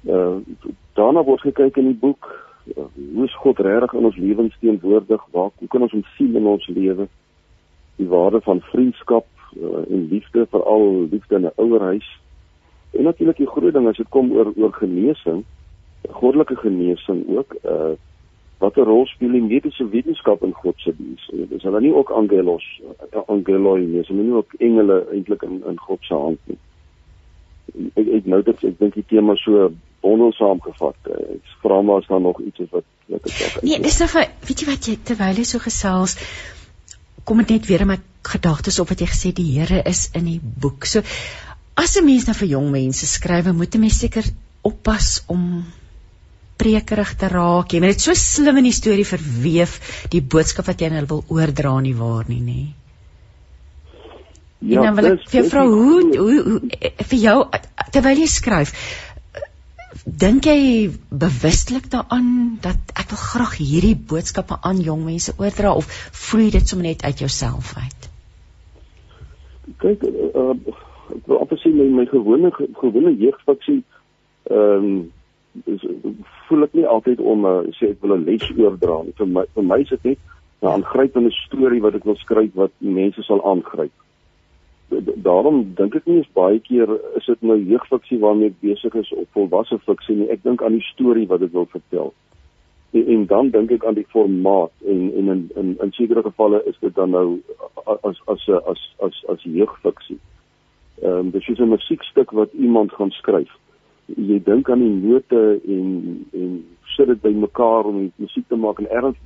Uh 0.08 0.40
daarna 0.98 1.24
word 1.24 1.42
gekyk 1.42 1.78
in 1.78 1.92
die 1.92 2.00
boek 2.00 2.26
uh, 2.76 2.84
hoe 3.14 3.26
is 3.26 3.36
God 3.38 3.60
regtig 3.60 3.94
in 3.94 4.06
ons 4.06 4.16
lewens 4.18 4.58
teenwoordig? 4.60 5.26
Waar 5.32 5.52
hoe 5.58 5.68
kan 5.68 5.82
ons 5.82 5.92
hom 5.92 6.06
sien 6.16 6.36
in 6.36 6.48
ons 6.48 6.68
lewe? 6.68 7.08
Die 7.98 8.08
waarde 8.08 8.42
van 8.42 8.62
vriendskap 8.72 9.28
uh, 9.58 9.84
en 9.90 10.08
liefde, 10.10 10.48
veral 10.50 11.08
liefde 11.12 11.36
in 11.36 11.46
'n 11.46 11.56
ouerhuis. 11.56 12.10
En 12.92 13.04
natuurlik 13.04 13.38
die 13.38 13.48
groot 13.48 13.74
ding 13.74 13.88
as 13.88 13.98
dit 13.98 14.10
kom 14.10 14.32
oor 14.32 14.52
oor 14.56 14.74
genesing, 14.74 15.44
goddelike 16.10 16.56
genesing 16.56 17.26
ook, 17.38 17.56
uh 17.64 17.96
wat 18.58 18.78
'n 18.78 18.90
rol 18.90 19.06
speel 19.06 19.32
die 19.32 19.42
mediese 19.42 19.90
wetenskap 19.90 20.44
in 20.44 20.54
God 20.54 20.74
se 20.78 20.94
diens. 20.98 21.30
Dis 21.50 21.64
hulle 21.64 21.82
nie 21.82 21.94
ook 21.94 22.10
angelos, 22.10 22.82
angeloi 23.26 23.86
nie, 23.86 24.02
hulle 24.08 24.24
nie 24.24 24.34
ook 24.34 24.54
engele 24.58 25.06
eintlik 25.12 25.42
in 25.44 25.62
in 25.68 25.80
God 25.80 26.00
se 26.02 26.14
hand 26.14 26.40
nie. 26.44 26.58
Ek 27.94 28.08
ek 28.08 28.26
nou 28.26 28.42
dit 28.42 28.64
ek 28.64 28.80
dink 28.80 28.94
die 28.94 29.06
tema 29.08 29.36
so 29.36 29.72
bondel 30.02 30.34
saamgevat. 30.38 31.10
Ek 31.38 31.58
vra 31.64 31.82
maar 31.82 32.04
as 32.04 32.08
daar 32.12 32.22
nog 32.22 32.42
iets 32.42 32.60
is 32.66 32.70
wat 32.72 32.86
wat 33.08 33.26
ek 33.26 33.40
dalk 33.40 33.64
Nee, 33.64 33.80
dis 33.80 34.00
nou 34.04 34.10
weet 34.14 34.62
jy 34.62 34.70
wat 34.70 34.88
jy 34.88 34.96
terwyl 35.10 35.42
jy 35.42 35.48
so 35.48 35.64
gesels 35.64 36.18
kom 37.28 37.42
dit 37.44 37.58
net 37.58 37.68
weer 37.68 37.84
in 37.84 37.92
my 37.92 37.98
gedagtes 38.28 38.80
op 38.80 38.92
wat 38.94 39.02
jy 39.04 39.10
gesê 39.12 39.34
die 39.36 39.50
Here 39.58 39.82
is 39.90 40.08
in 40.16 40.30
die 40.30 40.40
boek. 40.40 40.86
So 40.88 41.04
as 41.76 41.98
'n 41.98 42.06
mens 42.06 42.28
nou 42.28 42.36
vir 42.36 42.48
jong 42.56 42.72
mense 42.72 43.06
skryf, 43.06 43.52
moet 43.52 43.76
'n 43.76 43.82
mens 43.82 44.00
seker 44.00 44.24
oppas 44.64 45.24
om 45.28 45.66
prekerig 46.58 47.16
te 47.16 47.28
raak. 47.28 47.74
Jy 47.74 47.80
moet 47.80 47.94
dit 47.96 48.02
so 48.02 48.14
slim 48.14 48.58
in 48.58 48.64
die 48.64 48.74
storie 48.74 49.06
verweef, 49.06 49.80
die 50.10 50.22
boodskap 50.22 50.68
wat 50.68 50.80
jy 50.82 50.90
aan 50.90 51.00
hulle 51.00 51.14
wil 51.14 51.24
oordra 51.28 51.80
nie 51.80 51.94
waar 51.94 52.26
nie, 52.28 52.42
nê. 52.42 52.62
Ja, 54.60 54.80
en 54.80 54.86
dan 54.88 54.96
wil 54.96 55.06
ek 55.12 55.30
vir 55.30 55.42
jou 55.42 55.50
vra 55.52 55.66
hoe, 55.70 56.18
hoe 56.18 56.38
hoe 56.44 57.06
vir 57.10 57.20
jou 57.20 57.38
terwyl 57.94 58.18
jy 58.18 58.28
skryf 58.28 58.72
dink 60.06 60.46
jy 60.46 60.92
bewustelik 61.10 61.90
daaraan 61.92 62.58
dat 62.62 62.94
ek 62.94 63.10
wil 63.14 63.22
graag 63.24 63.58
hierdie 63.58 63.96
boodskappe 63.96 64.58
aan 64.62 64.82
jong 64.82 65.04
mense 65.06 65.34
oordra 65.38 65.74
of 65.74 65.90
vloei 66.12 66.50
dit 66.52 66.68
sommer 66.68 66.88
net 66.88 67.04
uit 67.04 67.20
jouself 67.20 67.74
uit? 67.78 68.10
Kyk, 69.84 70.04
uh, 70.04 70.56
ek 71.16 71.28
wil 71.28 71.40
amper 71.42 71.60
sê 71.62 71.74
my, 71.74 71.88
my 72.02 72.06
gewone 72.12 72.52
gewone 72.56 73.14
jeugfiksie 73.18 73.84
ehm 74.48 74.90
um, 74.90 74.98
is 75.66 75.84
voel 76.48 76.68
ek 76.68 76.76
nie 76.78 76.86
altyd 76.86 77.20
om 77.20 77.46
uh, 77.50 77.60
sê 77.76 77.92
ek 77.92 78.04
wil 78.06 78.16
'n 78.16 78.26
les 78.26 78.44
oordra 78.58 79.04
nie. 79.04 79.16
Vir 79.18 79.28
my 79.28 79.44
vir 79.56 79.64
my 79.64 79.80
is 79.82 79.90
dit 79.90 80.04
net 80.06 80.20
'n 80.62 80.68
aangrypende 80.74 81.32
storie 81.32 81.82
wat 81.82 81.96
ek 81.96 82.06
wil 82.06 82.16
skryf 82.16 82.54
wat 82.54 82.72
mense 82.80 83.24
sal 83.24 83.42
aangryp. 83.44 83.92
Daarom 85.24 85.74
dink 85.76 85.96
ek 85.96 86.06
nie 86.08 86.22
is 86.22 86.30
baie 86.34 86.60
keer 86.64 86.92
is 87.20 87.26
dit 87.28 87.42
nou 87.42 87.58
jeugfiksie 87.60 88.20
waarmee 88.22 88.54
ek 88.54 88.62
besig 88.64 88.96
is 88.96 89.12
of 89.12 89.28
volwasse 89.36 89.80
fiksie 89.84 90.16
nie. 90.16 90.30
Ek 90.32 90.44
dink 90.44 90.64
aan 90.64 90.78
die 90.78 90.88
storie 90.94 91.28
wat 91.28 91.44
ek 91.44 91.52
wil 91.54 91.68
vertel. 91.74 92.14
En, 92.96 93.04
en 93.16 93.26
dan 93.28 93.52
dink 93.52 93.72
ek 93.76 93.86
aan 93.86 94.00
die 94.00 94.08
formaat 94.14 94.72
en 94.88 95.12
en 95.20 95.34
in 95.36 95.44
in 95.60 95.76
in 95.84 95.94
sekere 96.00 96.24
gevalle 96.24 96.64
is 96.72 96.80
dit 96.80 96.96
dan 96.96 97.12
nou 97.12 97.28
as 97.86 98.22
as 98.28 98.48
as 98.48 98.48
as 98.74 98.84
as, 99.10 99.22
as 99.36 99.44
jeugfiksie. 99.44 100.20
Ehm 101.04 101.28
um, 101.28 101.32
dis 101.32 101.48
'n 101.48 101.70
musiekstuk 101.76 102.32
wat 102.32 102.54
iemand 102.54 102.94
gaan 102.94 103.12
skryf 103.12 103.52
jy 104.16 104.40
dink 104.44 104.70
aan 104.72 104.84
die 104.84 105.10
note 105.10 105.40
en 105.68 105.88
en 106.34 106.52
sit 106.96 107.10
dit 107.12 107.22
bymekaar 107.22 107.90
om 107.90 108.00
die 108.06 108.12
musiek 108.24 108.48
te 108.48 108.56
maak 108.56 108.80
en 108.80 108.88
erns 109.00 109.18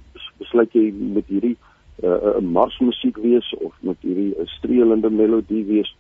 besluit 0.42 0.74
jy 0.74 0.88
met 0.92 1.28
hierdie 1.30 1.56
uh, 2.04 2.10
'n 2.10 2.44
uh, 2.44 2.52
marsmusiek 2.52 3.18
wees 3.18 3.56
of 3.60 3.74
met 3.80 3.98
hierdie 4.02 4.34
'n 4.40 4.46
streelende 4.46 5.10
melodie 5.10 5.66
wees. 5.66 5.96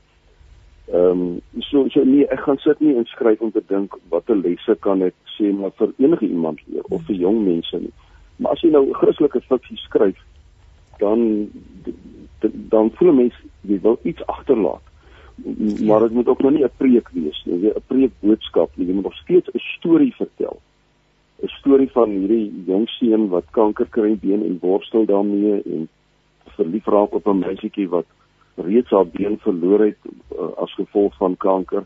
Ehm 0.93 1.21
um, 1.21 1.41
so 1.59 1.87
so 1.89 2.03
nee, 2.03 2.27
ek 2.27 2.39
gaan 2.39 2.57
sit 2.57 2.79
nie 2.79 2.95
en 2.95 3.05
skryf 3.05 3.41
om 3.41 3.51
te 3.51 3.63
dink 3.67 3.97
watter 4.09 4.35
lesse 4.35 4.75
kan 4.79 5.01
ek 5.01 5.15
sê 5.37 5.53
maar 5.53 5.71
vir 5.75 5.93
enige 5.97 6.27
iemand 6.27 6.59
leer 6.67 6.83
of 6.89 7.01
vir 7.05 7.15
jong 7.15 7.43
mense 7.45 7.79
nie. 7.79 7.93
Maar 8.35 8.51
as 8.51 8.61
jy 8.61 8.69
nou 8.69 8.93
Christelike 8.93 9.41
fiksie 9.41 9.77
skryf, 9.77 10.17
dan 10.99 11.49
dan 12.69 12.91
voel 12.91 13.13
mense 13.13 13.41
jy 13.61 13.79
wil 13.81 13.99
iets 14.03 14.25
agterlaat 14.25 14.91
maar 15.79 15.99
dit 15.99 16.11
moet 16.11 16.27
ook 16.27 16.41
nog 16.41 16.51
nie 16.51 16.63
'n 16.63 16.71
preek 16.77 17.09
wees 17.09 17.43
nie, 17.45 17.69
'n 17.69 17.83
preek 17.87 18.11
boodskap. 18.19 18.69
Jy 18.75 18.93
moet 18.93 19.03
nog 19.03 19.15
steeds 19.15 19.49
'n 19.51 19.59
storie 19.59 20.15
vertel. 20.15 20.61
'n 21.41 21.47
Storie 21.47 21.91
van 21.91 22.09
hierdie 22.09 22.63
jong 22.65 22.87
seun 22.87 23.29
wat 23.29 23.45
kanker 23.51 23.87
kry 23.89 24.15
been 24.21 24.43
en 24.45 24.57
worstel 24.61 25.05
daarmee 25.05 25.61
en 25.65 25.87
verlief 26.57 26.85
raak 26.85 27.13
op 27.13 27.27
'n 27.27 27.39
meisietjie 27.39 27.89
wat 27.89 28.05
reeds 28.55 28.89
haar 28.89 29.07
been 29.07 29.37
verloor 29.39 29.85
het 29.85 29.97
uh, 30.05 30.51
as 30.63 30.73
gevolg 30.73 31.15
van 31.17 31.37
kanker 31.37 31.85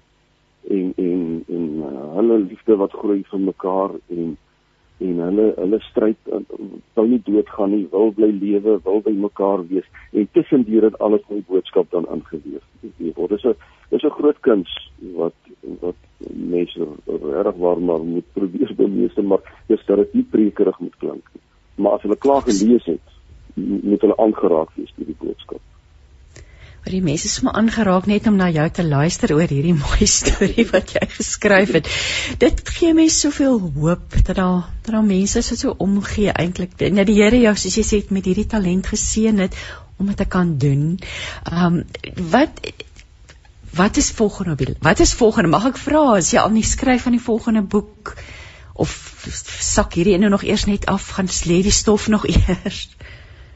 en 0.69 0.93
en 0.95 1.43
en 1.47 1.69
uh, 1.89 2.15
hulle 2.15 2.37
liefde 2.39 2.75
wat 2.75 2.91
groei 2.91 3.23
vir 3.31 3.39
mekaar 3.39 3.91
en 4.07 4.37
en 5.03 5.19
hulle 5.19 5.45
hulle 5.57 5.79
stryd 5.89 6.31
uh, 6.31 6.39
wou 6.95 7.07
nie 7.07 7.21
doodgaan 7.27 7.73
nie, 7.75 7.83
wil 7.91 8.13
bly 8.15 8.31
lewe, 8.31 8.77
wil 8.85 9.01
by 9.03 9.11
mekaar 9.11 9.65
wees 9.71 9.87
en 10.13 10.27
tussendeur 10.37 10.87
dit 10.87 10.99
alles 11.07 11.25
my 11.29 11.41
boodskap 11.49 11.91
dan 11.91 12.07
ingeweef 12.15 12.63
word. 13.15 13.35
Dis 13.35 13.45
'n 13.45 13.55
dis 13.91 14.03
'n 14.03 14.15
groot 14.19 14.39
kuns 14.47 14.71
wat 15.19 15.35
wat 15.81 15.99
mense 16.31 16.87
reg 17.07 17.55
waar 17.55 17.79
maar 17.79 18.03
moet 18.03 18.33
probeer 18.33 18.75
bemeester, 18.83 19.23
maar 19.23 19.43
dis 19.67 19.85
dat 19.85 19.97
dit 19.97 20.13
nie 20.13 20.27
prekerig 20.31 20.79
moet 20.79 20.97
klink 20.97 21.25
nie. 21.33 21.43
Maar 21.75 21.91
as 21.91 22.01
hulle 22.01 22.15
klaar 22.15 22.41
gelees 22.41 22.85
het, 22.85 23.07
moet 23.55 24.01
hulle 24.01 24.17
aangeraak 24.17 24.75
wees 24.75 24.93
deur 24.95 25.05
die 25.11 25.19
boodskap 25.19 25.61
maar 26.85 26.93
die 26.93 27.01
mense 27.01 27.25
is 27.25 27.39
maar 27.41 27.55
aangeraak 27.57 28.05
net 28.05 28.27
om 28.29 28.35
na 28.37 28.45
jou 28.53 28.65
te 28.69 28.83
luister 28.85 29.31
oor 29.33 29.49
hierdie 29.49 29.73
mooi 29.85 30.05
storie 30.05 30.67
wat 30.69 30.91
jy 30.93 31.07
geskryf 31.15 31.71
het. 31.73 31.89
Dit 32.37 32.61
gee 32.75 32.93
mense 32.93 33.25
soveel 33.25 33.57
hoop 33.73 34.13
dat 34.19 34.35
daar 34.37 34.67
dat 34.85 34.91
daar 34.93 35.07
mense 35.07 35.41
is 35.41 35.49
wat 35.49 35.63
so 35.63 35.73
omgee 35.81 36.29
eintlik. 36.29 36.77
Nou 36.93 37.07
die 37.09 37.17
Here 37.17 37.41
jou 37.41 37.55
soos 37.57 37.79
jy 37.79 37.85
sê 37.89 38.03
met 38.13 38.29
hierdie 38.29 38.45
talent 38.45 38.85
geseën 38.93 39.41
het 39.41 39.57
om 39.97 40.13
dit 40.13 40.21
te 40.21 40.29
kan 40.29 40.53
doen. 40.61 40.85
Ehm 41.49 41.81
um, 41.81 41.81
wat 42.29 42.61
wat 43.75 43.97
is 43.97 44.11
volgende? 44.11 44.77
Wat 44.79 44.99
is 44.99 45.13
volgende? 45.13 45.49
Mag 45.49 45.65
ek 45.73 45.81
vra 45.81 46.05
as 46.21 46.31
jy 46.31 46.39
al 46.39 46.53
nie 46.53 46.63
skryf 46.63 47.09
aan 47.09 47.17
die 47.17 47.27
volgende 47.31 47.65
boek 47.65 48.13
of 48.77 48.93
sak 49.73 49.97
hierdie 49.97 50.19
ene 50.19 50.29
nog 50.29 50.45
eers 50.45 50.69
net 50.69 50.85
af 50.85 51.09
gaan 51.17 51.33
slê 51.33 51.63
die 51.65 51.73
stof 51.73 52.07
nog 52.13 52.29
eers? 52.35 52.89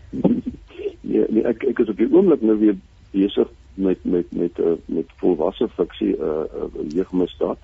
Nee, 0.09 1.25
nee 1.29 1.45
ek 1.45 1.69
ek 1.75 1.85
is 1.85 1.93
op 1.93 2.01
die 2.01 2.09
oomblik 2.09 2.41
nou 2.41 2.57
weer 2.57 2.79
besig 3.11 3.47
met 3.73 4.03
met 4.03 4.31
met 4.31 4.59
uh, 4.59 4.75
met 4.85 5.05
volwasse 5.15 5.67
fiksie 5.67 6.15
'n 6.17 6.21
uh, 6.21 6.27
uh, 6.27 6.91
jeugmisdaad. 6.91 7.57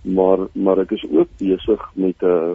Maar 0.00 0.38
maar 0.52 0.78
ek 0.78 0.90
is 0.90 1.06
ook 1.10 1.28
besig 1.36 1.90
met 1.94 2.22
'n 2.22 2.26
uh, 2.26 2.52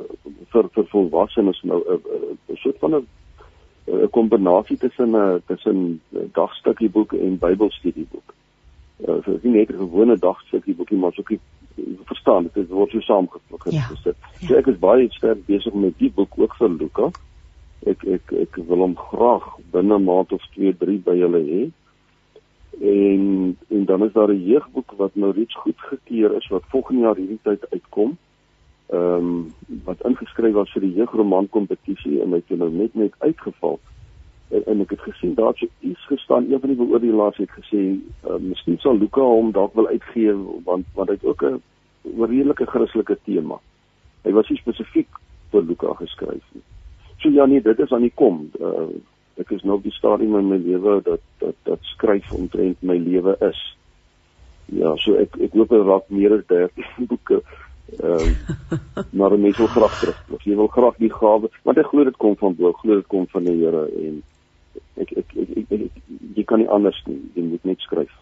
vir 0.51 0.69
vir 0.71 0.85
volwassenes 0.85 1.61
nou 1.61 1.79
'n 1.79 1.91
uh, 1.93 2.19
uh, 2.49 2.55
soort 2.55 2.79
van 2.79 2.95
'n 2.95 3.07
'n 3.85 4.09
kombinasie 4.09 4.77
tussen 4.77 5.09
'n 5.09 5.15
uh, 5.15 5.35
tussen 5.45 6.01
dagstukkieboek 6.31 7.13
en 7.13 7.37
Bybelstudieboek. 7.37 8.33
Uh, 9.07 9.23
so 9.25 9.39
nie 9.41 9.53
net 9.53 9.69
'n 9.69 9.77
gewone 9.77 10.17
dagstukkieboekie 10.17 10.97
maar 10.97 11.13
so 11.13 11.23
'n 11.27 11.39
verstaan 12.05 12.49
dit 12.53 12.69
word 12.69 12.91
so 12.91 12.99
saamgevoeg 12.99 13.71
ja, 13.71 13.81
gesit. 13.81 14.15
Ja. 14.39 14.47
So 14.47 14.55
ek 14.55 14.67
is 14.67 14.79
baie 14.79 15.07
sterk 15.09 15.45
besig 15.45 15.73
met 15.73 15.97
die 15.97 16.11
boek 16.11 16.33
ook 16.37 16.55
vir 16.55 16.69
Luka. 16.69 17.11
Ek 17.85 18.03
ek 18.03 18.31
ek 18.31 18.55
wil 18.67 18.77
hom 18.77 18.95
graag 18.95 19.45
binne 19.71 19.97
'n 19.97 20.03
maand 20.03 20.31
of 20.31 20.43
2, 20.53 20.77
3 20.77 20.97
by 20.97 21.15
julle 21.17 21.41
hê 21.51 21.61
en 22.81 23.57
en 23.67 23.85
dan 23.85 24.03
is 24.03 24.13
daar 24.13 24.29
'n 24.29 24.43
jeugboek 24.43 24.91
wat 24.91 25.15
nou 25.15 25.31
reeds 25.31 25.55
goedgekeur 25.55 26.35
is 26.35 26.47
wat 26.47 26.63
volgende 26.67 27.01
jaar 27.01 27.15
hierdie 27.15 27.39
tyd 27.41 27.65
uitkom. 27.69 28.17
Ehm 28.85 29.15
um, 29.15 29.53
wat 29.83 30.03
ingeskryf 30.03 30.53
was 30.53 30.71
vir 30.71 30.81
die 30.81 30.93
jeugroman 30.93 31.49
kompetisie 31.49 32.21
en 32.21 32.29
my 32.29 32.41
het 32.47 32.57
nou 32.57 32.71
net 32.71 32.93
net 32.93 33.13
uitgeval. 33.17 33.79
En, 34.47 34.65
en 34.65 34.81
ek 34.81 34.89
het 34.89 34.99
gesien 34.99 35.33
daar 35.33 35.53
so 35.55 35.67
iets 35.79 36.05
gestaan 36.05 36.51
een 36.51 36.59
van 36.59 36.69
die 36.69 36.77
beoordelaars 36.77 37.37
het 37.37 37.51
gesê 37.51 37.81
uh, 38.27 38.35
miskien 38.39 38.79
sal 38.79 38.97
Luka 38.97 39.21
hom 39.21 39.51
dalk 39.51 39.73
wil 39.73 39.87
uitgee 39.87 40.33
want 40.63 40.85
want 40.93 41.09
hy 41.09 41.15
het 41.15 41.25
ook 41.25 41.43
'n 41.43 41.61
redelike 42.03 42.65
Christelike 42.65 43.17
tema. 43.23 43.59
Hy 44.23 44.31
was 44.31 44.49
nie 44.49 44.57
spesifiek 44.57 45.09
vir 45.51 45.63
Luka 45.63 45.93
geskryf 45.93 46.43
nie. 46.51 46.63
So 47.17 47.29
ja 47.29 47.45
nee, 47.45 47.61
dit 47.61 47.79
is 47.79 47.91
aan 47.91 48.01
die 48.01 48.15
kom. 48.15 48.49
Uh, 48.59 48.87
ek 49.37 49.51
is 49.51 49.63
nou 49.63 49.77
op 49.79 49.83
die 49.83 49.95
stadium 49.95 50.35
in 50.39 50.49
my 50.49 50.57
lewe 50.57 51.01
dat 51.05 51.21
dat 51.39 51.55
dat 51.63 51.79
skryf 51.93 52.31
omtrent 52.31 52.81
my 52.81 52.97
lewe 52.97 53.35
is. 53.49 53.61
ja, 54.71 54.95
so 55.03 55.17
ek 55.19 55.35
ek 55.47 55.55
hoop 55.57 55.69
dit 55.73 55.85
raak 55.87 56.09
meer 56.09 56.37
as 56.37 56.47
30 56.47 56.95
boeke. 57.11 57.41
Ehm 57.99 58.31
um, 58.31 58.79
maar 59.19 59.37
mense 59.37 59.59
wil 59.63 59.71
graag 59.75 59.99
terug. 59.99 60.19
Of 60.29 60.43
jy 60.47 60.55
wil 60.55 60.71
graag 60.71 60.99
die 61.03 61.13
gawe, 61.13 61.51
want 61.67 61.77
ek 61.77 61.91
glo 61.91 62.07
dit 62.07 62.17
kom 62.17 62.37
van 62.39 62.55
bo, 62.55 62.71
glo 62.83 62.99
dit 63.01 63.07
kom 63.11 63.27
van 63.31 63.47
die 63.47 63.57
Here 63.59 63.85
en 64.03 64.21
ek 64.95 65.11
ek, 65.11 65.35
ek, 65.35 65.55
ek, 65.57 65.71
ek, 65.71 65.87
ek 65.87 66.35
jy 66.37 66.47
kan 66.47 66.63
nie 66.63 66.71
anders 66.71 66.99
nie. 67.07 67.19
Jy 67.35 67.47
moet 67.49 67.71
net 67.71 67.83
skryf. 67.83 68.13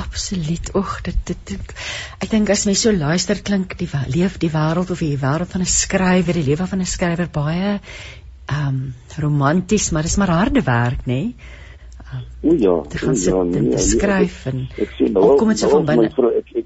Absoluut. 0.00 0.70
Oeg, 0.76 0.92
dit 1.06 1.16
dit, 1.26 1.40
dit 1.50 1.72
ek 2.20 2.30
dink 2.30 2.50
as 2.52 2.66
mens 2.68 2.82
so 2.84 2.92
luister 2.92 3.40
klink 3.46 3.76
die 3.80 3.88
leef 4.12 4.36
die 4.42 4.52
wêreld 4.52 4.92
of 4.92 5.00
die 5.02 5.16
wêreld 5.18 5.52
van 5.54 5.64
'n 5.64 5.72
skrywer, 5.72 6.36
die 6.36 6.48
lewe 6.50 6.66
van 6.66 6.80
'n 6.84 6.92
skrywer 6.92 7.30
baie 7.32 7.80
ehm 8.50 8.68
um, 8.68 8.94
romanties, 9.20 9.90
maar 9.90 10.02
dis 10.02 10.16
maar 10.16 10.32
harde 10.34 10.62
werk, 10.66 11.06
nê? 11.06 11.22
Nee? 11.22 11.58
O 12.42 12.54
ja, 12.58 12.80
te 12.88 12.98
gaan 12.98 13.16
sit 13.16 13.32
ja, 13.32 13.40
en 13.40 13.68
nee, 13.68 13.78
skryf 13.78 14.44
nee, 14.44 14.54
en 14.54 14.68
ek, 14.70 14.78
ek 14.86 14.94
sien 14.98 15.12
nou 15.14 15.34
kom 15.38 15.52
dit 15.52 15.60
so 15.62 15.70
van 15.70 15.84
binne. 15.86 16.08
Ek, 16.40 16.48
ek, 16.58 16.64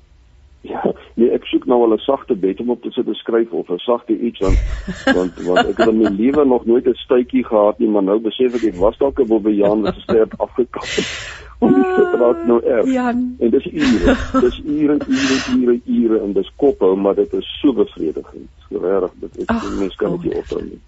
ja, 0.64 0.84
nee, 1.20 1.28
ek 1.36 1.44
soek 1.50 1.66
nou 1.68 1.82
al 1.84 1.96
'n 1.96 2.04
sagte 2.04 2.36
bed 2.44 2.62
om 2.62 2.70
op 2.72 2.80
te 2.82 2.92
sit 2.94 3.04
te 3.04 3.16
skryf 3.18 3.52
of 3.52 3.68
'n 3.68 3.82
sagte 3.84 4.16
iets 4.16 4.40
want 4.40 4.62
want 5.18 5.42
want 5.48 5.66
ek 5.66 5.82
het 5.82 5.92
in 5.92 5.98
my 5.98 6.12
lewe 6.14 6.44
nog 6.44 6.64
nooit 6.64 6.88
'n 6.88 6.96
stuitjie 7.02 7.44
gehad 7.44 7.78
nie, 7.78 7.88
maar 7.88 8.02
nou 8.02 8.18
besef 8.20 8.54
ek 8.54 8.64
ek 8.72 8.80
was 8.80 8.96
dalk 8.98 9.20
'n 9.20 9.26
bobbejaan 9.26 9.82
wat 9.82 10.00
sterk 10.06 10.32
afgekap 10.38 10.88
het. 10.96 11.12
Om 11.64 11.74
die 11.74 11.84
verdrag 11.84 12.46
nou 12.46 12.60
erg. 12.64 12.86
Jan. 12.92 13.36
En 13.38 13.50
dis 13.50 13.66
ure. 13.66 14.16
Dis 14.40 14.58
ure, 14.64 14.96
ure, 15.08 15.36
ure, 15.58 15.80
ure 15.84 16.18
en 16.20 16.32
dis 16.32 16.50
kophou, 16.56 16.96
maar 16.96 17.14
dit 17.14 17.32
is 17.32 17.46
so 17.60 17.72
bevredigend. 17.72 18.50
Regtig, 18.68 19.12
dit 19.20 19.38
is 19.38 19.78
mense 19.78 19.96
kan 19.96 20.10
dit 20.16 20.30
nie 20.30 20.38
ophou 20.40 20.62
nie. 20.62 20.80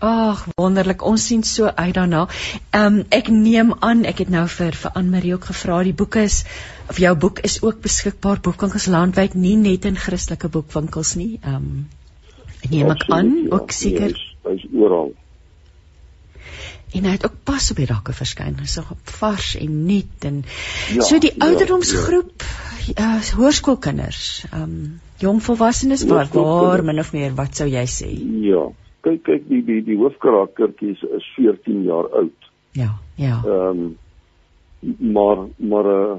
Ag, 0.00 0.46
wonderlik. 0.56 1.02
Ons 1.04 1.26
sien 1.28 1.42
so 1.44 1.68
uit 1.68 1.94
daarna. 1.94 2.26
Ehm 2.70 3.00
um, 3.00 3.02
ek 3.12 3.28
neem 3.28 3.74
aan 3.84 4.06
ek 4.08 4.22
het 4.24 4.30
nou 4.32 4.46
vir 4.48 4.72
vir 4.82 4.94
Anne 4.96 5.12
Marie 5.12 5.34
ook 5.36 5.50
gevra 5.50 5.82
die 5.84 5.92
boeke 5.92 6.22
is 6.24 6.44
of 6.88 6.98
jou 6.98 7.12
boek 7.16 7.42
is 7.44 7.58
ook 7.62 7.82
beskikbaar 7.84 8.40
boekwinkels 8.40 8.86
landwyd, 8.86 9.34
nie 9.34 9.56
net 9.60 9.84
in 9.84 10.00
Christelike 10.00 10.48
boekwinkels 10.48 11.14
nie. 11.20 11.38
Ehm 11.42 11.54
um, 11.56 11.88
neem 12.70 12.94
ek 12.96 13.04
aan 13.12 13.30
ja, 13.42 13.50
ook 13.58 13.76
seker. 13.76 14.16
Hy's 14.48 14.64
hy 14.64 14.80
oral. 14.80 15.12
En 16.96 17.04
hy 17.04 17.12
het 17.18 17.28
ook 17.28 17.36
pas 17.44 17.70
op 17.70 17.84
die 17.84 17.92
rakke 17.92 18.16
verskyn. 18.16 18.56
Hy's 18.64 18.80
so 18.80 18.98
vars 19.20 19.52
en 19.60 19.78
nuut 19.84 20.24
en 20.24 20.42
Ja, 20.94 21.04
so 21.04 21.20
die 21.20 21.34
ja, 21.36 21.44
ouderdomsgroep 21.46 22.48
ja, 22.96 23.16
uh, 23.18 23.32
hoërskoolkinders, 23.36 24.26
ehm 24.50 24.62
um, 24.64 25.00
jong 25.20 25.42
volwassenes 25.44 26.08
waar 26.08 26.30
waar 26.32 26.82
min 26.84 26.98
of 26.98 27.12
meer, 27.12 27.34
wat 27.36 27.52
sou 27.60 27.68
jy 27.68 27.84
sê? 27.84 28.14
Ja. 28.48 28.70
Kyk 29.00 29.22
kyk 29.24 29.48
die 29.48 29.62
die 29.64 29.80
die 29.84 29.98
hoofkaraktertjie 30.00 30.94
is, 30.96 31.02
is 31.16 31.26
14 31.36 31.82
jaar 31.88 32.08
oud. 32.22 32.50
Ja, 32.78 32.94
ja. 33.16 33.40
Ehm 33.46 33.84
um, 33.84 33.98
maar 34.98 35.36
maar 35.56 35.86
uh, 35.86 36.16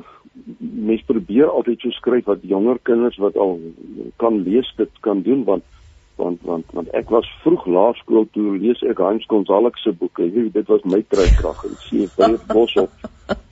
mens 0.58 1.04
probeer 1.06 1.50
altyd 1.50 1.80
so 1.82 1.90
skryf 1.90 2.26
wat 2.26 2.44
jonger 2.46 2.80
kinders 2.84 3.18
wat 3.18 3.38
al 3.38 3.60
kan 4.22 4.44
lees 4.44 4.74
dit 4.78 5.00
kan 5.00 5.22
doen 5.22 5.44
want 5.44 5.64
want 6.16 6.42
want 6.46 6.66
want 6.78 6.92
ek 6.98 7.10
was 7.10 7.28
vroeg 7.44 7.66
laerskool 7.66 8.28
toe 8.36 8.58
lees 8.58 8.82
ek 8.86 9.02
Hans 9.02 9.26
Gonzalez 9.32 9.78
se 9.84 9.94
boeke. 9.98 10.28
Jy 10.28 10.48
weet 10.48 10.60
dit 10.60 10.70
was 10.70 10.86
my 10.86 11.02
dryfkrag 11.14 11.64
en 11.68 11.78
sien 11.88 12.10
baie 12.18 12.38
bos 12.52 12.76
op. 12.84 12.94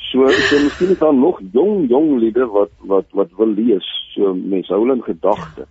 So 0.10 0.30
so 0.49 0.61
miskien 0.64 0.93
is 0.95 1.01
daar 1.01 1.15
nog 1.15 1.41
jong 1.53 1.88
jong 1.89 2.18
liede 2.22 2.47
wat 2.53 2.73
wat 2.93 3.10
wat 3.18 3.34
wil 3.38 3.53
lees. 3.57 3.88
So 4.14 4.34
mense 4.34 4.73
hou 4.73 4.84
hulle 4.84 4.99
in 4.99 5.06
gedagte. 5.07 5.68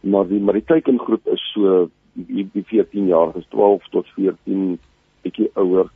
Maar 0.00 0.28
die 0.30 0.40
maar 0.40 0.58
die 0.58 0.68
teikengroep 0.72 1.28
is 1.34 1.44
so 1.52 1.88
die, 2.12 2.48
die 2.52 2.64
14 2.64 3.06
jaar 3.06 3.36
is 3.36 3.46
12 3.48 3.88
tot 3.90 4.06
14 4.16 4.78
bietjie 5.22 5.50
ouer. 5.54 5.90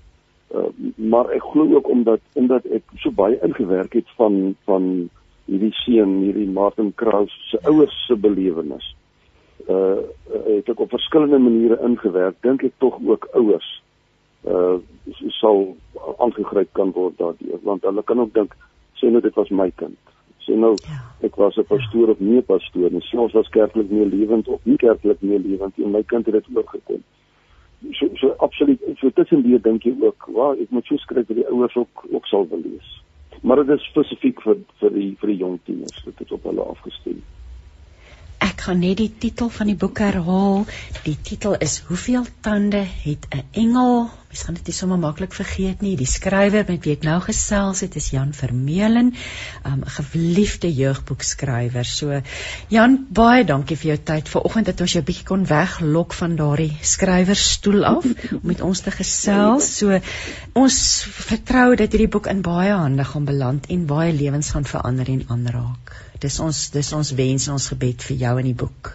Uh, 0.55 0.69
maar 0.97 1.31
ek 1.35 1.43
glo 1.53 1.75
ook 1.75 1.89
omdat 1.91 2.21
omdat 2.39 2.67
ek 2.71 2.85
so 3.03 3.11
baie 3.11 3.39
ingewerk 3.43 3.97
het 3.99 4.11
van 4.19 4.55
van 4.69 5.09
hierdie 5.47 5.73
seun, 5.83 6.21
hierdie 6.23 6.51
Martin 6.51 6.93
Kraus 6.95 7.35
se 7.51 7.59
ouers 7.67 7.97
se 8.07 8.17
belewenis. 8.17 8.95
Uh 9.67 10.05
het 10.47 10.69
ek 10.71 10.81
op 10.81 10.95
verskillende 10.95 11.39
maniere 11.43 11.81
ingewerk. 11.83 12.39
Dink 12.47 12.63
ek 12.67 12.79
tog 12.83 13.01
ook 13.03 13.29
ouers 13.35 13.69
uh 14.47 14.79
sal 15.41 15.75
aangegryp 16.23 16.71
kan 16.79 16.93
word 16.95 17.19
daardeur 17.19 17.59
want 17.67 17.87
hulle 17.87 18.03
kan 18.07 18.21
ook 18.23 18.35
dink 18.35 18.55
sê 19.01 19.11
nou 19.11 19.23
dit 19.25 19.35
was 19.35 19.51
my 19.51 19.71
kind. 19.81 19.99
Sê 20.47 20.55
nou 20.55 20.77
Ja. 20.87 21.03
ek 21.27 21.37
was 21.37 21.57
'n 21.57 21.65
pastoor 21.65 22.09
of 22.09 22.21
nie 22.21 22.39
'n 22.39 22.45
pastoor 22.45 22.91
nie. 22.91 23.03
Ons 23.13 23.33
was 23.33 23.49
kerklik 23.49 23.91
meer 23.91 24.07
lewend 24.07 24.49
of 24.49 24.61
nie 24.65 24.77
kerklik 24.77 25.21
meer 25.21 25.41
lewend 25.41 25.79
en 25.79 25.91
my 25.91 26.03
kind 26.03 26.27
het 26.27 26.35
dit 26.35 26.57
oorgekom. 26.57 27.03
So 27.93 28.09
so 28.15 28.35
absoluut 28.39 28.81
so 28.97 29.11
tussendeur 29.11 29.63
dink 29.63 29.83
jy 29.83 29.95
ook, 30.01 30.29
"Wow, 30.29 30.61
ek 30.61 30.71
moet 30.71 30.87
so 30.87 30.97
skryf 30.97 31.27
dat 31.27 31.37
die 31.37 31.49
ouers 31.49 31.77
ook 31.77 32.07
ook 32.11 32.27
sal 32.27 32.49
wil 32.49 32.61
lees." 32.61 33.03
Maar 33.43 33.57
dit 33.65 33.79
is 33.79 33.85
spesifiek 33.85 34.41
vir 34.43 34.57
vir 34.81 34.91
die 34.91 35.17
vir 35.21 35.29
die 35.29 35.37
jong 35.37 35.59
tieners. 35.65 36.05
Dit 36.05 36.21
is 36.21 36.33
op 36.33 36.43
hulle 36.43 36.63
afgestem. 36.63 37.23
Ek 38.45 38.67
gaan 38.67 38.83
net 38.83 38.99
die 39.01 39.13
titel 39.23 39.49
van 39.49 39.71
die 39.71 39.79
boek 39.81 40.01
herhaal. 40.03 40.67
Die 41.07 41.17
titel 41.23 41.55
is 41.65 41.79
Hoeveel 41.89 42.27
tande 42.45 42.83
het 42.85 43.27
'n 43.33 43.45
engel? 43.53 44.11
Mens 44.29 44.43
gaan 44.45 44.55
dit 44.55 44.67
nie 44.67 44.75
sommer 44.75 44.99
maklik 44.99 45.33
vergeet 45.33 45.81
nie. 45.81 45.97
Die 45.97 46.07
skrywer 46.07 46.65
met 46.69 46.85
wie 46.85 46.93
ek 46.93 47.05
nou 47.09 47.21
gesels 47.25 47.81
het 47.81 47.97
is 47.97 48.11
Jan 48.11 48.35
Vermeulen, 48.37 49.15
um, 49.65 49.81
'n 49.81 49.95
geliefde 50.13 50.75
jeugboekskrywer. 50.75 51.85
So 51.85 52.21
Jan, 52.69 53.07
baie 53.09 53.45
dankie 53.45 53.77
vir 53.77 53.89
jou 53.95 53.99
tyd 54.05 54.29
vanoggend 54.29 54.67
dat 54.67 54.81
ons 54.81 54.93
jou 54.93 55.03
bietjie 55.03 55.25
kon 55.25 55.47
weglok 55.47 56.13
van 56.13 56.37
daardie 56.37 56.77
skrywerstoel 56.83 57.85
af 57.85 58.05
om 58.05 58.41
met 58.43 58.61
ons 58.61 58.81
te 58.81 58.91
gesels. 58.91 59.77
So 59.79 60.01
ons 60.53 61.07
vertrou 61.09 61.75
dat 61.77 61.93
hierdie 61.93 62.13
boek 62.13 62.27
in 62.27 62.43
baie 62.43 62.73
hande 62.73 63.05
gaan 63.05 63.25
beland 63.25 63.67
en 63.67 63.87
baie 63.87 64.13
lewens 64.13 64.51
gaan 64.51 64.65
verander 64.65 65.09
en 65.09 65.25
aanraak. 65.29 66.06
Dis 66.21 66.39
ons 66.41 66.61
dis 66.75 66.93
ons 66.97 67.13
wens 67.19 67.49
en 67.49 67.57
ons 67.59 67.69
gebed 67.73 68.07
vir 68.09 68.17
jou 68.25 68.35
in 68.43 68.49
die 68.51 68.59
boek. 68.65 68.93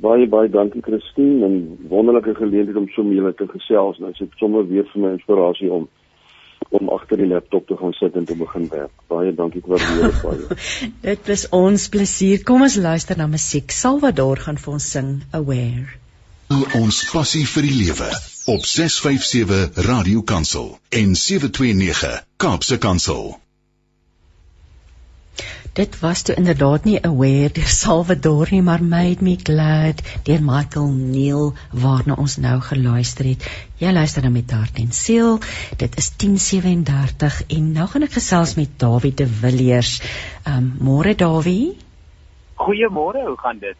Baie 0.00 0.26
baie 0.32 0.48
dankie 0.48 0.80
Christine 0.84 1.44
en 1.44 1.56
wonderlike 1.90 2.34
geleentheid 2.38 2.78
om 2.80 2.88
so 2.94 3.04
met 3.04 3.18
julle 3.18 3.32
te 3.36 3.48
gesels. 3.50 3.98
Nou 4.00 4.12
sit 4.16 4.36
sommer 4.40 4.64
weer 4.68 4.86
vir 4.92 5.02
my 5.04 5.16
inspirasie 5.18 5.72
om 5.72 5.88
om 6.70 6.90
agter 6.94 7.18
die 7.18 7.26
laptop 7.26 7.66
te 7.66 7.76
gaan 7.76 7.92
sit 7.98 8.14
en 8.14 8.24
te 8.28 8.36
begin 8.38 8.68
werk. 8.70 8.92
Baie 9.10 9.32
dankie 9.34 9.62
ek 9.62 9.70
waardeer 9.72 10.04
dit 10.06 10.20
baie. 10.22 10.58
Dit 11.08 11.30
was 11.32 11.46
ons 11.56 11.88
plesier. 11.90 12.44
Kom 12.46 12.62
ons 12.62 12.76
luister 12.78 13.18
na 13.18 13.26
musiek. 13.32 13.72
Salvador 13.74 14.44
gaan 14.44 14.60
vir 14.60 14.76
ons 14.76 14.90
sing 14.96 15.10
Aware. 15.36 15.88
Ons 16.78 17.04
passie 17.10 17.44
vir 17.46 17.66
die 17.66 17.76
lewe 17.78 18.08
op 18.50 18.64
657 18.66 19.84
Radio 19.86 20.22
Kansel 20.26 20.72
en 21.02 21.14
729 21.14 22.16
Kaapse 22.42 22.78
Kansel. 22.82 23.38
Dit 25.72 26.00
was 26.00 26.22
toe 26.22 26.34
inderdaad 26.34 26.84
nie 26.84 26.98
Aware 27.02 27.50
deur 27.54 27.68
Salvador 27.70 28.48
nie, 28.50 28.62
maar 28.62 28.82
Made 28.82 29.22
Me 29.22 29.36
Glad 29.42 30.02
deur 30.26 30.42
Michael 30.42 30.88
Neil 30.90 31.52
waarna 31.70 32.16
ons 32.18 32.36
nou 32.42 32.56
geluister 32.60 33.28
het. 33.30 33.46
Jy 33.78 33.92
luister 33.94 34.26
nou 34.26 34.32
met 34.34 34.50
hart 34.50 34.80
en 34.82 34.90
siel. 34.90 35.38
Dit 35.78 35.94
is 35.96 36.10
10:37 36.18 37.38
en 37.46 37.72
nou 37.72 37.86
gaan 37.86 38.02
ek 38.02 38.18
gesels 38.18 38.56
met 38.58 38.74
Dawie 38.82 39.14
de 39.14 39.26
Villiers. 39.26 40.00
Um 40.42 40.72
môre 40.80 41.14
Dawie. 41.14 41.76
Goeiemôre, 42.58 43.22
hoe 43.26 43.38
gaan 43.38 43.58
dit? 43.62 43.78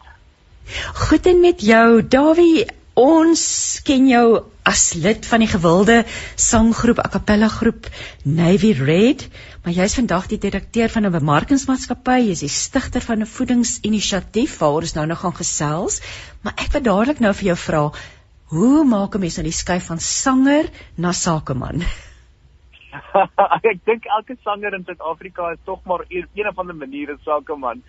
Goed 0.93 1.25
en 1.25 1.39
met 1.41 1.61
jou, 1.61 2.07
Dawie. 2.07 2.67
Ons 2.99 3.79
ken 3.87 4.07
jou 4.09 4.43
as 4.67 4.93
lid 4.99 5.23
van 5.23 5.39
die 5.39 5.47
gewilde 5.47 6.01
sanggroep 6.35 6.99
a 6.99 7.07
cappella 7.07 7.47
groep 7.47 7.87
Navy 8.27 8.73
Red, 8.75 9.23
maar 9.63 9.71
jy's 9.71 9.95
vandag 9.95 10.27
die 10.27 10.37
direkteur 10.37 10.89
van 10.89 11.05
'n 11.07 11.11
bemarkingsmaatskappy, 11.11 12.19
jy's 12.27 12.43
die 12.43 12.51
stigter 12.51 12.99
van 12.99 13.21
'n 13.21 13.25
voedingsinisiatief 13.25 14.57
waaroor 14.59 14.81
ons 14.81 14.95
nou 14.95 15.05
nog 15.05 15.19
gaan 15.19 15.35
gesels, 15.35 16.01
maar 16.43 16.53
ek 16.57 16.73
wil 16.73 16.81
dadelik 16.81 17.19
nou 17.19 17.33
vir 17.33 17.45
jou 17.45 17.55
vra, 17.55 17.91
hoe 18.51 18.83
maak 18.83 19.15
'n 19.15 19.19
mens 19.19 19.37
nou 19.37 19.43
die 19.43 19.55
skuif 19.55 19.87
van 19.87 19.99
sanger 19.99 20.69
na 20.97 21.11
sakeman? 21.11 21.83
ek 23.71 23.85
dink 23.85 24.05
elke 24.05 24.35
sanger 24.43 24.73
in 24.73 24.83
Suid-Afrika 24.83 25.51
is 25.51 25.59
tog 25.63 25.79
maar 25.85 26.03
een, 26.09 26.27
een 26.35 26.47
of 26.47 26.59
ander 26.59 26.75
manier 26.75 27.13
'n 27.13 27.19
sakeman. 27.23 27.83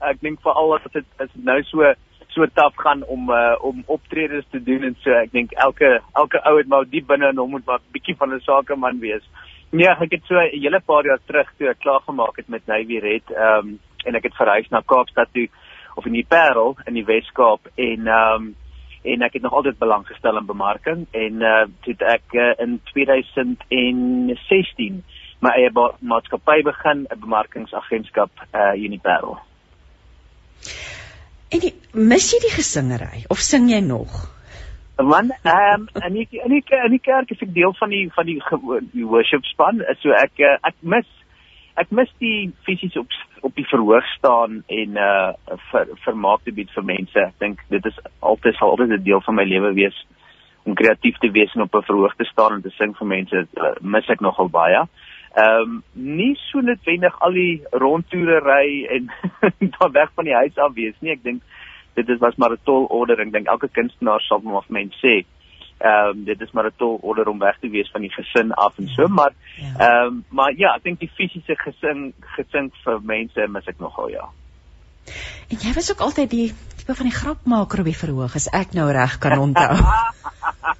Ek 0.00 0.20
dink 0.20 0.40
veral 0.40 0.74
as 0.74 0.92
dit 0.92 1.04
is 1.20 1.30
nou 1.34 1.62
so 1.62 1.94
so 2.34 2.46
taaf 2.46 2.76
gaan 2.76 3.04
om 3.04 3.30
uh, 3.30 3.56
om 3.60 3.82
optredes 3.86 4.44
te 4.50 4.62
doen 4.62 4.84
en 4.88 4.96
so 5.04 5.14
ek 5.18 5.32
dink 5.32 5.52
elke 5.66 6.00
elke 6.18 6.40
ou 6.48 6.56
het 6.58 6.68
maar 6.68 6.88
diep 6.88 7.06
binne 7.06 7.32
in 7.32 7.40
hom 7.40 7.50
moet 7.56 7.66
maar 7.66 7.80
bietjie 7.92 8.16
van 8.16 8.34
'n 8.34 8.40
sakeman 8.40 9.00
wees. 9.00 9.24
Nee, 9.70 9.88
ek 9.88 10.12
het 10.12 10.24
so 10.26 10.34
'n 10.34 10.60
hele 10.60 10.80
paar 10.80 11.04
jaar 11.04 11.20
terug 11.26 11.52
toe 11.58 11.68
ek 11.68 11.78
klaar 11.78 12.00
gemaak 12.00 12.36
het 12.36 12.48
met 12.48 12.66
Navy 12.66 12.98
Red, 12.98 13.30
ehm 13.30 13.58
um, 13.58 13.78
en 14.04 14.14
ek 14.14 14.22
het 14.22 14.36
verhuis 14.36 14.68
na 14.68 14.80
Kaapstad 14.80 15.28
toe 15.32 15.48
of 15.94 16.06
in 16.06 16.12
die 16.12 16.26
Parel 16.28 16.76
in 16.86 16.94
die 16.94 17.04
Wes-Kaap 17.04 17.60
en 17.74 18.06
ehm 18.06 18.34
um, 18.34 18.56
en 19.02 19.22
ek 19.22 19.32
het 19.32 19.42
nog 19.42 19.52
altyd 19.52 19.78
belang 19.78 20.06
gestel 20.06 20.38
in 20.38 20.46
bemarking 20.46 21.06
en 21.10 21.42
uh 21.42 21.64
toe 21.80 21.94
ek 22.06 22.22
uh, 22.32 22.52
in 22.58 22.80
2016 22.92 25.02
my 25.42 25.50
eie 25.58 25.70
maatskappy 26.00 26.62
begin, 26.62 27.06
'n 27.10 27.20
bemarkingsagentskap 27.20 28.30
uh 28.54 28.74
Uniparel. 28.74 29.38
En 31.52 31.60
die, 31.60 31.72
mis 31.92 32.30
jy 32.32 32.40
die 32.46 32.54
gesingery 32.54 33.24
of 33.32 33.42
sing 33.44 33.68
jy 33.70 33.80
nog? 33.84 34.12
Man, 35.02 35.32
ehm 35.42 35.82
um, 35.82 35.88
en 36.06 36.16
ek 36.20 36.36
en 36.44 36.54
ek 36.56 36.70
in 36.78 36.94
die 36.94 37.02
kerk 37.02 37.32
is 37.34 37.42
ek 37.42 37.52
deel 37.56 37.74
van 37.78 37.90
die 37.92 38.06
van 38.14 38.28
die, 38.28 38.38
die 38.92 39.08
worship 39.08 39.44
span, 39.50 39.82
so 40.00 40.14
ek 40.16 40.40
uh, 40.40 40.54
ek 40.68 40.76
mis 40.94 41.08
ek 41.80 41.92
mis 41.96 42.10
die 42.22 42.52
fisies 42.66 42.96
op 43.00 43.12
op 43.42 43.56
die 43.58 43.66
verhoog 43.66 44.06
staan 44.16 44.60
en 44.68 44.98
uh 45.00 45.56
vir 45.70 45.92
vermaak 46.04 46.44
te 46.44 46.54
bied 46.56 46.70
vir 46.76 46.86
mense. 46.92 47.18
Ek 47.18 47.38
dink 47.42 47.64
dit 47.72 47.88
is 47.90 48.00
altyd 48.20 48.56
sal 48.58 48.74
altyd 48.74 48.96
'n 48.98 49.04
deel 49.08 49.24
van 49.26 49.40
my 49.40 49.46
lewe 49.48 49.72
wees 49.80 49.98
om 50.64 50.76
kreatief 50.78 51.18
te 51.18 51.32
wees 51.34 51.54
en 51.56 51.66
op 51.66 51.74
'n 51.74 51.88
verhoog 51.88 52.14
te 52.16 52.28
staan 52.30 52.54
en 52.58 52.62
te 52.62 52.74
sing 52.76 52.94
vir 52.96 53.08
mense. 53.16 53.46
Uh, 53.56 53.74
mis 53.80 54.08
ek 54.08 54.20
nogal 54.20 54.48
baie. 54.48 54.86
Ehm 55.34 55.60
um, 55.60 55.82
nie 55.92 56.34
so 56.50 56.60
noodwendig 56.60 57.14
al 57.20 57.32
die 57.32 57.62
rondtoere 57.72 58.40
ry 58.44 58.66
en 58.96 59.10
dan 59.78 59.92
weg 59.92 60.10
van 60.14 60.24
die 60.28 60.34
huis 60.34 60.58
af 60.58 60.74
wees 60.74 60.96
nie. 61.00 61.14
Ek 61.16 61.22
dink 61.24 61.42
dit 61.96 62.08
is 62.08 62.20
was 62.20 62.36
maar 62.36 62.52
'n 62.52 62.60
tol 62.64 62.84
order. 62.90 63.20
Ek 63.20 63.32
dink 63.32 63.48
elke 63.48 63.68
kunstenaar 63.68 64.20
sal 64.20 64.44
maar 64.44 64.68
mense 64.68 64.98
sê 65.00 65.22
ehm 65.82 66.10
um, 66.10 66.24
dit 66.24 66.40
is 66.40 66.52
maar 66.52 66.66
'n 66.66 66.76
tol 66.76 66.98
order 67.02 67.28
om 67.28 67.38
weg 67.38 67.58
te 67.60 67.68
wees 67.68 67.90
van 67.90 68.00
die 68.00 68.12
gesin 68.12 68.52
af 68.52 68.78
en 68.78 68.88
so 68.88 69.08
maar 69.08 69.32
ja. 69.56 69.64
ehm 69.64 69.80
ja. 69.80 70.04
um, 70.04 70.24
maar 70.28 70.52
ja, 70.56 70.74
ek 70.76 70.82
dink 70.82 71.00
die 71.00 71.10
fisiese 71.16 71.56
gesin 71.56 72.12
gesink 72.36 72.76
vir 72.84 73.00
mense 73.02 73.48
mis 73.48 73.66
ek 73.66 73.78
nogal 73.78 74.08
ja. 74.10 74.28
En 75.50 75.58
jy 75.58 75.72
was 75.74 75.90
ook 75.92 76.00
altyd 76.00 76.30
die 76.30 76.52
tipe 76.82 76.96
van 76.98 77.06
die 77.06 77.14
grapmaker 77.14 77.80
op 77.82 77.86
die 77.86 77.94
verhoog 77.94 78.34
as 78.34 78.48
ek 78.58 78.72
nou 78.74 78.88
reg 78.90 79.14
kan 79.22 79.38
onthou. 79.38 79.76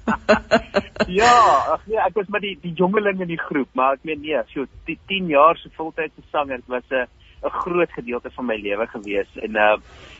ja, 1.19 1.35
ag 1.71 1.85
nee, 1.87 1.99
ek 2.03 2.17
was 2.19 2.31
met 2.33 2.43
die 2.43 2.55
die 2.59 2.73
jongeling 2.75 3.21
in 3.23 3.31
die 3.31 3.39
groep, 3.39 3.69
maar 3.77 3.95
ek 3.95 4.03
meen 4.09 4.19
nee, 4.25 4.41
so 4.51 4.67
10 4.89 5.31
jaar 5.31 5.59
se 5.61 5.71
voltydse 5.77 6.25
sanger 6.31 6.59
was 6.67 6.83
'n 6.91 7.07
'n 7.43 7.55
groot 7.63 7.91
gedeelte 7.95 8.31
van 8.35 8.45
my 8.45 8.57
lewe 8.59 8.87
gewees 8.87 9.31
en 9.35 9.55
uh 9.55 9.77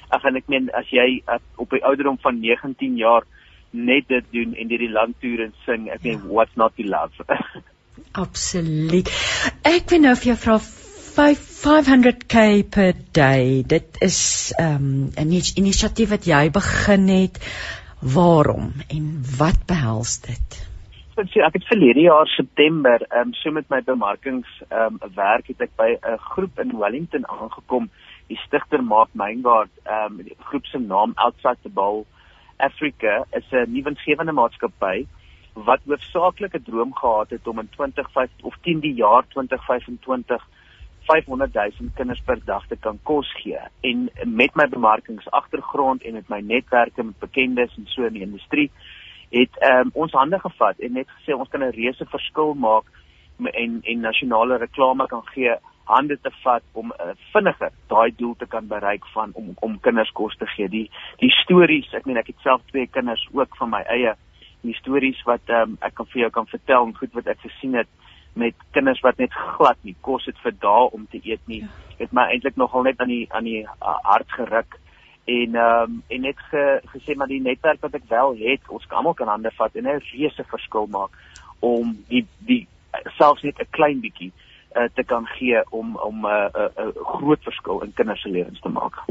ag 0.10 0.24
en 0.24 0.36
ek 0.36 0.48
meen 0.48 0.70
as 0.72 0.88
jy 0.90 1.24
uh, 1.28 1.40
op 1.58 1.70
die 1.70 1.84
ouderdom 1.84 2.18
van 2.22 2.40
19 2.40 2.98
jaar 2.98 3.24
net 3.72 4.08
dit 4.08 4.26
doen 4.32 4.54
en 4.56 4.70
hierdie 4.70 4.92
land 4.92 5.16
toer 5.20 5.48
en 5.48 5.54
sing. 5.66 5.90
Ek 5.90 6.04
meen 6.04 6.20
ja. 6.20 6.28
what's 6.28 6.56
not 6.56 6.76
to 6.76 6.84
love? 6.84 7.12
Absoluut. 8.24 9.10
Ek 9.64 9.90
wil 9.90 10.04
nou 10.06 10.16
vir 10.16 10.34
jou 10.34 10.38
vra 10.38 10.60
500k 11.14 12.64
per 12.70 12.94
day. 13.12 13.64
Dit 13.68 14.02
is 14.02 14.54
ehm, 14.58 15.14
'n 15.14 15.20
um, 15.22 15.32
inisiatief 15.62 16.10
wat 16.10 16.26
jy 16.26 16.50
begin 16.52 17.08
het. 17.08 17.38
Waarom 18.02 18.74
en 18.90 19.22
wat 19.38 19.60
behels 19.66 20.22
dit? 20.22 20.58
Ek 21.16 21.30
sê 21.30 21.44
ek 21.46 21.54
het 21.54 21.68
verlede 21.70 22.02
jaar 22.02 22.28
September 22.28 23.06
ehm 23.10 23.28
um, 23.28 23.34
so 23.34 23.52
met 23.52 23.70
my 23.70 23.82
bemarkings 23.82 24.50
ehm 24.70 24.98
um, 25.02 25.14
werk 25.16 25.48
het 25.48 25.62
ek 25.62 25.76
by 25.76 25.90
'n 26.02 26.18
groep 26.18 26.60
in 26.60 26.78
Wellington 26.78 27.28
aangekom. 27.28 27.90
Die 28.28 28.40
stigter 28.48 28.84
maak 28.84 29.10
Myngard 29.14 29.72
ehm 29.86 30.20
um, 30.20 30.24
die 30.24 30.36
groep 30.40 30.66
se 30.66 30.80
naam 30.80 31.14
Outside 31.16 31.62
the 31.62 31.70
Bowl 31.70 32.06
Africa 32.58 33.26
is 33.32 33.46
'n 33.52 33.72
nuwensgewende 33.72 34.32
maatskappy 34.32 35.06
wat 35.54 35.80
hoofsaaklik 35.86 36.54
'n 36.56 36.64
droom 36.64 36.96
gehad 36.96 37.30
het 37.30 37.48
om 37.48 37.60
in 37.60 37.70
2025 37.70 38.46
of 38.46 38.58
10 38.62 38.80
die 38.80 38.94
jaar 38.94 39.24
2025 39.28 40.48
500 41.08 41.54
000 41.54 41.92
kinders 41.96 42.22
per 42.26 42.40
dag 42.46 42.68
te 42.68 42.76
kan 42.76 43.00
kos 43.04 43.30
gee 43.42 43.60
en 43.82 44.10
met 44.26 44.56
my 44.56 44.68
bemarkingsagtergrond 44.68 46.04
en 46.04 46.14
met 46.14 46.30
my 46.30 46.40
netwerke 46.40 47.04
met 47.04 47.20
bekendes 47.20 47.78
en 47.78 47.88
so 47.88 48.06
in 48.08 48.14
die 48.14 48.28
industrie 48.28 48.72
het 49.34 49.62
um, 49.70 49.90
ons 49.94 50.14
hande 50.14 50.40
gevat 50.40 50.80
en 50.80 50.94
net 50.94 51.10
gesê 51.18 51.36
ons 51.36 51.50
kan 51.50 51.64
'n 51.64 51.76
reuse 51.76 52.06
verskil 52.06 52.54
maak 52.54 52.86
en 53.38 53.80
en 53.84 54.00
nasionale 54.00 54.58
reklame 54.58 55.08
kan 55.08 55.26
gee 55.34 55.56
hande 55.84 56.18
te 56.22 56.32
vat 56.44 56.64
om 56.72 56.92
uh, 56.92 57.14
vinniger 57.34 57.72
daai 57.92 58.12
doel 58.18 58.36
te 58.40 58.46
kan 58.46 58.68
bereik 58.68 59.06
van 59.14 59.32
om 59.34 59.54
om 59.60 59.80
kinders 59.80 60.12
kos 60.12 60.36
te 60.38 60.48
gee. 60.56 60.70
Die 60.70 60.90
die 61.20 61.32
stories, 61.44 61.90
ek 61.94 62.06
meen 62.06 62.22
ek 62.22 62.32
het 62.32 62.46
self 62.46 62.62
twee 62.72 62.88
kinders 62.88 63.26
ook 63.34 63.58
van 63.60 63.74
my 63.74 63.84
eie. 63.96 64.16
Die 64.64 64.76
stories 64.80 65.20
wat 65.28 65.50
um, 65.50 65.76
ek 65.82 65.96
kan 66.00 66.08
vir 66.14 66.22
jou 66.26 66.32
kan 66.32 66.48
vertel 66.48 66.88
en 66.88 66.96
goed 66.96 67.14
wat 67.20 67.28
ek 67.28 67.44
gesien 67.44 67.76
het 67.82 67.90
met 68.34 68.56
kinders 68.72 69.02
wat 69.02 69.18
net 69.18 69.34
glad 69.34 69.78
nie 69.82 69.96
kos 70.02 70.26
het 70.26 70.38
vir 70.44 70.56
dae 70.60 70.90
om 70.92 71.08
te 71.10 71.20
eet 71.24 71.42
nie. 71.46 71.62
Ja. 71.62 71.68
Het 71.98 72.12
my 72.12 72.28
eintlik 72.34 72.56
nogal 72.56 72.88
net 72.88 73.02
aan 73.02 73.12
die 73.14 73.26
aan 73.32 73.44
die 73.44 73.62
uh, 73.64 73.98
hart 74.04 74.32
geruk 74.32 74.80
en 75.26 75.56
ehm 75.56 75.92
um, 75.92 76.04
en 76.08 76.22
net 76.22 76.40
ge, 76.50 76.82
gesê 76.96 77.16
maar 77.16 77.28
die 77.28 77.42
netwerk 77.42 77.82
wat 77.82 77.94
ek 77.94 78.10
wel 78.10 78.36
het, 78.40 78.62
ons 78.68 78.86
kan 78.86 78.98
almal 78.98 79.14
kan 79.14 79.28
hande 79.28 79.52
vat 79.56 79.76
en 79.76 79.88
'n 79.88 80.02
reuse 80.12 80.44
verskil 80.44 80.88
maak 80.88 81.12
om 81.60 81.96
die 82.08 82.26
die 82.38 82.68
selfs 83.18 83.42
net 83.42 83.60
'n 83.60 83.70
klein 83.70 84.00
bietjie 84.00 84.32
uh, 84.76 84.90
te 84.94 85.04
kan 85.04 85.26
gee 85.26 85.64
om 85.70 85.96
om 85.96 86.26
'n 86.26 86.26
uh, 86.26 86.50
uh, 86.56 86.86
uh, 86.86 87.06
groot 87.16 87.44
verskil 87.44 87.82
in 87.82 87.94
kinders 87.94 88.22
se 88.22 88.30
lewens 88.30 88.60
te 88.60 88.70
maak. 88.70 89.04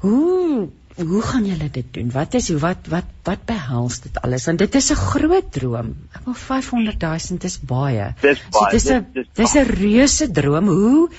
Hoe 0.00 0.68
hoe 0.96 1.22
gaan 1.22 1.44
julle 1.44 1.68
dit 1.70 1.88
doen? 1.94 2.10
Wat 2.10 2.34
is 2.34 2.48
wat 2.62 2.88
wat 2.88 3.08
wat 3.24 3.44
behels 3.48 4.00
dit 4.00 4.20
alles? 4.22 4.46
Want 4.46 4.58
dit 4.58 4.74
is 4.74 4.90
'n 4.92 4.94
groot 4.94 5.52
droom. 5.52 5.94
Ek 6.14 6.24
wil 6.24 6.34
500 6.34 7.00
000 7.00 7.44
is 7.44 7.58
baie. 7.60 8.14
Dis 8.20 8.42
baie. 8.50 8.70
Dit 8.70 8.80
is 8.80 8.90
'n 8.90 9.28
dis 9.34 9.54
'n 9.54 9.66
reuse 9.66 10.30
droom. 10.30 10.66
Hoe 10.68 11.10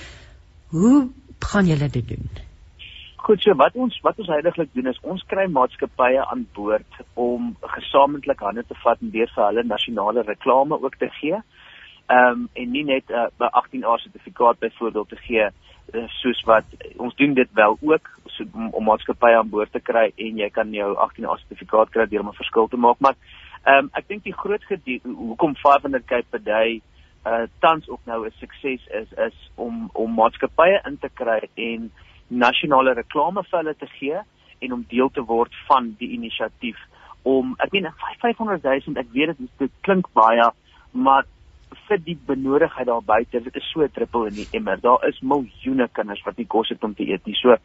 hoe 0.70 1.08
gaan 1.38 1.66
julle 1.66 1.88
dit 1.88 2.08
doen? 2.08 2.28
Goed, 3.16 3.42
so 3.42 3.54
wat 3.54 3.74
ons 3.74 4.00
wat 4.02 4.18
ons 4.18 4.28
heidaglik 4.28 4.68
doen 4.72 4.86
is 4.86 4.98
ons 5.02 5.24
kry 5.26 5.46
maatskappye 5.46 6.26
aan 6.26 6.46
boord 6.54 6.92
om 7.14 7.56
gesamentlik 7.60 8.40
hande 8.40 8.64
te 8.66 8.74
vat 8.82 9.00
en 9.00 9.10
deur 9.10 9.30
vir 9.34 9.44
hulle 9.44 9.64
nasionale 9.64 10.22
reklame 10.22 10.82
ook 10.82 10.96
te 10.96 11.08
gee 11.20 11.38
ehm 12.08 12.30
um, 12.32 12.48
en 12.52 12.70
nie 12.70 12.84
net 12.84 13.04
'n 13.10 13.14
uh, 13.14 13.48
'n 13.48 13.50
18A 13.60 13.96
sertifikaat 14.00 14.58
byvoorbeeld 14.58 15.08
te 15.08 15.16
gee 15.16 15.48
uh, 15.94 16.08
soos 16.08 16.42
wat 16.44 16.64
ons 16.96 17.14
doen 17.16 17.34
dit 17.34 17.48
wel 17.52 17.78
ook 17.80 18.08
so, 18.38 18.46
om, 18.54 18.84
maatskappye 18.88 19.36
aan 19.38 19.50
boord 19.52 19.72
te 19.74 19.80
kry 19.80 20.08
en 20.16 20.40
jy 20.42 20.48
kan 20.54 20.72
jou 20.74 20.90
18A 20.94 21.38
sertifikaat 21.42 21.92
kry 21.94 22.06
deur 22.06 22.24
om 22.24 22.30
'n 22.32 22.40
verskil 22.40 22.68
te 22.68 22.80
maak. 22.80 23.00
Maar 23.00 23.16
ehm 23.64 23.84
um, 23.84 23.90
ek 23.92 24.08
dink 24.08 24.24
die 24.24 24.38
groot 24.42 24.64
hoekom 25.04 25.56
500k 25.66 26.22
per 26.30 26.42
day 26.42 26.80
uh 27.26 27.46
tans 27.60 27.88
ook 27.88 28.00
nou 28.04 28.26
'n 28.26 28.32
sukses 28.40 28.86
is 29.00 29.12
is 29.12 29.50
om 29.54 29.90
om 29.92 30.14
maatskappye 30.14 30.80
in 30.86 30.98
te 30.98 31.10
kry 31.14 31.40
en 31.54 31.90
nasionale 32.28 32.92
reklame 32.94 33.42
vir 33.42 33.58
hulle 33.58 33.74
te 33.74 33.86
gee 33.86 34.20
en 34.58 34.72
om 34.72 34.84
deel 34.88 35.10
te 35.10 35.22
word 35.22 35.54
van 35.66 35.94
die 35.98 36.08
inisiatief 36.08 36.78
om 37.22 37.54
ek 37.58 37.72
meen 37.72 37.90
500 38.20 38.62
000 38.62 39.00
ek 39.02 39.12
weet 39.12 39.36
dit 39.36 39.50
dit 39.58 39.72
klink 39.80 40.06
baie 40.12 40.50
maar 40.92 41.24
vir 41.88 41.98
die 42.04 42.16
benodigdheid 42.26 42.86
daar 42.86 43.02
buite, 43.02 43.40
dit 43.40 43.56
is 43.56 43.70
so 43.72 43.82
'n 43.82 43.90
druppel 43.92 44.26
in 44.26 44.34
die 44.34 44.48
emmer. 44.52 44.80
Daar 44.80 45.08
is 45.08 45.20
miljoene 45.20 45.88
kinders 45.92 46.22
wat 46.24 46.36
nie 46.36 46.46
kos 46.46 46.68
het 46.68 46.84
om 46.84 46.94
te 46.94 47.08
eet 47.08 47.26
nie. 47.26 47.34
So 47.34 47.56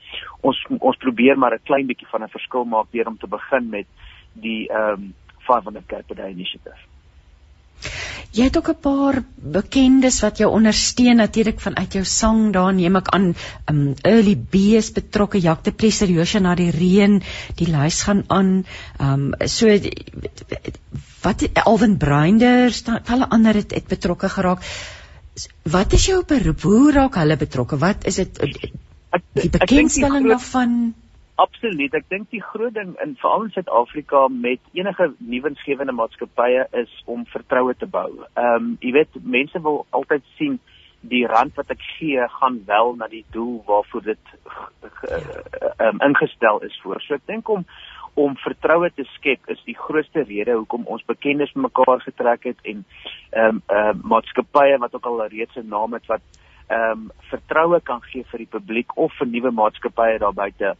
ons 0.41 0.65
ons 0.79 0.97
probeer 0.97 1.37
maar 1.37 1.53
'n 1.53 1.63
klein 1.63 1.87
bietjie 1.87 2.07
van 2.07 2.23
'n 2.23 2.29
verskil 2.29 2.65
maak 2.65 2.91
deur 2.91 3.07
om 3.07 3.17
te 3.17 3.27
begin 3.27 3.69
met 3.69 3.87
die 4.33 4.67
ehm 4.69 4.93
um, 4.93 5.13
500 5.39 5.85
Cape 5.85 6.15
Day 6.15 6.31
initiative. 6.31 6.79
Jy 8.33 8.43
het 8.47 8.57
ook 8.57 8.69
'n 8.69 8.79
paar 8.81 9.23
bekendes 9.35 10.21
wat 10.21 10.37
jou 10.37 10.49
ondersteun 10.51 11.15
natuurlik 11.15 11.59
vanuit 11.59 11.93
jou 11.93 12.03
sang 12.05 12.53
daar 12.53 12.73
neem 12.73 12.95
ek 12.95 13.07
aan 13.07 13.35
um, 13.69 13.93
early 14.01 14.35
bees 14.55 14.91
betrokke 14.91 15.39
Jacques 15.39 15.63
de 15.63 15.71
Plessis 15.71 16.09
Josha 16.09 16.39
na 16.39 16.55
die 16.55 16.71
reën 16.71 17.21
die 17.55 17.67
lys 17.67 18.01
gaan 18.03 18.23
aan 18.27 18.65
um, 18.99 19.33
so 19.45 19.67
wat 21.23 21.45
Alwyn 21.65 21.97
Bruinder 21.97 22.71
staan 22.71 23.03
hulle 23.07 23.29
ander 23.29 23.55
het, 23.61 23.71
het 23.71 23.87
betrokke 23.87 24.29
geraak 24.29 24.65
wat 25.75 25.93
is 25.93 26.05
jou 26.05 26.23
beroep 26.27 26.61
hoe 26.67 26.91
raak 26.91 27.15
hulle 27.21 27.37
betrokke 27.37 27.79
wat 27.81 28.05
is 28.09 28.19
dit 28.21 28.43
die 29.33 29.49
bekendstelling 29.49 30.27
daarvan 30.29 30.93
Absoluut. 31.41 31.95
Ek 31.97 32.05
dink 32.13 32.27
die 32.29 32.43
groot 32.45 32.75
ding 32.75 32.91
in 33.01 33.15
veral 33.17 33.47
in 33.47 33.53
Suid-Afrika 33.55 34.27
met 34.29 34.61
enige 34.77 35.07
nuwensgewende 35.17 35.95
maatskappye 35.97 36.67
is 36.77 36.91
om 37.09 37.23
vertroue 37.31 37.73
te 37.73 37.89
bou. 37.89 38.09
Ehm 38.37 38.53
um, 38.59 38.67
jy 38.85 38.91
weet 38.99 39.17
mense 39.37 39.61
wil 39.65 39.81
altyd 39.97 40.27
sien 40.37 40.59
die 41.13 41.23
rand 41.27 41.57
wat 41.57 41.73
ek 41.73 41.81
gee 41.95 42.27
gaan 42.37 42.61
wel 42.67 42.93
na 42.99 43.09
die 43.09 43.25
doel 43.33 43.63
waarvoor 43.65 44.05
dit 44.11 44.35
ehm 45.09 45.89
um, 45.89 46.03
ingestel 46.05 46.61
is 46.69 46.77
voor. 46.83 47.01
So 47.01 47.17
ek 47.17 47.25
dink 47.25 47.49
om 47.49 47.65
om 48.13 48.35
vertroue 48.37 48.89
te 48.93 49.05
skep 49.15 49.49
is 49.49 49.61
die 49.65 49.77
grootste 49.77 50.23
rede 50.23 50.53
hoekom 50.53 50.85
ons 50.85 51.05
bekendes 51.05 51.53
mekaar 51.53 52.01
getrek 52.05 52.43
het 52.51 52.59
en 52.63 52.85
ehm 53.31 53.59
um, 53.59 53.61
uh, 53.69 53.93
maatskappye 54.13 54.77
wat 54.77 54.95
ook 54.95 55.05
al 55.05 55.25
reeds 55.27 55.55
'n 55.55 55.67
naam 55.67 55.93
het 55.93 56.05
wat 56.05 56.21
ehm 56.67 56.91
um, 56.91 57.11
vertroue 57.29 57.81
kan 57.81 58.01
gee 58.01 58.23
vir 58.31 58.37
die 58.45 58.53
publiek 58.57 58.97
of 58.97 59.13
vir 59.17 59.27
nuwe 59.27 59.51
maatskappye 59.51 60.19
daar 60.19 60.33
buite 60.33 60.75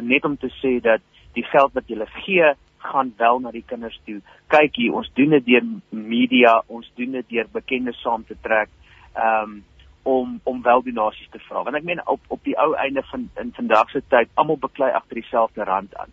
net 0.00 0.24
om 0.24 0.36
te 0.36 0.50
sê 0.62 0.80
dat 0.80 1.00
die 1.32 1.44
geld 1.44 1.72
wat 1.72 1.88
jy 1.88 2.06
gee 2.24 2.54
gaan 2.78 3.14
wel 3.16 3.38
na 3.38 3.50
die 3.50 3.64
kinders 3.66 4.00
toe. 4.04 4.20
Kyk 4.52 4.76
hier, 4.76 4.94
ons 4.94 5.08
doen 5.18 5.34
dit 5.36 5.46
deur 5.46 5.64
media, 5.90 6.60
ons 6.66 6.86
doen 6.98 7.16
dit 7.18 7.28
deur 7.34 7.48
bekende 7.52 7.94
saam 8.02 8.24
te 8.24 8.36
trek. 8.42 8.70
Ehm 9.14 9.56
um, 9.56 9.64
om 10.06 10.40
om 10.44 10.60
wel 10.62 10.82
donasies 10.86 11.30
te 11.30 11.40
vra. 11.48 11.64
Want 11.66 11.76
ek 11.76 11.86
meen 11.86 12.00
op 12.06 12.20
op 12.30 12.44
die 12.46 12.54
ou 12.62 12.74
einde 12.78 13.02
van 13.10 13.24
in 13.42 13.50
vandag 13.56 13.90
se 13.90 14.02
tyd 14.08 14.28
almal 14.34 14.58
beklei 14.62 14.92
agter 14.94 15.18
dieselfde 15.18 15.64
rand 15.66 15.96
aan. 15.98 16.12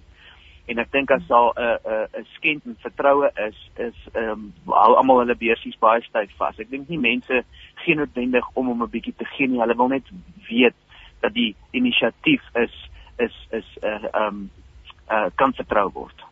En 0.72 0.80
ek 0.80 0.92
dink 0.96 1.12
as 1.12 1.26
daar 1.28 1.52
'n 1.60 1.80
'n 1.92 2.22
'n 2.22 2.28
skend 2.36 2.66
en 2.66 2.78
vertroue 2.80 3.30
is, 3.48 3.58
is 3.76 3.98
ehm 4.14 4.30
um, 4.32 4.54
hou 4.66 4.96
almal 4.96 5.20
hulle 5.20 5.36
beursies 5.36 5.80
baie 5.80 6.02
styf 6.02 6.32
vas. 6.38 6.60
Ek 6.60 6.70
dink 6.70 6.88
nie 6.90 7.00
mense 7.00 7.44
gee 7.84 7.96
noodwendig 7.96 8.48
om 8.54 8.70
om 8.70 8.84
'n 8.84 8.90
bietjie 8.90 9.14
te 9.18 9.26
gee 9.26 9.48
nie. 9.48 9.60
Hulle 9.60 9.76
wil 9.76 9.88
net 9.88 10.08
weet 10.50 10.76
dat 11.20 11.34
die 11.34 11.56
inisiatief 11.72 12.44
is 12.56 12.76
is 13.18 13.36
is 13.52 13.68
'n 13.82 13.86
uh, 13.86 14.04
eh, 14.04 14.28
um 14.28 14.50
uh, 15.12 15.28
kan 15.36 15.54
vertrou 15.54 15.92
word. 15.92 16.24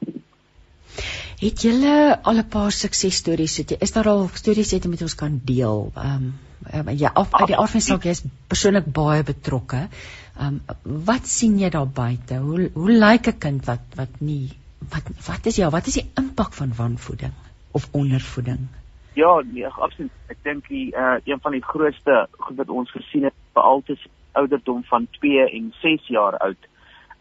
Het 1.41 1.61
julle 1.61 2.19
al 2.23 2.37
'n 2.37 2.47
paar 2.47 2.71
suksesstories 2.71 3.57
het 3.57 3.69
jy 3.71 3.77
is 3.79 3.91
daar 3.91 4.07
al 4.07 4.27
stories 4.27 4.71
wat 4.71 4.83
jy 4.83 4.89
met 4.89 5.01
ons 5.01 5.15
kan 5.15 5.41
deel? 5.43 5.91
Um 5.95 6.39
um, 6.73 6.89
ja, 6.89 7.11
op 7.13 7.35
uit 7.35 7.47
die 7.47 7.57
aard 7.57 7.69
van 7.69 7.81
saak 7.81 8.03
jy's 8.03 8.23
persoonlik 8.47 8.85
baie 8.85 9.23
betrokke. 9.23 9.77
Ehm 9.77 10.20
um, 10.39 10.61
wat 10.83 11.27
sien 11.27 11.57
jy 11.59 11.69
daar 11.69 11.87
buite? 11.87 12.37
Hoe 12.37 12.69
hoe 12.73 12.91
lyk 12.91 13.27
'n 13.27 13.37
kind 13.37 13.65
wat 13.65 13.95
wat 13.95 14.19
nie 14.19 14.51
wat 14.89 15.09
wat 15.27 15.45
is 15.45 15.55
ja, 15.55 15.69
wat 15.69 15.87
is 15.87 15.99
die 15.99 16.11
impak 16.15 16.53
van 16.53 16.73
wanvoeding 16.77 17.33
of 17.71 17.87
ondervoeding? 17.91 18.67
Ja, 19.13 19.41
nee, 19.43 19.67
absoluut. 19.67 20.11
Ek 20.27 20.37
dink 20.43 20.67
die 20.67 20.95
uh 20.95 21.19
een 21.23 21.39
van 21.39 21.51
die 21.51 21.63
grootste 21.63 22.27
goed 22.31 22.57
wat 22.57 22.69
ons 22.69 22.91
gesien 22.91 23.23
het 23.23 23.33
veral 23.53 23.81
tussen 23.85 24.11
ouderdom 24.31 24.83
van 24.83 25.07
2 25.19 25.49
en 25.49 25.73
6 25.81 26.07
jaar 26.07 26.37
oud. 26.37 26.67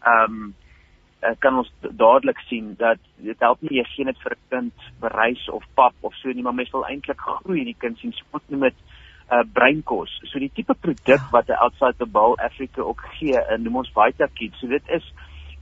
Um, 0.05 0.55
kan 1.39 1.57
ons 1.57 1.71
dadelik 1.81 2.39
sien 2.49 2.73
dat 2.77 2.97
dit 3.21 3.39
help 3.39 3.61
nie 3.61 3.77
jy 3.77 3.83
gee 3.93 4.05
net 4.05 4.17
vir 4.23 4.31
'n 4.31 4.47
kind 4.49 4.87
bereis 4.99 5.49
of 5.49 5.63
pap 5.75 5.93
of 6.01 6.15
so 6.15 6.29
nie, 6.29 6.43
maar 6.43 6.53
mens 6.53 6.71
wil 6.71 6.85
eintlik 6.85 7.19
groei 7.19 7.63
die 7.63 7.75
kind 7.77 7.97
sien 7.97 8.13
nie 8.47 8.57
met 8.57 8.73
uh 9.29 9.43
breinkos. 9.53 10.09
So 10.31 10.39
die 10.39 10.51
tipe 10.53 10.73
produk 10.73 11.21
wat 11.31 11.49
'n 11.49 11.61
outside 11.61 11.97
the 11.97 12.05
bowl 12.05 12.35
Africa 12.39 12.81
ook 12.81 13.01
gee, 13.19 13.37
en 13.37 13.63
noem 13.63 13.75
ons 13.75 13.91
Vita 13.93 14.27
Kids. 14.33 14.59
So 14.59 14.67
dit 14.67 14.83
is 14.87 15.13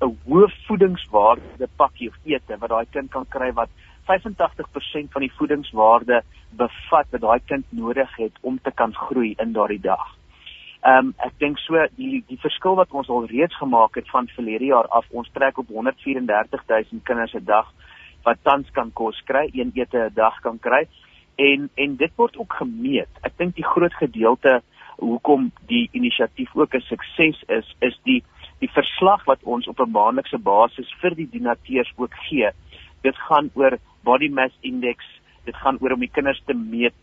'n 0.02 0.18
hoë 0.28 0.48
voedingswaarde 0.68 1.68
pakkie 1.76 2.10
of 2.10 2.16
ete 2.24 2.58
wat 2.60 2.70
daai 2.70 2.86
kind 2.92 3.12
kan 3.12 3.26
kry 3.30 3.52
wat 3.54 3.70
85% 4.08 5.12
van 5.12 5.22
die 5.22 5.34
voedingswaarde 5.38 6.22
bevat 6.62 7.12
wat 7.12 7.22
daai 7.22 7.40
kind 7.46 7.66
nodig 7.70 8.16
het 8.18 8.34
om 8.42 8.60
te 8.64 8.72
kan 8.72 8.94
groei 8.94 9.34
in 9.38 9.52
daardie 9.54 9.82
dag. 9.82 10.16
Ehm 10.82 11.12
um, 11.12 11.14
ek 11.18 11.36
dink 11.44 11.60
so 11.60 11.76
die 11.98 12.24
die 12.28 12.40
verskil 12.40 12.76
wat 12.80 12.92
ons 12.92 13.10
al 13.10 13.28
reeds 13.28 13.56
gemaak 13.60 13.96
het 14.00 14.10
van 14.10 14.32
verlede 14.36 14.72
jaar 14.72 14.88
af, 14.88 15.06
ons 15.12 15.30
trek 15.34 15.58
op 15.58 15.68
134000 15.68 17.04
kinders 17.04 17.34
'n 17.34 17.46
dag 17.46 17.68
wat 18.24 18.38
tans 18.44 18.72
kan 18.72 18.92
kos 18.94 19.22
kry, 19.26 19.50
een 19.54 19.72
ete 19.76 19.98
'n 19.98 20.14
dag 20.14 20.40
kan 20.42 20.60
kry 20.60 20.88
en 21.40 21.70
en 21.76 21.96
dit 21.96 22.12
word 22.20 22.38
ook 22.38 22.54
gemeet. 22.60 23.22
Ek 23.24 23.38
dink 23.40 23.56
die 23.56 23.68
groot 23.68 23.94
gedeelte 24.02 24.60
hoekom 25.00 25.52
die 25.72 25.88
inisiatief 25.96 26.56
ook 26.56 26.76
'n 26.76 26.88
sukses 26.92 27.44
is, 27.48 27.76
is 27.80 28.00
die 28.04 28.24
die 28.60 28.72
verslag 28.72 29.24
wat 29.26 29.44
ons 29.44 29.68
op 29.68 29.80
'n 29.80 29.92
maandelikse 29.92 30.38
basis 30.38 30.94
vir 31.02 31.16
die 31.16 31.30
donateurs 31.32 31.94
ook 31.96 32.14
gee. 32.28 32.50
Dit 33.02 33.16
gaan 33.16 33.50
oor 33.54 33.78
body 34.04 34.30
mass 34.30 34.58
index, 34.62 35.06
dit 35.46 35.56
gaan 35.56 35.78
oor 35.80 35.92
om 35.92 36.00
die 36.00 36.16
kinders 36.18 36.42
te 36.46 36.54
meet 36.54 36.94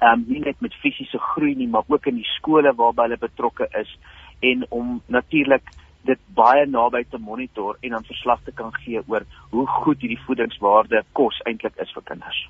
ehm 0.00 0.12
um, 0.12 0.24
nie 0.28 0.40
net 0.40 0.60
met 0.60 0.74
fisiese 0.74 1.18
groei 1.18 1.54
nie, 1.54 1.68
maar 1.68 1.84
ook 1.86 2.06
in 2.06 2.14
die 2.14 2.32
skole 2.36 2.74
waarby 2.74 3.02
hulle 3.02 3.16
betrokke 3.16 3.68
is 3.80 3.98
en 4.40 4.66
om 4.68 5.02
natuurlik 5.06 5.62
dit 6.04 6.18
baie 6.34 6.66
naby 6.66 7.04
te 7.10 7.18
monitor 7.18 7.78
en 7.80 7.90
dan 7.90 8.04
verslag 8.04 8.42
te 8.44 8.52
kan 8.52 8.74
gee 8.74 9.00
oor 9.06 9.24
hoe 9.50 9.66
goed 9.66 10.00
hierdie 10.00 10.24
voedingswaarde 10.26 11.02
kos 11.12 11.40
eintlik 11.44 11.76
is 11.76 11.92
vir 11.92 12.02
kinders. 12.02 12.48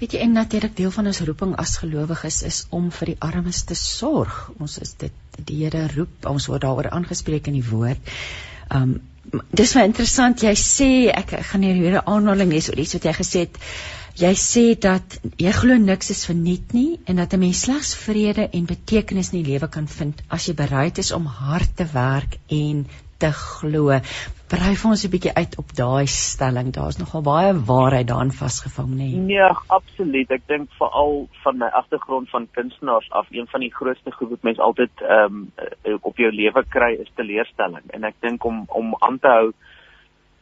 Weet 0.00 0.14
jy 0.16 0.20
en 0.24 0.32
natuurlik 0.32 0.76
deel 0.76 0.90
van 0.94 1.10
ons 1.10 1.20
roeping 1.28 1.50
as 1.60 1.76
gelowiges 1.82 2.40
is, 2.42 2.46
is 2.48 2.66
om 2.76 2.86
vir 2.98 3.12
die 3.12 3.18
armes 3.20 3.62
te 3.68 3.76
sorg. 3.76 4.36
Ons 4.58 4.78
is 4.80 4.94
dit 5.02 5.44
die 5.44 5.58
Here 5.60 5.82
roep, 5.92 6.24
ons 6.30 6.46
word 6.48 6.64
daaroor 6.64 6.88
aangespreek 6.88 7.50
in 7.52 7.58
die 7.58 7.66
woord. 7.68 8.12
Um 8.72 9.00
dis 9.54 9.74
baie 9.76 9.86
interessant. 9.86 10.40
Jy 10.42 10.54
sê 10.56 10.88
ek, 11.12 11.34
ek 11.38 11.46
gaan 11.50 11.66
hier 11.66 11.98
'n 12.00 12.06
aanhaling 12.14 12.52
hê 12.56 12.62
oor 12.70 12.80
iets 12.80 12.96
wat 12.96 13.04
jy 13.04 13.12
gesê 13.18 13.42
het. 13.44 13.58
Jy 14.20 14.32
sê 14.34 14.64
dat 14.86 15.18
jy 15.38 15.52
glo 15.52 15.76
niks 15.76 16.10
is 16.10 16.24
verniet 16.26 16.72
nie 16.72 16.98
en 17.04 17.16
dat 17.16 17.34
'n 17.34 17.40
mens 17.44 17.60
slegs 17.60 17.94
vrede 17.94 18.48
en 18.48 18.64
betekenis 18.64 19.32
in 19.32 19.42
die 19.42 19.52
lewe 19.52 19.68
kan 19.68 19.86
vind 19.86 20.22
as 20.28 20.46
jy 20.46 20.54
bereid 20.54 20.98
is 20.98 21.12
om 21.12 21.26
hard 21.26 21.76
te 21.76 21.86
werk 21.92 22.38
en 22.48 22.86
te 23.22 23.30
glo. 23.36 24.00
Brei 24.50 24.74
vir 24.80 24.90
ons 24.90 25.04
'n 25.06 25.12
bietjie 25.12 25.34
uit 25.34 25.56
op 25.62 25.72
daai 25.78 26.06
stelling. 26.06 26.72
Daar's 26.74 26.98
nogal 26.98 27.22
baie 27.22 27.52
waarheid 27.72 28.08
daarin 28.08 28.32
vasgevang, 28.42 28.90
nê? 28.90 29.10
Nee. 29.10 29.24
nee, 29.30 29.50
absoluut. 29.78 30.30
Ek 30.30 30.46
dink 30.46 30.70
veral 30.78 31.28
van 31.44 31.58
my 31.58 31.70
agtergrond 31.82 32.30
van 32.30 32.48
kunstenaars 32.50 33.10
af, 33.10 33.26
een 33.30 33.46
van 33.46 33.60
die 33.60 33.74
grootste 33.74 34.12
goed 34.12 34.30
wat 34.30 34.42
mense 34.42 34.62
altyd 34.62 34.90
ehm 35.00 35.46
um, 35.84 35.98
op 36.00 36.16
jou 36.16 36.32
lewe 36.32 36.64
kry 36.68 36.92
is 37.00 37.12
teleurstelling. 37.14 37.86
En 37.90 38.04
ek 38.04 38.16
dink 38.20 38.44
om 38.44 38.64
om 38.68 38.96
aan 38.98 39.18
te 39.18 39.28
hou 39.28 39.52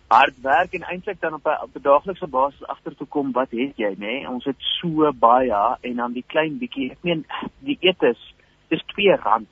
hard 0.08 0.40
werk 0.40 0.72
en 0.72 0.82
eintlik 0.88 1.20
dan 1.20 1.34
op 1.34 1.46
'n 1.46 1.62
op 1.62 1.76
'n 1.76 1.82
daaglikse 1.82 2.26
basis 2.26 2.66
agter 2.66 2.96
te 2.96 3.04
kom 3.04 3.32
wat 3.32 3.50
het 3.50 3.76
jy 3.76 3.92
nê 3.92 3.96
nee? 3.96 4.28
ons 4.28 4.44
het 4.44 4.56
so 4.80 5.12
baie 5.12 5.76
en 5.80 5.96
dan 5.96 6.12
die 6.12 6.24
klein 6.26 6.58
bietjie 6.58 6.90
ek 6.90 6.98
meen 7.02 7.26
die 7.58 7.78
etes 7.80 8.34
dis 8.68 8.82
2 8.86 9.16
rand 9.16 9.48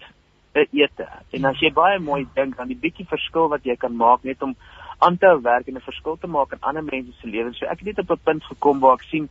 'n 0.57 0.69
ete. 0.73 1.07
En 1.33 1.45
as 1.45 1.61
jy 1.61 1.71
baie 1.73 1.99
mooi 1.99 2.27
dink 2.35 2.59
aan 2.59 2.69
die 2.69 2.83
bietjie 2.85 3.07
verskil 3.07 3.49
wat 3.49 3.65
jy 3.65 3.77
kan 3.77 3.97
maak 3.97 4.25
net 4.25 4.43
om 4.43 4.55
aan 4.99 5.19
te 5.19 5.27
hou 5.27 5.41
werk 5.43 5.69
en 5.69 5.77
'n 5.77 5.89
verskil 5.91 6.17
te 6.17 6.27
maak 6.27 6.53
in 6.53 6.61
ander 6.61 6.85
mense 6.85 7.13
se 7.21 7.27
lewens. 7.27 7.59
So 7.59 7.67
ek 7.67 7.79
het 7.81 7.87
net 7.87 7.99
op 7.99 8.11
'n 8.11 8.25
punt 8.25 8.45
gekom 8.45 8.81
waar 8.81 8.95
ek 8.95 9.03
sien 9.11 9.29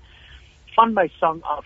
van 0.76 0.94
my 0.94 1.08
sang 1.20 1.42
af, 1.44 1.66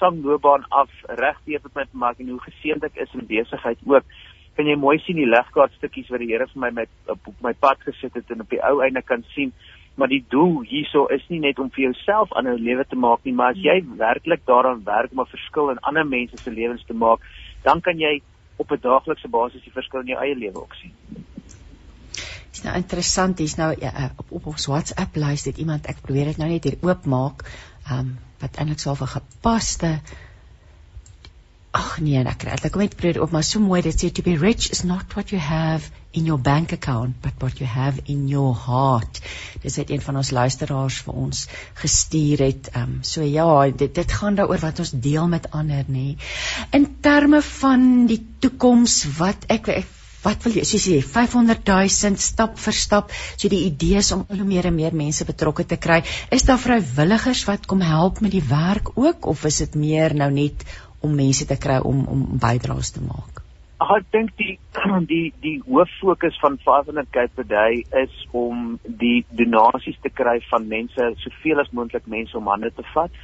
sangloopbaan 0.00 0.64
af 0.68 0.90
reg 1.06 1.38
weer 1.44 1.60
met 1.62 1.74
my 1.74 1.84
maak 1.92 2.18
en 2.18 2.28
hoe 2.28 2.40
geseënd 2.40 2.84
ek 2.84 2.96
is 2.96 3.14
in 3.14 3.26
besigheid 3.26 3.78
ook. 3.86 4.04
Kan 4.56 4.66
jy 4.66 4.76
mooi 4.76 4.98
sien 4.98 5.16
die 5.16 5.26
legkaart 5.26 5.72
stukkies 5.72 6.08
wat 6.08 6.18
die 6.18 6.32
Here 6.32 6.46
vir 6.46 6.60
my 6.60 6.70
met 6.70 6.88
op 7.06 7.34
my 7.40 7.52
pad 7.52 7.78
gesit 7.80 8.14
het 8.14 8.30
en 8.30 8.40
op 8.40 8.50
die 8.50 8.62
ou 8.62 8.82
einde 8.82 9.02
kan 9.02 9.24
sien 9.34 9.52
maar 9.98 10.08
die 10.08 10.24
doel 10.30 10.62
hierso 10.62 11.06
is 11.14 11.24
nie 11.28 11.40
net 11.42 11.58
om 11.58 11.70
vir 11.74 11.88
jouself 11.88 12.32
aan 12.32 12.46
'n 12.46 12.62
lewe 12.62 12.84
te 12.86 12.96
maak 12.96 13.24
nie, 13.24 13.34
maar 13.34 13.50
as 13.50 13.62
jy 13.62 13.82
werklik 13.98 14.44
daaraan 14.46 14.84
werk 14.84 15.10
om 15.10 15.20
'n 15.20 15.34
verskil 15.34 15.70
in 15.70 15.78
ander 15.78 16.06
mense 16.06 16.36
se 16.36 16.50
lewens 16.50 16.84
te 16.86 16.94
maak, 16.94 17.20
dan 17.64 17.80
kan 17.80 17.98
jy 17.98 18.20
op 18.58 18.70
'n 18.70 18.80
daaglikse 18.82 19.28
basis 19.28 19.62
die 19.62 19.72
verskil 19.72 20.00
in 20.00 20.12
jou 20.14 20.20
eie 20.20 20.36
lewe 20.36 20.62
ook 20.62 20.74
sien. 20.74 20.94
Dis 22.50 22.62
nou 22.62 22.76
interessant, 22.76 23.36
dis 23.36 23.56
nou 23.56 23.74
ja, 23.80 23.92
eh, 23.94 24.10
op 24.16 24.32
op 24.40 24.46
ons 24.52 24.66
WhatsApp 24.66 25.16
lys 25.16 25.44
het 25.44 25.58
iemand 25.58 25.86
ek 25.86 26.00
probeer 26.02 26.32
dit 26.32 26.40
nou 26.40 26.50
net 26.50 26.64
hier 26.64 26.78
oopmaak, 26.80 27.44
ehm 27.86 27.98
um, 27.98 28.18
wat 28.38 28.56
eintlik 28.56 28.78
sou 28.78 28.94
'n 28.94 29.06
gepaste 29.06 30.00
Ag 31.76 31.98
nee, 32.00 32.20
ek 32.24 32.38
kry 32.42 32.54
dit 32.56 32.72
kom 32.72 32.80
net 32.80 32.96
probeer 32.96 33.20
op 33.22 33.32
maar 33.34 33.44
so 33.44 33.60
mooi 33.60 33.82
dit 33.84 33.96
sê 34.02 34.08
to 34.14 34.24
be 34.24 34.36
rich 34.40 34.70
is 34.72 34.84
not 34.88 35.12
what 35.14 35.32
you 35.34 35.40
have 35.42 35.90
in 36.16 36.24
your 36.24 36.40
bank 36.40 36.72
account 36.72 37.18
but 37.20 37.36
what 37.44 37.60
you 37.60 37.68
have 37.68 38.00
in 38.06 38.26
your 38.28 38.54
heart. 38.56 39.20
Dis 39.62 39.76
het 39.76 39.90
een 39.90 40.00
van 40.00 40.16
ons 40.22 40.30
luisteraars 40.32 41.02
vir 41.04 41.20
ons 41.26 41.44
gestuur 41.82 42.44
het. 42.46 42.72
Ehm 42.72 42.96
um, 42.96 42.96
so 43.02 43.22
ja, 43.22 43.68
dit 43.84 43.94
dit 43.94 44.16
gaan 44.20 44.40
daaroor 44.40 44.64
wat 44.64 44.80
ons 44.80 44.94
deel 45.08 45.28
met 45.28 45.50
ander 45.52 45.84
nê. 45.92 46.16
In 46.72 46.88
terme 47.04 47.42
van 47.42 48.06
die 48.08 48.22
toekoms 48.40 49.02
wat 49.20 49.44
ek, 49.52 49.68
ek 49.68 49.94
wat 50.24 50.42
wil 50.44 50.56
jy 50.58 50.64
sê 50.66 50.98
500 51.04 51.62
000 51.68 52.18
stap 52.22 52.58
vir 52.58 52.74
stap 52.74 53.12
so 53.14 53.48
die 53.52 53.64
idee 53.68 54.00
is 54.00 54.10
om 54.16 54.24
al 54.26 54.40
hoe 54.40 54.48
meer 54.48 54.66
en 54.70 54.74
meer 54.74 54.96
mense 54.96 55.26
betrokke 55.28 55.66
te 55.68 55.78
kry. 55.78 56.00
Is 56.34 56.48
daar 56.48 56.60
vrywilligers 56.62 57.44
wat 57.48 57.68
kom 57.70 57.84
help 57.84 58.20
met 58.24 58.34
die 58.34 58.44
werk 58.48 58.96
ook 58.96 59.30
of 59.30 59.44
is 59.44 59.62
dit 59.64 59.78
meer 59.78 60.16
nou 60.16 60.30
net 60.34 60.66
om 61.00 61.14
mense 61.14 61.46
te 61.46 61.58
kry 61.58 61.78
om 61.84 62.06
om 62.06 62.24
bydraes 62.42 62.92
te 62.96 63.02
maak? 63.04 63.42
Ek 63.78 64.06
dink 64.10 64.32
die 64.40 64.58
die 65.12 65.32
die 65.42 65.56
hoof 65.66 65.90
fokus 66.00 66.38
van 66.42 66.58
500 66.64 67.10
Cape 67.14 67.34
per 67.36 67.46
day 67.46 67.84
is 68.02 68.14
om 68.32 68.78
die 68.84 69.24
donasies 69.30 69.98
te 70.02 70.10
kry 70.10 70.38
van 70.50 70.66
mense, 70.68 71.12
soveel 71.22 71.62
as 71.62 71.70
moontlik 71.70 72.06
mense 72.06 72.36
om 72.36 72.50
hande 72.50 72.72
te 72.74 72.86
vat. 72.94 73.14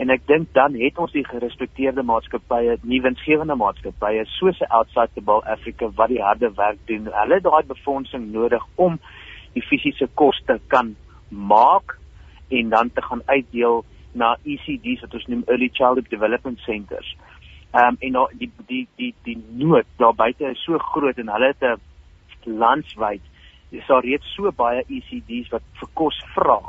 En 0.00 0.10
ek 0.12 0.24
dink 0.28 0.52
dan 0.56 0.76
het 0.80 0.98
ons 0.98 1.12
die 1.12 1.24
gerespekteerde 1.24 2.04
maatskappye, 2.08 2.78
nuwensgewende 2.82 3.56
maatskappye 3.60 4.24
soos 4.36 4.60
Outside 4.68 5.12
the 5.14 5.24
Ball 5.24 5.44
Africa 5.54 5.88
wat 5.96 6.12
die 6.12 6.22
harde 6.22 6.52
werk 6.56 6.80
doen. 6.88 7.08
Hulle 7.12 7.38
het 7.38 7.48
daai 7.48 7.64
befondsing 7.68 8.30
nodig 8.32 8.64
om 8.76 8.98
die 9.56 9.64
fisiese 9.64 10.08
koste 10.16 10.58
kan 10.72 10.94
maak 11.28 11.96
en 12.52 12.72
dan 12.72 12.92
te 12.92 13.04
gaan 13.04 13.22
uitdeel 13.26 13.84
na 14.12 14.34
ECDs 14.44 15.04
wat 15.04 15.14
ons 15.14 15.26
noem 15.26 15.44
Early 15.46 15.70
Childhood 15.72 16.10
Development 16.10 16.58
Centers. 16.66 17.16
Ehm 17.72 17.94
um, 17.94 17.96
en 18.00 18.12
nou 18.12 18.26
die 18.38 18.50
die 18.68 18.86
die 19.00 19.14
die 19.24 19.38
nood 19.56 19.88
daar 19.96 20.14
buite 20.14 20.50
is 20.50 20.64
so 20.64 20.78
groot 20.92 21.18
en 21.18 21.32
hulle 21.32 21.54
het 21.54 21.62
'n 21.62 22.58
landwyd 22.58 23.22
is 23.70 23.86
daar 23.86 24.04
reeds 24.04 24.34
so 24.34 24.52
baie 24.52 24.84
ECDs 24.88 25.48
wat 25.48 25.62
vir 25.80 25.88
kos 25.94 26.18
vra. 26.34 26.60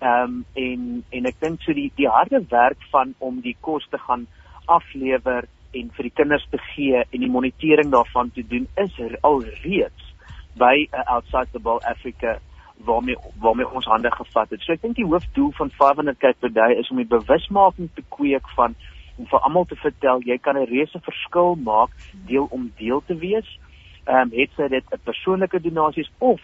Ehm 0.00 0.22
um, 0.22 0.44
en 0.54 1.04
en 1.10 1.26
ek 1.26 1.40
dink 1.40 1.62
so 1.62 1.72
die 1.72 1.90
die 1.96 2.08
harde 2.08 2.40
werk 2.50 2.82
van 2.90 3.14
om 3.18 3.40
die 3.40 3.56
kos 3.60 3.86
te 3.90 3.98
gaan 3.98 4.26
aflewer 4.66 5.44
en 5.72 5.90
vir 5.96 6.02
die 6.02 6.16
kinders 6.16 6.46
te 6.50 6.58
gee 6.72 7.04
en 7.10 7.20
die 7.20 7.30
monitering 7.30 7.90
daarvan 7.92 8.30
te 8.30 8.42
doen 8.42 8.68
is 8.76 8.98
er 8.98 9.18
al 9.20 9.42
reeds 9.62 10.14
by 10.56 10.88
uh, 10.92 11.04
Outside 11.14 11.52
the 11.52 11.58
Ball 11.58 11.80
Africa 11.84 12.38
waarmee 12.84 13.16
waarmee 13.40 13.70
ons 13.70 13.86
hande 13.86 14.10
gevat 14.10 14.50
het. 14.50 14.60
So 14.62 14.72
ek 14.72 14.82
dink 14.82 14.96
die 14.96 15.06
hoofdoel 15.06 15.50
van 15.58 15.70
500 15.70 16.18
Cape 16.18 16.38
per 16.40 16.52
day 16.52 16.76
is 16.78 16.90
om 16.90 17.00
die 17.00 17.08
bewusmaking 17.08 17.90
te 17.94 18.04
kweek 18.08 18.48
van 18.56 18.76
om 19.18 19.26
vir 19.26 19.40
almal 19.46 19.66
te 19.66 19.76
vertel 19.76 20.22
jy 20.22 20.38
kan 20.38 20.56
'n 20.56 20.70
reuse 20.70 21.00
verskil 21.02 21.54
maak 21.54 21.90
deel 22.26 22.46
om 22.50 22.72
deel 22.76 23.02
te 23.06 23.16
wees. 23.16 23.48
Ehm 24.06 24.16
um, 24.20 24.30
het 24.32 24.50
sy 24.56 24.68
dit 24.68 24.84
'n 24.92 25.04
persoonlike 25.04 25.60
donasies 25.60 26.10
of 26.18 26.40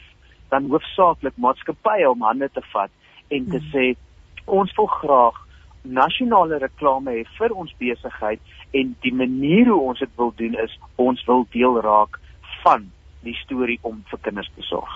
dan 0.48 0.68
hoofsaaklik 0.70 1.36
maatskappye 1.36 2.10
om 2.10 2.22
hande 2.22 2.48
te 2.52 2.62
vat 2.72 2.90
en 3.28 3.48
te 3.50 3.58
hmm. 3.58 3.70
sê 3.72 3.96
ons 4.44 4.76
wil 4.76 4.86
graag 4.86 5.40
nasionale 5.82 6.58
reklame 6.58 7.10
hê 7.10 7.24
vir 7.38 7.52
ons 7.52 7.74
besigheid 7.78 8.40
en 8.72 8.96
die 9.00 9.14
manier 9.14 9.66
hoe 9.68 9.80
ons 9.80 9.98
dit 9.98 10.10
wil 10.16 10.32
doen 10.36 10.54
is 10.66 10.78
ons 10.96 11.24
wil 11.26 11.46
deel 11.50 11.80
raak 11.80 12.20
van 12.62 12.90
die 13.24 13.36
storie 13.44 13.78
om 13.82 14.02
vir 14.10 14.18
kinders 14.22 14.50
te 14.56 14.62
sorg. 14.62 14.94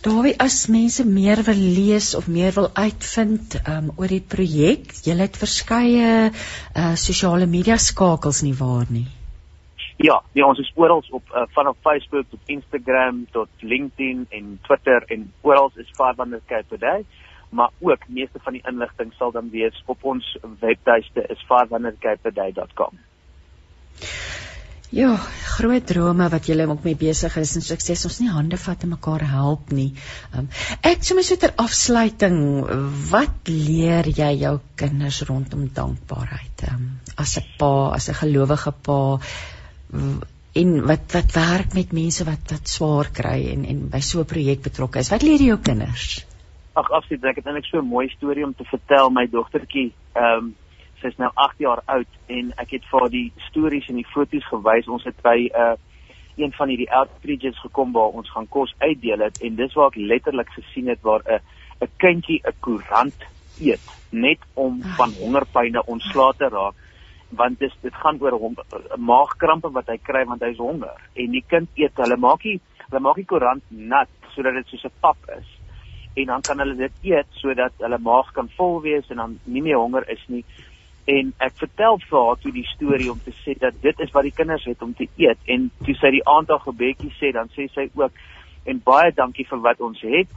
Dawie 0.00 0.32
as 0.40 0.54
mense 0.72 1.04
meer 1.04 1.42
wil 1.44 1.58
lees 1.60 2.14
of 2.16 2.28
meer 2.28 2.54
wil 2.56 2.70
uitvind 2.72 3.56
um, 3.68 3.90
oor 4.00 4.08
die 4.08 4.22
projek, 4.34 4.94
jy 5.04 5.16
het 5.18 5.36
verskeie 5.36 6.30
uh, 6.30 6.94
sosiale 6.96 7.44
media 7.44 7.76
skakels 7.76 8.40
nie 8.46 8.54
waar 8.56 8.88
nie. 8.88 9.04
Ja, 10.00 10.22
ja, 10.32 10.46
ons 10.46 10.62
is 10.64 10.72
oral 10.80 11.04
op 11.12 11.34
uh, 11.36 11.44
vanaf 11.52 11.76
Facebook 11.84 12.30
tot 12.32 12.54
Instagram 12.56 13.26
tot 13.36 13.52
LinkedIn 13.60 14.24
en 14.38 14.56
Twitter 14.64 15.04
en 15.12 15.28
oral 15.44 15.68
is 15.76 15.92
Firebander 15.98 16.40
Cape 16.48 16.80
Day, 16.80 17.04
maar 17.52 17.68
ook 17.84 18.08
meeste 18.08 18.40
van 18.40 18.56
die 18.56 18.64
inligting 18.72 19.12
sal 19.20 19.36
dan 19.36 19.52
wees 19.52 19.84
op 19.84 20.00
ons 20.00 20.32
webtuiste 20.64 21.28
is 21.28 21.44
firebandercapeday.com. 21.44 22.96
Ja, 24.90 25.12
groot 25.54 25.86
drome 25.86 26.26
wat 26.32 26.48
julle 26.50 26.66
ook 26.66 26.82
mee 26.82 26.98
besig 26.98 27.36
is 27.38 27.52
en 27.54 27.62
sukses 27.62 28.02
ons 28.08 28.16
nie 28.18 28.30
hande 28.34 28.58
vat 28.58 28.82
en 28.82 28.90
mekaar 28.90 29.22
help 29.22 29.70
nie. 29.70 29.92
Um, 30.34 30.48
ek 30.82 31.04
sommer 31.06 31.22
so 31.22 31.38
ter 31.38 31.52
afsluiting, 31.62 32.40
wat 33.12 33.50
leer 33.50 34.08
jy 34.10 34.32
jou 34.40 34.56
kinders 34.80 35.20
rondom 35.28 35.68
dankbaarheid? 35.76 36.64
Um, 36.72 36.88
as 37.14 37.36
'n 37.38 37.46
pa, 37.58 37.94
as 37.94 38.08
'n 38.10 38.18
gelowige 38.18 38.72
pa 38.82 38.98
en 40.52 40.70
wat 40.86 41.14
wat 41.14 41.34
werk 41.34 41.74
met 41.74 41.92
mense 41.92 42.24
wat 42.26 42.50
wat 42.50 42.68
swaar 42.68 43.10
kry 43.14 43.38
en 43.52 43.64
en 43.64 43.88
by 43.90 44.00
so 44.00 44.20
'n 44.20 44.32
projek 44.32 44.62
betrokke 44.62 44.98
is. 44.98 45.10
Wat 45.10 45.22
leer 45.22 45.38
jy 45.38 45.54
jou 45.54 45.58
kinders? 45.58 46.26
Ag, 46.74 46.90
afsit, 46.90 47.22
ek 47.24 47.36
het 47.36 47.46
eintlik 47.46 47.66
so 47.66 47.78
'n 47.78 47.86
mooi 47.86 48.08
storie 48.08 48.44
om 48.44 48.54
te 48.54 48.64
vertel 48.64 49.10
my 49.10 49.26
dogtertjie. 49.26 49.92
Ehm 50.14 50.50
um, 50.50 50.54
sy's 51.00 51.16
nou 51.18 51.30
8 51.34 51.58
jaar 51.58 51.82
oud 51.86 52.18
en 52.26 52.52
ek 52.56 52.70
het 52.70 52.84
vir 52.90 53.00
haar 53.00 53.10
die 53.10 53.32
stories 53.48 53.88
en 53.88 53.96
die 53.96 54.10
foto's 54.14 54.46
gewys. 54.48 54.88
Ons 54.88 55.04
het 55.04 55.16
by 55.22 55.38
'n 55.48 55.54
uh, 55.54 55.76
een 56.36 56.52
van 56.52 56.68
hierdie 56.68 56.92
outreaches 56.92 57.58
gekom 57.60 57.92
waar 57.92 58.16
ons 58.16 58.30
gaan 58.30 58.48
kos 58.48 58.74
uitdeel 58.78 59.18
het 59.18 59.40
en 59.42 59.56
dis 59.56 59.74
waar 59.74 59.90
ek 59.92 59.96
letterlik 59.96 60.48
gesien 60.56 60.88
het 60.88 61.02
waar 61.02 61.22
'n 61.26 61.40
'n 61.84 61.90
kindjie 61.96 62.40
'n 62.44 62.54
koerant 62.60 63.18
eet 63.60 63.86
net 64.10 64.38
om 64.54 64.82
van 64.82 65.10
hongerpyne 65.22 65.86
ontslae 65.86 66.32
te 66.36 66.48
raak 66.48 66.74
want 67.30 67.58
dis 67.58 67.74
dit 67.82 67.94
gaan 67.94 68.18
oor 68.20 68.32
hom 68.32 68.56
maagkrampe 68.96 69.70
wat 69.70 69.86
hy 69.86 69.98
kry 70.02 70.24
want 70.24 70.42
hy's 70.42 70.58
honger. 70.58 70.98
En 71.14 71.30
die 71.30 71.44
kind 71.46 71.68
eet 71.78 71.96
hulle 72.02 72.16
maak 72.16 72.42
die 72.42 72.60
hulle 72.88 73.00
maak 73.00 73.16
die 73.16 73.28
koerant 73.32 73.62
nat 73.68 74.10
sodat 74.34 74.54
dit 74.54 74.66
soos 74.66 74.84
'n 74.84 74.98
pap 75.00 75.30
is. 75.38 75.46
En 76.16 76.26
dan 76.26 76.42
kan 76.42 76.58
hulle 76.58 76.74
dit 76.74 76.92
eet 77.02 77.26
sodat 77.30 77.72
hulle 77.78 77.98
maag 77.98 78.32
kan 78.32 78.48
vol 78.56 78.80
wees 78.80 79.10
en 79.10 79.16
dan 79.16 79.38
nie 79.44 79.62
meer 79.62 79.78
honger 79.78 80.08
is 80.08 80.24
nie 80.28 80.44
en 81.06 81.32
ek 81.38 81.56
vertel 81.62 81.98
vir 82.10 82.26
haar 82.26 82.42
toe 82.42 82.52
die 82.52 82.66
storie 82.74 83.10
om 83.10 83.20
te 83.24 83.32
sê 83.44 83.56
dat 83.58 83.78
dit 83.82 84.00
is 84.00 84.12
wat 84.12 84.26
die 84.28 84.36
kinders 84.36 84.66
het 84.68 84.82
om 84.82 84.92
te 84.94 85.08
eet 85.16 85.38
en 85.46 85.70
toe 85.84 85.94
sy 85.94 86.10
die 86.16 86.26
aantal 86.28 86.60
gebedjies 86.66 87.16
sê 87.22 87.32
dan 87.32 87.48
sê 87.56 87.68
sy 87.74 87.88
ook 87.94 88.12
en 88.68 88.82
baie 88.84 89.12
dankie 89.16 89.46
vir 89.48 89.62
wat 89.64 89.80
ons 89.80 90.00
het 90.04 90.28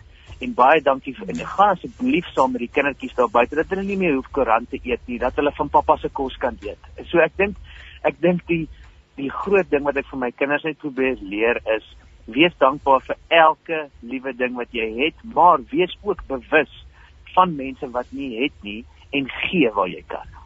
en 0.43 0.53
baie 0.57 0.81
dankie 0.83 1.13
vir 1.17 1.33
en 1.33 1.41
gaan 1.55 1.73
asseblief 1.75 2.29
saam 2.33 2.53
met 2.55 2.65
die 2.65 2.71
kindertjies 2.75 3.15
daar 3.17 3.31
buite 3.31 3.57
dat 3.59 3.69
hulle 3.73 3.85
nie 3.87 3.99
meer 3.99 4.15
hoef 4.17 4.31
koerante 4.35 4.79
eet 4.83 5.03
nie 5.07 5.19
dat 5.21 5.35
hulle 5.39 5.53
van 5.57 5.71
pappa 5.73 5.97
se 6.01 6.09
kos 6.09 6.37
kan 6.41 6.57
eet. 6.65 6.79
So 7.11 7.21
ek 7.23 7.37
dink 7.39 7.59
ek 8.03 8.19
dink 8.23 8.45
die 8.51 8.65
die 9.19 9.29
groot 9.29 9.69
ding 9.69 9.85
wat 9.85 9.99
ek 10.01 10.09
vir 10.09 10.23
my 10.23 10.31
kinders 10.31 10.65
net 10.67 10.79
probeer 10.81 11.19
leer 11.21 11.59
is 11.75 11.85
wees 12.25 12.55
dankbaar 12.59 13.03
vir 13.03 13.19
elke 13.43 13.79
liewe 14.01 14.33
ding 14.39 14.55
wat 14.55 14.71
jy 14.71 14.87
het, 15.01 15.17
maar 15.35 15.59
wees 15.71 15.91
ook 16.03 16.23
bewus 16.27 16.71
van 17.35 17.55
mense 17.57 17.89
wat 17.91 18.11
nie 18.15 18.31
het 18.39 18.55
nie 18.63 18.83
en 19.11 19.27
gee 19.43 19.69
waar 19.75 19.91
jy 19.91 20.03
kan. 20.07 20.42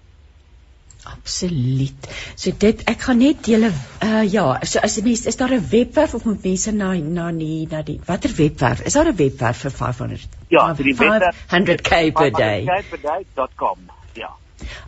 Absoluut. 1.08 2.08
So 2.36 2.52
dit 2.64 2.82
ek 2.92 3.06
gaan 3.08 3.22
net 3.22 3.48
julle 3.52 3.70
uh 4.04 4.24
ja, 4.32 4.46
so 4.64 4.82
as 4.84 4.98
mens 5.06 5.26
is 5.32 5.38
daar 5.40 5.54
'n 5.56 5.68
webwerf 5.72 6.14
of 6.14 6.26
moet 6.26 6.44
mense 6.44 6.72
na 6.72 6.94
na 6.94 7.32
die 7.32 7.68
na 7.72 7.82
die 7.82 8.00
watter 8.06 8.34
webwerf? 8.38 8.82
Is 8.82 8.94
daar 8.94 9.12
'n 9.12 9.16
webwerf 9.16 9.58
vir 9.66 9.72
500? 9.72 10.28
Ja, 10.48 10.76
vir 10.76 10.84
die 10.84 10.96
webwerf 10.96 11.46
100k 11.54 12.12
per 12.14 12.32
day. 12.32 12.66
100k 12.66 12.90
per 12.90 13.02
day.com. 13.02 13.90
Ja. 14.14 14.36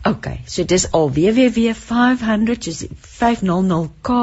Okay, 0.06 0.40
so 0.46 0.64
dis 0.64 0.88
al 0.96 1.10
www500 1.16 2.68
is 2.72 2.84
500k 3.20 4.18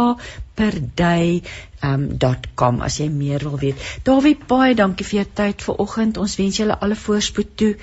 per 0.57 0.73
day 0.95 1.41
um 1.85 2.07
.com 2.55 2.81
as 2.81 2.97
jy 2.99 3.07
meer 3.13 3.43
wil 3.45 3.59
weet. 3.61 3.81
Dawie, 4.07 4.35
baie 4.49 4.73
dankie 4.75 5.05
vir 5.05 5.19
jou 5.19 5.27
tyd 5.41 5.65
vanoggend. 5.65 6.17
Ons 6.17 6.37
wens 6.39 6.57
julle 6.57 6.77
alle 6.81 6.97
voorspoed 6.97 7.51
toe 7.61 7.73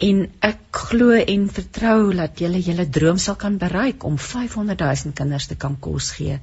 en 0.00 0.20
ek 0.46 0.60
glo 0.88 1.16
en 1.18 1.48
vertrou 1.52 2.12
dat 2.16 2.40
julle 2.40 2.60
julle 2.64 2.86
droom 2.88 3.18
sal 3.18 3.36
kan 3.40 3.58
bereik 3.60 4.06
om 4.08 4.16
500 4.16 4.78
000 4.80 5.16
kinders 5.18 5.50
te 5.50 5.58
kan 5.60 5.76
kos 5.76 6.12
gee 6.16 6.38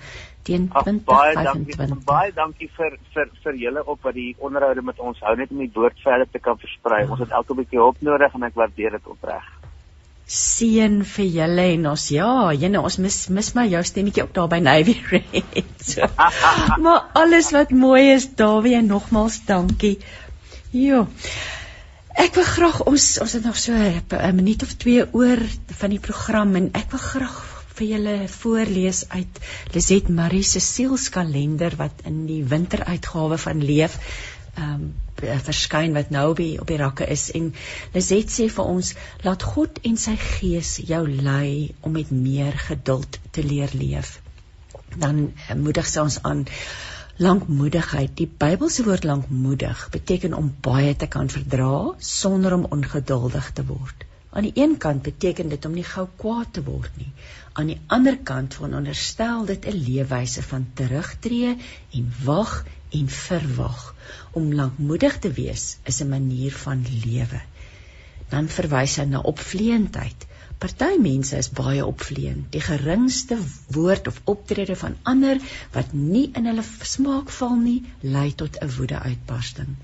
teen 0.47 0.67
2025. 0.73 1.05
Baie 1.07 1.35
dankie, 1.47 2.05
baie 2.07 2.33
dankie 2.35 2.69
vir 2.77 2.97
vir 3.15 3.31
vir 3.43 3.59
julle 3.63 3.83
op 3.93 4.05
wat 4.07 4.15
die 4.17 4.29
onderhoude 4.37 4.83
met 4.89 4.99
ons 5.09 5.19
hou 5.25 5.35
net 5.39 5.51
om 5.51 5.63
die 5.63 5.71
woord 5.75 5.99
verder 6.03 6.29
te 6.31 6.43
kan 6.43 6.59
versprei. 6.61 7.03
Ja. 7.03 7.11
Ons 7.11 7.25
het 7.25 7.35
elke 7.39 7.57
bietjie 7.61 7.81
hulp 7.81 8.03
nodig 8.09 8.37
en 8.37 8.47
ek 8.47 8.59
waardeer 8.61 8.99
dit 8.99 9.13
opreg. 9.15 9.49
Seën 10.27 11.03
vir 11.07 11.27
julle 11.31 11.65
en 11.73 11.85
ons 11.93 12.05
ja, 12.11 12.51
jene 12.51 12.81
ons 12.83 12.97
mis 12.99 13.17
mis 13.31 13.51
maar 13.55 13.69
jou 13.71 13.83
stemmetjie 13.87 14.25
op 14.25 14.33
daar 14.35 14.49
by 14.51 14.59
Navy 14.59 14.97
Red. 15.11 15.69
So. 15.79 16.07
maar 16.83 17.07
alles 17.15 17.53
wat 17.55 17.71
mooi 17.71 18.11
is, 18.15 18.27
Dawie, 18.35 18.75
en 18.75 18.91
nogmaals 18.91 19.39
dankie. 19.47 19.97
Jo. 20.75 21.05
Ek 22.17 22.35
wil 22.35 22.47
graag 22.49 22.81
ons 22.89 23.05
ons 23.23 23.37
het 23.37 23.45
nog 23.45 23.57
so 23.61 23.71
'n 23.71 24.35
minuut 24.35 24.63
of 24.63 24.73
twee 24.81 25.05
oor 25.13 25.39
van 25.79 25.95
die 25.95 26.03
program 26.03 26.55
en 26.55 26.71
ek 26.73 26.91
wil 26.91 27.03
graag 27.03 27.37
vir 27.77 27.87
julle 27.87 28.15
voorlees 28.27 29.03
uit 29.09 29.39
Liset 29.75 30.09
Marie 30.09 30.43
se 30.43 30.59
sielskalender 30.59 31.77
wat 31.77 32.01
in 32.09 32.25
die 32.25 32.43
winteruitgawe 32.43 33.37
van 33.37 33.63
Leef 33.63 33.99
ehm 34.55 34.73
um, 34.73 34.87
verskyn 35.21 35.93
wat 35.97 36.11
nou 36.13 36.33
by 36.37 36.47
op 36.61 36.67
die 36.67 36.79
rakke 36.81 37.07
is 37.09 37.29
en 37.37 37.53
Liset 37.93 38.33
sê 38.33 38.49
vir 38.53 38.65
ons 38.75 38.93
laat 39.23 39.43
God 39.43 39.79
en 39.83 39.97
sy 39.97 40.15
gees 40.21 40.77
jou 40.91 41.03
lei 41.07 41.73
om 41.81 41.91
met 41.97 42.11
meer 42.11 42.57
geduld 42.67 43.19
te 43.31 43.43
leer 43.43 43.73
leef. 43.73 44.19
Dan 44.95 45.33
moedig 45.55 45.87
sy 45.87 46.05
ons 46.05 46.21
aan 46.23 46.45
Lankmoedigheid. 47.17 48.11
Die 48.13 48.29
Bybelse 48.29 48.83
woord 48.85 49.03
lankmoedig 49.09 49.87
beteken 49.89 50.35
om 50.37 50.51
baie 50.61 50.93
te 50.95 51.07
kan 51.09 51.31
verdra 51.33 51.95
sonder 51.97 52.53
om 52.53 52.67
ongeduldig 52.69 53.47
te 53.57 53.65
word. 53.65 54.05
Aan 54.29 54.45
die 54.45 54.53
een 54.53 54.75
kant 54.77 55.01
beteken 55.01 55.49
dit 55.49 55.65
om 55.65 55.73
nie 55.73 55.85
gou 55.87 56.05
kwaad 56.21 56.51
te 56.53 56.61
word 56.61 56.93
nie. 57.01 57.09
Aan 57.57 57.71
die 57.71 57.79
ander 57.87 58.19
kant 58.29 58.53
veronderstel 58.59 59.47
dit 59.49 59.65
'n 59.65 59.81
leefwyse 59.87 60.43
van 60.51 60.67
terugtreë 60.77 61.55
en 61.99 62.11
wag 62.25 62.53
en 62.89 63.09
verwag. 63.09 63.95
Om 64.31 64.53
lankmoedig 64.53 65.19
te 65.19 65.31
wees 65.31 65.77
is 65.83 66.01
'n 66.03 66.09
manier 66.09 66.51
van 66.51 66.85
lewe. 67.05 67.41
Dan 68.29 68.47
verwys 68.47 68.95
hy 68.95 69.03
na 69.03 69.19
opvleentheid. 69.19 70.27
Party 70.57 70.95
mense 70.97 71.37
is 71.37 71.47
baie 71.53 71.83
opvleend. 71.85 72.47
Die 72.53 72.61
geringste 72.65 73.35
woord 73.75 74.07
of 74.09 74.15
optrede 74.31 74.75
van 74.79 74.95
ander 75.11 75.37
wat 75.75 75.91
nie 75.93 76.23
in 76.39 76.49
hulle 76.49 76.63
smaak 76.91 77.29
val 77.35 77.53
nie, 77.59 77.83
lei 78.15 78.31
tot 78.39 78.57
'n 78.61 78.71
woedeuitbarsting. 78.77 79.75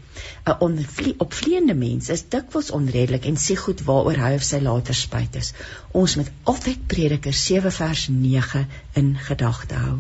'n 0.50 1.14
Opvleende 1.28 1.78
mens 1.84 2.10
is 2.18 2.26
dikwels 2.36 2.74
onredelik 2.80 3.30
en 3.30 3.38
sê 3.46 3.60
goed 3.66 3.86
waaroor 3.92 4.24
hy 4.26 4.34
of 4.40 4.50
sy 4.50 4.64
later 4.66 4.98
spyt 5.04 5.40
is. 5.44 5.54
Ons 5.92 6.16
moet 6.16 6.34
altyd 6.44 6.88
Prediker 6.88 7.40
7 7.44 7.72
vers 7.72 8.08
9 8.08 8.68
in 8.94 9.16
gedagte 9.30 9.76
hou. 9.86 9.98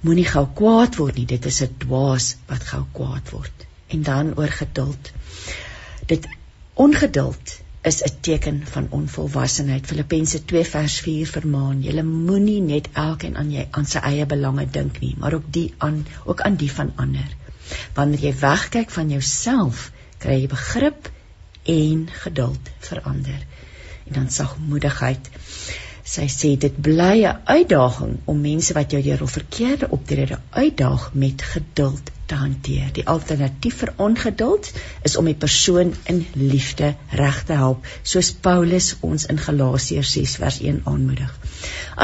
Moenie 0.00 0.28
gou 0.32 0.46
kwaad 0.62 0.96
word 0.96 1.16
nie, 1.16 1.26
dit 1.26 1.46
is 1.46 1.62
'n 1.62 1.74
dwaas 1.78 2.36
wat 2.48 2.70
gou 2.72 2.84
kwaad 2.92 3.30
word. 3.36 3.66
En 3.88 4.02
dan 4.02 4.36
oor 4.36 4.60
geduld. 4.64 5.12
Dit 6.06 6.26
ongeduld 6.74 7.60
is 7.82 8.02
'n 8.02 8.20
teken 8.20 8.66
van 8.66 8.86
onvolwassenheid. 8.90 9.86
Filippense 9.86 10.44
2 10.44 10.64
vers 10.64 11.00
4 11.00 11.26
vermaan: 11.26 11.82
"Julle 11.82 12.02
moenie 12.02 12.60
net 12.60 12.88
elkeen 12.92 13.36
aan 13.36 13.50
jy 13.50 13.66
aan 13.70 13.86
sy 13.86 13.98
eie 13.98 14.26
belange 14.26 14.66
dink 14.70 15.00
nie, 15.00 15.14
maar 15.18 15.32
ook 15.32 15.52
die 15.52 15.74
aan 15.78 16.06
ook 16.24 16.40
aan 16.40 16.56
die 16.56 16.72
van 16.72 16.92
ander. 16.96 17.36
Wanneer 17.94 18.20
jy 18.20 18.34
wegkyk 18.40 18.90
van 18.90 19.08
jouself, 19.10 19.92
kry 20.18 20.40
jy 20.40 20.46
begrip 20.46 21.10
en 21.62 22.08
geduld 22.22 22.70
vir 22.78 23.00
ander." 23.00 23.46
En 24.06 24.12
dan 24.12 24.30
sagmoedigheid. 24.30 25.30
Sy 26.10 26.24
sê 26.26 26.48
dit 26.58 26.78
bly 26.86 27.18
'n 27.26 27.42
uitdaging 27.56 28.14
om 28.30 28.40
mense 28.44 28.74
wat 28.78 28.90
jou 28.94 29.02
deur 29.02 29.20
'n 29.22 29.34
verkeerde 29.34 29.90
optrede 29.96 30.38
uitdaag 30.50 31.04
met 31.24 31.42
geduld 31.42 32.10
te 32.30 32.34
hanteer. 32.34 32.88
Die 32.96 33.04
alternatief 33.12 33.76
vir 33.82 33.92
ongeduld 34.06 34.70
is 35.08 35.16
om 35.20 35.28
die 35.30 35.36
persoon 35.44 35.92
in 36.14 36.20
liefde 36.32 36.94
reg 37.20 37.38
te 37.44 37.58
help, 37.60 37.86
soos 38.02 38.32
Paulus 38.46 38.88
ons 39.10 39.26
in 39.34 39.38
Galasiërs 39.44 40.12
6 40.16 40.34
vers 40.42 40.60
1 40.72 40.80
aanmoedig. 40.92 41.32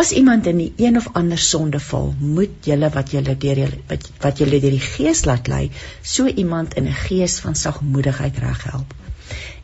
As 0.03 0.15
iemand 0.21 0.47
in 0.47 0.63
die 0.63 0.73
een 0.87 0.97
of 1.03 1.09
ander 1.13 1.39
sonde 1.39 1.81
val, 1.89 2.15
moet 2.19 2.71
julle 2.71 2.91
wat 2.99 3.11
julle 3.11 3.37
deur 3.47 3.75
wat, 3.91 4.11
wat 4.21 4.39
julle 4.43 4.61
deur 4.61 4.79
die 4.79 4.87
Gees 4.87 5.25
laat 5.25 5.51
lei, 5.51 5.71
so 6.03 6.27
iemand 6.27 6.75
in 6.75 6.87
'n 6.87 7.01
gees 7.07 7.39
van 7.47 7.55
sagmoedigheid 7.55 8.39
reghelp. 8.39 8.95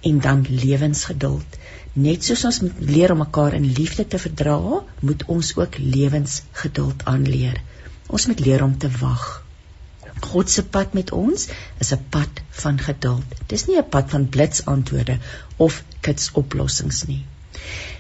En 0.01 0.21
dan 0.21 0.47
lewensgeduld. 0.49 1.59
Net 1.95 2.25
soos 2.25 2.45
ons 2.45 2.61
moet 2.61 2.81
leer 2.81 3.13
om 3.13 3.19
mekaar 3.19 3.55
in 3.55 3.73
liefde 3.79 4.07
te 4.07 4.19
verdra, 4.19 4.59
moet 5.01 5.25
ons 5.27 5.57
ook 5.57 5.79
lewensgeduld 5.79 7.05
aanleer. 7.05 7.61
Ons 8.09 8.27
moet 8.27 8.41
leer 8.41 8.63
om 8.65 8.79
te 8.79 8.91
wag 9.01 9.43
God 10.21 10.51
se 10.51 10.63
pad 10.75 10.95
met 10.97 11.11
ons 11.17 11.49
is 11.85 11.93
'n 11.95 12.05
pad 12.15 12.41
van 12.63 12.79
geduld. 12.89 13.35
Dis 13.53 13.67
nie 13.67 13.79
'n 13.79 13.89
pad 13.95 14.11
van 14.11 14.29
blitsantwoorde 14.29 15.19
of 15.57 15.83
kitsoplossings 16.01 17.03
nie. 17.07 17.25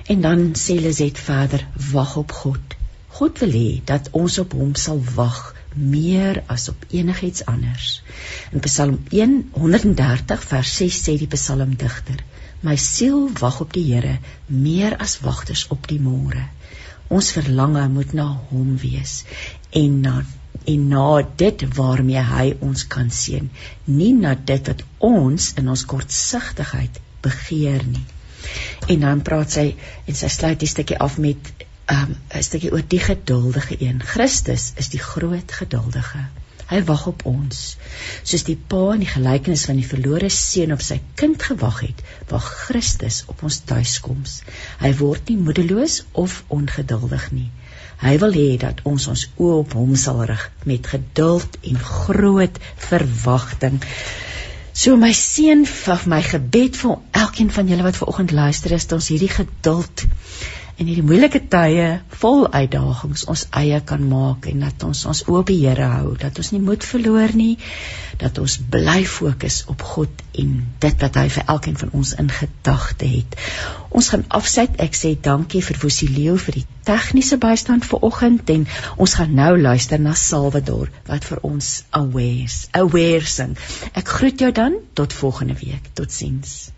En 0.06 0.20
dan 0.20 0.54
sê 0.64 0.74
Lizet 0.80 1.18
verder: 1.18 1.66
Wag 1.92 2.16
op 2.16 2.32
God. 2.32 2.76
God 3.08 3.38
wil 3.38 3.50
hê 3.50 3.80
dat 3.84 4.08
ons 4.10 4.38
op 4.38 4.52
hom 4.52 4.74
sal 4.74 5.02
wag 5.14 5.54
meer 5.74 6.42
as 6.46 6.68
op 6.68 6.84
enigiets 6.90 7.44
anders. 7.44 8.02
In 8.52 8.60
Psalm 8.60 9.04
130 9.10 10.44
vers 10.44 10.76
6 10.76 11.02
sê 11.08 11.18
die 11.18 11.32
psalmdigter: 11.36 12.24
My 12.62 12.76
siel 12.78 13.24
wag 13.40 13.60
op 13.64 13.72
die 13.74 13.84
Here 13.88 14.18
meer 14.46 14.94
as 15.06 15.16
wagters 15.24 15.64
op 15.74 15.88
die 15.90 15.98
môre. 16.02 16.44
Ons 17.10 17.32
verlange 17.36 17.82
moet 17.90 18.12
na 18.18 18.28
hom 18.50 18.76
wees 18.82 19.24
en 19.82 20.00
na 20.04 20.20
en 20.72 20.82
na 20.88 21.06
dit 21.42 21.62
waarmee 21.76 22.22
hy 22.22 22.44
ons 22.62 22.84
kan 22.94 23.08
seën, 23.10 23.48
nie 23.86 24.12
na 24.14 24.34
dit 24.50 24.68
wat 24.70 24.84
ons 25.08 25.48
in 25.58 25.70
ons 25.72 25.84
kortsigtigheid 25.92 27.00
begeer 27.24 27.82
nie. 27.88 28.04
En 28.94 29.02
dan 29.06 29.24
praat 29.26 29.56
sy 29.56 29.64
en 30.06 30.18
sy 30.18 30.30
sluit 30.30 30.60
die 30.62 30.70
stukkie 30.70 31.00
af 31.06 31.18
met 31.18 31.50
um, 31.90 32.14
'n 32.14 32.46
stukkie 32.46 32.70
oor 32.72 32.86
die 32.94 33.02
geduldige 33.02 33.80
een. 33.80 34.02
Christus 34.14 34.72
is 34.76 34.88
die 34.94 35.02
groot 35.02 35.52
geduldige. 35.52 36.26
Hy 36.70 36.80
wag 36.88 37.06
op 37.10 37.24
ons. 37.28 37.62
Soos 38.22 38.44
die 38.48 38.56
pa 38.56 38.82
in 38.94 39.02
die 39.04 39.10
gelykenis 39.10 39.64
van 39.68 39.80
die 39.80 39.88
verlore 39.88 40.30
seun 40.32 40.74
op 40.76 40.84
sy 40.84 41.00
kind 41.20 41.42
gewag 41.42 41.82
het, 41.86 42.02
wag 42.30 42.46
Christus 42.66 43.22
op 43.32 43.42
ons 43.48 43.60
tuiskoms. 43.68 44.40
Hy 44.80 44.92
word 45.00 45.32
nie 45.32 45.40
moedeloos 45.40 46.02
of 46.24 46.42
ongeduldig 46.48 47.28
nie. 47.36 47.50
Hy 48.02 48.16
wil 48.18 48.34
hê 48.34 48.48
dat 48.58 48.80
ons 48.88 49.06
ons 49.12 49.28
oë 49.38 49.58
op 49.60 49.74
hom 49.78 49.94
sal 50.00 50.24
rig 50.26 50.44
met 50.66 50.88
geduld 50.94 51.58
en 51.70 51.78
groot 51.78 52.56
verwagting. 52.88 53.78
So 54.72 54.96
my 54.96 55.12
seun 55.14 55.66
vir 55.68 56.02
my 56.10 56.22
gebed 56.24 56.78
vir 56.80 56.96
elkeen 57.22 57.52
van 57.54 57.68
julle 57.70 57.86
wat 57.86 57.98
ver 58.00 58.10
oggend 58.10 58.34
luister 58.34 58.72
is 58.74 58.88
dat 58.88 58.98
ons 58.98 59.10
hierdie 59.12 59.30
geduld 59.30 60.06
in 60.80 60.88
hierdie 60.88 61.04
moeilike 61.04 61.40
tye 61.52 61.88
vol 62.22 62.46
uitdagings 62.48 63.26
ons 63.32 63.44
eie 63.60 63.80
kan 63.90 64.02
maak 64.08 64.46
en 64.50 64.64
dat 64.64 64.84
ons 64.86 65.04
ons 65.10 65.20
oop 65.28 65.50
die 65.50 65.58
Here 65.62 65.88
hou, 65.92 66.14
dat 66.18 66.38
ons 66.40 66.50
nie 66.54 66.60
moed 66.64 66.86
verloor 66.86 67.34
nie, 67.36 67.54
dat 68.22 68.40
ons 68.42 68.56
bly 68.72 69.02
fokus 69.08 69.62
op 69.72 69.84
God 69.92 70.24
en 70.42 70.56
dit 70.82 71.04
wat 71.04 71.18
hy 71.20 71.26
vir 71.36 71.46
elkeen 71.54 71.78
van 71.82 71.92
ons 72.00 72.14
in 72.24 72.32
gedagte 72.32 73.08
het. 73.12 73.38
Ons 73.92 74.08
gaan 74.14 74.24
afsluit. 74.40 74.78
Ek 74.82 74.96
sê 74.96 75.12
dankie 75.28 75.62
vir 75.64 75.80
Woesie 75.84 76.08
Leo 76.10 76.38
vir 76.40 76.60
die 76.60 76.66
tegniese 76.88 77.38
bystand 77.42 77.86
vir 77.88 78.04
oggend 78.08 78.50
en 78.56 78.66
ons 78.96 79.16
gaan 79.20 79.34
nou 79.38 79.52
luister 79.60 80.00
na 80.00 80.16
Salvador 80.18 80.90
wat 81.08 81.28
vir 81.28 81.42
ons 81.46 81.72
aware, 82.02 82.52
aware 82.84 83.32
sing. 83.38 83.58
Ek 83.92 84.16
groet 84.18 84.40
jou 84.40 84.52
dan 84.56 84.80
tot 84.98 85.12
volgende 85.22 85.58
week. 85.60 85.92
Totsiens. 85.98 86.72